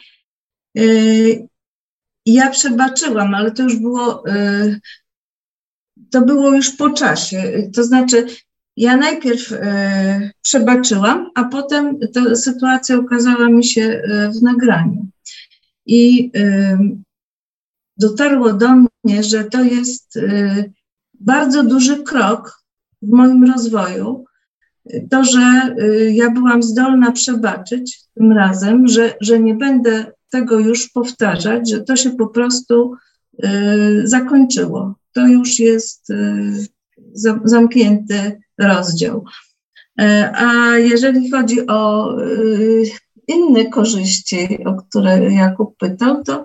Ja 2.26 2.50
przebaczyłam, 2.50 3.34
ale 3.34 3.50
to 3.50 3.62
już 3.62 3.76
było 3.76 4.24
to 6.10 6.20
było 6.20 6.50
już 6.50 6.70
po 6.70 6.90
czasie. 6.90 7.70
To 7.74 7.84
znaczy, 7.84 8.26
ja 8.76 8.96
najpierw 8.96 9.52
e, 9.52 10.30
przebaczyłam, 10.42 11.30
a 11.34 11.44
potem 11.44 11.98
ta 12.14 12.34
sytuacja 12.34 12.98
ukazała 12.98 13.48
mi 13.48 13.64
się 13.64 13.82
e, 13.82 14.30
w 14.30 14.42
nagraniu. 14.42 15.06
I 15.86 16.30
dotarło 17.96 18.52
do 18.52 18.68
mnie, 19.04 19.22
że 19.22 19.44
to 19.44 19.62
jest 19.62 20.16
e, 20.16 20.64
bardzo 21.14 21.64
duży 21.64 22.02
krok 22.02 22.62
w 23.02 23.08
moim 23.08 23.44
rozwoju. 23.44 24.24
To, 25.10 25.24
że 25.24 25.40
e, 25.40 26.10
ja 26.10 26.30
byłam 26.30 26.62
zdolna 26.62 27.12
przebaczyć 27.12 28.00
tym 28.14 28.32
razem, 28.32 28.88
że, 28.88 29.14
że 29.20 29.40
nie 29.40 29.54
będę 29.54 30.12
tego 30.30 30.58
już 30.58 30.88
powtarzać, 30.88 31.70
że 31.70 31.80
to 31.80 31.96
się 31.96 32.10
po 32.10 32.26
prostu 32.26 32.94
e, 33.42 33.48
zakończyło 34.04 34.94
to 35.14 35.26
już 35.26 35.58
jest 35.58 36.10
y, 36.10 36.66
zamknięty 37.44 38.40
rozdział. 38.58 39.24
E, 40.00 40.32
a 40.36 40.78
jeżeli 40.78 41.30
chodzi 41.30 41.66
o 41.66 42.12
y, 42.22 42.84
inne 43.28 43.66
korzyści, 43.66 44.64
o 44.64 44.74
które 44.74 45.32
Jakub 45.32 45.76
pytał, 45.76 46.24
to, 46.24 46.44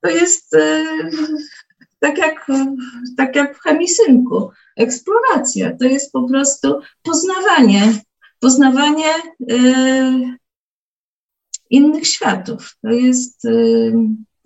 to 0.00 0.10
jest 0.10 0.54
y, 0.54 0.84
tak 1.98 2.18
jak, 2.18 2.46
tak 3.16 3.36
jak 3.36 3.58
w 3.58 3.60
chemisynku, 3.60 4.50
eksploracja. 4.76 5.76
To 5.76 5.84
jest 5.84 6.12
po 6.12 6.28
prostu 6.28 6.80
poznawanie, 7.02 7.92
poznawanie 8.40 9.12
innych 11.70 12.06
światów. 12.06 12.76
To 12.82 12.88
jest 12.88 13.42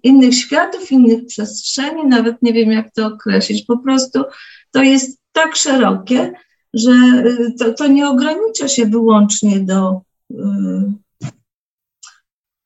innych 0.02 0.34
światów, 0.34 0.92
innych 0.92 1.26
przestrzeni, 1.26 2.06
nawet 2.06 2.42
nie 2.42 2.52
wiem 2.52 2.72
jak 2.72 2.90
to 2.92 3.06
określić. 3.06 3.64
Po 3.64 3.78
prostu 3.78 4.22
to 4.70 4.82
jest 4.82 5.18
tak 5.32 5.56
szerokie, 5.56 6.32
że 6.74 6.90
y, 6.90 7.54
to, 7.58 7.72
to 7.72 7.86
nie 7.86 8.08
ogranicza 8.08 8.68
się 8.68 8.86
wyłącznie 8.86 9.60
do, 9.60 10.00
y, 10.30 10.36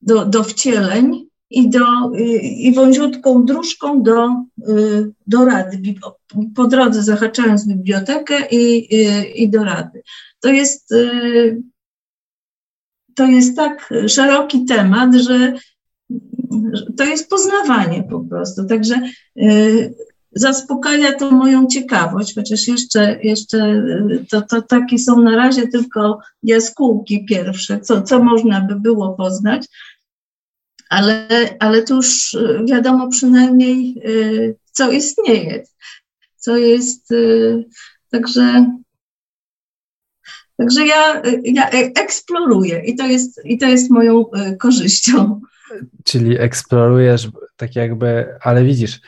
do, 0.03 0.25
do 0.25 0.45
wcieleń 0.45 1.27
i, 1.51 1.71
do, 1.71 2.15
y, 2.17 2.23
i 2.39 2.75
wąziutką 2.75 3.45
dróżką 3.45 4.03
do, 4.03 4.29
do 5.27 5.45
rady. 5.45 5.83
Po 6.55 6.67
drodze 6.67 7.03
zahaczając 7.03 7.69
bibliotekę 7.69 8.49
i, 8.51 8.95
i, 8.95 9.43
i 9.43 9.49
do 9.49 9.65
rady. 9.65 10.03
To 10.41 10.49
jest, 10.49 10.95
to 13.15 13.27
jest 13.27 13.57
tak 13.57 13.95
szeroki 14.07 14.65
temat, 14.65 15.15
że 15.15 15.53
to 16.97 17.05
jest 17.05 17.31
poznawanie 17.31 18.03
po 18.03 18.21
prostu. 18.21 18.65
Także 18.65 19.01
y, 19.37 19.95
zaspokaja 20.33 21.13
to 21.13 21.31
moją 21.31 21.67
ciekawość, 21.67 22.35
chociaż 22.35 22.69
jeszcze, 22.69 23.19
jeszcze 23.23 23.59
y, 23.59 24.25
to, 24.31 24.43
to 24.43 24.63
takie 24.63 24.99
są 24.99 25.23
na 25.23 25.37
razie 25.37 25.69
tylko 25.69 26.19
jaskółki 26.43 27.25
pierwsze, 27.25 27.81
co, 27.81 28.03
co 28.03 28.23
można 28.23 28.61
by 28.61 28.81
było 28.81 29.15
poznać, 29.15 29.67
ale, 30.93 31.29
ale 31.59 31.83
to 31.83 31.95
już 31.95 32.35
y, 32.35 32.65
wiadomo 32.69 33.09
przynajmniej, 33.09 34.03
co 34.73 34.91
istnieje, 34.91 35.65
co 36.37 36.57
jest, 36.57 37.09
także 38.11 38.67
Także 40.57 40.87
ja, 40.87 41.23
ja 41.45 41.71
eksploruję 41.71 42.83
i 42.87 42.97
to 42.97 43.07
jest, 43.07 43.41
i 43.45 43.59
to 43.59 43.67
jest 43.67 43.91
moją 43.91 44.25
korzyścią. 44.59 45.41
Czyli 46.05 46.39
eksplorujesz 46.39 47.29
tak 47.57 47.77
jakby, 47.77 48.27
ale 48.41 48.65
widzisz, 48.65 49.01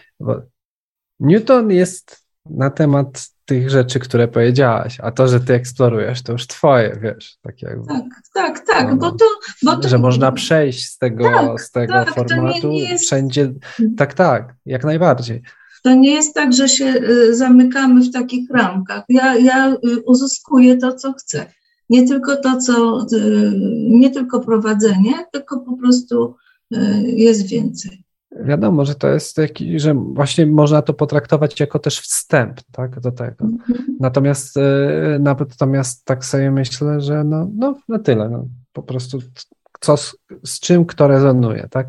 Newton 1.20 1.70
jest 1.70 2.26
na 2.50 2.70
temat 2.70 3.33
tych 3.44 3.70
rzeczy, 3.70 4.00
które 4.00 4.28
powiedziałaś, 4.28 4.98
a 5.02 5.10
to, 5.10 5.28
że 5.28 5.40
ty 5.40 5.54
eksplorujesz, 5.54 6.22
to 6.22 6.32
już 6.32 6.46
twoje, 6.46 6.98
wiesz, 7.02 7.36
tak 7.42 7.62
jakby. 7.62 7.86
Tak, 7.86 8.04
tak, 8.34 8.66
tak, 8.66 8.88
no, 8.88 8.96
bo, 8.96 9.12
to, 9.12 9.24
bo 9.62 9.76
to... 9.76 9.88
Że 9.88 9.98
można 9.98 10.32
przejść 10.32 10.86
z 10.86 10.98
tego, 10.98 11.24
tak, 11.24 11.60
z 11.60 11.70
tego 11.70 11.92
tak, 11.92 12.14
formatu 12.14 12.68
nie, 12.68 12.68
nie 12.68 12.90
jest... 12.90 13.04
wszędzie, 13.04 13.52
tak, 13.96 14.14
tak, 14.14 14.54
jak 14.66 14.84
najbardziej. 14.84 15.42
To 15.82 15.94
nie 15.94 16.14
jest 16.14 16.34
tak, 16.34 16.52
że 16.52 16.68
się 16.68 16.84
y, 16.84 17.36
zamykamy 17.36 18.04
w 18.04 18.12
takich 18.12 18.50
ramkach. 18.50 19.04
Ja, 19.08 19.36
ja 19.36 19.72
y, 19.72 20.02
uzyskuję 20.06 20.76
to, 20.76 20.92
co 20.92 21.12
chcę. 21.12 21.46
Nie 21.90 22.08
tylko 22.08 22.36
to, 22.36 22.56
co, 22.56 23.06
y, 23.12 23.52
nie 23.88 24.10
tylko 24.10 24.40
prowadzenie, 24.40 25.14
tylko 25.32 25.60
po 25.60 25.76
prostu 25.76 26.36
jest 27.02 27.46
więcej. 27.46 28.03
Wiadomo, 28.40 28.84
że 28.84 28.94
to 28.94 29.08
jest 29.08 29.36
taki, 29.36 29.80
że 29.80 29.94
właśnie 29.94 30.46
można 30.46 30.82
to 30.82 30.94
potraktować 30.94 31.60
jako 31.60 31.78
też 31.78 32.00
wstęp 32.00 32.60
tak, 32.72 33.00
do 33.00 33.12
tego. 33.12 33.44
Mhm. 33.44 33.96
Natomiast, 34.00 34.56
e, 34.56 35.18
natomiast 35.20 36.04
tak 36.04 36.24
sobie 36.24 36.50
myślę, 36.50 37.00
że 37.00 37.24
no, 37.24 37.50
no 37.54 37.78
na 37.88 37.98
tyle. 37.98 38.28
No, 38.28 38.48
po 38.72 38.82
prostu 38.82 39.18
co, 39.80 39.96
z, 39.96 40.16
z 40.44 40.60
czym 40.60 40.84
kto 40.84 41.08
rezonuje, 41.08 41.68
tak? 41.70 41.86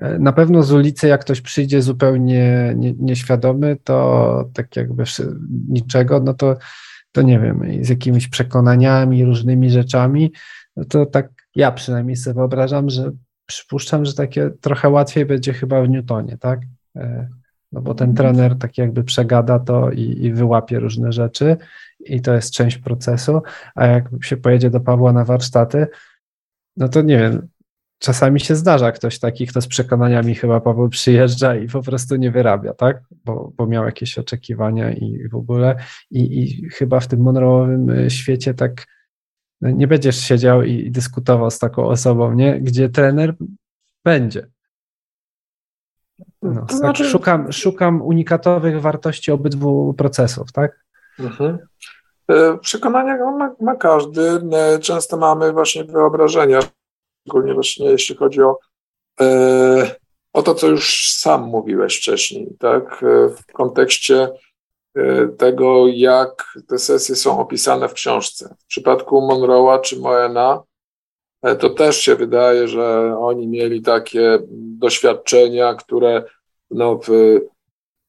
E, 0.00 0.18
na 0.18 0.32
pewno 0.32 0.62
z 0.62 0.72
ulicy, 0.72 1.08
jak 1.08 1.20
ktoś 1.20 1.40
przyjdzie 1.40 1.82
zupełnie 1.82 2.74
nie, 2.76 2.94
nieświadomy, 2.98 3.76
to 3.84 4.50
tak 4.54 4.76
jakby 4.76 5.04
niczego, 5.68 6.20
no 6.20 6.34
to, 6.34 6.56
to 7.12 7.22
nie 7.22 7.40
wiem, 7.40 7.62
z 7.80 7.88
jakimiś 7.88 8.28
przekonaniami, 8.28 9.24
różnymi 9.24 9.70
rzeczami, 9.70 10.32
no 10.76 10.84
to 10.84 11.06
tak 11.06 11.37
ja 11.58 11.72
przynajmniej 11.72 12.16
sobie 12.16 12.34
wyobrażam, 12.34 12.90
że 12.90 13.10
przypuszczam, 13.46 14.04
że 14.04 14.14
takie 14.14 14.50
trochę 14.60 14.88
łatwiej 14.88 15.26
będzie 15.26 15.52
chyba 15.52 15.82
w 15.82 15.88
Newtonie, 15.88 16.38
tak? 16.40 16.60
E, 16.96 17.28
no 17.72 17.80
bo 17.80 17.94
ten 17.94 18.14
trener 18.14 18.58
tak 18.58 18.78
jakby 18.78 19.04
przegada 19.04 19.58
to 19.58 19.90
i, 19.90 20.24
i 20.24 20.32
wyłapie 20.32 20.78
różne 20.78 21.12
rzeczy 21.12 21.56
i 22.00 22.20
to 22.20 22.34
jest 22.34 22.52
część 22.52 22.78
procesu, 22.78 23.42
a 23.74 23.86
jak 23.86 24.08
się 24.22 24.36
pojedzie 24.36 24.70
do 24.70 24.80
Pawła 24.80 25.12
na 25.12 25.24
warsztaty, 25.24 25.86
no 26.76 26.88
to 26.88 27.02
nie 27.02 27.18
wiem, 27.18 27.48
czasami 27.98 28.40
się 28.40 28.56
zdarza 28.56 28.92
ktoś 28.92 29.18
taki, 29.18 29.46
kto 29.46 29.60
z 29.60 29.66
przekonaniami 29.66 30.34
chyba 30.34 30.60
Paweł 30.60 30.88
przyjeżdża 30.88 31.56
i 31.56 31.68
po 31.68 31.82
prostu 31.82 32.16
nie 32.16 32.30
wyrabia, 32.30 32.74
tak? 32.74 33.02
Bo, 33.24 33.52
bo 33.56 33.66
miał 33.66 33.84
jakieś 33.84 34.18
oczekiwania 34.18 34.92
i 34.92 35.28
w 35.28 35.34
ogóle 35.34 35.76
i, 36.10 36.42
i 36.42 36.70
chyba 36.70 37.00
w 37.00 37.06
tym 37.06 37.20
Monroe'owym 37.20 38.08
świecie 38.08 38.54
tak 38.54 38.86
nie 39.60 39.86
będziesz 39.86 40.20
siedział 40.20 40.62
i, 40.62 40.90
dyskutował 40.90 41.50
z 41.50 41.58
taką 41.58 41.86
osobą, 41.86 42.32
nie? 42.32 42.60
Gdzie 42.60 42.88
trener 42.88 43.34
będzie. 44.04 44.46
No, 46.42 46.60
to 46.60 46.66
tak 46.66 46.76
znaczy... 46.76 47.04
szukam, 47.04 47.52
szukam 47.52 48.02
unikatowych 48.02 48.80
wartości 48.80 49.32
obydwu 49.32 49.94
procesów, 49.94 50.52
tak? 50.52 50.84
Mhm. 51.18 51.58
Przekonania 52.60 53.16
ma, 53.16 53.54
ma 53.60 53.76
każdy. 53.76 54.40
Często 54.80 55.16
mamy 55.16 55.52
właśnie 55.52 55.84
wyobrażenia, 55.84 56.60
szczególnie 57.20 57.54
właśnie 57.54 57.90
jeśli 57.90 58.16
chodzi 58.16 58.42
o, 58.42 58.58
o 60.32 60.42
to, 60.42 60.54
co 60.54 60.66
już 60.66 61.12
sam 61.12 61.42
mówiłeś 61.42 61.98
wcześniej, 61.98 62.56
tak? 62.58 63.04
W 63.36 63.52
kontekście 63.52 64.28
tego, 65.38 65.86
jak 65.86 66.44
te 66.68 66.78
sesje 66.78 67.16
są 67.16 67.38
opisane 67.38 67.88
w 67.88 67.92
książce. 67.92 68.54
W 68.58 68.66
przypadku 68.66 69.20
Monroe'a 69.20 69.80
czy 69.80 69.98
Moena 70.00 70.62
to 71.58 71.70
też 71.70 71.96
się 71.96 72.16
wydaje, 72.16 72.68
że 72.68 73.16
oni 73.18 73.48
mieli 73.48 73.82
takie 73.82 74.38
doświadczenia, 74.50 75.74
które 75.74 76.24
no, 76.70 77.00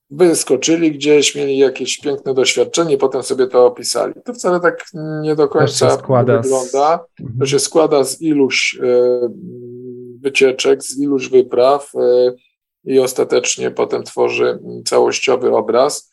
wyskoczyli 0.10 0.92
gdzieś, 0.92 1.36
mieli 1.36 1.58
jakieś 1.58 1.98
piękne 1.98 2.34
doświadczenie, 2.34 2.98
potem 2.98 3.24
sobie 3.24 3.48
to 3.48 3.66
opisali. 3.66 4.14
To 4.26 4.34
wcale 4.34 4.60
tak 4.60 4.86
nie 5.22 5.36
do 5.36 5.48
końca 5.48 5.98
wygląda. 6.42 7.06
To 7.40 7.46
się 7.46 7.60
składa 7.60 8.04
z 8.04 8.22
iluś 8.22 8.80
e, 8.84 9.30
wycieczek, 10.22 10.84
z 10.84 11.00
iluś 11.00 11.30
wypraw 11.30 11.92
e, 11.96 12.34
i 12.84 13.00
ostatecznie 13.00 13.72
potem 13.72 14.04
tworzy 14.04 14.60
całościowy 14.86 15.56
obraz. 15.56 16.09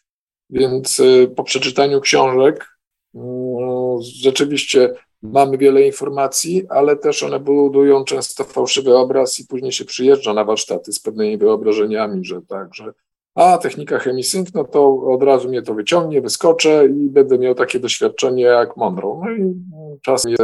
Więc 0.50 1.00
e, 1.00 1.26
po 1.26 1.44
przeczytaniu 1.44 2.00
książek 2.00 2.78
mm, 3.14 4.02
rzeczywiście 4.02 4.94
mamy 5.22 5.58
wiele 5.58 5.82
informacji, 5.82 6.62
ale 6.68 6.96
też 6.96 7.22
one 7.22 7.40
budują 7.40 8.04
często 8.04 8.44
fałszywy 8.44 8.96
obraz 8.96 9.40
i 9.40 9.46
później 9.46 9.72
się 9.72 9.84
przyjeżdża 9.84 10.34
na 10.34 10.44
warsztaty 10.44 10.92
z 10.92 11.00
pewnymi 11.00 11.38
wyobrażeniami, 11.38 12.24
że 12.24 12.42
tak, 12.42 12.74
że 12.74 12.92
a 13.34 13.58
technika 13.58 13.98
chemisync, 13.98 14.54
no 14.54 14.64
to 14.64 14.96
od 14.96 15.22
razu 15.22 15.48
mnie 15.48 15.62
to 15.62 15.74
wyciągnie, 15.74 16.22
wyskoczę 16.22 16.86
i 16.86 17.10
będę 17.10 17.38
miał 17.38 17.54
takie 17.54 17.80
doświadczenie 17.80 18.42
jak 18.42 18.76
Monroe. 18.76 19.20
No 19.20 19.30
i 19.30 19.54
czasem, 20.02 20.34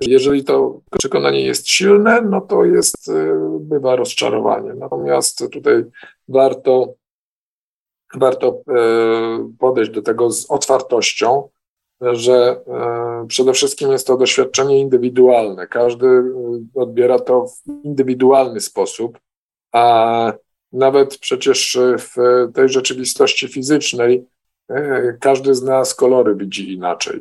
jeżeli 0.00 0.44
to 0.44 0.80
przekonanie 0.98 1.42
jest 1.42 1.68
silne, 1.68 2.22
no 2.22 2.40
to 2.40 2.64
jest, 2.64 3.08
y, 3.08 3.32
bywa 3.60 3.96
rozczarowanie. 3.96 4.74
Natomiast 4.74 5.50
tutaj 5.52 5.84
warto, 6.28 6.94
warto 8.14 8.48
y, 8.48 9.56
podejść 9.58 9.90
do 9.90 10.02
tego 10.02 10.30
z 10.30 10.50
otwartością, 10.50 11.48
że 12.00 12.60
y, 13.24 13.26
przede 13.26 13.52
wszystkim 13.52 13.92
jest 13.92 14.06
to 14.06 14.16
doświadczenie 14.16 14.78
indywidualne. 14.78 15.66
Każdy 15.66 16.06
odbiera 16.74 17.18
to 17.18 17.46
w 17.46 17.84
indywidualny 17.84 18.60
sposób, 18.60 19.18
a 19.72 20.32
nawet 20.72 21.18
przecież 21.18 21.78
w 21.98 22.14
tej 22.54 22.68
rzeczywistości 22.68 23.48
fizycznej 23.48 24.24
e, 24.68 25.16
każdy 25.20 25.54
z 25.54 25.62
nas 25.62 25.94
kolory 25.94 26.34
widzi 26.36 26.72
inaczej. 26.72 27.20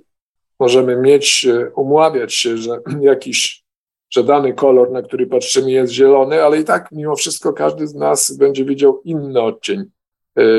Możemy 0.60 0.96
mieć, 0.96 1.46
e, 1.46 1.70
umławiać 1.70 2.34
się, 2.34 2.58
że 2.58 2.80
jakiś, 3.02 3.64
że 4.10 4.24
dany 4.24 4.54
kolor, 4.54 4.92
na 4.92 5.02
który 5.02 5.28
patrzymy, 5.28 5.72
jest 5.72 5.94
zielony, 5.94 6.44
ale 6.44 6.60
i 6.60 6.64
tak 6.64 6.92
mimo 6.92 7.16
wszystko 7.16 7.54
każdy 7.54 7.88
z 7.88 7.96
nas 7.96 8.38
będzie 8.38 8.66
widział 8.66 9.02
inny 9.02 9.42
odcień 9.42 9.80
e, 9.80 9.86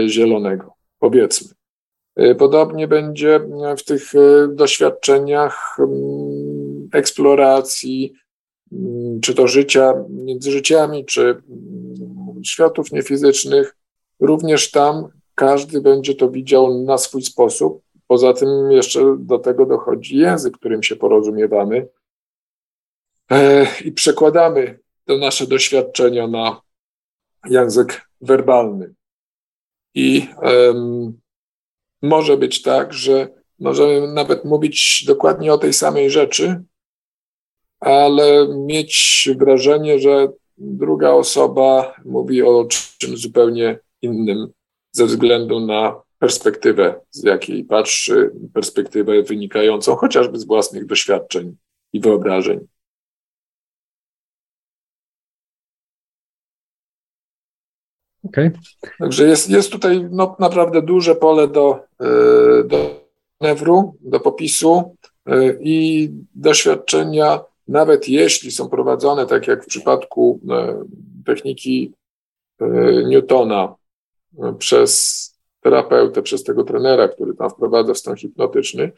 zielonego, 0.07 0.73
powiedzmy. 0.99 1.55
Podobnie 2.39 2.89
będzie 2.89 3.41
w 3.79 3.85
tych 3.85 4.13
doświadczeniach 4.49 5.77
mm, 5.79 6.89
eksploracji, 6.93 8.13
mm, 8.73 9.21
czy 9.21 9.35
to 9.35 9.47
życia 9.49 9.95
między 10.09 10.51
życiami, 10.51 11.05
czy 11.05 11.43
światów 12.43 12.93
niefizycznych, 12.93 13.77
również 14.21 14.71
tam 14.71 15.09
każdy 15.35 15.81
będzie 15.81 16.15
to 16.15 16.31
widział 16.31 16.85
na 16.85 16.99
swój 16.99 17.23
sposób. 17.23 17.83
Poza 18.07 18.33
tym 18.33 18.71
jeszcze 18.71 19.17
do 19.19 19.39
tego 19.39 19.67
dochodzi 19.67 20.17
język, 20.17 20.57
którym 20.57 20.83
się 20.83 20.97
porozumiewamy 20.97 21.89
e, 23.31 23.67
i 23.85 23.93
przekładamy 23.93 24.79
te 25.05 25.19
nasze 25.19 25.47
doświadczenia 25.47 26.27
na 26.27 26.61
język 27.49 28.11
werbalny. 28.21 28.95
I 29.95 30.29
um, 30.43 31.21
może 32.03 32.37
być 32.37 32.63
tak, 32.63 32.93
że 32.93 33.29
możemy 33.59 34.13
nawet 34.13 34.45
mówić 34.45 35.05
dokładnie 35.07 35.53
o 35.53 35.59
tej 35.59 35.73
samej 35.73 36.11
rzeczy, 36.11 36.63
ale 37.81 38.49
mieć 38.49 39.29
wrażenie, 39.39 39.99
że 39.99 40.29
druga 40.59 41.11
osoba 41.11 41.95
mówi 42.05 42.43
o 42.43 42.67
czymś 42.99 43.21
zupełnie 43.21 43.79
innym 44.03 44.53
ze 44.93 45.07
względu 45.07 45.61
na 45.61 46.03
perspektywę, 46.19 47.01
z 47.11 47.25
jakiej 47.25 47.65
patrzy, 47.65 48.31
perspektywę 48.55 49.23
wynikającą 49.23 49.97
chociażby 49.97 50.39
z 50.39 50.45
własnych 50.45 50.87
doświadczeń 50.87 51.57
i 51.93 52.01
wyobrażeń. 52.01 52.67
Okay. 58.25 58.53
Także 58.99 59.27
jest, 59.27 59.51
jest 59.51 59.73
tutaj 59.73 60.09
no, 60.11 60.37
naprawdę 60.39 60.83
duże 60.83 61.15
pole 61.15 61.49
do, 61.49 61.81
e, 62.01 62.65
do 62.65 63.05
manewru, 63.41 63.97
do 64.01 64.21
popisu 64.21 64.97
e, 65.27 65.53
i 65.61 66.11
doświadczenia 66.35 67.41
nawet 67.69 68.09
jeśli 68.09 68.51
są 68.51 68.69
prowadzone, 68.69 69.27
tak 69.27 69.47
jak 69.47 69.65
w 69.65 69.67
przypadku 69.67 70.41
e, 70.51 70.85
techniki 71.27 71.93
Newtona, 73.07 73.75
przez 74.59 75.25
terapeutę, 75.61 76.23
przez 76.23 76.45
tego 76.45 76.65
trenera, 76.65 77.09
który 77.09 77.35
tam 77.35 77.51
wprowadza 77.51 77.95
w 77.95 77.99
stan 77.99 78.17
hipnotyczny, 78.17 78.93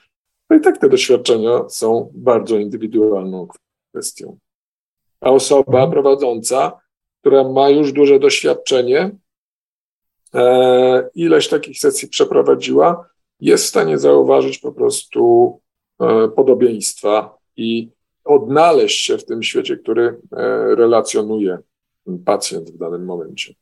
to 0.49 0.55
i 0.55 0.61
tak 0.61 0.78
te 0.78 0.89
doświadczenia 0.89 1.69
są 1.69 2.11
bardzo 2.15 2.59
indywidualną 2.59 3.49
kwestią. 3.93 4.39
A 5.20 5.31
osoba 5.31 5.73
mhm. 5.73 5.90
prowadząca, 5.90 6.82
która 7.23 7.49
ma 7.49 7.70
już 7.70 7.93
duże 7.93 8.19
doświadczenie, 8.19 9.11
ileś 11.15 11.49
takich 11.49 11.78
sesji 11.78 12.09
przeprowadziła, 12.09 13.09
jest 13.40 13.65
w 13.65 13.69
stanie 13.69 13.99
zauważyć 13.99 14.59
po 14.59 14.73
prostu 14.73 15.61
podobieństwa 16.36 17.39
i 17.57 17.90
odnaleźć 18.24 19.05
się 19.05 19.19
w 19.19 19.24
tym 19.24 19.43
świecie, 19.43 19.77
który 19.77 20.20
e, 20.32 20.74
relacjonuje 20.74 21.59
pacjent 22.24 22.70
w 22.70 22.78
danym 22.78 23.05
momencie. 23.05 23.55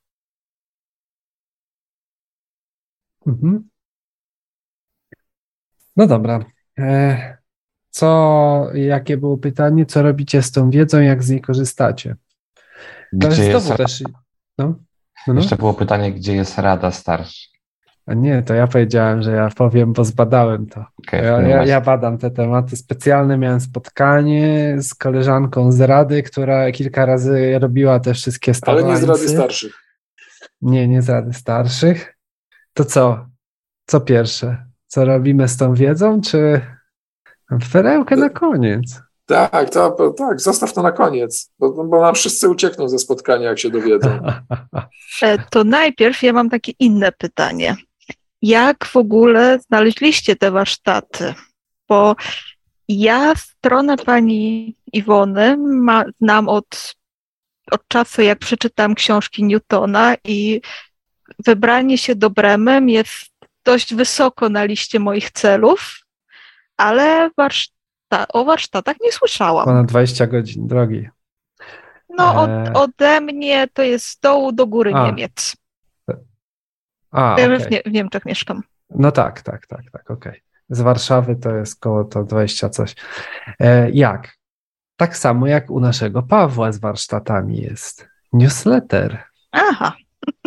Mhm. 3.26 3.68
No 5.96 6.06
dobra. 6.06 6.44
E, 6.78 7.38
co, 7.90 8.66
jakie 8.74 9.16
było 9.16 9.38
pytanie? 9.38 9.86
Co 9.86 10.02
robicie 10.02 10.42
z 10.42 10.52
tą 10.52 10.70
wiedzą, 10.70 11.00
jak 11.00 11.22
z 11.22 11.30
niej 11.30 11.40
korzystacie? 11.40 12.16
To 13.20 13.28
jest, 13.28 13.76
też. 13.76 14.02
No, 14.58 14.74
no, 15.26 15.34
no. 15.34 15.34
Jeszcze 15.34 15.56
było 15.56 15.74
pytanie, 15.74 16.12
gdzie 16.12 16.34
jest 16.34 16.58
rada 16.58 16.90
starszy? 16.90 17.50
A 18.06 18.14
nie, 18.14 18.42
to 18.42 18.54
ja 18.54 18.66
powiedziałem, 18.66 19.22
że 19.22 19.32
ja 19.32 19.48
powiem, 19.56 19.92
bo 19.92 20.04
zbadałem 20.04 20.66
to. 20.66 20.84
Okay, 21.06 21.24
ja, 21.24 21.42
ja, 21.42 21.64
ja, 21.64 21.80
badam 21.80 22.18
te 22.18 22.30
tematy. 22.30 22.76
Specjalne 22.76 23.38
miałem 23.38 23.60
spotkanie 23.60 24.76
z 24.78 24.94
koleżanką 24.94 25.72
z 25.72 25.80
Rady, 25.80 26.22
która 26.22 26.72
kilka 26.72 27.06
razy 27.06 27.58
robiła 27.58 28.00
te 28.00 28.14
wszystkie 28.14 28.54
stawlańcy. 28.54 28.88
Ale 28.88 29.00
nie 29.00 29.06
z 29.06 29.08
Rady 29.08 29.28
Starszych. 29.28 29.74
Nie, 30.62 30.88
nie 30.88 31.02
z 31.02 31.08
Rady 31.08 31.32
Starszych. 31.32 32.16
To 32.74 32.84
co? 32.84 33.26
Co 33.86 34.00
pierwsze? 34.00 34.66
Co 34.86 35.04
robimy 35.04 35.48
z 35.48 35.56
tą 35.56 35.74
wiedzą, 35.74 36.20
czy 36.20 36.60
perełkę 37.72 38.16
na 38.16 38.28
koniec? 38.28 39.02
Tak, 39.34 39.70
to, 39.70 40.14
tak, 40.18 40.40
zostaw 40.40 40.72
to 40.72 40.82
na 40.82 40.92
koniec, 40.92 41.50
bo, 41.58 41.84
bo 41.84 42.00
nam 42.00 42.14
wszyscy 42.14 42.48
uciekną 42.48 42.88
ze 42.88 42.98
spotkania, 42.98 43.48
jak 43.48 43.58
się 43.58 43.70
dowiedzą. 43.70 44.20
E, 45.22 45.38
to 45.50 45.64
najpierw 45.64 46.22
ja 46.22 46.32
mam 46.32 46.50
takie 46.50 46.72
inne 46.78 47.12
pytanie 47.12 47.76
jak 48.42 48.84
w 48.84 48.96
ogóle 48.96 49.58
znaleźliście 49.58 50.36
te 50.36 50.50
warsztaty? 50.50 51.34
Bo 51.88 52.16
ja 52.88 53.34
stronę 53.34 53.96
pani 53.96 54.76
Iwony 54.92 55.56
ma, 55.56 56.04
znam 56.20 56.48
od, 56.48 56.94
od 57.70 57.88
czasu, 57.88 58.22
jak 58.22 58.38
przeczytam 58.38 58.94
książki 58.94 59.44
Newtona 59.44 60.14
i 60.24 60.60
wybranie 61.46 61.98
się 61.98 62.14
do 62.14 62.30
Bremem 62.30 62.88
jest 62.88 63.30
dość 63.64 63.94
wysoko 63.94 64.48
na 64.48 64.64
liście 64.64 65.00
moich 65.00 65.30
celów, 65.30 66.00
ale 66.76 67.30
warszta 68.10 68.38
o 68.38 68.44
warsztatach 68.44 68.96
nie 69.00 69.12
słyszałam. 69.12 69.64
Ponad 69.64 69.86
20 69.86 70.26
godzin 70.26 70.66
drogi. 70.66 71.08
No, 72.08 72.42
od, 72.42 72.50
e. 72.50 72.72
ode 72.72 73.20
mnie 73.20 73.68
to 73.72 73.82
jest 73.82 74.06
z 74.06 74.20
dołu 74.20 74.52
do 74.52 74.66
góry 74.66 74.94
A. 74.94 75.06
Niemiec. 75.06 75.56
A, 77.10 77.36
ja 77.38 77.46
okay. 77.46 77.58
w, 77.58 77.70
nie, 77.70 77.82
w, 77.86 77.92
Niemczech 77.92 78.24
mieszkam. 78.24 78.62
No 78.90 79.12
tak, 79.12 79.42
tak, 79.42 79.66
tak, 79.66 79.90
tak, 79.92 80.10
okej. 80.10 80.32
Okay. 80.32 80.40
Z 80.68 80.80
Warszawy 80.80 81.36
to 81.36 81.54
jest 81.54 81.80
koło 81.80 82.04
to 82.04 82.24
20 82.24 82.68
coś. 82.68 82.94
E, 83.60 83.90
jak? 83.90 84.36
Tak 84.96 85.16
samo 85.16 85.46
jak 85.46 85.70
u 85.70 85.80
naszego 85.80 86.22
Pawła 86.22 86.72
z 86.72 86.78
warsztatami 86.78 87.56
jest 87.60 88.08
newsletter. 88.32 89.24
Aha. 89.52 89.92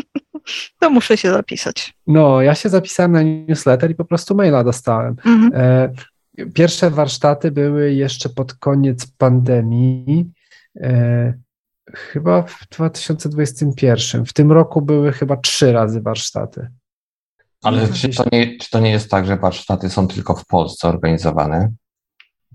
to 0.79 0.89
muszę 0.89 1.17
się 1.17 1.31
zapisać. 1.31 1.93
No, 2.07 2.41
ja 2.41 2.55
się 2.55 2.69
zapisałem 2.69 3.11
na 3.11 3.21
newsletter 3.21 3.91
i 3.91 3.95
po 3.95 4.05
prostu 4.05 4.35
maila 4.35 4.63
dostałem. 4.63 5.15
Mhm. 5.25 5.51
E, 5.55 5.93
pierwsze 6.53 6.89
warsztaty 6.89 7.51
były 7.51 7.93
jeszcze 7.93 8.29
pod 8.29 8.53
koniec 8.53 9.07
pandemii. 9.07 10.31
E, 10.81 11.33
chyba 11.93 12.41
w 12.41 12.67
2021. 12.71 14.25
W 14.25 14.33
tym 14.33 14.51
roku 14.51 14.81
były 14.81 15.11
chyba 15.11 15.37
trzy 15.37 15.71
razy 15.71 16.01
warsztaty. 16.01 16.67
Ale 17.63 17.87
czy 17.87 18.09
to, 18.09 18.23
nie, 18.31 18.57
czy 18.57 18.69
to 18.69 18.79
nie 18.79 18.91
jest 18.91 19.11
tak, 19.11 19.25
że 19.25 19.37
warsztaty 19.37 19.89
są 19.89 20.07
tylko 20.07 20.35
w 20.35 20.45
Polsce 20.45 20.87
organizowane? 20.87 21.71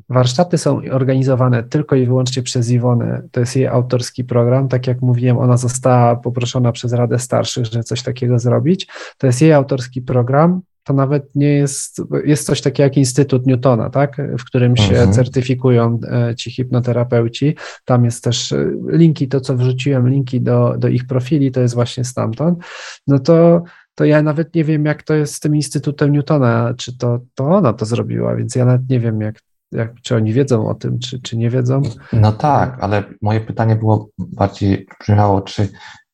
Warsztaty 0.09 0.59
są 0.59 0.81
organizowane 0.93 1.63
tylko 1.63 1.97
i 1.97 2.07
wyłącznie 2.07 2.43
przez 2.43 2.71
Iwonę. 2.71 3.23
To 3.31 3.41
jest 3.41 3.57
jej 3.57 3.67
autorski 3.67 4.25
program. 4.25 4.69
Tak 4.69 4.87
jak 4.87 5.03
mówiłem, 5.03 5.39
ona 5.39 5.57
została 5.57 6.17
poproszona 6.17 6.73
przez 6.73 6.93
Radę 6.93 7.19
Starszych, 7.19 7.65
żeby 7.65 7.85
coś 7.85 8.03
takiego 8.03 8.39
zrobić. 8.39 8.87
To 9.19 9.27
jest 9.27 9.43
jej 9.43 9.53
autorski 9.53 10.03
program. 10.03 10.61
To 10.89 10.95
nawet 10.95 11.35
nie 11.35 11.49
jest, 11.49 12.03
jest 12.25 12.47
coś 12.47 12.61
takiego 12.61 12.83
jak 12.83 12.97
Instytut 12.97 13.47
Newtona, 13.47 13.91
tak? 13.91 14.17
w 14.39 14.45
którym 14.45 14.77
się 14.77 14.95
mhm. 14.95 15.13
certyfikują 15.13 15.99
e, 16.11 16.35
ci 16.35 16.51
hipnoterapeuci. 16.51 17.57
Tam 17.85 18.05
jest 18.05 18.25
też 18.25 18.53
e, 18.53 18.71
linki, 18.87 19.29
to 19.29 19.41
co 19.41 19.57
wrzuciłem, 19.57 20.09
linki 20.09 20.41
do, 20.41 20.75
do 20.79 20.89
ich 20.89 21.07
profili, 21.07 21.51
to 21.51 21.61
jest 21.61 21.75
właśnie 21.75 22.05
stamtąd. 22.05 22.59
No 23.07 23.19
to 23.19 23.63
to 23.95 24.05
ja 24.05 24.23
nawet 24.23 24.55
nie 24.55 24.65
wiem, 24.65 24.85
jak 24.85 25.03
to 25.03 25.15
jest 25.15 25.35
z 25.35 25.41
tym 25.41 25.57
Instytutem 25.57 26.13
Newtona, 26.13 26.75
czy 26.77 26.99
to, 26.99 27.21
to 27.35 27.45
ona 27.45 27.73
to 27.73 27.87
zrobiła, 27.87 28.37
więc 28.37 28.55
ja 28.55 28.65
nawet 28.65 28.89
nie 28.89 29.01
wiem, 29.01 29.21
jak, 29.21 29.41
jak, 29.73 30.01
czy 30.03 30.17
oni 30.17 30.33
wiedzą 30.33 30.69
o 30.69 30.75
tym, 30.75 30.99
czy, 30.99 31.21
czy 31.21 31.37
nie 31.37 31.51
wiedzą. 31.51 31.83
No 32.13 32.33
tak, 32.33 32.79
ale 32.81 33.05
moje 33.23 33.41
pytanie 33.41 33.77
było 33.77 34.09
bardziej 34.19 34.87
brzmiało, 35.01 35.41
czy, 35.41 35.69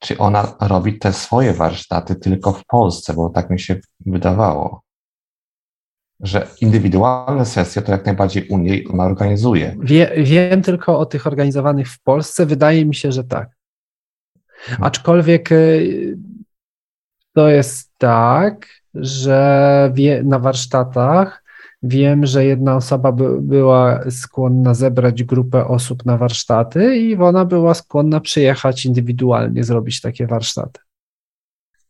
czy 0.04 0.18
ona 0.18 0.56
robi 0.60 0.98
te 0.98 1.12
swoje 1.12 1.52
warsztaty 1.52 2.16
tylko 2.16 2.52
w 2.52 2.64
Polsce, 2.66 3.14
bo 3.14 3.30
tak 3.30 3.50
mi 3.50 3.60
się 3.60 3.80
wydawało, 4.06 4.82
że 6.20 6.46
indywidualne 6.60 7.46
sesje 7.46 7.82
to 7.82 7.92
jak 7.92 8.06
najbardziej 8.06 8.48
u 8.48 8.58
niej 8.58 8.88
ona 8.88 9.04
organizuje. 9.04 9.76
Wie, 9.80 10.12
wiem 10.16 10.62
tylko 10.62 10.98
o 10.98 11.06
tych 11.06 11.26
organizowanych 11.26 11.88
w 11.88 12.02
Polsce, 12.02 12.46
wydaje 12.46 12.84
mi 12.84 12.94
się, 12.94 13.12
że 13.12 13.24
tak. 13.24 13.48
Hmm. 14.58 14.84
Aczkolwiek 14.84 15.52
y, 15.52 16.18
to 17.32 17.48
jest 17.48 17.92
tak, 17.98 18.66
że 18.94 19.90
wie, 19.94 20.22
na 20.22 20.38
warsztatach 20.38 21.43
wiem, 21.84 22.26
że 22.26 22.44
jedna 22.44 22.76
osoba 22.76 23.12
by, 23.12 23.40
była 23.40 24.10
skłonna 24.10 24.74
zebrać 24.74 25.24
grupę 25.24 25.66
osób 25.66 26.04
na 26.04 26.18
warsztaty 26.18 26.96
i 26.96 27.16
ona 27.16 27.44
była 27.44 27.74
skłonna 27.74 28.20
przyjechać 28.20 28.86
indywidualnie, 28.86 29.64
zrobić 29.64 30.00
takie 30.00 30.26
warsztaty. 30.26 30.80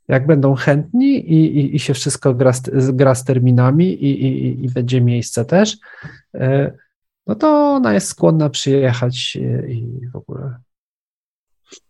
Jak 0.09 0.27
będą 0.27 0.55
chętni 0.55 1.33
i, 1.33 1.59
i, 1.59 1.77
i 1.77 1.79
się 1.79 1.95
wszystko 1.95 2.35
gra 2.35 2.53
z, 2.53 2.91
gra 2.91 3.15
z 3.15 3.25
terminami 3.25 4.05
i, 4.05 4.65
i, 4.65 4.69
będzie 4.69 5.01
miejsce 5.01 5.45
też, 5.45 5.77
e, 6.35 6.73
no 7.27 7.35
to 7.35 7.49
ona 7.49 7.95
jest 7.95 8.09
skłonna 8.09 8.51
przyjechać 8.51 9.37
i 9.69 10.09
w 10.12 10.16
ogóle. 10.16 10.57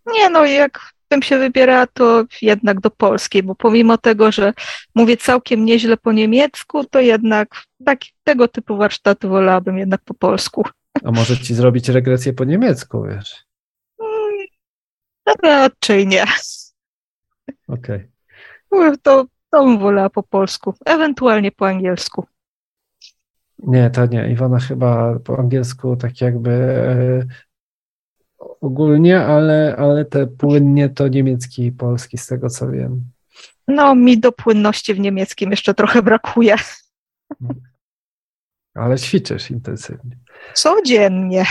Nie, 0.06 0.30
no 0.30 0.46
jak 0.46 0.80
bym 1.10 1.22
się 1.22 1.38
wybierała, 1.38 1.86
to 1.86 2.24
jednak 2.42 2.80
do 2.80 2.90
Polski, 2.90 3.42
bo 3.42 3.54
pomimo 3.54 3.98
tego, 3.98 4.32
że 4.32 4.52
mówię 4.94 5.16
całkiem 5.16 5.64
nieźle 5.64 5.96
po 5.96 6.12
niemiecku, 6.12 6.84
to 6.84 7.00
jednak 7.00 7.48
tak, 7.84 7.98
tego 8.24 8.48
typu 8.48 8.76
warsztaty 8.76 9.28
wolałabym 9.28 9.78
jednak 9.78 10.00
po 10.04 10.14
polsku. 10.14 10.64
A 11.04 11.10
może 11.10 11.38
ci 11.38 11.54
zrobić 11.54 11.88
regresję 11.88 12.32
po 12.32 12.44
niemiecku, 12.44 13.02
wiesz? 13.02 13.44
Hmm, 14.00 14.46
raczej 15.42 16.06
nie. 16.06 16.24
Okej. 17.68 18.08
Okay. 18.70 18.96
To, 19.02 19.26
to 19.50 19.64
bym 19.64 19.78
wolała 19.78 20.10
po 20.10 20.22
polsku, 20.22 20.74
ewentualnie 20.86 21.52
po 21.52 21.66
angielsku. 21.68 22.26
Nie, 23.58 23.90
to 23.90 24.06
nie. 24.06 24.30
Iwona 24.30 24.58
chyba 24.58 25.18
po 25.18 25.38
angielsku 25.38 25.96
tak 25.96 26.20
jakby 26.20 26.50
e, 26.50 27.26
ogólnie, 28.60 29.20
ale, 29.20 29.76
ale 29.78 30.04
te 30.04 30.26
płynnie 30.26 30.88
to 30.88 31.08
niemiecki 31.08 31.66
i 31.66 31.72
polski, 31.72 32.18
z 32.18 32.26
tego 32.26 32.50
co 32.50 32.70
wiem. 32.70 33.04
No, 33.68 33.94
mi 33.94 34.18
do 34.18 34.32
płynności 34.32 34.94
w 34.94 35.00
niemieckim 35.00 35.50
jeszcze 35.50 35.74
trochę 35.74 36.02
brakuje. 36.02 36.56
Ale 38.74 38.98
ćwiczysz 38.98 39.50
intensywnie. 39.50 40.16
Codziennie. 40.54 41.44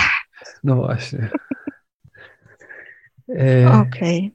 No 0.63 0.75
właśnie. 0.75 1.29
E, 3.29 3.71
Okej. 3.71 4.17
Okay. 4.17 4.31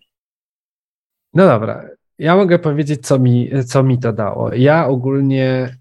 No 1.35 1.47
dobra. 1.47 1.89
Ja 2.19 2.37
mogę 2.37 2.59
powiedzieć, 2.59 3.07
co 3.07 3.19
mi, 3.19 3.51
co 3.67 3.83
mi 3.83 3.99
to 3.99 4.13
dało. 4.13 4.55
Ja 4.55 4.87
ogólnie 4.87 5.78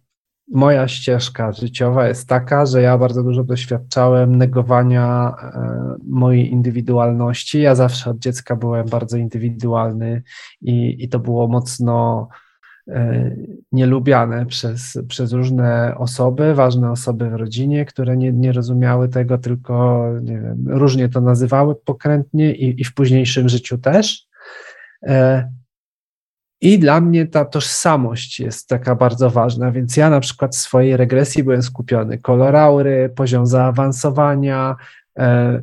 moja 0.51 0.87
ścieżka 0.87 1.51
życiowa 1.51 2.07
jest 2.07 2.29
taka, 2.29 2.65
że 2.65 2.81
ja 2.81 2.97
bardzo 2.97 3.23
dużo 3.23 3.43
doświadczałem 3.43 4.35
negowania 4.35 5.35
e, 5.41 5.95
mojej 6.07 6.51
indywidualności. 6.51 7.61
Ja 7.61 7.75
zawsze 7.75 8.09
od 8.09 8.19
dziecka 8.19 8.55
byłem 8.55 8.87
bardzo 8.87 9.17
indywidualny 9.17 10.23
i, 10.61 11.03
i 11.03 11.09
to 11.09 11.19
było 11.19 11.47
mocno 11.47 12.27
e, 12.87 13.35
nielubiane 13.71 14.45
przez, 14.45 14.97
przez 15.07 15.33
różne 15.33 15.93
osoby, 15.97 16.53
ważne 16.53 16.91
osoby 16.91 17.29
w 17.29 17.33
rodzinie, 17.33 17.85
które 17.85 18.17
nie, 18.17 18.33
nie 18.33 18.51
rozumiały 18.51 19.09
tego, 19.09 19.37
tylko 19.37 20.05
wiem, 20.21 20.65
różnie 20.67 21.09
to 21.09 21.21
nazywały 21.21 21.75
pokrętnie 21.75 22.55
i, 22.55 22.81
i 22.81 22.83
w 22.83 22.93
późniejszym 22.93 23.49
życiu 23.49 23.77
też. 23.77 24.27
I 26.61 26.79
dla 26.79 27.01
mnie 27.01 27.25
ta 27.25 27.45
tożsamość 27.45 28.39
jest 28.39 28.69
taka 28.69 28.95
bardzo 28.95 29.29
ważna, 29.29 29.71
więc 29.71 29.97
ja 29.97 30.09
na 30.09 30.19
przykład 30.19 30.55
w 30.55 30.59
swojej 30.59 30.97
regresji 30.97 31.43
byłem 31.43 31.63
skupiony. 31.63 32.17
Koloraury, 32.17 33.11
poziom 33.15 33.47
zaawansowania, 33.47 34.75
e, 35.17 35.61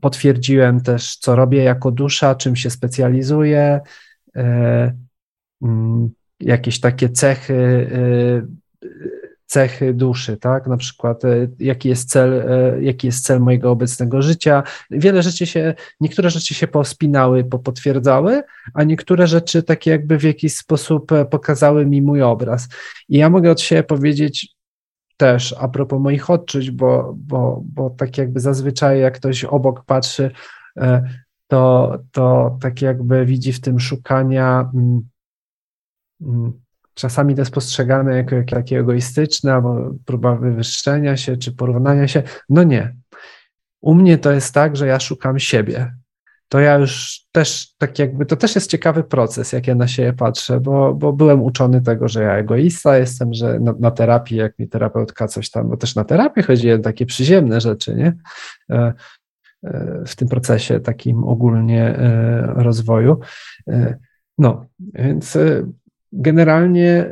potwierdziłem 0.00 0.80
też, 0.80 1.16
co 1.16 1.36
robię 1.36 1.62
jako 1.62 1.90
dusza, 1.90 2.34
czym 2.34 2.56
się 2.56 2.70
specjalizuję, 2.70 3.80
e, 4.36 4.94
mm, 5.62 6.10
jakieś 6.40 6.80
takie 6.80 7.08
cechy 7.08 7.90
e, 7.92 8.63
cechy 9.46 9.94
duszy, 9.94 10.36
tak? 10.36 10.66
Na 10.66 10.76
przykład, 10.76 11.24
e, 11.24 11.48
jaki 11.58 11.88
jest 11.88 12.10
cel, 12.10 12.32
e, 12.32 12.82
jaki 12.82 13.06
jest 13.06 13.24
cel 13.24 13.40
mojego 13.40 13.70
obecnego 13.70 14.22
życia. 14.22 14.62
Wiele 14.90 15.22
rzeczy 15.22 15.46
się, 15.46 15.74
niektóre 16.00 16.30
rzeczy 16.30 16.54
się 16.54 16.68
pospinały, 16.68 17.44
popotwierdzały, 17.44 18.42
a 18.74 18.84
niektóre 18.84 19.26
rzeczy 19.26 19.62
takie 19.62 19.90
jakby 19.90 20.18
w 20.18 20.22
jakiś 20.22 20.56
sposób 20.56 21.12
e, 21.12 21.24
pokazały 21.24 21.86
mi 21.86 22.02
mój 22.02 22.22
obraz. 22.22 22.68
I 23.08 23.18
ja 23.18 23.30
mogę 23.30 23.50
od 23.50 23.60
siebie 23.60 23.82
powiedzieć 23.82 24.54
też 25.16 25.54
a 25.58 25.68
propos 25.68 26.00
moich 26.00 26.30
odczuć, 26.30 26.70
bo, 26.70 27.14
bo, 27.16 27.62
bo 27.64 27.90
tak 27.90 28.18
jakby 28.18 28.40
zazwyczaj 28.40 29.00
jak 29.00 29.14
ktoś 29.16 29.44
obok 29.44 29.84
patrzy, 29.84 30.30
to, 31.46 31.98
to 32.12 32.58
tak 32.60 32.82
jakby 32.82 33.26
widzi 33.26 33.52
w 33.52 33.60
tym 33.60 33.80
szukania 33.80 34.70
mm, 34.74 35.08
mm, 36.20 36.63
czasami 36.94 37.34
to 37.34 37.42
postrzegane 37.52 38.16
jako, 38.16 38.34
jako 38.34 38.50
takie 38.50 38.78
egoistyczne, 38.78 39.54
albo 39.54 39.90
próba 40.04 40.36
wywyższenia 40.36 41.16
się, 41.16 41.36
czy 41.36 41.52
porównania 41.52 42.08
się. 42.08 42.22
No 42.48 42.62
nie. 42.62 42.94
U 43.80 43.94
mnie 43.94 44.18
to 44.18 44.32
jest 44.32 44.54
tak, 44.54 44.76
że 44.76 44.86
ja 44.86 45.00
szukam 45.00 45.38
siebie. 45.38 45.94
To 46.48 46.60
ja 46.60 46.74
już 46.74 47.22
też 47.32 47.74
tak 47.78 47.98
jakby, 47.98 48.26
to 48.26 48.36
też 48.36 48.54
jest 48.54 48.70
ciekawy 48.70 49.04
proces, 49.04 49.52
jak 49.52 49.66
ja 49.66 49.74
na 49.74 49.88
siebie 49.88 50.12
patrzę, 50.12 50.60
bo, 50.60 50.94
bo 50.94 51.12
byłem 51.12 51.42
uczony 51.42 51.82
tego, 51.82 52.08
że 52.08 52.22
ja 52.22 52.36
egoista 52.36 52.98
jestem, 52.98 53.34
że 53.34 53.60
na, 53.60 53.74
na 53.80 53.90
terapii, 53.90 54.36
jak 54.36 54.58
mi 54.58 54.68
terapeutka 54.68 55.28
coś 55.28 55.50
tam, 55.50 55.68
bo 55.68 55.76
też 55.76 55.94
na 55.94 56.04
terapię 56.04 56.42
chodzi 56.42 56.72
o 56.72 56.78
takie 56.78 57.06
przyziemne 57.06 57.60
rzeczy, 57.60 57.94
nie? 57.94 58.12
E, 58.70 58.92
e, 59.64 60.02
w 60.06 60.16
tym 60.16 60.28
procesie 60.28 60.80
takim 60.80 61.24
ogólnie 61.24 61.82
e, 61.82 62.52
rozwoju. 62.56 63.20
No, 64.38 64.66
więc 64.78 65.38
generalnie 66.14 67.10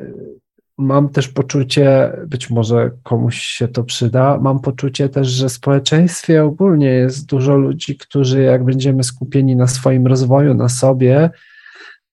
mam 0.79 1.09
też 1.09 1.29
poczucie, 1.29 2.13
być 2.27 2.51
może 2.51 2.91
komuś 3.03 3.43
się 3.43 3.69
to 3.69 3.85
przyda, 3.85 4.39
mam 4.39 4.61
poczucie 4.61 5.09
też, 5.09 5.29
że 5.29 5.49
w 5.49 5.53
społeczeństwie 5.53 6.45
ogólnie 6.45 6.87
jest 6.87 7.27
dużo 7.27 7.57
ludzi, 7.57 7.97
którzy 7.97 8.43
jak 8.43 8.65
będziemy 8.65 9.05
skupieni 9.05 9.57
na 9.57 9.67
swoim 9.67 10.07
rozwoju, 10.07 10.55
na 10.55 10.69
sobie, 10.69 11.31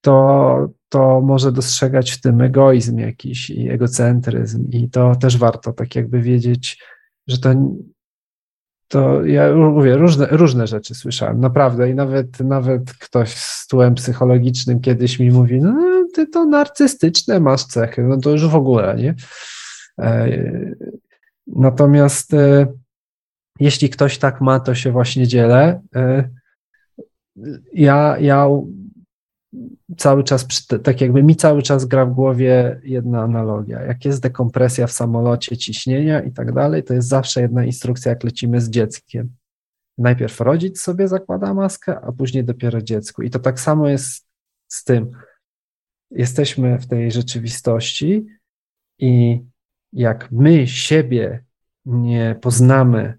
to, 0.00 0.68
to 0.88 1.20
może 1.20 1.52
dostrzegać 1.52 2.10
w 2.10 2.20
tym 2.20 2.40
egoizm 2.40 2.98
jakiś 2.98 3.50
i 3.50 3.70
egocentryzm 3.70 4.70
i 4.70 4.90
to 4.90 5.16
też 5.16 5.36
warto 5.36 5.72
tak 5.72 5.94
jakby 5.94 6.20
wiedzieć, 6.20 6.82
że 7.26 7.38
to 7.38 7.54
to 8.88 9.24
ja 9.24 9.54
mówię, 9.54 9.96
różne, 9.96 10.26
różne 10.26 10.66
rzeczy 10.66 10.94
słyszałem, 10.94 11.40
naprawdę. 11.40 11.90
I 11.90 11.94
nawet, 11.94 12.40
nawet 12.40 12.92
ktoś 12.92 13.34
z 13.34 13.66
tyłem 13.66 13.94
psychologicznym 13.94 14.80
kiedyś 14.80 15.18
mi 15.18 15.30
mówi, 15.30 15.60
no 15.60 15.99
ty 16.14 16.26
to 16.26 16.44
narcystyczne 16.44 17.40
masz 17.40 17.64
cechy, 17.64 18.02
no 18.02 18.16
to 18.16 18.30
już 18.30 18.46
w 18.46 18.54
ogóle, 18.54 18.96
nie? 18.96 19.14
E, 19.98 20.28
natomiast 21.46 22.34
e, 22.34 22.66
jeśli 23.60 23.90
ktoś 23.90 24.18
tak 24.18 24.40
ma, 24.40 24.60
to 24.60 24.74
się 24.74 24.92
właśnie 24.92 25.26
dzielę. 25.26 25.80
E, 25.94 26.28
ja, 27.72 28.16
ja 28.18 28.48
cały 29.96 30.24
czas, 30.24 30.46
tak 30.82 31.00
jakby 31.00 31.22
mi 31.22 31.36
cały 31.36 31.62
czas 31.62 31.84
gra 31.84 32.06
w 32.06 32.14
głowie 32.14 32.80
jedna 32.84 33.22
analogia. 33.22 33.82
Jak 33.82 34.04
jest 34.04 34.22
dekompresja 34.22 34.86
w 34.86 34.92
samolocie, 34.92 35.56
ciśnienia 35.56 36.22
i 36.22 36.32
tak 36.32 36.52
dalej, 36.52 36.84
to 36.84 36.94
jest 36.94 37.08
zawsze 37.08 37.40
jedna 37.40 37.64
instrukcja, 37.64 38.10
jak 38.10 38.24
lecimy 38.24 38.60
z 38.60 38.70
dzieckiem. 38.70 39.30
Najpierw 39.98 40.40
rodzic 40.40 40.80
sobie 40.80 41.08
zakłada 41.08 41.54
maskę, 41.54 42.00
a 42.00 42.12
później 42.12 42.44
dopiero 42.44 42.82
dziecku. 42.82 43.22
I 43.22 43.30
to 43.30 43.38
tak 43.38 43.60
samo 43.60 43.88
jest 43.88 44.26
z 44.68 44.84
tym. 44.84 45.10
Jesteśmy 46.10 46.78
w 46.78 46.86
tej 46.86 47.12
rzeczywistości 47.12 48.26
i 48.98 49.42
jak 49.92 50.32
my 50.32 50.66
siebie 50.66 51.44
nie 51.84 52.36
poznamy, 52.40 53.18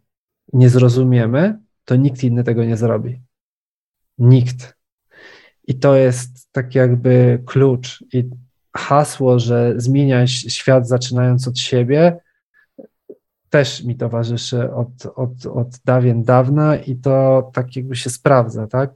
nie 0.54 0.70
zrozumiemy, 0.70 1.60
to 1.86 1.96
nikt 1.96 2.24
inny 2.24 2.44
tego 2.44 2.66
nie 2.66 2.78
zrobi. 2.78 3.22
Nikt. 4.18 4.76
I 5.68 5.76
to 5.76 5.96
jest 5.96 6.52
tak 6.52 6.76
jakby 6.76 7.44
klucz 7.46 8.04
i 8.14 8.30
hasło, 8.78 9.40
że 9.40 9.74
zmieniać 9.78 10.32
świat 10.32 10.88
zaczynając 10.88 11.48
od 11.48 11.60
siebie, 11.60 12.20
też 13.50 13.84
mi 13.84 13.96
towarzyszy 13.96 14.74
od, 14.74 15.06
od, 15.16 15.46
od 15.46 15.68
dawien 15.86 16.24
dawna 16.24 16.76
i 16.76 16.96
to 16.96 17.50
tak 17.54 17.76
jakby 17.76 17.96
się 17.96 18.10
sprawdza, 18.10 18.68
tak? 18.68 18.94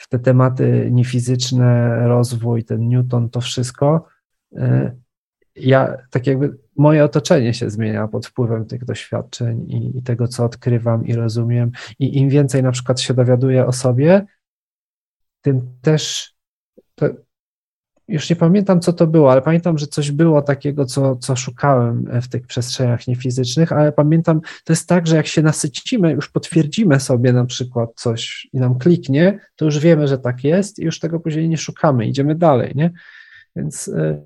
W 0.00 0.08
te 0.08 0.18
tematy 0.18 0.88
niefizyczne, 0.92 1.98
rozwój, 2.08 2.64
ten 2.64 2.88
Newton, 2.88 3.30
to 3.30 3.40
wszystko. 3.40 4.06
E, 4.56 4.96
ja 5.56 5.96
tak 6.10 6.26
jakby 6.26 6.58
moje 6.76 7.04
otoczenie 7.04 7.54
się 7.54 7.70
zmienia 7.70 8.08
pod 8.08 8.26
wpływem 8.26 8.66
tych 8.66 8.84
doświadczeń 8.84 9.70
i, 9.70 9.98
i 9.98 10.02
tego, 10.02 10.28
co 10.28 10.44
odkrywam 10.44 11.06
i 11.06 11.14
rozumiem. 11.14 11.70
I 11.98 12.18
im 12.18 12.28
więcej 12.28 12.62
na 12.62 12.72
przykład 12.72 13.00
się 13.00 13.14
dowiaduję 13.14 13.66
o 13.66 13.72
sobie, 13.72 14.26
tym 15.40 15.60
też 15.82 16.34
to, 16.94 17.06
już 18.10 18.30
nie 18.30 18.36
pamiętam, 18.36 18.80
co 18.80 18.92
to 18.92 19.06
było, 19.06 19.32
ale 19.32 19.42
pamiętam, 19.42 19.78
że 19.78 19.86
coś 19.86 20.10
było 20.10 20.42
takiego, 20.42 20.84
co, 20.84 21.16
co 21.16 21.36
szukałem 21.36 22.20
w 22.22 22.28
tych 22.28 22.46
przestrzeniach 22.46 23.06
niefizycznych, 23.06 23.72
ale 23.72 23.92
pamiętam, 23.92 24.40
to 24.64 24.72
jest 24.72 24.88
tak, 24.88 25.06
że 25.06 25.16
jak 25.16 25.26
się 25.26 25.42
nasycimy, 25.42 26.12
już 26.12 26.28
potwierdzimy 26.28 27.00
sobie 27.00 27.32
na 27.32 27.44
przykład 27.44 27.90
coś 27.94 28.48
i 28.52 28.58
nam 28.58 28.78
kliknie, 28.78 29.38
to 29.56 29.64
już 29.64 29.78
wiemy, 29.78 30.08
że 30.08 30.18
tak 30.18 30.44
jest 30.44 30.78
i 30.78 30.84
już 30.84 30.98
tego 30.98 31.20
później 31.20 31.48
nie 31.48 31.58
szukamy, 31.58 32.06
idziemy 32.06 32.34
dalej, 32.34 32.72
nie? 32.74 32.90
Więc 33.56 33.88
y, 33.88 34.22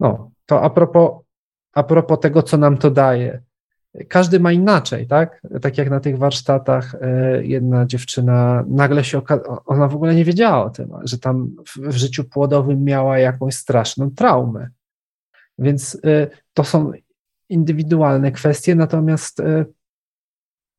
no, 0.00 0.30
to 0.46 0.62
a 0.62 0.70
propos, 0.70 1.10
a 1.72 1.82
propos 1.82 2.20
tego, 2.20 2.42
co 2.42 2.56
nam 2.56 2.78
to 2.78 2.90
daje 2.90 3.42
każdy 4.08 4.40
ma 4.40 4.52
inaczej, 4.52 5.06
tak? 5.06 5.42
Tak 5.62 5.78
jak 5.78 5.90
na 5.90 6.00
tych 6.00 6.18
warsztatach 6.18 6.94
e, 6.94 7.44
jedna 7.44 7.86
dziewczyna 7.86 8.64
nagle 8.68 9.04
się 9.04 9.22
ona 9.66 9.88
w 9.88 9.94
ogóle 9.94 10.14
nie 10.14 10.24
wiedziała 10.24 10.64
o 10.64 10.70
tym, 10.70 10.90
że 11.04 11.18
tam 11.18 11.50
w, 11.76 11.96
życiu 11.96 12.24
płodowym 12.24 12.84
miała 12.84 13.18
jakąś 13.18 13.54
straszną 13.54 14.10
traumę. 14.10 14.68
Więc 15.58 15.98
e, 16.04 16.26
to 16.54 16.64
są 16.64 16.92
indywidualne 17.48 18.32
kwestie, 18.32 18.74
natomiast 18.74 19.40
e, 19.40 19.64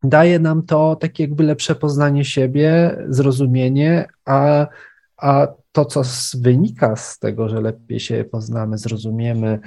daje 0.03 0.40
nam 0.40 0.64
to 0.64 0.95
takie 0.95 1.23
jakby 1.23 1.44
lepsze 1.44 1.76
poznanie 1.76 2.26
siebie, 2.26 2.98
zrozumienie, 3.10 4.07
a, 4.26 4.68
a 5.18 5.48
to, 5.72 5.85
co 5.85 6.02
wynika 6.41 6.95
z 6.95 7.19
tego, 7.19 7.49
że 7.49 7.61
lepiej 7.61 7.99
się 7.99 8.26
poznamy, 8.31 8.77
zrozumiemy, 8.77 9.60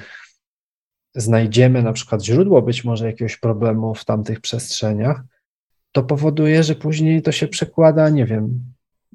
znajdziemy 1.16 1.82
na 1.82 1.92
przykład 1.92 2.24
źródło 2.24 2.62
być 2.62 2.84
może 2.84 3.06
jakiegoś 3.06 3.36
problemu 3.36 3.94
w 3.94 4.04
tamtych 4.04 4.40
przestrzeniach, 4.40 5.22
to 5.92 6.02
powoduje, 6.02 6.62
że 6.62 6.74
później 6.74 7.22
to 7.22 7.32
się 7.32 7.48
przekłada, 7.48 8.08
nie 8.08 8.26
wiem, 8.26 8.60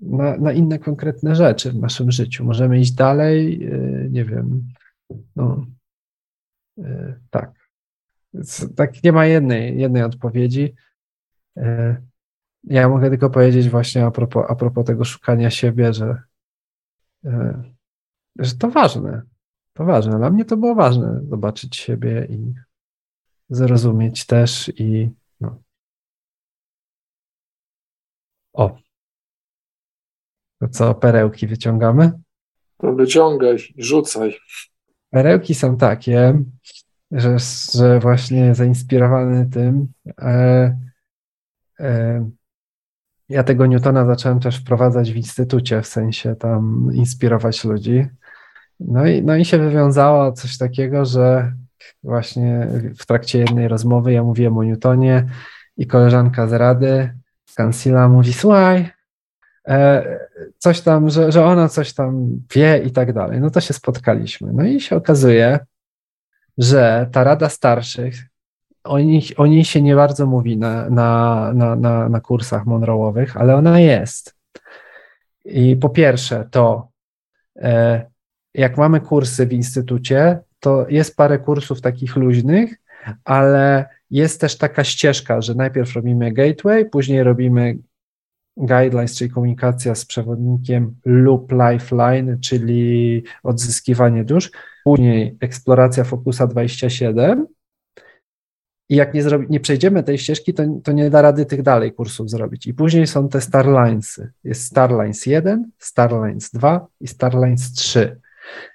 na, 0.02 0.38
na 0.38 0.52
inne 0.52 0.80
konkretne 0.80 1.36
rzeczy 1.36 1.72
w 1.72 1.76
naszym 1.76 2.12
życiu. 2.12 2.46
Możemy 2.46 2.80
iść 2.80 2.92
dalej, 2.92 3.68
y, 3.74 4.10
nie 4.12 4.26
wiem, 4.26 4.68
no, 5.36 5.66
y, 6.78 6.84
tak. 7.30 7.52
Tak, 8.76 9.04
nie 9.04 9.12
ma 9.12 9.26
jednej, 9.26 9.80
jednej 9.80 10.04
odpowiedzi. 10.04 10.74
Y, 11.58 11.96
ja 12.64 12.90
mogę 12.90 13.10
tylko 13.10 13.30
powiedzieć 13.30 13.70
właśnie 13.70 14.06
a 14.06 14.12
propos, 14.12 14.46
a 14.50 14.56
propos 14.56 14.86
tego 14.86 15.06
szukania 15.06 15.50
siebie, 15.50 15.94
że, 15.94 16.22
że 18.40 18.56
to 18.56 18.70
ważne, 18.70 19.22
to 19.74 19.86
ważne. 19.86 20.18
Dla 20.18 20.30
mnie 20.30 20.46
to 20.46 20.58
było 20.58 20.76
ważne 20.76 21.22
zobaczyć 21.30 21.76
siebie 21.76 22.28
i 22.30 22.54
zrozumieć 23.50 24.26
też 24.26 24.72
i 24.78 25.10
no. 25.40 25.62
O. 28.54 28.78
To 30.60 30.68
co, 30.68 30.96
perełki 30.96 31.48
wyciągamy? 31.48 32.12
To 32.78 32.94
wyciągaj, 32.94 33.58
rzucaj. 33.78 34.38
Perełki 35.10 35.56
są 35.56 35.78
takie, 35.78 36.44
że, 37.12 37.38
że 37.74 38.00
właśnie 38.00 38.56
zainspirowany 38.56 39.50
tym 39.50 39.94
e, 40.22 40.78
e, 41.80 42.30
ja 43.30 43.44
tego 43.44 43.66
Newtona 43.66 44.06
zacząłem 44.06 44.40
też 44.40 44.58
wprowadzać 44.58 45.12
w 45.12 45.16
instytucie, 45.16 45.82
w 45.82 45.88
sensie 45.88 46.36
tam 46.36 46.90
inspirować 46.94 47.64
ludzi. 47.66 48.08
No 48.88 49.08
i, 49.08 49.24
no 49.24 49.36
i 49.36 49.46
się 49.46 49.58
wywiązało 49.58 50.32
coś 50.32 50.58
takiego, 50.58 51.06
że 51.06 51.54
właśnie 52.04 52.68
w 53.00 53.06
trakcie 53.06 53.40
jednej 53.40 53.68
rozmowy 53.68 54.14
ja 54.14 54.24
mówiłem 54.24 54.58
o 54.58 54.64
Newtonie 54.64 55.26
i 55.78 55.88
koleżanka 55.88 56.48
z 56.48 56.54
Rady, 56.54 57.14
Kansila 57.56 58.08
mówi, 58.08 58.34
słuchaj, 58.34 58.90
e, 59.68 60.20
coś 60.58 60.82
tam, 60.82 61.10
że, 61.10 61.32
że 61.32 61.46
ona 61.46 61.70
coś 61.70 61.94
tam 61.94 62.28
wie 62.56 62.82
i 62.86 62.92
tak 62.92 63.14
dalej. 63.14 63.40
No 63.40 63.50
to 63.50 63.62
się 63.62 63.74
spotkaliśmy. 63.74 64.54
No 64.54 64.64
i 64.64 64.82
się 64.82 64.96
okazuje, 64.96 65.60
że 66.58 67.10
ta 67.12 67.24
Rada 67.24 67.50
Starszych, 67.50 68.16
o 68.84 69.00
niej, 69.00 69.24
o 69.38 69.46
niej 69.46 69.66
się 69.66 69.82
nie 69.82 69.96
bardzo 69.96 70.26
mówi 70.26 70.58
na, 70.58 70.90
na, 70.90 71.52
na, 71.54 71.76
na, 71.76 72.10
na 72.10 72.20
kursach 72.20 72.66
Monroe'owych, 72.66 73.32
ale 73.36 73.56
ona 73.56 73.80
jest. 73.80 74.36
I 75.46 75.76
po 75.76 75.90
pierwsze 75.90 76.48
to 76.52 76.88
e, 77.56 78.11
jak 78.54 78.78
mamy 78.78 79.02
kursy 79.02 79.46
w 79.46 79.54
instytucie, 79.54 80.40
to 80.60 80.86
jest 80.90 81.16
parę 81.16 81.40
kursów 81.40 81.82
takich 81.82 82.16
luźnych, 82.16 82.76
ale 83.24 83.86
jest 84.10 84.42
też 84.42 84.58
taka 84.58 84.84
ścieżka, 84.84 85.42
że 85.42 85.56
najpierw 85.56 85.94
robimy 85.96 86.32
gateway, 86.32 86.90
później 86.90 87.24
robimy 87.24 87.78
guidelines, 88.58 89.18
czyli 89.18 89.30
komunikacja 89.30 89.96
z 89.96 90.06
przewodnikiem 90.06 90.96
lub 91.06 91.52
lifeline, 91.52 92.40
czyli 92.40 93.24
odzyskiwanie 93.44 94.24
dusz, 94.24 94.52
później 94.84 95.38
eksploracja 95.42 96.04
Focusa 96.04 96.48
27 96.48 97.48
i 98.92 98.96
jak 98.96 99.14
nie, 99.14 99.24
zrobi, 99.24 99.46
nie 99.50 99.60
przejdziemy 99.60 100.04
tej 100.04 100.18
ścieżki, 100.18 100.54
to, 100.54 100.64
to 100.84 100.92
nie 100.92 101.10
da 101.10 101.22
rady 101.22 101.46
tych 101.46 101.62
dalej 101.62 101.94
kursów 101.94 102.30
zrobić. 102.30 102.68
I 102.68 102.74
później 102.74 103.08
są 103.08 103.30
te 103.30 103.42
Starlinesy. 103.42 104.32
Jest 104.44 104.64
Starlines 104.64 105.26
1, 105.26 105.72
Starlines 105.78 106.52
2 106.52 106.88
i 107.02 107.08
Starlines 107.08 107.74
3. 107.74 108.21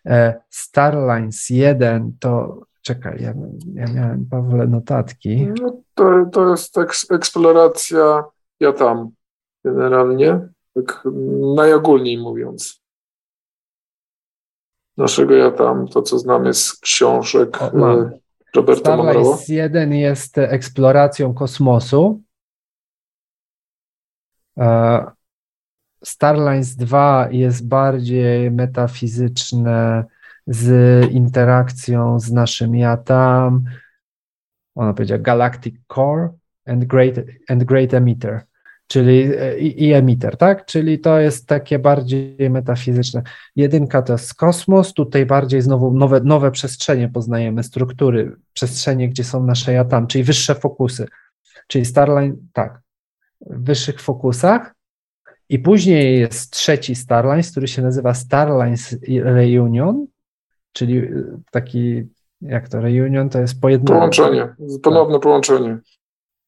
E, 0.07 0.41
Starlines 0.51 1.51
1 1.51 2.13
to, 2.21 2.61
czekaj, 2.83 3.23
ja, 3.23 3.35
ja 3.75 3.95
miałem, 3.95 4.27
Pawle, 4.31 4.67
notatki. 4.67 5.47
No 5.61 5.83
to, 5.95 6.27
to 6.33 6.51
jest 6.51 6.79
eksploracja, 7.11 8.25
ja 8.61 8.73
tam 8.73 9.11
generalnie, 9.65 10.49
tak 10.75 11.03
najogólniej 11.57 12.19
mówiąc. 12.19 12.81
Naszego 14.97 15.35
ja 15.35 15.51
tam, 15.51 15.89
to 15.89 16.03
co 16.03 16.19
znamy 16.19 16.55
z 16.55 16.73
książek 16.73 17.63
o, 17.63 17.67
e, 17.67 18.11
Roberta 18.55 18.81
Starlines 18.81 19.49
1 19.49 19.93
jest 19.93 20.39
eksploracją 20.39 21.35
kosmosu. 21.35 22.23
E, 24.59 25.16
Starlines 26.05 26.77
2 26.77 27.29
jest 27.31 27.69
bardziej 27.69 28.51
metafizyczne 28.51 30.05
z 30.47 31.11
interakcją 31.13 32.21
z 32.21 32.33
naszym 32.33 32.77
ja 32.77 32.97
tam. 32.97 33.65
Ona 34.75 34.95
powiedziała 34.95 35.23
Galactic 35.23 35.75
Core 35.95 36.29
and 36.67 36.85
Great, 36.85 37.15
and 37.49 37.65
great 37.65 37.95
Emitter, 37.95 38.41
czyli 38.87 39.29
i, 39.59 39.85
i 39.85 39.93
emitter, 39.93 40.37
tak? 40.37 40.67
Czyli 40.67 40.99
to 40.99 41.21
jest 41.21 41.47
takie 41.47 41.79
bardziej 41.79 42.51
metafizyczne. 42.51 43.23
Jedynka 43.57 44.03
to 44.03 44.13
jest 44.13 44.35
kosmos, 44.35 44.93
tutaj 44.93 45.27
bardziej 45.27 45.63
znowu 45.63 45.95
nowe, 45.95 46.21
nowe 46.21 46.51
przestrzenie 46.51 47.09
poznajemy, 47.09 47.63
struktury, 47.63 48.37
przestrzenie, 48.53 49.09
gdzie 49.09 49.25
są 49.25 49.47
nasze 49.47 49.73
ja 49.73 49.85
tam, 49.85 50.07
czyli 50.07 50.25
wyższe 50.25 50.55
fokusy. 50.55 51.07
Czyli 51.67 51.85
Starline, 51.85 52.37
tak, 52.53 52.81
w 53.41 53.65
wyższych 53.65 54.01
fokusach 54.01 54.76
i 55.49 55.59
później 55.59 56.21
jest 56.21 56.53
trzeci 56.53 56.95
Starlines, 56.95 57.51
który 57.51 57.69
się 57.69 57.83
nazywa 57.83 58.15
Starlines 58.15 58.97
Reunion, 59.09 60.07
czyli 60.73 61.03
taki, 61.51 62.03
jak 62.41 62.69
to 62.69 62.81
Reunion, 62.81 63.29
to 63.29 63.41
jest 63.41 63.61
pojednanie. 63.61 63.99
Połączenie, 63.99 64.55
ponowne 64.83 65.21
połączenie. 65.21 65.79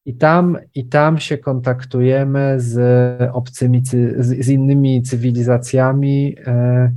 I 0.05 0.15
tam, 0.15 0.57
I 0.75 0.87
tam 0.87 1.17
się 1.17 1.37
kontaktujemy 1.37 2.55
z 2.57 2.79
obcymi, 3.33 3.81
z, 3.85 4.17
z 4.45 4.49
innymi 4.49 5.01
cywilizacjami. 5.01 6.35
E, 6.47 6.91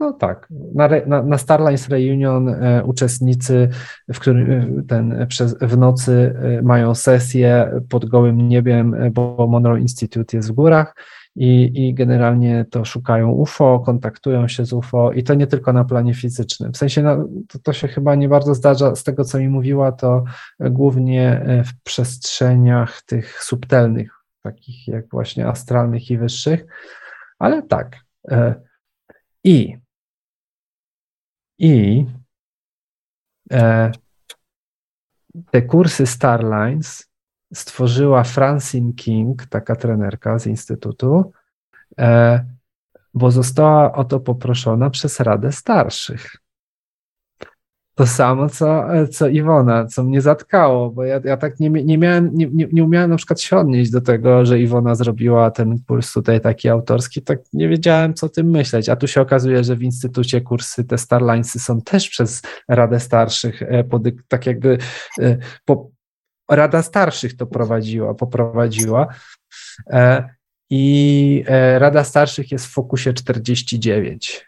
no 0.00 0.12
tak, 0.12 0.48
na, 0.74 0.88
na, 1.06 1.22
na 1.22 1.38
Starlines 1.38 1.88
Reunion 1.88 2.48
e, 2.48 2.84
uczestnicy 2.84 3.68
w 4.12 4.18
którym 4.18 4.86
ten, 4.86 5.26
przez, 5.28 5.58
w 5.60 5.78
nocy 5.78 6.34
mają 6.62 6.94
sesję 6.94 7.80
pod 7.88 8.04
gołym 8.04 8.48
niebiem, 8.48 8.96
bo 9.12 9.46
Monroe 9.50 9.80
Institute 9.80 10.36
jest 10.36 10.50
w 10.50 10.54
górach 10.54 10.94
i, 11.38 11.70
i 11.74 11.94
generalnie 11.94 12.64
to 12.70 12.84
szukają 12.84 13.30
UFO, 13.30 13.80
kontaktują 13.80 14.48
się 14.48 14.66
z 14.66 14.72
UFO 14.72 15.12
i 15.12 15.22
to 15.22 15.34
nie 15.34 15.46
tylko 15.46 15.72
na 15.72 15.84
planie 15.84 16.14
fizycznym. 16.14 16.72
W 16.72 16.76
sensie 16.76 17.02
no, 17.02 17.28
to, 17.48 17.58
to 17.58 17.72
się 17.72 17.88
chyba 17.88 18.14
nie 18.14 18.28
bardzo 18.28 18.54
zdarza, 18.54 18.96
z 18.96 19.04
tego 19.04 19.24
co 19.24 19.38
mi 19.38 19.48
mówiła, 19.48 19.92
to 19.92 20.24
głównie 20.60 21.40
e, 21.40 21.64
w 21.64 21.82
przestrzeniach 21.82 23.02
tych 23.02 23.42
subtelnych, 23.42 24.12
takich 24.42 24.88
jak 24.88 25.08
właśnie 25.10 25.46
astralnych 25.46 26.10
i 26.10 26.18
wyższych, 26.18 26.66
ale 27.38 27.62
tak. 27.62 27.96
E, 28.30 28.54
I 29.44 29.78
i 31.58 32.06
e, 33.52 33.92
te 35.50 35.62
kursy 35.62 36.06
Starlines 36.06 37.07
stworzyła 37.54 38.24
Francine 38.24 38.92
King, 38.92 39.46
taka 39.46 39.76
trenerka 39.76 40.38
z 40.38 40.46
Instytutu, 40.46 41.32
e, 41.98 42.44
bo 43.14 43.30
została 43.30 43.92
o 43.92 44.04
to 44.04 44.20
poproszona 44.20 44.90
przez 44.90 45.20
Radę 45.20 45.52
Starszych. 45.52 46.36
To 47.94 48.06
samo, 48.06 48.48
co, 48.48 48.84
co 49.10 49.28
Iwona, 49.28 49.86
co 49.86 50.04
mnie 50.04 50.20
zatkało, 50.20 50.90
bo 50.90 51.04
ja, 51.04 51.20
ja 51.24 51.36
tak 51.36 51.60
nie, 51.60 51.70
nie 51.70 51.98
miałem, 51.98 52.30
nie, 52.34 52.46
nie, 52.46 52.68
nie 52.72 52.84
umiałem 52.84 53.10
na 53.10 53.16
przykład 53.16 53.40
się 53.40 53.56
odnieść 53.56 53.90
do 53.90 54.00
tego, 54.00 54.46
że 54.46 54.60
Iwona 54.60 54.94
zrobiła 54.94 55.50
ten 55.50 55.78
kurs 55.86 56.12
tutaj 56.12 56.40
taki 56.40 56.68
autorski, 56.68 57.22
tak 57.22 57.38
nie 57.52 57.68
wiedziałem, 57.68 58.14
co 58.14 58.26
o 58.26 58.28
tym 58.28 58.50
myśleć, 58.50 58.88
a 58.88 58.96
tu 58.96 59.06
się 59.06 59.20
okazuje, 59.20 59.64
że 59.64 59.76
w 59.76 59.82
Instytucie 59.82 60.40
kursy 60.40 60.84
te 60.84 60.98
Starlinesy 60.98 61.58
są 61.58 61.80
też 61.80 62.08
przez 62.08 62.42
Radę 62.68 63.00
Starszych, 63.00 63.62
e, 63.62 63.84
tak 64.28 64.46
jakby 64.46 64.78
e, 65.20 65.36
po, 65.64 65.90
Rada 66.50 66.82
Starszych 66.82 67.36
to 67.36 67.46
prowadziła, 67.46 68.14
poprowadziła. 68.14 69.06
E, 69.90 70.28
I 70.70 71.44
e, 71.46 71.78
Rada 71.78 72.04
Starszych 72.04 72.52
jest 72.52 72.66
w 72.66 72.70
fokusie 72.70 73.12
49. 73.12 74.46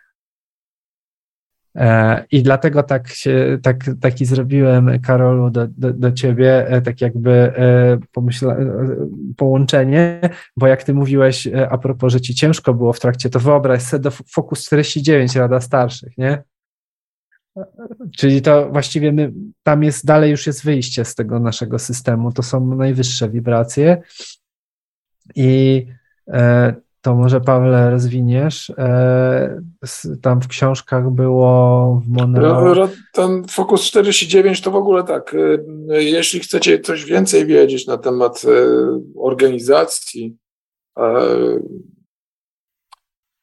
E, 1.77 2.24
I 2.32 2.43
dlatego 2.43 2.82
tak 2.82 3.09
się, 3.09 3.59
tak, 3.62 3.85
taki 4.01 4.24
zrobiłem, 4.24 5.01
Karolu, 5.01 5.51
do, 5.51 5.66
do, 5.66 5.93
do 5.93 6.12
ciebie, 6.12 6.81
tak 6.85 7.01
jakby 7.01 7.52
pomyśla, 8.12 8.56
połączenie, 9.36 10.20
bo 10.56 10.66
jak 10.66 10.85
ty 10.85 10.94
mówiłeś 10.94 11.48
a 11.70 11.78
propos, 11.78 12.12
że 12.12 12.20
ci 12.20 12.35
ciężko 12.35 12.74
było 12.74 12.93
w 12.93 13.01
trakcie, 13.01 13.31
to 13.31 13.40
wyobraź 13.40 13.82
sobie 13.82 14.02
do 14.02 14.10
Fokus 14.10 14.64
49 14.64 15.36
Rada 15.36 15.60
Starszych, 15.60 16.18
nie? 16.18 16.43
Czyli 18.16 18.43
to 18.43 18.68
właściwie 18.68 19.12
my, 19.12 19.32
tam 19.62 19.82
jest 19.82 20.06
dalej 20.06 20.31
już 20.31 20.47
jest 20.47 20.64
wyjście 20.64 21.05
z 21.05 21.14
tego 21.14 21.40
naszego 21.40 21.78
systemu. 21.78 22.32
To 22.32 22.43
są 22.43 22.74
najwyższe 22.74 23.28
wibracje. 23.28 24.02
I 25.35 25.86
e, 26.28 26.74
to 27.01 27.14
może 27.14 27.40
Pawle 27.40 27.90
rozwiniesz. 27.90 28.70
E, 28.70 29.60
tam 30.22 30.43
w 30.43 30.48
książkach 30.48 31.10
było 31.10 32.02
w 32.05 32.09
Monroe. 32.09 32.89
Ten 33.12 33.44
Focus 33.48 33.82
49 33.82 34.60
to 34.60 34.70
w 34.70 34.77
ogóle 34.77 35.05
tak. 35.05 35.35
E, 35.90 36.02
jeśli 36.02 36.40
chcecie 36.40 36.81
coś 36.81 37.05
więcej 37.05 37.47
wiedzieć 37.47 37.86
na 37.86 37.98
temat 37.98 38.43
e, 38.44 38.48
organizacji 39.16 40.36
e, 40.98 41.27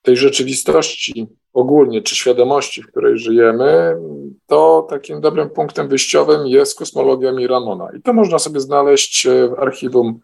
tej 0.02 0.18
rzeczywistości, 0.18 1.28
ogólnie, 1.58 2.02
czy 2.02 2.16
świadomości, 2.16 2.84
w 2.84 2.88
której 2.88 3.18
żyjemy, 3.18 3.98
to 4.48 4.88
takim 4.90 5.22
dobrym 5.22 5.50
punktem 5.50 5.88
wyjściowym 5.88 6.48
jest 6.48 6.78
kosmologia 6.78 7.32
Miramona. 7.32 7.90
I 7.98 8.02
to 8.02 8.14
można 8.14 8.40
sobie 8.40 8.60
znaleźć 8.60 9.26
e, 9.26 9.48
w 9.48 9.60
archiwum 9.60 10.20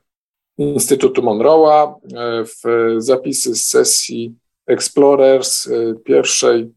Instytutu 0.58 1.22
Monroe'a, 1.22 1.94
e, 1.94 2.46
w 2.46 2.62
zapisy 2.98 3.56
z 3.56 3.66
sesji 3.66 4.36
Explorers 4.68 5.68
e, 5.68 5.94
pierwszej, 6.06 6.72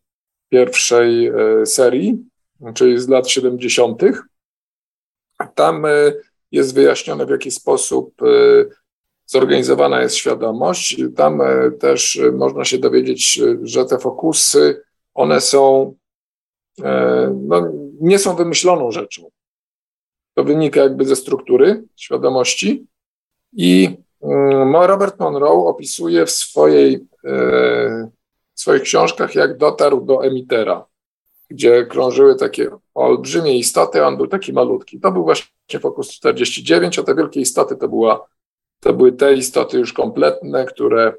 pierwszej 0.48 1.32
serii, 1.64 2.18
czyli 2.74 2.98
z 2.98 3.08
lat 3.08 3.28
70. 3.28 4.02
Tam 5.54 5.86
jest 6.52 6.74
wyjaśnione, 6.74 7.26
w 7.26 7.30
jaki 7.30 7.50
sposób 7.50 8.14
zorganizowana 9.26 10.02
jest 10.02 10.16
świadomość. 10.16 11.02
Tam 11.16 11.40
e, 11.40 11.70
też 11.70 12.16
e, 12.16 12.32
można 12.32 12.64
się 12.64 12.78
dowiedzieć, 12.78 13.38
e, 13.38 13.56
że 13.62 13.84
te 13.84 13.98
fokusy, 13.98 14.82
one 15.14 15.40
są, 15.40 15.94
no, 17.34 17.72
nie 18.00 18.18
są 18.18 18.36
wymyśloną 18.36 18.90
rzeczą. 18.90 19.30
To 20.34 20.44
wynika 20.44 20.80
jakby 20.80 21.04
ze 21.04 21.16
struktury 21.16 21.84
świadomości 21.96 22.86
i 23.52 23.96
mm, 24.22 24.76
Robert 24.76 25.20
Monroe 25.20 25.66
opisuje 25.66 26.26
w 26.26 26.30
swojej, 26.30 27.06
w 28.54 28.60
swoich 28.60 28.82
książkach, 28.82 29.34
jak 29.34 29.56
dotarł 29.56 30.00
do 30.00 30.24
emitera, 30.24 30.86
gdzie 31.50 31.86
krążyły 31.86 32.36
takie 32.36 32.70
olbrzymie 32.94 33.58
istoty, 33.58 34.04
on 34.04 34.16
był 34.16 34.26
taki 34.26 34.52
malutki. 34.52 35.00
To 35.00 35.12
był 35.12 35.24
właśnie 35.24 35.80
Focus 35.80 36.10
49, 36.10 36.98
a 36.98 37.02
te 37.02 37.14
wielkie 37.14 37.40
istoty 37.40 37.76
to 37.76 37.88
była 37.88 38.26
to 38.80 38.94
były 38.94 39.12
te 39.12 39.34
istoty 39.34 39.78
już 39.78 39.92
kompletne, 39.92 40.64
które 40.64 41.12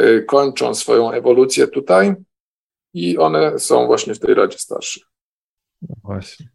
y, 0.00 0.24
kończą 0.28 0.74
swoją 0.74 1.10
ewolucję 1.10 1.68
tutaj 1.68 2.14
i 2.94 3.18
one 3.18 3.58
są 3.58 3.86
właśnie 3.86 4.14
w 4.14 4.20
tej 4.20 4.34
Radzie 4.34 4.58
Starszych. 4.58 5.02
No 5.82 5.94
właśnie. 6.02 6.48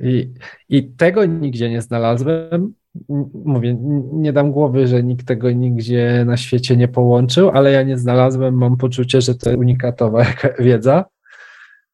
I, 0.00 0.32
I 0.68 0.92
tego 0.92 1.24
nigdzie 1.24 1.70
nie 1.70 1.82
znalazłem. 1.82 2.74
Mówię, 3.44 3.76
nie 4.12 4.32
dam 4.32 4.52
głowy, 4.52 4.86
że 4.86 5.02
nikt 5.02 5.26
tego 5.26 5.50
nigdzie 5.50 6.24
na 6.26 6.36
świecie 6.36 6.76
nie 6.76 6.88
połączył, 6.88 7.50
ale 7.50 7.72
ja 7.72 7.82
nie 7.82 7.98
znalazłem. 7.98 8.54
Mam 8.54 8.76
poczucie, 8.76 9.20
że 9.20 9.34
to 9.34 9.50
unikatowa 9.50 10.24
wiedza. 10.58 11.04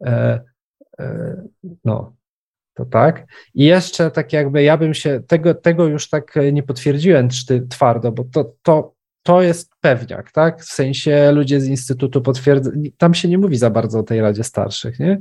E, 0.04 0.40
e, 0.98 1.36
no, 1.84 2.15
to 2.76 2.84
tak. 2.84 3.26
I 3.54 3.64
jeszcze 3.64 4.10
tak 4.10 4.32
jakby 4.32 4.62
ja 4.62 4.76
bym 4.76 4.94
się, 4.94 5.20
tego, 5.26 5.54
tego 5.54 5.86
już 5.86 6.08
tak 6.08 6.34
nie 6.52 6.62
potwierdziłem 6.62 7.28
twardo, 7.70 8.12
bo 8.12 8.24
to, 8.32 8.52
to, 8.62 8.92
to 9.22 9.42
jest 9.42 9.70
pewniak, 9.80 10.32
tak? 10.32 10.62
W 10.62 10.72
sensie 10.72 11.32
ludzie 11.32 11.60
z 11.60 11.68
Instytutu 11.68 12.20
potwierdzają, 12.20 12.76
tam 12.98 13.14
się 13.14 13.28
nie 13.28 13.38
mówi 13.38 13.56
za 13.56 13.70
bardzo 13.70 13.98
o 13.98 14.02
tej 14.02 14.20
Radzie 14.20 14.44
Starszych, 14.44 14.98
nie? 14.98 15.20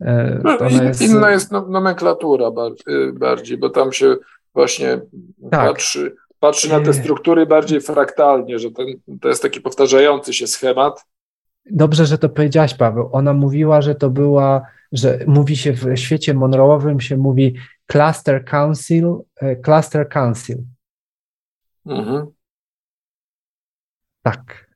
E, 0.00 0.40
no, 0.44 0.82
jest... 0.82 1.02
Inna 1.02 1.30
jest 1.30 1.52
nomenklatura 1.52 2.50
y, 2.88 3.12
bardziej, 3.12 3.58
bo 3.58 3.70
tam 3.70 3.92
się 3.92 4.16
właśnie 4.54 5.00
tak. 5.50 5.68
patrzy, 5.68 6.14
patrzy 6.40 6.68
na 6.68 6.80
te 6.80 6.92
struktury 6.92 7.46
bardziej 7.46 7.80
fraktalnie, 7.80 8.58
że 8.58 8.70
ten, 8.70 8.86
to 9.20 9.28
jest 9.28 9.42
taki 9.42 9.60
powtarzający 9.60 10.32
się 10.32 10.46
schemat. 10.46 11.04
Dobrze, 11.70 12.06
że 12.06 12.18
to 12.18 12.28
powiedziałaś, 12.28 12.74
Paweł. 12.74 13.08
Ona 13.12 13.32
mówiła, 13.32 13.82
że 13.82 13.94
to 13.94 14.10
była 14.10 14.62
że 14.92 15.18
mówi 15.26 15.56
się 15.56 15.72
w 15.72 15.96
świecie 15.96 16.34
monroe'owym 16.34 16.98
się 16.98 17.16
mówi 17.16 17.56
cluster 17.86 18.44
council, 18.44 19.16
e, 19.36 19.56
cluster 19.56 20.08
council. 20.08 20.58
Mhm. 21.86 22.26
Tak. 24.22 24.66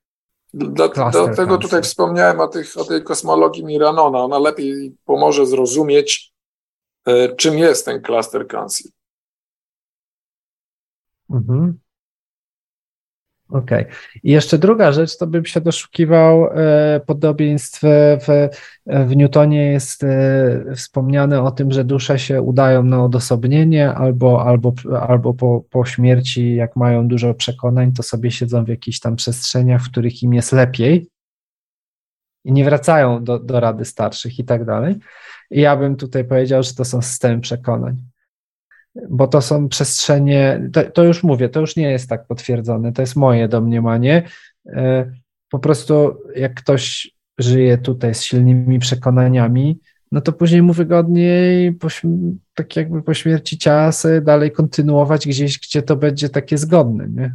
Dla, 0.55 0.89
dlatego 0.89 1.59
tutaj 1.59 1.83
wspomniałem 1.83 2.41
o, 2.41 2.49
tych, 2.49 2.77
o 2.77 2.85
tej 2.85 3.05
kosmologii 3.05 3.65
Miranona. 3.65 4.19
Ona 4.19 4.39
lepiej 4.39 4.97
pomoże 5.05 5.47
zrozumieć, 5.47 6.33
e, 7.07 7.37
czym 7.37 7.59
jest 7.59 7.85
ten 7.85 8.03
cluster 8.03 8.47
council. 8.49 8.91
Mhm. 11.31 11.79
Okej. 13.51 13.83
Okay. 13.83 13.95
I 14.23 14.31
jeszcze 14.31 14.59
druga 14.59 14.93
rzecz, 14.93 15.17
to 15.17 15.27
bym 15.27 15.45
się 15.45 15.61
doszukiwał 15.61 16.47
e, 16.47 17.01
podobieństw 17.07 17.81
w, 18.27 18.49
w 18.87 19.17
Newtonie 19.17 19.73
jest 19.73 20.05
e, 20.05 20.75
wspomniane 20.77 21.43
o 21.43 21.51
tym, 21.51 21.73
że 21.73 21.85
dusze 21.85 22.19
się 22.19 22.43
udają 22.43 22.83
na 22.83 23.05
odosobnienie 23.05 23.95
albo, 23.95 24.47
albo, 24.47 24.73
albo 25.09 25.35
po, 25.35 25.65
po 25.71 25.85
śmierci, 25.85 26.55
jak 26.55 26.77
mają 26.77 27.09
dużo 27.09 27.35
przekonań, 27.35 27.93
to 27.93 28.03
sobie 28.03 28.31
siedzą 28.31 28.65
w 28.65 28.69
jakichś 28.69 29.01
tam 29.01 29.17
przestrzeniach, 29.17 29.83
w 29.83 29.91
których 29.91 30.23
im 30.23 30.35
jest 30.35 30.53
lepiej 30.53 31.09
i 32.45 32.53
nie 32.53 32.65
wracają 32.65 33.25
do, 33.25 33.39
do 33.39 33.61
rady 33.61 33.85
starszych 33.85 34.39
i 34.39 34.45
tak 34.45 34.65
dalej. 34.65 34.97
I 35.51 35.61
ja 35.61 35.77
bym 35.77 35.97
tutaj 35.97 36.25
powiedział, 36.25 36.63
że 36.63 36.75
to 36.75 36.85
są 36.85 37.03
systemy 37.03 37.41
przekonań 37.41 37.97
bo 39.11 39.27
to 39.27 39.41
są 39.41 39.69
przestrzenie, 39.69 40.71
to, 40.73 40.85
to, 40.85 41.05
już 41.05 41.23
mówię, 41.23 41.49
to 41.49 41.61
już 41.61 41.77
nie 41.77 41.91
jest 41.91 42.09
tak 42.09 42.27
potwierdzone, 42.27 42.93
to 42.93 43.03
jest 43.03 43.17
moje 43.17 43.49
domniemanie. 43.49 44.23
E, 44.67 45.13
po 45.51 45.59
prostu 45.59 46.17
jak 46.37 46.55
ktoś 46.55 47.11
żyje 47.39 47.79
tutaj 47.79 48.15
z 48.15 48.23
silnymi 48.23 48.79
przekonaniami, 48.79 49.79
no 50.13 50.21
to 50.21 50.33
później 50.33 50.63
mu 50.63 50.73
wygodniej 50.73 51.73
po, 51.73 51.89
tak 52.55 52.77
jakby 52.77 53.03
po 53.03 53.15
śmierci 53.15 53.59
ciała 53.59 53.91
dalej 54.23 54.53
kontynuować 54.53 55.29
gdzieś, 55.29 55.59
gdzie 55.59 55.83
to 55.83 55.97
będzie 55.97 56.29
takie 56.29 56.59
zgodne, 56.59 57.09
nie? 57.09 57.35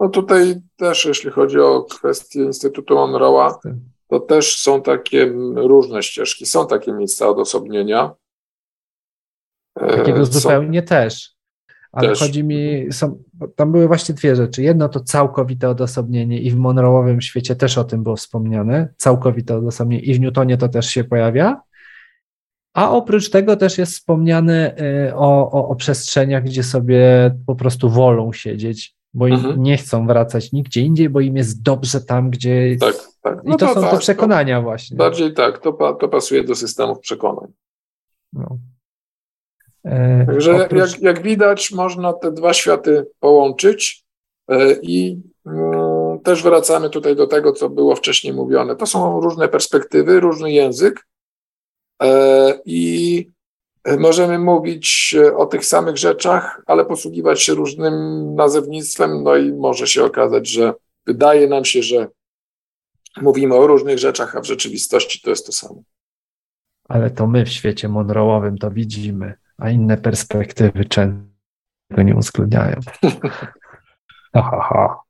No 0.00 0.08
tutaj 0.08 0.54
też, 0.76 1.04
jeśli 1.04 1.30
chodzi 1.30 1.60
o 1.60 1.82
kwestię 1.82 2.44
Instytutu 2.44 2.94
Monroe'a, 2.94 3.54
to 4.08 4.20
też 4.20 4.60
są 4.60 4.82
takie 4.82 5.32
różne 5.54 6.02
ścieżki, 6.02 6.46
są 6.46 6.66
takie 6.66 6.92
miejsca 6.92 7.28
odosobnienia. 7.28 8.14
Takiego 9.74 10.26
zupełnie 10.26 10.82
też. 10.82 11.34
Ale 11.94 12.08
Też. 12.08 12.18
chodzi 12.18 12.44
mi, 12.44 12.86
są, 12.90 13.22
tam 13.56 13.72
były 13.72 13.86
właśnie 13.86 14.14
dwie 14.14 14.36
rzeczy. 14.36 14.62
Jedno 14.62 14.88
to 14.88 15.00
całkowite 15.00 15.68
odosobnienie 15.68 16.40
i 16.40 16.50
w 16.50 16.58
Monroe'owym 16.58 17.20
świecie 17.20 17.56
też 17.56 17.78
o 17.78 17.84
tym 17.84 18.02
było 18.02 18.16
wspomniane. 18.16 18.88
Całkowite 18.96 19.56
odosobnienie 19.56 20.02
i 20.02 20.14
w 20.14 20.20
Newtonie 20.20 20.56
to 20.56 20.68
też 20.68 20.86
się 20.86 21.04
pojawia. 21.04 21.60
A 22.74 22.90
oprócz 22.90 23.30
tego 23.30 23.56
też 23.56 23.78
jest 23.78 23.92
wspomniane 23.92 24.76
y, 25.08 25.14
o, 25.14 25.50
o, 25.50 25.68
o 25.68 25.76
przestrzeniach, 25.76 26.44
gdzie 26.44 26.62
sobie 26.62 27.34
po 27.46 27.54
prostu 27.54 27.90
wolą 27.90 28.32
siedzieć, 28.32 28.94
bo 29.14 29.28
mhm. 29.28 29.62
nie 29.62 29.76
chcą 29.76 30.06
wracać 30.06 30.52
nigdzie 30.52 30.80
indziej, 30.80 31.08
bo 31.08 31.20
im 31.20 31.36
jest 31.36 31.62
dobrze 31.62 32.00
tam, 32.00 32.30
gdzie. 32.30 32.76
Tak, 32.80 32.94
tak. 33.22 33.44
No 33.44 33.54
I 33.54 33.58
to, 33.58 33.66
to 33.66 33.74
są 33.74 33.80
tak, 33.80 33.90
te 33.90 33.98
przekonania 33.98 34.62
właśnie. 34.62 34.96
Bardziej 34.96 35.34
tak, 35.34 35.58
to, 35.58 35.72
to 36.00 36.08
pasuje 36.08 36.44
do 36.44 36.54
systemów 36.54 36.98
przekonań. 36.98 37.52
No. 38.32 38.58
E, 39.84 40.26
Także 40.26 40.64
oprócz... 40.64 40.92
jak, 40.92 41.02
jak 41.02 41.22
widać, 41.22 41.72
można 41.72 42.12
te 42.12 42.32
dwa 42.32 42.52
światy 42.52 43.06
połączyć 43.20 44.04
e, 44.48 44.72
i 44.82 45.22
mm, 45.46 46.20
też 46.20 46.42
wracamy 46.42 46.90
tutaj 46.90 47.16
do 47.16 47.26
tego, 47.26 47.52
co 47.52 47.70
było 47.70 47.96
wcześniej 47.96 48.32
mówione. 48.32 48.76
To 48.76 48.86
są 48.86 49.20
różne 49.20 49.48
perspektywy, 49.48 50.20
różny 50.20 50.52
język 50.52 51.06
e, 52.02 52.54
i 52.64 53.34
możemy 53.98 54.38
mówić 54.38 55.16
o 55.36 55.46
tych 55.46 55.64
samych 55.64 55.96
rzeczach, 55.96 56.62
ale 56.66 56.84
posługiwać 56.84 57.42
się 57.42 57.54
różnym 57.54 57.94
nazewnictwem, 58.34 59.22
no 59.22 59.36
i 59.36 59.52
może 59.52 59.86
się 59.86 60.04
okazać, 60.04 60.48
że 60.48 60.74
wydaje 61.06 61.48
nam 61.48 61.64
się, 61.64 61.82
że 61.82 62.08
mówimy 63.22 63.54
o 63.54 63.66
różnych 63.66 63.98
rzeczach, 63.98 64.36
a 64.36 64.40
w 64.40 64.44
rzeczywistości 64.44 65.20
to 65.20 65.30
jest 65.30 65.46
to 65.46 65.52
samo. 65.52 65.82
Ale 66.88 67.10
to 67.10 67.26
my 67.26 67.44
w 67.44 67.48
świecie 67.48 67.88
Monroe'owym 67.88 68.58
to 68.60 68.70
widzimy 68.70 69.34
a 69.58 69.70
inne 69.70 69.96
perspektywy 69.96 70.84
często 70.84 72.02
nie 72.02 72.16
uwzględniają. 72.16 72.80
Ha, 74.34 74.42
ha, 74.42 74.60
ha. 74.68 75.04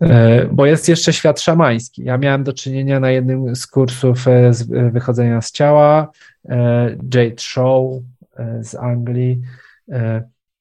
E, 0.00 0.46
bo 0.52 0.66
jest 0.66 0.88
jeszcze 0.88 1.12
świat 1.12 1.40
szamański. 1.40 2.04
Ja 2.04 2.18
miałem 2.18 2.44
do 2.44 2.52
czynienia 2.52 3.00
na 3.00 3.10
jednym 3.10 3.56
z 3.56 3.66
kursów 3.66 4.28
e, 4.28 4.54
z 4.54 4.72
e, 4.72 4.90
wychodzenia 4.90 5.40
z 5.40 5.52
ciała, 5.52 6.10
Jade 7.14 7.38
Shaw 7.38 7.82
z 8.60 8.74
Anglii. 8.74 9.40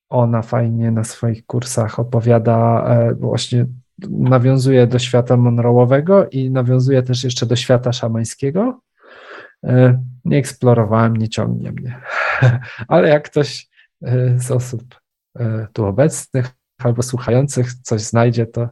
Ona 0.10 0.42
fajnie 0.42 0.92
na 0.92 1.04
swoich 1.04 1.46
kursach 1.46 2.00
opowiada, 2.00 2.88
właśnie 3.20 3.66
nawiązuje 4.10 4.88
do 4.88 5.00
świata 5.00 5.36
Monroe'owego 5.36 6.28
i 6.32 6.52
nawiązuje 6.52 7.04
też 7.04 7.24
jeszcze 7.24 7.46
do 7.46 7.56
świata 7.56 7.94
szamańskiego. 7.94 8.80
E, 9.66 10.04
nie 10.26 10.38
eksplorowałem, 10.38 11.18
nie 11.18 11.30
ciągnie 11.30 11.72
mnie. 11.72 12.02
Ale 12.88 13.10
jak 13.10 13.30
ktoś 13.30 13.70
e, 14.02 14.40
z 14.40 14.52
osób 14.52 14.96
e, 15.40 15.68
tu 15.74 15.86
obecnych 15.86 16.50
albo 16.78 17.04
słuchających 17.04 17.74
coś 17.74 18.02
znajdzie, 18.02 18.46
to 18.46 18.70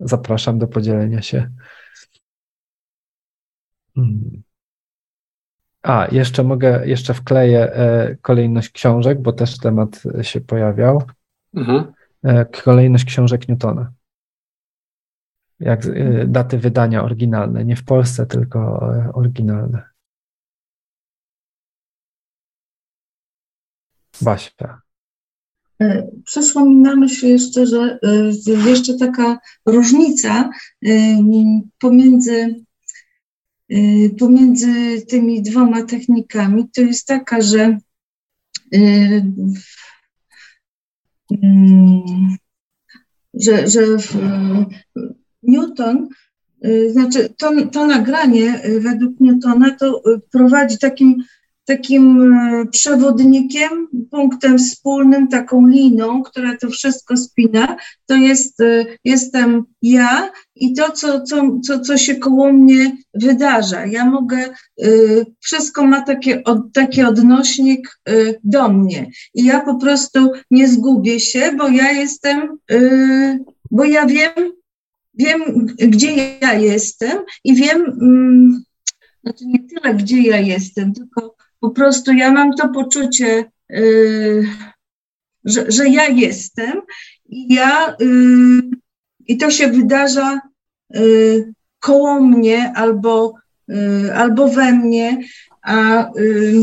zapraszam 0.00 0.58
do 0.58 0.66
podzielenia 0.68 1.22
się. 1.22 1.50
Hmm. 3.94 4.42
A, 5.82 6.08
jeszcze 6.12 6.42
mogę, 6.42 6.86
jeszcze 6.86 7.14
wkleję 7.14 7.72
kolejność 8.22 8.70
książek, 8.70 9.22
bo 9.22 9.32
też 9.32 9.58
temat 9.58 10.02
się 10.22 10.40
pojawiał. 10.40 11.02
Mhm. 11.54 11.92
Kolejność 12.64 13.04
książek 13.04 13.48
Newtona. 13.48 13.92
Jak 15.60 15.80
daty 16.26 16.58
wydania 16.58 17.04
oryginalne, 17.04 17.64
nie 17.64 17.76
w 17.76 17.84
Polsce, 17.84 18.26
tylko 18.26 18.80
oryginalne. 19.14 19.91
Basia. 24.22 24.80
E, 25.82 26.10
przeszło 26.24 26.64
mi 26.64 26.76
na 26.76 26.96
myśl 26.96 27.26
jeszcze, 27.26 27.66
że 27.66 27.98
e, 28.46 28.70
jeszcze 28.70 28.94
taka 28.94 29.38
różnica 29.66 30.50
e, 30.86 30.90
pomiędzy, 31.78 32.64
pomiędzy 34.18 35.02
tymi 35.08 35.42
dwoma 35.42 35.82
technikami 35.82 36.68
to 36.74 36.80
jest 36.80 37.06
taka, 37.06 37.40
że 37.40 37.78
że, 43.34 43.68
że 43.68 43.80
Newton, 45.42 46.08
znaczy 46.90 47.34
to, 47.38 47.50
to 47.72 47.86
nagranie 47.86 48.62
według 48.80 49.20
Newtona 49.20 49.76
to 49.76 50.02
prowadzi 50.30 50.78
takim 50.78 51.22
takim 51.64 52.32
e, 52.32 52.66
przewodnikiem, 52.66 53.88
punktem 54.10 54.58
wspólnym, 54.58 55.28
taką 55.28 55.66
liną, 55.66 56.22
która 56.22 56.56
to 56.56 56.70
wszystko 56.70 57.16
spina, 57.16 57.76
to 58.06 58.14
jest, 58.14 58.60
e, 58.60 58.84
jestem 59.04 59.64
ja 59.82 60.30
i 60.56 60.74
to, 60.74 60.92
co, 60.92 61.20
co, 61.20 61.60
co, 61.66 61.80
co 61.80 61.98
się 61.98 62.14
koło 62.14 62.52
mnie 62.52 62.96
wydarza. 63.14 63.86
Ja 63.86 64.04
mogę, 64.04 64.38
e, 64.38 64.86
wszystko 65.40 65.86
ma 65.86 66.00
takie, 66.00 66.42
taki 66.72 67.02
odnośnik 67.02 67.98
do 68.44 68.68
mnie 68.68 69.10
i 69.34 69.44
ja 69.44 69.60
po 69.60 69.74
prostu 69.74 70.32
nie 70.50 70.68
zgubię 70.68 71.20
się, 71.20 71.52
bo 71.58 71.68
ja 71.68 71.92
jestem, 71.92 72.58
bo 73.70 73.84
ja 73.84 74.06
wiem, 74.06 74.32
wiem, 75.14 75.66
gdzie 75.78 76.38
ja 76.40 76.54
jestem 76.54 77.18
i 77.44 77.54
wiem, 77.54 77.84
mm, 77.84 78.64
znaczy 79.22 79.46
nie 79.46 79.58
tyle, 79.58 79.94
gdzie 79.94 80.22
ja 80.22 80.40
jestem, 80.40 80.92
tylko 80.92 81.31
po 81.62 81.70
prostu 81.70 82.12
ja 82.12 82.32
mam 82.32 82.52
to 82.54 82.68
poczucie, 82.68 83.44
yy, 83.68 84.46
że, 85.44 85.70
że 85.70 85.88
ja 85.88 86.06
jestem 86.06 86.82
i 87.26 87.54
ja 87.54 87.96
yy, 88.00 88.62
i 89.26 89.36
to 89.36 89.50
się 89.50 89.68
wydarza 89.68 90.40
yy, 90.90 91.52
koło 91.82 92.20
mnie 92.20 92.72
albo, 92.76 93.34
y, 93.70 94.14
albo 94.14 94.48
we 94.48 94.72
mnie, 94.72 95.18
a, 95.62 96.10
y, 96.16 96.54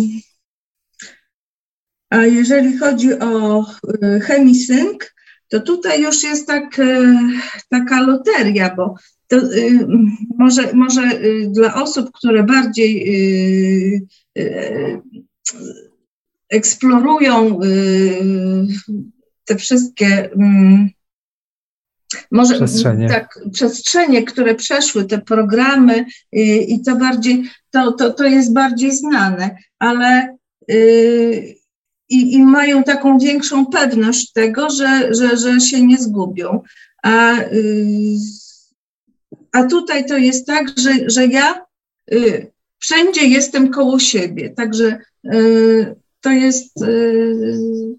a 2.10 2.18
jeżeli 2.18 2.78
chodzi 2.78 3.20
o 3.20 3.66
y, 4.04 4.20
chemisynk, 4.20 5.16
to 5.48 5.60
tutaj 5.60 6.04
już 6.04 6.24
jest 6.24 6.48
tak, 6.48 6.82
taka 7.70 8.02
loteria, 8.02 8.76
bo 8.76 8.96
to 9.30 9.38
y, 9.38 9.88
może, 10.38 10.74
może 10.74 11.02
y, 11.02 11.50
dla 11.50 11.82
osób, 11.82 12.12
które 12.12 12.44
bardziej 12.44 13.04
y, 14.38 14.42
y 14.42 15.02
eksplorują 16.50 17.62
y, 17.62 18.68
te 19.46 19.56
wszystkie 19.56 20.32
mm, 20.32 20.90
może 22.32 22.56
przestrzenie. 22.56 23.10
tak, 23.10 23.40
przestrzenie, 23.54 24.24
które 24.24 24.56
przeszły, 24.56 25.06
te 25.06 25.18
programy 25.18 26.06
i, 26.32 26.74
i 26.74 26.84
to 26.84 26.96
bardziej, 26.96 27.44
to, 27.72 27.92
to, 27.92 28.14
to 28.14 28.24
jest 28.24 28.54
bardziej 28.54 28.92
znane, 28.96 29.58
ale 29.80 30.38
i, 32.10 32.34
i 32.34 32.44
mają 32.44 32.84
taką 32.84 33.20
większą 33.20 33.66
pewność 33.66 34.32
tego, 34.32 34.70
że, 34.70 35.14
że, 35.14 35.38
że 35.38 35.60
się 35.60 35.88
nie 35.88 35.98
zgubią. 35.98 36.62
A 37.04 37.34
a 39.52 39.64
tutaj 39.64 40.06
to 40.06 40.18
jest 40.18 40.48
tak, 40.48 40.68
że, 40.78 40.92
że 41.10 41.28
ja 41.28 41.66
y, 42.14 42.52
wszędzie 42.80 43.28
jestem 43.28 43.72
koło 43.72 44.00
siebie. 44.00 44.50
Także 44.50 44.98
y, 45.34 45.96
to 46.22 46.32
jest, 46.32 46.82
y, 46.82 47.96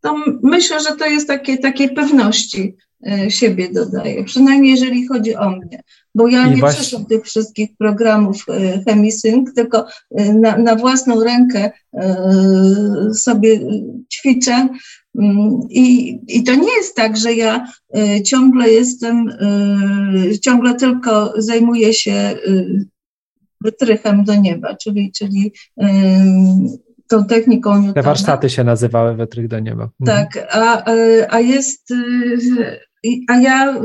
to 0.00 0.16
myślę, 0.42 0.80
że 0.80 0.96
to 0.96 1.06
jest 1.06 1.28
takie, 1.28 1.58
takiej 1.58 1.94
pewności 1.94 2.76
siebie 3.28 3.68
dodaję, 3.72 4.24
przynajmniej 4.24 4.70
jeżeli 4.70 5.06
chodzi 5.06 5.36
o 5.36 5.50
mnie, 5.50 5.82
bo 6.14 6.28
ja 6.28 6.46
I 6.46 6.50
nie 6.50 6.56
właśnie... 6.56 6.80
przeszłam 6.80 7.06
tych 7.06 7.24
wszystkich 7.24 7.70
programów 7.78 8.46
Chemisync, 8.84 9.54
tylko 9.54 9.86
y, 10.20 10.34
na, 10.34 10.58
na 10.58 10.76
własną 10.76 11.24
rękę 11.24 11.70
sobie 13.12 13.60
ćwiczę 14.12 14.68
Mm, 15.18 15.60
I, 15.70 16.18
I 16.28 16.44
to 16.44 16.54
nie 16.54 16.76
jest 16.76 16.96
tak, 16.96 17.16
że 17.16 17.34
ja 17.34 17.66
ciągle 18.24 18.68
jestem, 18.68 19.36
ciągle 20.42 20.74
tylko 20.74 21.32
zajmuję 21.36 21.94
się 21.94 22.34
wytrychem 23.60 24.24
do 24.24 24.34
nieba, 24.34 24.76
czyli, 24.76 25.12
czyli 25.12 25.52
tą 27.08 27.24
techniką 27.24 27.74
Newtona. 27.74 27.92
Te 27.92 28.02
warsztaty 28.02 28.50
się 28.50 28.64
nazywały 28.64 29.16
wytrych 29.16 29.48
do 29.48 29.58
nieba. 29.58 29.88
Mhm. 30.00 30.26
Tak, 30.26 30.48
a, 30.50 30.84
a 31.30 31.40
jest, 31.40 31.88
a 33.28 33.40
ja 33.40 33.80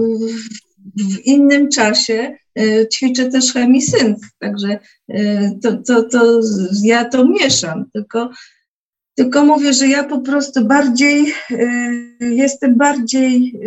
w 0.96 1.26
innym 1.26 1.70
czasie 1.70 2.38
ćwiczę 2.94 3.30
też 3.30 3.54
chemisynth, 3.54 4.28
także 4.40 4.80
to, 5.62 5.78
to, 5.78 6.04
to 6.04 6.40
ja 6.84 7.06
to 7.06 7.28
mieszam, 7.28 7.86
tylko 7.94 8.30
tylko 9.16 9.46
mówię, 9.46 9.74
że 9.74 9.88
ja 9.88 10.04
po 10.04 10.22
prostu 10.22 10.66
bardziej 10.66 11.34
jestem 12.20 12.78
bardziej 12.78 13.60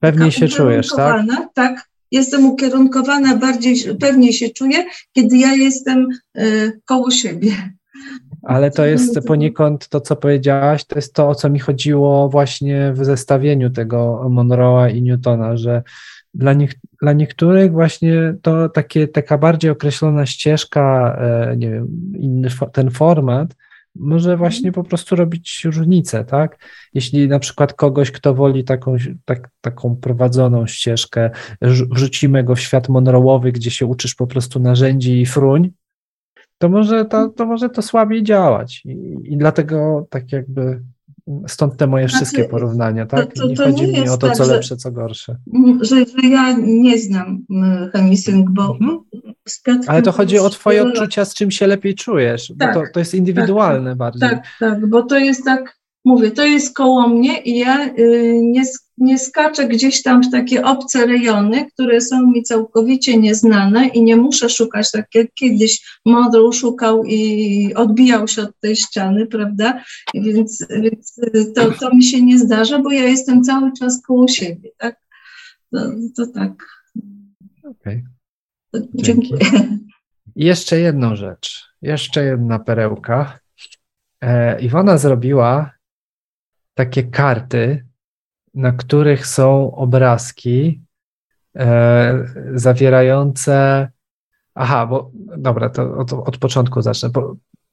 pewnie 0.00 0.32
się 0.32 0.48
czujesz, 0.48 0.88
tak? 0.88 1.26
Tak, 1.54 1.88
jestem 2.10 2.46
ukierunkowana 2.46 3.36
bardziej, 3.36 3.76
pewnie 4.00 4.32
się 4.32 4.50
czuję, 4.50 4.84
kiedy 5.12 5.36
ja 5.36 5.54
jestem 5.54 6.08
koło 6.84 7.10
siebie. 7.10 7.77
Ale 8.48 8.70
to 8.70 8.86
jest 8.86 9.20
poniekąd 9.26 9.88
to, 9.88 10.00
co 10.00 10.16
powiedziałaś, 10.16 10.84
to 10.84 10.96
jest 10.96 11.14
to, 11.14 11.28
o 11.28 11.34
co 11.34 11.50
mi 11.50 11.58
chodziło 11.58 12.28
właśnie 12.28 12.92
w 12.92 13.04
zestawieniu 13.04 13.70
tego 13.70 14.20
Monroe'a 14.30 14.94
i 14.94 15.02
Newtona, 15.02 15.56
że 15.56 15.82
dla, 16.34 16.52
nich, 16.52 16.72
dla 17.02 17.12
niektórych 17.12 17.72
właśnie 17.72 18.34
to 18.42 18.68
takie, 18.68 19.08
taka 19.08 19.38
bardziej 19.38 19.70
określona 19.70 20.26
ścieżka, 20.26 21.16
e, 21.20 21.56
nie 21.56 21.70
wiem, 21.70 21.88
inny 22.18 22.48
ten 22.72 22.90
format, 22.90 23.54
może 23.94 24.32
mhm. 24.32 24.38
właśnie 24.38 24.72
po 24.72 24.84
prostu 24.84 25.16
robić 25.16 25.64
różnicę, 25.64 26.24
tak? 26.24 26.58
Jeśli 26.94 27.28
na 27.28 27.38
przykład 27.38 27.72
kogoś, 27.72 28.10
kto 28.10 28.34
woli 28.34 28.64
taką, 28.64 28.96
tak, 29.24 29.50
taką 29.60 29.96
prowadzoną 29.96 30.66
ścieżkę, 30.66 31.30
wrzucimy 31.90 32.44
go 32.44 32.54
w 32.54 32.60
świat 32.60 32.88
monrołowy, 32.88 33.52
gdzie 33.52 33.70
się 33.70 33.86
uczysz 33.86 34.14
po 34.14 34.26
prostu 34.26 34.60
narzędzi 34.60 35.20
i 35.20 35.26
fruń, 35.26 35.70
to 36.58 36.68
może 36.68 37.04
to, 37.04 37.28
to, 37.28 37.46
może 37.46 37.68
to 37.68 37.82
słabiej 37.82 38.22
działać. 38.22 38.82
I, 38.84 39.16
I, 39.24 39.36
dlatego 39.36 40.06
tak 40.10 40.32
jakby 40.32 40.82
stąd 41.46 41.76
te 41.76 41.86
moje 41.86 42.08
znaczy, 42.08 42.16
wszystkie 42.16 42.44
porównania, 42.44 43.06
tak? 43.06 43.34
To, 43.34 43.40
to, 43.40 43.48
nie 43.48 43.56
chodzi 43.56 43.92
nie 43.92 44.02
mi 44.02 44.08
o 44.08 44.16
to, 44.18 44.26
tak, 44.26 44.36
co 44.36 44.44
że, 44.44 44.52
lepsze, 44.52 44.76
co 44.76 44.92
gorsze. 44.92 45.36
Że, 45.80 45.96
że 45.96 46.28
ja 46.28 46.56
nie 46.58 46.98
znam 46.98 47.44
chemisync, 47.92 48.46
bo 48.50 48.76
mhm. 48.80 48.98
Ale 49.86 50.02
to 50.02 50.12
chodzi 50.12 50.38
o 50.38 50.50
twoje 50.50 50.82
odczucia, 50.82 51.24
z 51.24 51.34
czym 51.34 51.50
się 51.50 51.66
lepiej 51.66 51.94
czujesz, 51.94 52.52
tak, 52.58 52.74
bo 52.74 52.80
to, 52.80 52.86
to 52.92 52.98
jest 52.98 53.14
indywidualne 53.14 53.90
tak, 53.90 53.98
bardziej. 53.98 54.28
Tak, 54.28 54.46
tak, 54.60 54.86
bo 54.86 55.02
to 55.02 55.18
jest 55.18 55.44
tak, 55.44 55.77
mówię, 56.04 56.30
to 56.30 56.44
jest 56.44 56.74
koło 56.74 57.08
mnie 57.08 57.42
i 57.42 57.58
ja 57.58 57.94
y, 57.98 58.40
nie, 58.42 58.62
nie 58.98 59.18
skaczę 59.18 59.68
gdzieś 59.68 60.02
tam 60.02 60.22
w 60.22 60.30
takie 60.30 60.64
obce 60.64 61.06
rejony, 61.06 61.70
które 61.70 62.00
są 62.00 62.26
mi 62.26 62.42
całkowicie 62.42 63.18
nieznane 63.18 63.88
i 63.88 64.02
nie 64.02 64.16
muszę 64.16 64.48
szukać, 64.48 64.90
tak 64.90 65.06
jak 65.14 65.34
kiedyś 65.34 65.98
Model 66.04 66.52
szukał 66.52 67.04
i 67.04 67.74
odbijał 67.74 68.28
się 68.28 68.42
od 68.42 68.60
tej 68.60 68.76
ściany, 68.76 69.26
prawda? 69.26 69.82
Więc, 70.14 70.66
więc 70.82 71.20
to, 71.54 71.70
to 71.80 71.94
mi 71.94 72.04
się 72.04 72.22
nie 72.22 72.38
zdarza, 72.38 72.78
bo 72.78 72.92
ja 72.92 73.04
jestem 73.04 73.42
cały 73.42 73.72
czas 73.72 74.02
koło 74.02 74.28
siebie, 74.28 74.70
tak? 74.78 74.96
To, 75.72 75.78
to 76.16 76.26
tak. 76.26 76.52
Okej. 77.64 78.04
Okay. 78.72 78.88
Dziękuję. 78.94 79.40
I 80.36 80.44
jeszcze 80.44 80.80
jedną 80.80 81.16
rzecz, 81.16 81.64
jeszcze 81.82 82.24
jedna 82.24 82.58
perełka. 82.58 83.38
E, 84.20 84.60
Iwona 84.60 84.98
zrobiła 84.98 85.77
takie 86.78 87.02
karty, 87.02 87.86
na 88.54 88.72
których 88.72 89.26
są 89.26 89.74
obrazki 89.74 90.80
e, 91.56 92.24
zawierające. 92.54 93.88
Aha, 94.54 94.86
bo 94.86 95.10
dobra, 95.36 95.70
to 95.70 95.96
od, 95.96 96.12
od 96.12 96.38
początku 96.38 96.82
zacznę. 96.82 97.10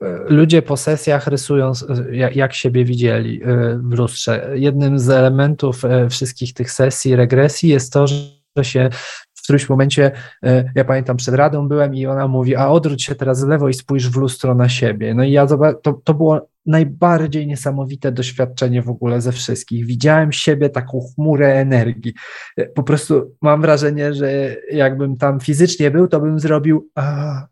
E, 0.02 0.20
ludzie 0.30 0.62
po 0.62 0.78
sesjach 0.78 1.28
rysują, 1.28 1.72
jak, 2.12 2.36
jak 2.36 2.54
siebie 2.54 2.86
widzieli 2.86 3.44
e, 3.44 3.48
w 3.84 3.94
lustrze. 3.94 4.50
Jednym 4.54 5.00
z 5.00 5.10
elementów 5.10 5.86
e, 5.86 6.10
wszystkich 6.10 6.54
tych 6.54 6.72
sesji 6.72 7.16
regresji 7.16 7.70
jest 7.70 7.94
to, 7.94 8.08
że 8.08 8.64
się 8.64 8.90
którymś 9.46 9.70
momencie, 9.70 10.12
ja 10.76 10.86
pamiętam, 10.86 11.18
przed 11.18 11.36
radą 11.36 11.68
byłem 11.68 11.96
i 11.96 12.06
ona 12.06 12.28
mówi, 12.28 12.56
a 12.56 12.68
odwróć 12.70 13.04
się 13.04 13.16
teraz 13.16 13.44
w 13.44 13.48
lewo 13.48 13.70
i 13.70 13.74
spójrz 13.74 14.10
w 14.10 14.16
lustro 14.16 14.56
na 14.56 14.70
siebie. 14.70 15.14
No 15.14 15.24
i 15.24 15.32
ja 15.32 15.48
to, 15.84 15.94
to 16.04 16.14
było 16.14 16.50
najbardziej 16.66 17.48
niesamowite 17.48 18.12
doświadczenie 18.12 18.82
w 18.82 18.90
ogóle 18.90 19.22
ze 19.22 19.32
wszystkich. 19.32 19.86
Widziałem 19.86 20.32
siebie 20.32 20.70
taką 20.70 21.00
chmurę 21.16 21.54
energii. 21.54 22.14
Po 22.76 22.84
prostu 22.84 23.36
mam 23.42 23.62
wrażenie, 23.62 24.14
że 24.14 24.56
jakbym 24.72 25.18
tam 25.18 25.40
fizycznie 25.40 25.92
był, 25.92 26.08
to 26.08 26.20
bym 26.20 26.40
zrobił. 26.40 26.90
A, 26.96 27.48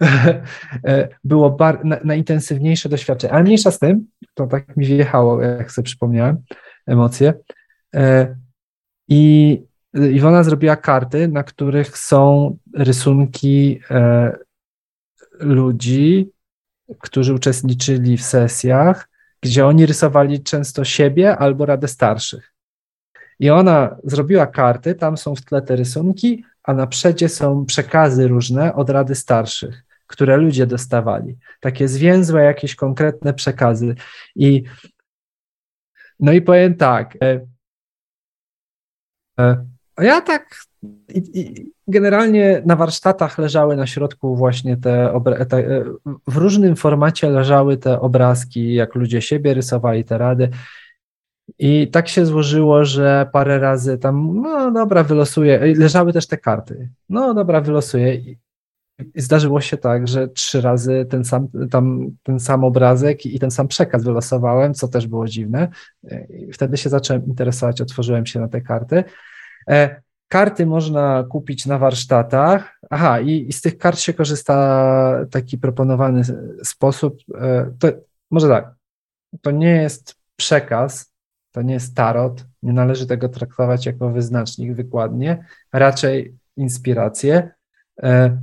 było 1.24 1.50
bar, 1.50 1.84
na, 1.84 1.98
najintensywniejsze 2.04 2.88
doświadczenie. 2.88 3.32
Ale 3.32 3.42
mniejsza 3.42 3.70
z 3.70 3.78
tym, 3.78 4.06
to 4.34 4.46
tak 4.46 4.76
mi 4.76 4.86
wjechało, 4.86 5.42
jak 5.42 5.72
sobie 5.72 5.86
przypomniałem, 5.86 6.36
emocje. 6.86 7.34
E, 7.94 8.36
I 9.08 9.62
Iwona 10.10 10.42
zrobiła 10.42 10.76
karty, 10.76 11.28
na 11.28 11.42
których 11.42 11.98
są 11.98 12.56
rysunki 12.74 13.80
e, 13.90 14.32
ludzi, 15.40 16.30
którzy 17.00 17.34
uczestniczyli 17.34 18.16
w 18.16 18.22
sesjach, 18.22 19.08
gdzie 19.40 19.66
oni 19.66 19.86
rysowali 19.86 20.42
często 20.42 20.84
siebie 20.84 21.36
albo 21.36 21.66
Radę 21.66 21.88
Starszych. 21.88 22.52
I 23.38 23.50
ona 23.50 23.96
zrobiła 24.04 24.46
karty, 24.46 24.94
tam 24.94 25.16
są 25.16 25.34
w 25.34 25.42
tle 25.42 25.62
te 25.62 25.76
rysunki, 25.76 26.44
a 26.62 26.74
na 26.74 26.86
przodzie 26.86 27.28
są 27.28 27.66
przekazy 27.66 28.28
różne 28.28 28.74
od 28.74 28.90
Rady 28.90 29.14
Starszych, 29.14 29.84
które 30.06 30.36
ludzie 30.36 30.66
dostawali. 30.66 31.38
Takie 31.60 31.88
zwięzłe, 31.88 32.44
jakieś 32.44 32.74
konkretne 32.74 33.34
przekazy. 33.34 33.94
I 34.36 34.62
no 36.20 36.32
i 36.32 36.42
powiem 36.42 36.74
tak. 36.74 37.16
E, 37.22 37.46
e, 39.38 39.66
ja 40.02 40.20
tak 40.20 40.56
i, 41.14 41.40
i 41.40 41.72
generalnie 41.88 42.62
na 42.66 42.76
warsztatach 42.76 43.38
leżały 43.38 43.76
na 43.76 43.86
środku 43.86 44.36
właśnie 44.36 44.76
te, 44.76 45.20
te, 45.48 45.84
w 46.26 46.36
różnym 46.36 46.76
formacie 46.76 47.30
leżały 47.30 47.76
te 47.76 48.00
obrazki, 48.00 48.74
jak 48.74 48.94
ludzie 48.94 49.22
siebie 49.22 49.54
rysowali 49.54 50.04
te 50.04 50.18
rady. 50.18 50.50
I 51.58 51.90
tak 51.90 52.08
się 52.08 52.26
złożyło, 52.26 52.84
że 52.84 53.28
parę 53.32 53.58
razy 53.58 53.98
tam, 53.98 54.40
no 54.42 54.70
dobra, 54.70 55.02
wylosuję. 55.02 55.74
Leżały 55.76 56.12
też 56.12 56.26
te 56.26 56.36
karty. 56.36 56.88
No 57.08 57.34
dobra, 57.34 57.60
wylosuję. 57.60 58.14
I 59.14 59.20
zdarzyło 59.20 59.60
się 59.60 59.76
tak, 59.76 60.08
że 60.08 60.28
trzy 60.28 60.60
razy 60.60 61.06
ten 61.10 61.24
sam, 61.24 61.48
tam, 61.70 62.10
ten 62.22 62.40
sam 62.40 62.64
obrazek 62.64 63.26
i 63.26 63.38
ten 63.38 63.50
sam 63.50 63.68
przekaz 63.68 64.04
wylosowałem, 64.04 64.74
co 64.74 64.88
też 64.88 65.06
było 65.06 65.26
dziwne. 65.26 65.68
I 66.30 66.52
wtedy 66.52 66.76
się 66.76 66.90
zacząłem 66.90 67.26
interesować, 67.26 67.80
otworzyłem 67.80 68.26
się 68.26 68.40
na 68.40 68.48
te 68.48 68.60
karty. 68.60 69.04
E, 69.70 70.02
Karty 70.28 70.66
można 70.66 71.24
kupić 71.28 71.66
na 71.66 71.78
warsztatach. 71.78 72.80
Aha, 72.90 73.20
i, 73.20 73.48
i 73.48 73.52
z 73.52 73.60
tych 73.60 73.78
kart 73.78 73.98
się 73.98 74.14
korzysta 74.14 75.26
taki 75.30 75.58
proponowany 75.58 76.22
sposób. 76.64 77.18
E, 77.34 77.72
to, 77.78 77.88
może 78.30 78.48
tak, 78.48 78.74
to 79.42 79.50
nie 79.50 79.82
jest 79.82 80.16
przekaz, 80.36 81.12
to 81.52 81.62
nie 81.62 81.74
jest 81.74 81.96
tarot, 81.96 82.44
nie 82.62 82.72
należy 82.72 83.06
tego 83.06 83.28
traktować 83.28 83.86
jako 83.86 84.10
wyznacznik 84.10 84.74
wykładnie, 84.74 85.44
raczej 85.72 86.38
inspirację. 86.56 87.50
E, 88.02 88.38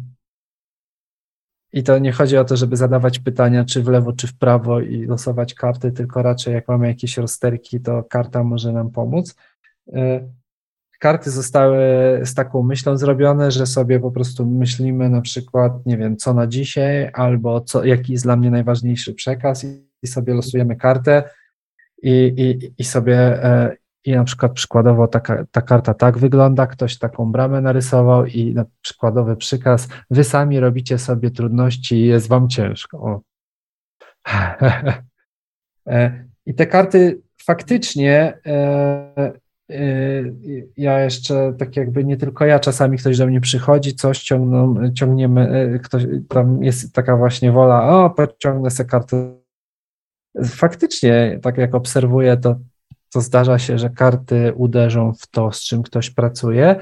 I 1.73 1.83
to 1.83 1.99
nie 1.99 2.11
chodzi 2.11 2.37
o 2.37 2.45
to, 2.45 2.57
żeby 2.57 2.77
zadawać 2.77 3.19
pytania, 3.19 3.65
czy 3.65 3.83
w 3.83 3.87
lewo, 3.87 4.13
czy 4.13 4.27
w 4.27 4.37
prawo 4.37 4.79
i 4.79 5.05
losować 5.05 5.53
karty, 5.53 5.91
tylko 5.91 6.21
raczej 6.21 6.53
jak 6.53 6.67
mamy 6.67 6.87
jakieś 6.87 7.17
rozterki, 7.17 7.79
to 7.79 8.03
karta 8.03 8.43
może 8.43 8.71
nam 8.71 8.91
pomóc. 8.91 9.35
Karty 11.03 11.31
zostały 11.31 11.79
z 12.23 12.33
taką 12.33 12.63
myślą 12.63 12.97
zrobione, 12.97 13.51
że 13.51 13.65
sobie 13.65 13.99
po 13.99 14.11
prostu 14.11 14.45
myślimy 14.45 15.09
na 15.09 15.21
przykład, 15.21 15.85
nie 15.85 15.97
wiem, 15.97 16.17
co 16.17 16.33
na 16.33 16.47
dzisiaj, 16.47 17.09
albo 17.13 17.61
co, 17.61 17.83
jaki 17.83 18.11
jest 18.11 18.25
dla 18.25 18.35
mnie 18.35 18.51
najważniejszy 18.51 19.13
przekaz 19.13 19.63
i, 19.63 19.87
i 20.03 20.07
sobie 20.07 20.33
losujemy 20.33 20.75
kartę 20.75 21.23
i, 22.03 22.33
i, 22.37 22.73
i 22.77 22.83
sobie 22.83 23.17
e, 23.43 23.75
i 24.05 24.11
na 24.11 24.23
przykład 24.23 24.53
przykładowo 24.53 25.07
taka, 25.07 25.45
ta 25.51 25.61
karta 25.61 25.93
tak 25.93 26.17
wygląda, 26.17 26.67
ktoś 26.67 26.97
taką 26.97 27.31
bramę 27.31 27.61
narysował 27.61 28.25
i 28.25 28.53
na 28.53 28.65
przykładowy 28.81 29.35
przykaz, 29.35 29.87
wy 30.09 30.23
sami 30.23 30.59
robicie 30.59 30.97
sobie 30.97 31.31
trudności 31.31 31.95
i 31.95 32.05
jest 32.05 32.27
wam 32.27 32.49
ciężko. 32.49 33.21
E, 35.87 36.25
I 36.45 36.53
te 36.53 36.67
karty 36.67 37.21
faktycznie 37.45 38.39
e, 38.45 39.42
ja 40.77 40.99
jeszcze, 40.99 41.53
tak 41.57 41.75
jakby 41.75 42.03
nie 42.03 42.17
tylko 42.17 42.45
ja, 42.45 42.59
czasami 42.59 42.97
ktoś 42.97 43.17
do 43.17 43.27
mnie 43.27 43.41
przychodzi, 43.41 43.95
coś 43.95 44.23
ciągną, 44.23 44.93
ciągniemy, 44.93 45.69
yy, 45.71 45.79
ktoś, 45.79 46.03
tam 46.29 46.63
jest 46.63 46.93
taka 46.93 47.17
właśnie 47.17 47.51
wola, 47.51 48.05
o, 48.05 48.09
pociągnę 48.09 48.71
sobie 48.71 48.89
kartę. 48.89 49.35
Faktycznie, 50.45 51.39
tak 51.41 51.57
jak 51.57 51.75
obserwuję, 51.75 52.37
to, 52.37 52.55
to 53.13 53.21
zdarza 53.21 53.59
się, 53.59 53.77
że 53.77 53.89
karty 53.89 54.53
uderzą 54.55 55.13
w 55.13 55.27
to, 55.27 55.51
z 55.51 55.61
czym 55.61 55.83
ktoś 55.83 56.09
pracuje, 56.09 56.75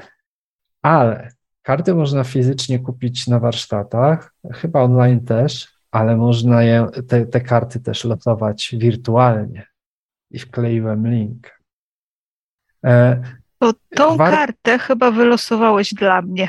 ale 0.82 1.32
karty 1.62 1.94
można 1.94 2.24
fizycznie 2.24 2.78
kupić 2.78 3.26
na 3.26 3.38
warsztatach, 3.38 4.34
chyba 4.52 4.82
online 4.82 5.20
też, 5.20 5.72
ale 5.90 6.16
można 6.16 6.62
je, 6.62 6.86
te, 7.08 7.26
te 7.26 7.40
karty 7.40 7.80
też 7.80 8.04
lotować 8.04 8.74
wirtualnie. 8.78 9.66
I 10.30 10.38
wkleiłem 10.38 11.06
link. 11.10 11.61
E, 12.84 13.22
to 13.58 13.72
Tą 13.96 14.16
War... 14.16 14.34
kartę 14.34 14.78
chyba 14.78 15.10
wylosowałeś 15.10 15.94
dla 15.94 16.22
mnie. 16.22 16.48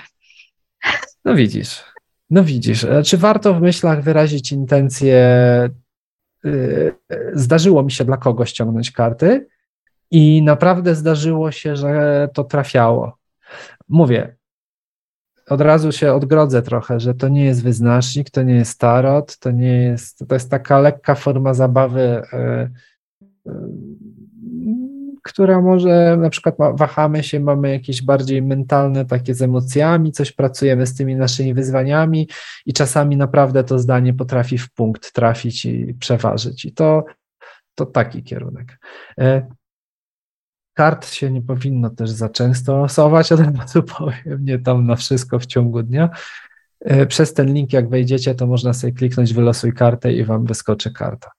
No 1.25 1.35
widzisz. 1.35 1.83
No 2.29 2.43
widzisz. 2.43 2.85
Czy 3.05 3.17
warto 3.17 3.53
w 3.53 3.61
myślach 3.61 4.03
wyrazić 4.03 4.51
intencję? 4.51 5.19
Y, 6.45 6.95
zdarzyło 7.33 7.83
mi 7.83 7.91
się 7.91 8.05
dla 8.05 8.17
kogoś 8.17 8.49
ściągnąć 8.49 8.91
karty 8.91 9.47
i 10.11 10.41
naprawdę 10.41 10.95
zdarzyło 10.95 11.51
się, 11.51 11.75
że 11.75 12.29
to 12.33 12.43
trafiało. 12.43 13.17
Mówię, 13.89 14.35
od 15.49 15.61
razu 15.61 15.91
się 15.91 16.13
odgrodzę 16.13 16.61
trochę, 16.61 16.99
że 16.99 17.13
to 17.13 17.27
nie 17.27 17.45
jest 17.45 17.63
wyznacznik, 17.63 18.29
to 18.29 18.43
nie 18.43 18.55
jest 18.55 18.79
tarot, 18.79 19.37
to 19.37 19.51
nie 19.51 19.77
jest, 19.77 20.25
to 20.27 20.35
jest 20.35 20.51
taka 20.51 20.79
lekka 20.79 21.15
forma 21.15 21.53
zabawy, 21.53 22.01
e, 22.01 22.69
e, 23.47 23.67
która 25.23 25.61
może 25.61 26.17
na 26.17 26.29
przykład 26.29 26.55
wahamy 26.73 27.23
się, 27.23 27.39
mamy 27.39 27.71
jakieś 27.71 28.01
bardziej 28.01 28.41
mentalne 28.41 29.05
takie 29.05 29.33
z 29.33 29.41
emocjami, 29.41 30.11
coś 30.11 30.31
pracujemy 30.31 30.87
z 30.87 30.95
tymi 30.95 31.15
naszymi 31.15 31.53
wyzwaniami 31.53 32.29
i 32.65 32.73
czasami 32.73 33.17
naprawdę 33.17 33.63
to 33.63 33.79
zdanie 33.79 34.13
potrafi 34.13 34.57
w 34.57 34.73
punkt 34.73 35.13
trafić 35.13 35.65
i 35.65 35.93
przeważyć. 35.99 36.65
I 36.65 36.73
to, 36.73 37.05
to 37.75 37.85
taki 37.85 38.23
kierunek. 38.23 38.79
E, 39.19 39.47
Kart 40.73 41.09
się 41.09 41.31
nie 41.31 41.41
powinno 41.41 41.89
też 41.89 42.09
za 42.09 42.29
często 42.29 42.77
losować, 42.77 43.31
od 43.31 43.39
razu 43.39 43.83
powiem, 43.97 44.45
nie 44.45 44.59
tam 44.59 44.87
na 44.87 44.95
wszystko 44.95 45.39
w 45.39 45.45
ciągu 45.45 45.83
dnia. 45.83 46.09
E, 46.79 47.05
przez 47.05 47.33
ten 47.33 47.53
link, 47.53 47.73
jak 47.73 47.89
wejdziecie, 47.89 48.35
to 48.35 48.47
można 48.47 48.73
sobie 48.73 48.93
kliknąć 48.93 49.33
wylosuj 49.33 49.73
kartę 49.73 50.13
i 50.13 50.23
wam 50.23 50.45
wyskoczy 50.45 50.91
karta. 50.91 51.31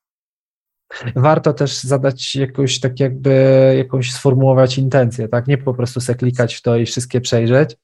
Warto 1.16 1.52
też 1.52 1.80
zadać 1.80 2.36
jakąś, 2.36 2.80
tak 2.80 3.00
jakby, 3.00 3.74
jakąś 3.78 4.12
sformułować 4.12 4.78
intencję, 4.78 5.28
tak? 5.28 5.46
Nie 5.46 5.58
po 5.58 5.74
prostu 5.74 6.00
sobie 6.00 6.18
klikać 6.18 6.54
w 6.54 6.62
to 6.62 6.76
i 6.76 6.86
wszystkie 6.86 7.20
przejrzeć, 7.20 7.76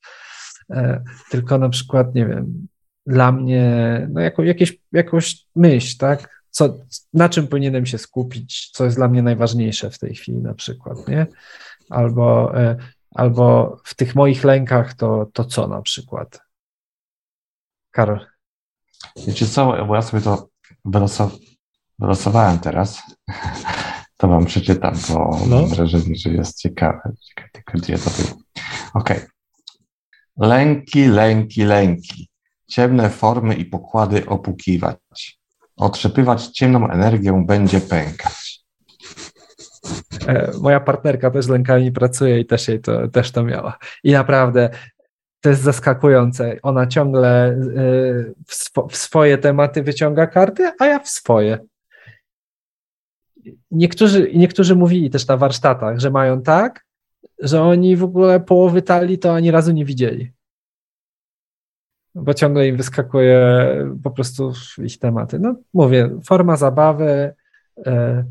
e, 0.71 1.03
tylko 1.31 1.59
na 1.59 1.69
przykład, 1.69 2.15
nie 2.15 2.27
wiem, 2.27 2.69
dla 3.07 3.33
mnie, 3.33 4.07
no 4.13 4.21
jako, 4.21 4.43
jakieś, 4.43 4.79
jakąś 4.93 5.47
myśl, 5.57 5.99
tak? 5.99 6.41
co, 6.51 6.79
na 7.15 7.29
czym 7.29 7.49
powinienem 7.49 7.87
się 7.87 7.99
skupić, 7.99 8.71
co 8.71 8.85
jest 8.85 8.97
dla 8.97 9.09
mnie 9.09 9.23
najważniejsze 9.23 9.91
w 9.91 9.99
tej 9.99 10.15
chwili 10.15 10.39
na 10.39 10.55
przykład, 10.55 11.09
nie? 11.09 11.27
Albo, 11.91 12.59
e, 12.61 12.77
albo 13.15 13.77
w 13.85 13.95
tych 13.95 14.15
moich 14.15 14.45
lękach 14.45 14.95
to, 14.95 15.27
to 15.33 15.45
co 15.45 15.69
na 15.69 15.83
przykład? 15.83 16.41
Karol. 17.91 18.27
Wiecie 19.27 19.47
co, 19.47 19.87
bo 19.87 19.95
ja 19.95 20.03
sobie 20.03 20.23
to 20.23 20.49
wylosowałem 22.01 22.59
teraz, 22.59 23.03
to 24.17 24.29
wam 24.29 24.45
przeczytam, 24.45 24.95
bo 25.09 25.41
no. 25.47 25.57
mam 25.57 25.69
wrażenie, 25.69 26.15
że 26.15 26.31
jest 26.31 26.59
ciekawe. 26.59 27.13
Tylko 27.53 27.79
gdzie 27.79 27.99
to 27.99 28.11
było. 28.11 28.39
Okej. 28.95 29.17
Okay. 29.17 29.29
Lęki, 30.37 31.07
lęki, 31.07 31.65
lęki. 31.65 32.29
Ciemne 32.67 33.11
formy 33.11 33.55
i 33.55 33.65
pokłady 33.65 34.27
opukiwać 34.27 35.41
otrzepywać 35.81 36.47
ciemną 36.47 36.89
energię, 36.91 37.45
będzie 37.47 37.81
pękać. 37.81 38.61
E, 40.27 40.51
moja 40.61 40.81
partnerka 40.81 41.31
też 41.31 41.45
z 41.45 41.49
lękami 41.49 41.93
pracuje 41.93 42.41
i 42.41 42.47
też 42.47 42.69
jej 42.69 42.81
to, 42.81 43.09
też 43.09 43.33
to 43.33 43.45
miała. 43.45 43.79
I 44.05 44.13
naprawdę 44.13 44.71
to 45.41 45.49
jest 45.49 45.63
zaskakujące. 45.63 46.57
Ona 46.63 46.87
ciągle 46.87 47.49
e, 47.49 47.55
w, 48.47 48.55
swo, 48.55 48.89
w 48.89 48.97
swoje 48.97 49.39
tematy 49.39 49.83
wyciąga 49.83 50.27
karty, 50.27 50.73
a 50.81 50.87
ja 50.87 50.99
w 50.99 51.09
swoje. 51.09 51.59
Niektórzy, 53.71 54.33
niektórzy 54.35 54.77
mówili 54.77 55.11
też 55.11 55.27
na 55.27 55.37
warsztatach, 55.37 55.99
że 55.99 56.11
mają 56.11 56.43
tak, 56.43 56.87
że 57.39 57.63
oni 57.63 57.97
w 57.97 58.05
ogóle 58.05 58.41
połowy 58.41 58.83
talii 58.83 59.19
to 59.19 59.35
ani 59.35 59.51
razu 59.51 59.73
nie 59.73 59.85
widzieli 59.85 60.33
bo 62.15 62.35
ciągle 62.35 62.69
im 62.69 62.77
wyskakuje 62.77 63.57
po 64.03 64.11
prostu 64.11 64.53
ich 64.79 64.99
tematy. 64.99 65.39
No 65.39 65.55
mówię, 65.75 66.11
forma 66.25 66.57
zabawy 66.57 67.35
e, 67.87 68.25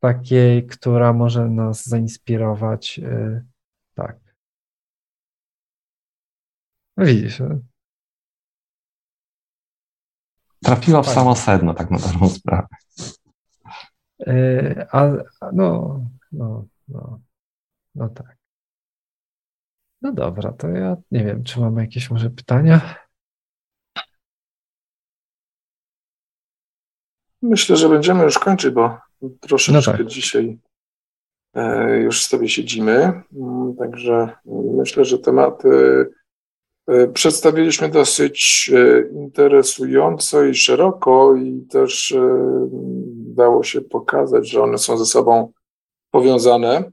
takiej, 0.00 0.66
która 0.66 1.12
może 1.12 1.48
nas 1.48 1.86
zainspirować. 1.86 2.98
E, 2.98 3.44
tak. 3.94 4.16
No 6.96 7.04
widzisz. 7.04 7.40
E. 7.40 7.58
Trafiła 10.64 11.02
w 11.02 11.08
samo 11.08 11.36
sedno, 11.36 11.74
tak 11.74 11.90
na 11.90 11.98
dobrą 11.98 12.28
sprawę. 12.28 12.66
E, 14.26 14.86
a, 14.92 15.12
no, 15.52 16.00
no, 16.32 16.64
no, 16.88 17.20
no 17.94 18.08
tak. 18.08 18.36
No 20.02 20.12
dobra, 20.12 20.52
to 20.52 20.68
ja 20.68 20.96
nie 21.10 21.24
wiem, 21.24 21.44
czy 21.44 21.60
mamy 21.60 21.80
jakieś 21.80 22.10
może 22.10 22.30
pytania? 22.30 22.94
Myślę, 27.42 27.76
że 27.76 27.88
będziemy 27.88 28.24
już 28.24 28.38
kończyć, 28.38 28.70
bo 28.74 28.98
troszeczkę 29.40 29.92
no 29.92 29.98
tak. 29.98 30.06
dzisiaj 30.06 30.58
e, 31.54 31.98
już 31.98 32.24
sobie 32.24 32.48
siedzimy. 32.48 33.22
Mm, 33.36 33.76
także 33.78 34.28
myślę, 34.76 35.04
że 35.04 35.18
tematy 35.18 35.68
e, 36.86 37.08
przedstawiliśmy 37.08 37.88
dosyć 37.88 38.70
interesująco 39.12 40.44
i 40.44 40.54
szeroko, 40.54 41.36
i 41.36 41.66
też 41.70 42.14
dało 43.38 43.62
się 43.62 43.80
pokazać, 43.80 44.50
że 44.50 44.62
one 44.62 44.78
są 44.78 44.98
ze 44.98 45.06
sobą 45.06 45.52
powiązane. 46.10 46.92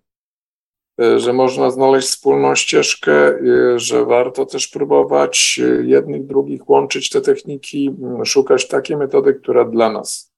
E, 1.02 1.20
że 1.20 1.34
można 1.34 1.72
znaleźć 1.72 2.08
wspólną 2.08 2.56
ścieżkę, 2.56 3.12
e, 3.12 3.80
że 3.80 4.06
warto 4.06 4.46
też 4.46 4.68
próbować 4.68 5.60
e, 5.64 5.86
jednych, 5.86 6.26
drugich 6.26 6.70
łączyć 6.70 7.10
te 7.10 7.22
techniki, 7.22 7.96
szukać 8.26 8.68
takiej 8.68 8.98
metody, 8.98 9.34
która 9.34 9.66
dla 9.66 9.92
nas 9.92 10.34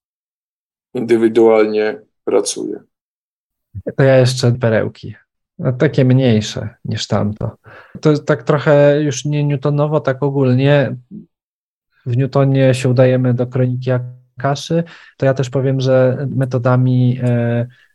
indywidualnie 0.94 2.02
pracuje. 2.24 2.80
To 3.98 4.04
ja 4.04 4.18
jeszcze 4.18 4.52
perełki. 4.52 5.16
No, 5.60 5.74
takie 5.74 6.06
mniejsze 6.06 6.70
niż 6.86 7.08
tamto. 7.08 7.58
To 8.02 8.20
tak 8.20 8.44
trochę 8.44 9.02
już 9.02 9.26
nie 9.26 9.44
newtonowo, 9.44 10.00
tak 10.00 10.24
ogólnie. 10.24 10.96
W 12.06 12.18
Newtonie 12.18 12.74
się 12.74 12.90
udajemy 12.90 13.34
do 13.34 13.48
kroniki 13.48 13.92
Akaszy. 14.38 14.84
To 15.18 15.26
ja 15.26 15.34
też 15.34 15.50
powiem, 15.50 15.82
że 15.82 16.28
metodami 16.36 17.20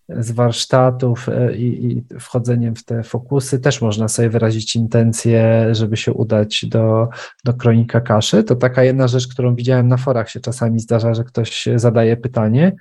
z 0.09 0.31
warsztatów 0.31 1.29
e, 1.29 1.57
i, 1.57 1.87
i, 1.87 2.05
wchodzeniem 2.21 2.77
w 2.77 2.85
te 2.85 3.03
fokusy 3.03 3.61
też 3.61 3.81
można 3.81 4.09
sobie 4.09 4.31
wyrazić 4.31 4.77
intencję, 4.77 5.69
żeby 5.73 5.97
się 5.97 6.13
udać 6.13 6.65
do, 6.67 7.09
do 7.45 7.55
kronika 7.55 8.01
kaszy. 8.01 8.45
To 8.45 8.57
taka 8.57 8.85
jedna 8.85 9.09
rzecz, 9.09 9.29
którą 9.29 9.55
widziałem 9.55 9.89
na 9.89 9.97
forach 9.97 10.31
się 10.31 10.41
czasami 10.41 10.81
zdarza, 10.81 11.15
że 11.15 11.25
ktoś 11.25 11.69
zadaje 11.77 12.17
pytanie 12.17 12.73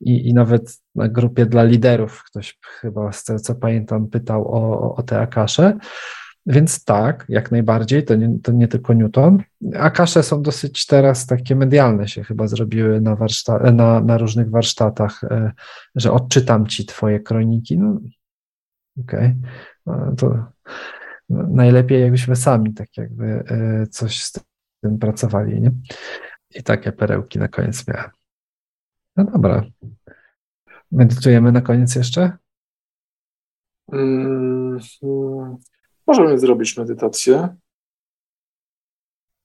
i, 0.00 0.28
i 0.28 0.34
nawet 0.34 0.78
na 0.94 1.08
grupie 1.08 1.46
dla 1.46 1.64
liderów 1.64 2.24
ktoś 2.26 2.58
chyba 2.80 3.12
z 3.12 3.24
tego 3.24 3.40
co 3.40 3.54
pamiętam 3.54 4.08
pytał 4.08 4.54
o, 4.54 4.94
o 4.94 5.02
te 5.02 5.20
akasze. 5.20 5.78
Więc 6.46 6.84
tak, 6.84 7.24
jak 7.28 7.50
najbardziej, 7.50 8.04
to 8.04 8.14
nie, 8.14 8.38
to 8.42 8.52
nie 8.52 8.68
tylko 8.68 8.94
Newton. 8.94 9.42
A 9.78 9.90
kasze 9.90 10.22
są 10.22 10.42
dosyć 10.42 10.86
teraz 10.86 11.26
takie 11.26 11.56
medialne 11.56 12.08
się 12.08 12.24
chyba 12.24 12.46
zrobiły 12.46 13.00
na, 13.00 13.16
warszta- 13.16 13.74
na, 13.74 14.00
na 14.00 14.18
różnych 14.18 14.50
warsztatach, 14.50 15.24
e, 15.24 15.52
że 15.94 16.12
odczytam 16.12 16.66
ci 16.66 16.86
twoje 16.86 17.20
kroniki. 17.20 17.78
No, 17.78 18.00
okej, 19.00 19.34
okay. 19.84 20.16
to 20.16 20.46
najlepiej 21.30 22.00
jakbyśmy 22.00 22.36
sami 22.36 22.74
tak 22.74 22.96
jakby 22.96 23.24
e, 23.24 23.86
coś 23.86 24.22
z 24.22 24.32
tym 24.82 24.98
pracowali, 24.98 25.60
nie? 25.60 25.70
I 26.54 26.62
takie 26.62 26.92
perełki 26.92 27.38
na 27.38 27.48
koniec 27.48 27.88
miałem. 27.88 28.10
No 29.16 29.24
dobra. 29.24 29.62
Medytujemy 30.92 31.52
na 31.52 31.60
koniec 31.60 31.94
jeszcze? 31.94 32.32
Mm, 33.92 34.78
Możemy 36.06 36.38
zrobić 36.38 36.76
medytację. 36.76 37.56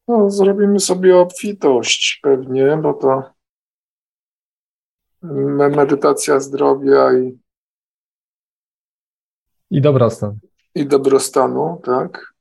No, 0.07 0.29
zrobimy 0.29 0.79
sobie 0.79 1.17
obfitość 1.17 2.19
pewnie, 2.23 2.77
bo 2.81 2.93
to 2.93 3.23
medytacja 5.21 6.39
zdrowia 6.39 7.13
i 7.13 7.39
i 9.71 9.81
dobrostan. 9.81 10.39
I 10.75 10.85
dobrostanu, 10.85 11.81
tak. 11.83 12.33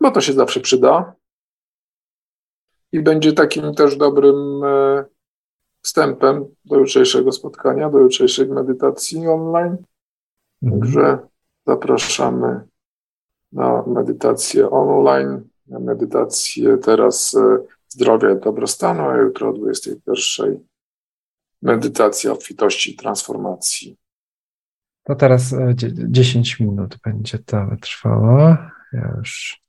Bo 0.00 0.10
to 0.10 0.20
się 0.20 0.32
zawsze 0.32 0.60
przyda. 0.60 1.14
I 2.92 3.02
będzie 3.02 3.32
takim 3.32 3.74
też 3.74 3.96
dobrym 3.96 4.64
e, 4.64 5.04
wstępem 5.82 6.54
do 6.64 6.76
jutrzejszego 6.76 7.32
spotkania, 7.32 7.90
do 7.90 7.98
jutrzejszej 7.98 8.46
medytacji 8.46 9.28
online. 9.28 9.76
Mhm. 10.62 10.80
Także 10.80 11.28
Zapraszamy 11.66 12.60
na 13.52 13.82
medytację 13.86 14.70
online, 14.70 15.48
na 15.66 15.78
medytację 15.78 16.78
teraz 16.78 17.34
e, 17.34 17.58
zdrowia 17.88 18.30
i 18.30 18.40
dobrostanu, 18.40 19.08
a 19.08 19.16
jutro 19.16 19.48
o 19.48 19.52
21 19.52 20.66
medytacja 21.62 22.32
obfitości 22.32 22.92
i 22.92 22.96
transformacji. 22.96 23.96
To 25.04 25.14
teraz 25.14 25.54
10 26.08 26.56
e, 26.60 26.64
minut 26.64 26.96
będzie 27.04 27.38
to 27.38 27.66
trwało. 27.80 28.56
Ja 28.92 29.14
już. 29.18 29.62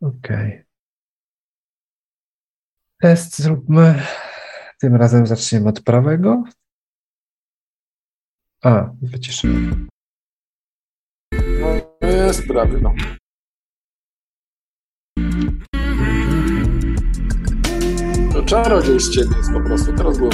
OK. 0.00 0.28
Test 3.00 3.38
zróbmy. 3.38 4.02
Tym 4.80 4.96
razem 4.96 5.26
zaczniemy 5.26 5.68
od 5.68 5.80
prawego. 5.80 6.44
A, 8.64 8.90
wyciszyłem. 9.02 9.88
No, 11.32 12.06
jest 12.06 12.46
prawie, 12.46 12.80
no. 12.80 12.94
To 18.32 18.42
czarodziej 18.44 19.00
z 19.00 19.10
ciebie 19.10 19.36
jest 19.36 19.52
po 19.52 19.60
prostu, 19.60 19.92
teraz 19.92 20.18
było. 20.18 20.30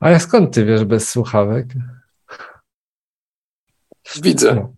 A 0.00 0.10
ja 0.10 0.18
skąd 0.18 0.54
ty 0.54 0.64
wiesz 0.64 0.84
bez 0.84 1.08
słuchawek? 1.08 1.66
Widzę. 4.22 4.54
No. 4.54 4.74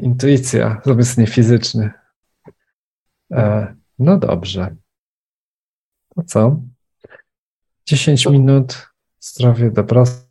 Intuicja, 0.00 0.80
zmysł 0.84 1.20
niefizyczny. 1.20 1.90
E, 3.32 3.74
no 3.98 4.18
dobrze. 4.18 4.76
To 6.14 6.22
co? 6.22 6.62
10 7.86 8.26
minut, 8.26 8.87
zdrowie, 9.28 9.70
dobrostanu 9.70 10.28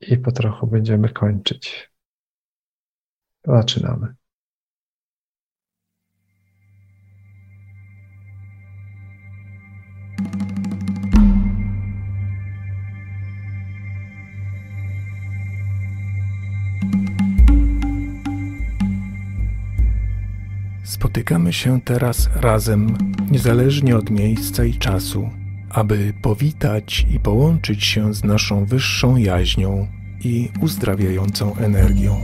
i 0.00 0.16
po 0.16 0.32
trochu 0.32 0.66
będziemy 0.66 1.08
kończyć. 1.08 1.92
Zaczynamy. 3.44 4.14
Spotykamy 20.84 21.52
się 21.52 21.80
teraz 21.80 22.28
razem, 22.34 22.96
niezależnie 23.30 23.96
od 23.96 24.10
miejsca 24.10 24.64
i 24.64 24.74
czasu, 24.74 25.30
aby 25.70 26.12
powitać 26.22 27.06
i 27.14 27.20
połączyć 27.20 27.84
się 27.84 28.14
z 28.14 28.24
naszą 28.24 28.64
wyższą 28.64 29.16
jaźnią 29.16 29.86
i 30.24 30.48
uzdrawiającą 30.60 31.56
energią. 31.56 32.16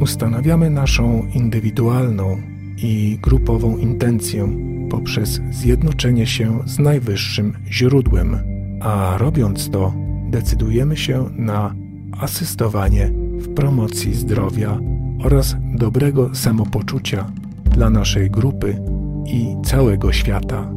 Ustanawiamy 0.00 0.70
naszą 0.70 1.26
indywidualną 1.34 2.42
i 2.76 3.18
grupową 3.22 3.76
intencję 3.76 4.48
poprzez 4.90 5.40
zjednoczenie 5.50 6.26
się 6.26 6.60
z 6.66 6.78
najwyższym 6.78 7.52
źródłem, 7.70 8.38
a 8.80 9.18
robiąc 9.18 9.70
to, 9.70 9.92
decydujemy 10.30 10.96
się 10.96 11.30
na 11.36 11.74
asystowanie 12.20 13.10
w 13.38 13.54
promocji 13.54 14.14
zdrowia 14.14 14.78
oraz 15.24 15.56
dobrego 15.74 16.34
samopoczucia 16.34 17.30
dla 17.64 17.90
naszej 17.90 18.30
grupy 18.30 18.78
i 19.26 19.56
całego 19.64 20.12
świata. 20.12 20.75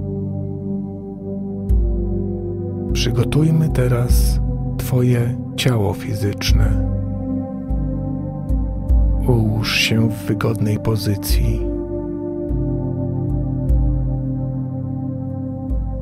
Przygotujmy 2.93 3.69
teraz 3.69 4.39
Twoje 4.77 5.35
ciało 5.55 5.93
fizyczne. 5.93 6.89
Ułóż 9.27 9.75
się 9.75 10.09
w 10.09 10.13
wygodnej 10.13 10.79
pozycji. 10.79 11.61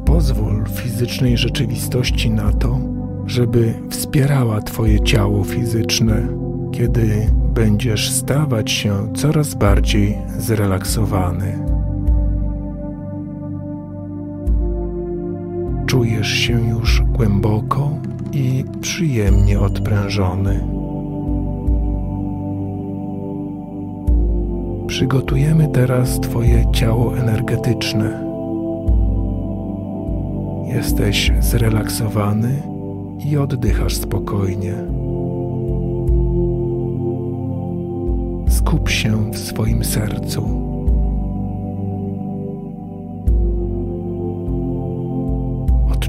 Pozwól 0.05 0.65
fizycznej 0.65 1.37
rzeczywistości 1.37 2.29
na 2.29 2.53
to, 2.53 2.79
żeby 3.25 3.73
wspierała 3.89 4.61
Twoje 4.61 4.99
ciało 4.99 5.43
fizyczne, 5.43 6.27
kiedy 6.71 7.31
będziesz 7.53 8.11
stawać 8.11 8.71
się 8.71 9.13
coraz 9.15 9.53
bardziej 9.53 10.17
zrelaksowany. 10.37 11.76
Czujesz 15.87 16.27
się 16.27 16.69
już 16.69 17.01
głęboko 17.01 17.89
i 18.31 18.63
przyjemnie 18.81 19.59
odprężony. 19.59 20.67
Przygotujemy 24.87 25.67
teraz 25.67 26.19
Twoje 26.19 26.71
ciało 26.71 27.17
energetyczne. 27.17 28.23
Jesteś 30.75 31.31
zrelaksowany 31.39 32.61
i 33.25 33.37
oddychasz 33.37 33.95
spokojnie. 33.95 34.73
skup 38.49 38.89
się 38.89 39.31
w 39.31 39.37
swoim 39.37 39.83
sercu. 39.83 40.76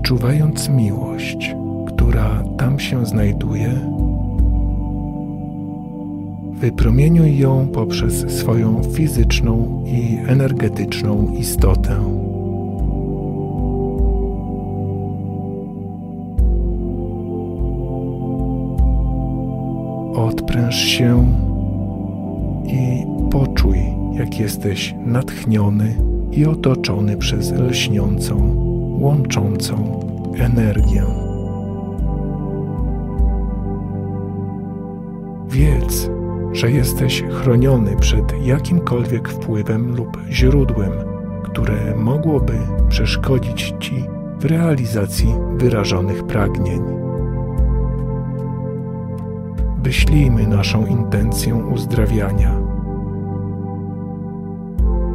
Odczuwając 0.08 0.68
miłość, 0.68 1.54
która 1.86 2.44
tam 2.58 2.78
się 2.78 3.06
znajduje, 3.06 3.80
wypromieniuj 6.52 7.38
ją 7.38 7.68
poprzez 7.74 8.30
swoją 8.38 8.82
fizyczną 8.82 9.84
i 9.86 10.18
energetyczną 10.26 11.32
istotę. 11.38 11.96
Odpręż 20.14 20.76
się 20.76 21.32
i 22.66 23.06
poczuj, 23.30 23.78
jak 24.12 24.38
jesteś 24.40 24.94
natchniony 25.06 25.96
i 26.32 26.46
otoczony 26.46 27.16
przez 27.16 27.52
lśniącą, 27.52 28.67
łączącą 29.00 30.00
energię. 30.38 31.04
Wiedz, 35.48 36.10
że 36.52 36.70
jesteś 36.70 37.22
chroniony 37.22 37.96
przed 37.96 38.46
jakimkolwiek 38.46 39.28
wpływem 39.28 39.96
lub 39.96 40.18
źródłem, 40.30 40.92
które 41.44 41.96
mogłoby 41.96 42.58
przeszkodzić 42.88 43.74
ci 43.80 44.04
w 44.40 44.44
realizacji 44.44 45.34
wyrażonych 45.56 46.24
pragnień. 46.24 46.82
Wyślijmy 49.82 50.46
naszą 50.46 50.86
intencję 50.86 51.54
uzdrawiania. 51.54 52.60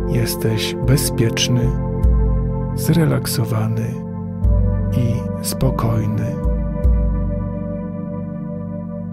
Jesteś 0.10 0.76
bezpieczny, 0.88 1.93
zrelaksowany 2.76 3.94
i 4.98 5.14
spokojny. 5.46 6.36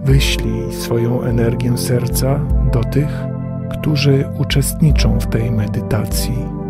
Wyślij 0.04 0.72
swoją 0.72 1.22
energię 1.22 1.78
serca 1.78 2.40
do 2.72 2.84
tych, 2.84 3.10
którzy 3.70 4.24
uczestniczą 4.38 5.20
w 5.20 5.26
tej 5.26 5.50
medytacji. 5.50 6.60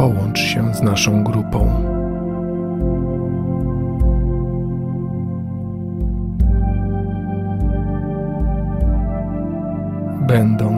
połącz 0.00 0.38
się 0.38 0.74
z 0.74 0.82
naszą 0.82 1.24
grupą. 1.24 1.89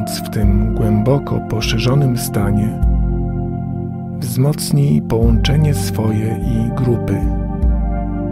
Będąc 0.02 0.28
w 0.28 0.30
tym 0.30 0.74
głęboko 0.74 1.40
poszerzonym 1.50 2.18
stanie, 2.18 2.80
wzmocnij 4.18 5.02
połączenie 5.02 5.74
swoje 5.74 6.26
i 6.26 6.84
grupy 6.84 7.16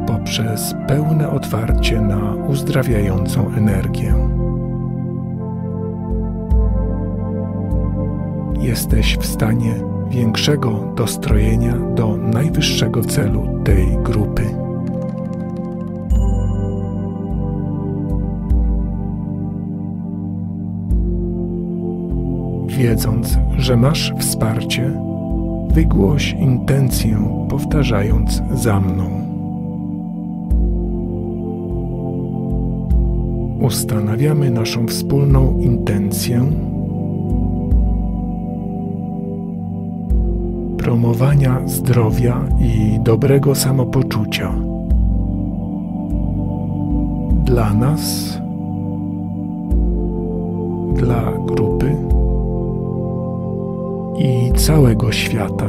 poprzez 0.07 0.75
pełne 0.89 1.31
otwarcie 1.31 2.01
na 2.01 2.35
uzdrawiającą 2.35 3.55
energię. 3.55 4.15
Jesteś 8.61 9.17
w 9.17 9.27
stanie 9.27 9.75
większego 10.09 10.93
dostrojenia 10.97 11.77
do 11.95 12.17
najwyższego 12.17 13.03
celu 13.03 13.63
tej 13.65 13.99
grupy. 14.05 14.60
Wiedząc, 22.83 23.39
że 23.59 23.77
masz 23.77 24.13
wsparcie, 24.19 24.93
wygłoś 25.69 26.33
intencję, 26.33 27.47
powtarzając 27.49 28.43
za 28.55 28.81
mną. 28.81 29.11
ustanawiamy 33.61 34.51
naszą 34.51 34.87
wspólną 34.87 35.59
intencję. 35.59 36.51
Promowania 40.79 41.69
zdrowia 41.69 42.45
i 42.61 42.99
dobrego 43.01 43.55
samopoczucia. 43.55 44.55
Dla 47.45 47.75
nas, 47.75 48.39
dla 50.95 51.33
grupy 51.47 51.70
i 54.21 54.53
całego 54.53 55.13
świata. 55.13 55.69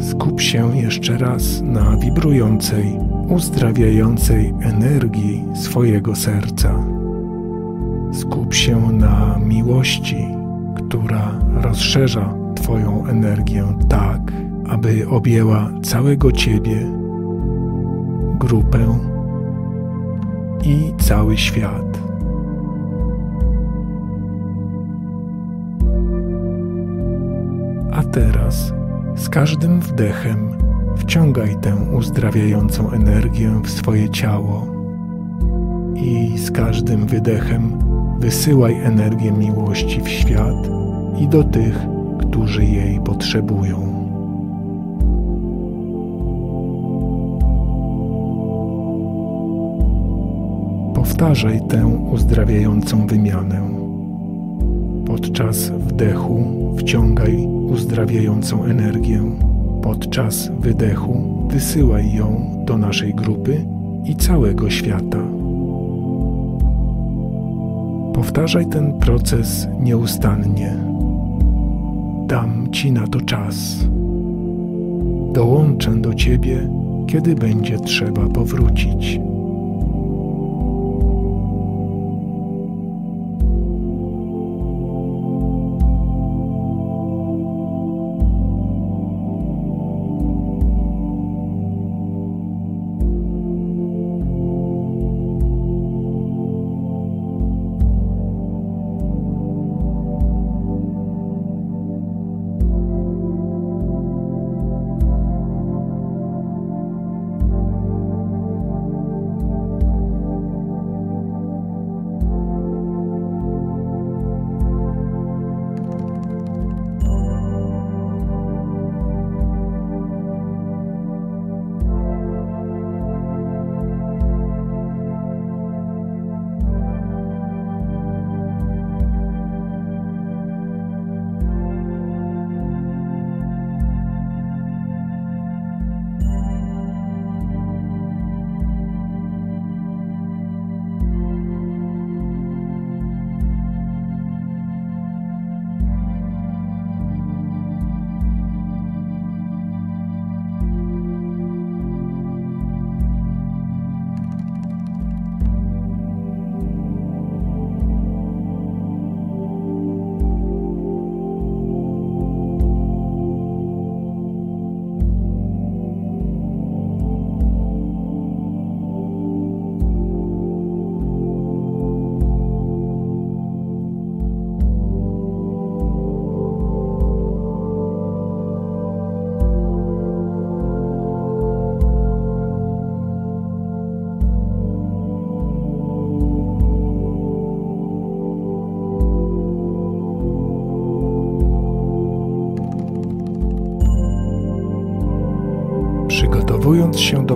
Skup 0.00 0.40
się 0.40 0.76
jeszcze 0.76 1.18
raz 1.18 1.60
na 1.62 1.96
wibrującej, 1.96 2.98
uzdrawiającej 3.28 4.54
energii 4.60 5.44
swojego 5.54 6.16
serca. 6.16 6.84
Skup 8.12 8.54
się 8.54 8.92
na 8.92 9.38
miłości, 9.46 10.28
która 10.74 11.38
rozszerza 11.62 12.34
Twoją 12.54 13.06
energię 13.06 13.64
tak, 13.88 14.32
aby 14.68 15.08
objęła 15.08 15.70
całego 15.82 16.32
Ciebie, 16.32 16.92
grupę 18.38 19.09
i 20.64 20.94
cały 20.98 21.36
świat. 21.36 21.98
A 27.92 28.02
teraz 28.02 28.72
z 29.16 29.28
każdym 29.28 29.80
wdechem 29.80 30.50
wciągaj 30.96 31.56
tę 31.56 31.76
uzdrawiającą 31.98 32.90
energię 32.90 33.60
w 33.64 33.70
swoje 33.70 34.08
ciało 34.10 34.66
i 35.94 36.38
z 36.38 36.50
każdym 36.50 37.06
wydechem 37.06 37.78
wysyłaj 38.18 38.80
energię 38.84 39.32
miłości 39.32 40.00
w 40.00 40.08
świat 40.08 40.68
i 41.20 41.28
do 41.28 41.44
tych, 41.44 41.78
którzy 42.18 42.64
jej 42.64 43.00
potrzebują. 43.00 43.99
Powtarzaj 51.00 51.60
tę 51.68 51.86
uzdrawiającą 51.86 53.06
wymianę. 53.06 53.60
Podczas 55.06 55.70
wdechu 55.70 56.44
wciągaj 56.76 57.46
uzdrawiającą 57.46 58.64
energię. 58.64 59.20
Podczas 59.82 60.50
wydechu 60.58 61.46
wysyłaj 61.48 62.14
ją 62.14 62.50
do 62.66 62.78
naszej 62.78 63.14
grupy 63.14 63.66
i 64.04 64.16
całego 64.16 64.70
świata. 64.70 65.18
Powtarzaj 68.14 68.66
ten 68.66 68.92
proces 68.92 69.68
nieustannie. 69.82 70.76
Dam 72.26 72.70
Ci 72.72 72.92
na 72.92 73.06
to 73.06 73.20
czas. 73.20 73.76
Dołączę 75.32 75.96
do 75.96 76.14
Ciebie, 76.14 76.68
kiedy 77.06 77.34
będzie 77.34 77.78
trzeba 77.78 78.28
powrócić. 78.28 79.20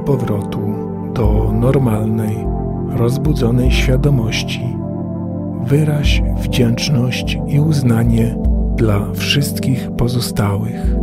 Powrotu 0.06 0.60
do 1.14 1.52
normalnej, 1.52 2.36
rozbudzonej 2.88 3.70
świadomości, 3.70 4.76
wyraź 5.62 6.22
wdzięczność 6.36 7.38
i 7.48 7.60
uznanie 7.60 8.36
dla 8.76 9.12
wszystkich 9.12 9.90
pozostałych. 9.90 10.96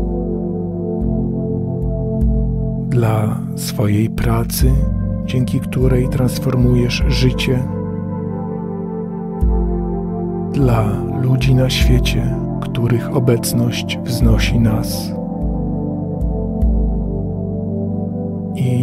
Dla 2.89 3.39
swojej 3.55 4.09
pracy, 4.09 4.71
dzięki 5.25 5.59
której 5.59 6.09
transformujesz 6.09 7.03
życie, 7.07 7.63
dla 10.53 10.85
ludzi 11.21 11.55
na 11.55 11.69
świecie, 11.69 12.35
których 12.61 13.15
obecność 13.15 13.99
wznosi 14.03 14.59
nas. 14.59 15.20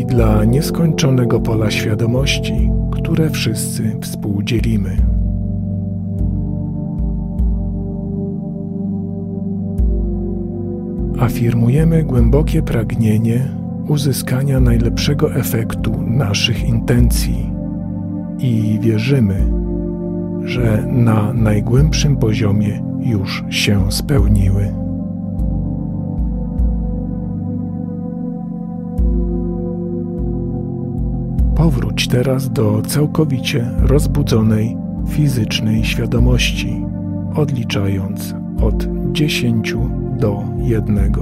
Dla 0.09 0.45
nieskończonego 0.45 1.41
pola 1.41 1.71
świadomości, 1.71 2.71
które 2.93 3.31
wszyscy 3.31 3.97
współdzielimy. 4.01 4.97
Afirmujemy 11.19 12.05
głębokie 12.05 12.63
pragnienie 12.63 13.49
uzyskania 13.89 14.61
najlepszego 14.61 15.35
efektu 15.35 16.03
naszych 16.03 16.69
intencji 16.69 17.51
i 18.39 18.79
wierzymy, 18.81 19.53
że 20.45 20.85
na 20.87 21.33
najgłębszym 21.33 22.17
poziomie 22.17 22.83
już 23.01 23.45
się 23.51 23.93
spełniły. 23.93 24.88
Powróć 31.59 32.09
teraz 32.09 32.51
do 32.51 32.83
całkowicie 32.83 33.71
rozbudzonej 33.79 34.77
fizycznej 35.09 35.85
świadomości, 35.85 36.85
odliczając 37.35 38.35
od 38.63 38.87
10 39.13 39.75
do 40.19 40.43
1. 40.59 41.13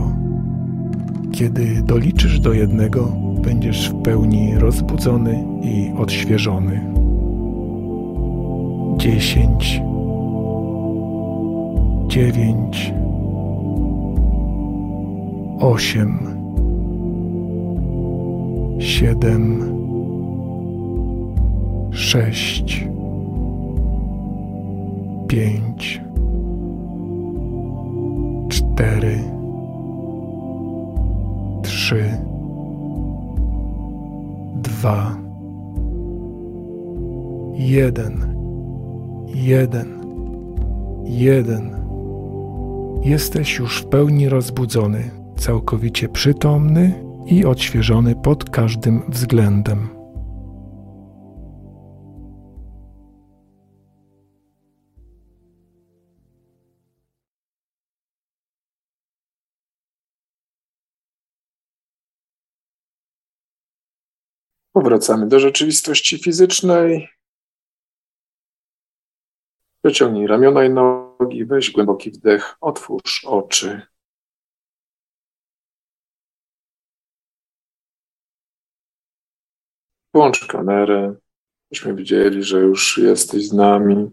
Kiedy 1.32 1.82
doliczysz 1.82 2.40
do 2.40 2.52
jednego, 2.52 3.12
będziesz 3.42 3.90
w 3.90 4.02
pełni 4.02 4.58
rozbudzony 4.58 5.44
i 5.62 5.92
odświeżony. 5.98 6.80
Dziesięć, 8.96 9.80
dziewięć, 12.08 12.92
osiem, 15.60 16.18
siedem, 18.78 19.76
sześć, 21.97 22.86
pięć, 25.28 26.01
cztery, 28.48 29.18
trzy, 31.62 32.05
dwa, 34.55 35.16
jeden, 37.55 38.36
jeden, 39.35 40.01
jeden. 41.05 41.77
Jesteś 43.02 43.59
już 43.59 43.82
w 43.82 43.86
pełni 43.86 44.28
rozbudzony, 44.28 45.10
całkowicie 45.36 46.09
przytomny 46.09 46.93
i 47.27 47.44
odświeżony 47.44 48.14
pod 48.14 48.51
każdym 48.51 49.02
względem. 49.09 50.06
Powracamy 64.86 65.28
do 65.28 65.40
rzeczywistości 65.40 66.18
fizycznej. 66.18 67.08
Wyciągnij 69.84 70.26
ramiona 70.26 70.64
i 70.64 70.70
nogi, 70.70 71.44
weź 71.44 71.70
głęboki 71.70 72.10
wdech, 72.10 72.56
otwórz 72.60 73.24
oczy. 73.24 73.82
Włącz 80.14 80.46
kamerę, 80.46 81.14
byśmy 81.70 81.94
widzieli, 81.94 82.42
że 82.42 82.58
już 82.58 82.98
jesteś 82.98 83.48
z 83.48 83.52
nami. 83.52 84.10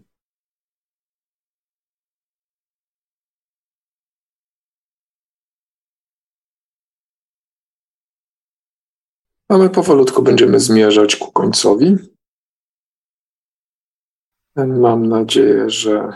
A 9.54 9.58
my 9.58 9.70
powolutku 9.70 10.22
będziemy 10.22 10.60
zmierzać 10.60 11.16
ku 11.16 11.32
końcowi. 11.32 11.96
Mam 14.56 15.06
nadzieję, 15.06 15.70
że 15.70 16.12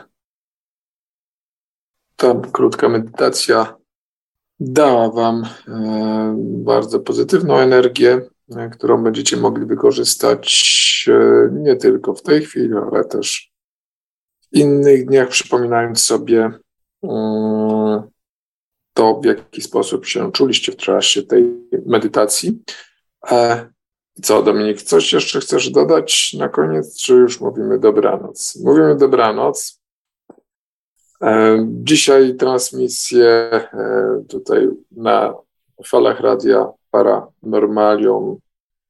ta 2.17 2.35
krótka 2.53 2.89
medytacja 2.89 3.77
dała 4.61 5.11
Wam 5.11 5.45
e, 5.69 6.37
bardzo 6.39 7.01
pozytywną 7.01 7.57
energię, 7.57 8.21
e, 8.57 8.71
którą 8.71 9.05
będziecie 9.05 9.37
mogli 9.37 9.67
wykorzystać 9.67 10.65
e, 11.09 11.49
nie 11.53 11.77
tylko 11.77 12.15
w 12.15 12.23
tej 12.23 12.45
chwili, 12.45 12.71
ale 12.93 13.05
też 13.05 13.53
w 14.41 14.57
innych 14.57 15.07
dniach, 15.07 15.29
przypominając 15.29 16.05
sobie 16.05 16.51
to, 18.95 19.21
w 19.23 19.25
jaki 19.25 19.63
sposób 19.63 20.07
się 20.07 20.33
czuliście 20.33 20.73
w 20.73 20.77
trakcie 20.77 21.23
tej 21.23 21.69
medytacji. 21.87 22.63
E, 23.31 23.67
co, 24.23 24.43
Dominik, 24.43 24.83
coś 24.83 25.13
jeszcze 25.13 25.41
chcesz 25.41 25.71
dodać 25.71 26.35
na 26.39 26.49
koniec, 26.49 27.01
czy 27.01 27.15
już 27.15 27.41
mówimy 27.41 27.79
dobranoc? 27.79 28.59
Mówimy 28.65 28.97
dobranoc. 28.97 29.81
E, 31.23 31.67
dzisiaj 31.69 32.35
transmisję 32.37 33.29
e, 33.29 34.25
tutaj 34.29 34.69
na 34.97 35.35
falach 35.87 36.21
radia 36.21 36.67
Paranormalium 36.91 38.39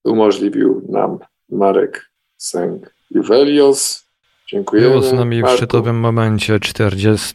umożliwił 0.05 0.87
nam 0.89 1.19
Marek 1.49 2.11
Sęk 2.37 2.95
Juwelios. 3.11 4.09
Dziękujemy. 4.51 4.89
Było 4.89 5.03
z 5.03 5.13
nami 5.13 5.41
Marku. 5.41 5.55
w 5.55 5.57
szczytowym 5.57 6.01
momencie 6.01 6.61
40 6.61 7.35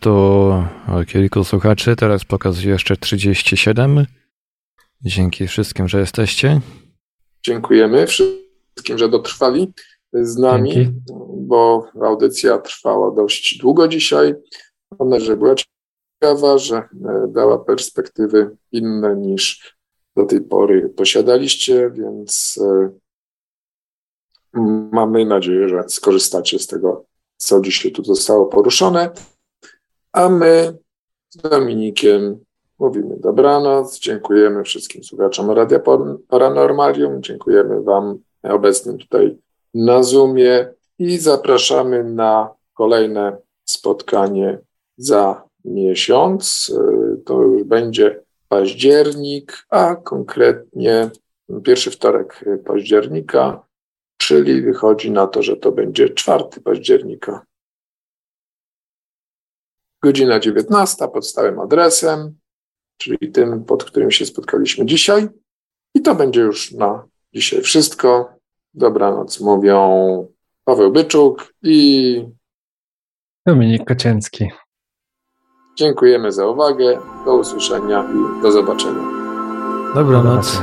kilku 1.08 1.44
słuchaczy, 1.44 1.96
teraz 1.96 2.26
pokazuje 2.26 2.70
jeszcze 2.70 2.98
37. 2.98 4.06
Dzięki 5.02 5.48
wszystkim, 5.48 5.88
że 5.88 6.00
jesteście. 6.00 6.62
Dziękujemy 7.46 8.08
wszystkim, 8.08 8.98
że 8.98 9.10
dotrwali 9.10 9.74
z 10.14 10.38
nami, 10.38 10.74
Dzięki. 10.74 11.02
bo 11.38 11.88
audycja 12.02 12.58
trwała 12.58 13.12
dość 13.12 13.58
długo 13.58 13.88
dzisiaj. 13.88 14.36
Mam 15.00 15.10
nadzieję, 15.10 15.28
że 15.28 15.38
była 15.38 15.56
ciekawa, 15.56 16.58
że 16.58 16.76
e, 16.78 16.88
dała 17.28 17.60
perspektywy 17.60 18.58
inne 18.72 19.16
niż 19.16 19.76
do 20.16 20.26
tej 20.26 20.42
pory 20.42 20.90
posiadaliście, 20.90 21.92
więc 21.92 22.60
e, 22.62 22.90
mamy 24.92 25.26
nadzieję, 25.26 25.70
że 25.70 25.84
skorzystacie 25.88 26.60
z 26.60 26.68
tego, 26.68 27.06
co 27.38 27.62
dzisiaj 27.62 27.92
tu 27.92 28.04
zostało 28.04 28.46
poruszone. 28.46 29.12
A 30.12 30.30
my 30.30 30.78
z 31.30 31.38
Dominikiem 31.38 32.44
Mówimy 32.84 33.16
dobranoc, 33.20 34.00
dziękujemy 34.00 34.64
wszystkim 34.64 35.04
słuchaczom 35.04 35.52
Radia 35.52 35.80
Paranormalium, 36.28 37.24
dziękujemy 37.24 37.82
Wam 37.82 38.20
obecnym 38.44 38.98
tutaj 38.98 39.38
na 39.74 40.04
Zoomie 40.04 40.74
i 41.00 41.18
zapraszamy 41.18 42.04
na 42.04 42.50
kolejne 42.74 43.38
spotkanie 43.66 44.60
za 44.98 45.44
miesiąc. 45.66 46.72
To 47.26 47.42
już 47.42 47.64
będzie 47.64 48.24
październik, 48.48 49.66
a 49.70 49.96
konkretnie 49.96 51.10
pierwszy 51.64 51.92
wtorek 51.92 52.46
października, 52.66 53.66
czyli 54.18 54.62
wychodzi 54.62 55.12
na 55.12 55.28
to, 55.28 55.42
że 55.44 55.58
to 55.58 55.72
będzie 55.72 56.10
4 56.10 56.44
października. 56.64 57.46
Godzina 60.02 60.40
19 60.40 61.08
pod 61.08 61.28
stałym 61.28 61.60
adresem 61.60 62.43
czyli 62.98 63.32
tym, 63.32 63.64
pod 63.64 63.84
którym 63.84 64.12
się 64.12 64.26
spotkaliśmy 64.26 64.86
dzisiaj. 64.86 65.28
I 65.96 66.02
to 66.02 66.16
będzie 66.16 66.42
już 66.42 66.72
na 66.72 67.06
dzisiaj 67.34 67.62
wszystko. 67.62 68.34
Dobranoc 68.74 69.40
mówią 69.40 70.28
Paweł 70.66 70.92
Byczuk 70.92 71.54
i 71.64 72.26
Dominik 73.46 73.86
Kocięcki. 73.86 74.50
Dziękujemy 75.78 76.32
za 76.32 76.48
uwagę. 76.48 77.00
Do 77.26 77.36
usłyszenia 77.36 78.04
i 78.04 78.42
do 78.42 78.52
zobaczenia. 78.52 79.04
Dobranoc. 79.96 80.62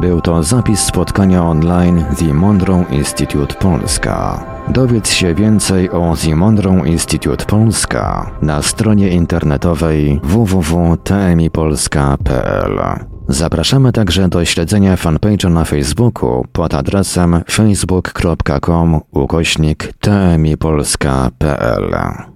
Był 0.00 0.20
to 0.20 0.42
zapis 0.42 0.80
spotkania 0.80 1.44
online 1.44 2.04
The 2.18 2.34
Monroe 2.34 2.84
Institute 2.90 3.54
Polska. 3.54 4.44
Dowiedz 4.68 5.10
się 5.10 5.34
więcej 5.34 5.90
o 5.90 6.14
The 6.24 6.36
Monroe 6.36 6.86
Institute 6.86 7.44
Polska 7.44 8.30
na 8.42 8.62
stronie 8.62 9.08
internetowej 9.08 10.20
www.tmipolska.pl. 10.22 12.80
Zapraszamy 13.28 13.92
także 13.92 14.28
do 14.28 14.44
śledzenia 14.44 14.96
fanpage'a 14.96 15.50
na 15.50 15.64
Facebooku 15.64 16.46
pod 16.52 16.74
adresem 16.74 17.40
facebook.com 17.50 19.00
ukośnik 19.10 19.92
tmipolska.pl. 20.00 22.31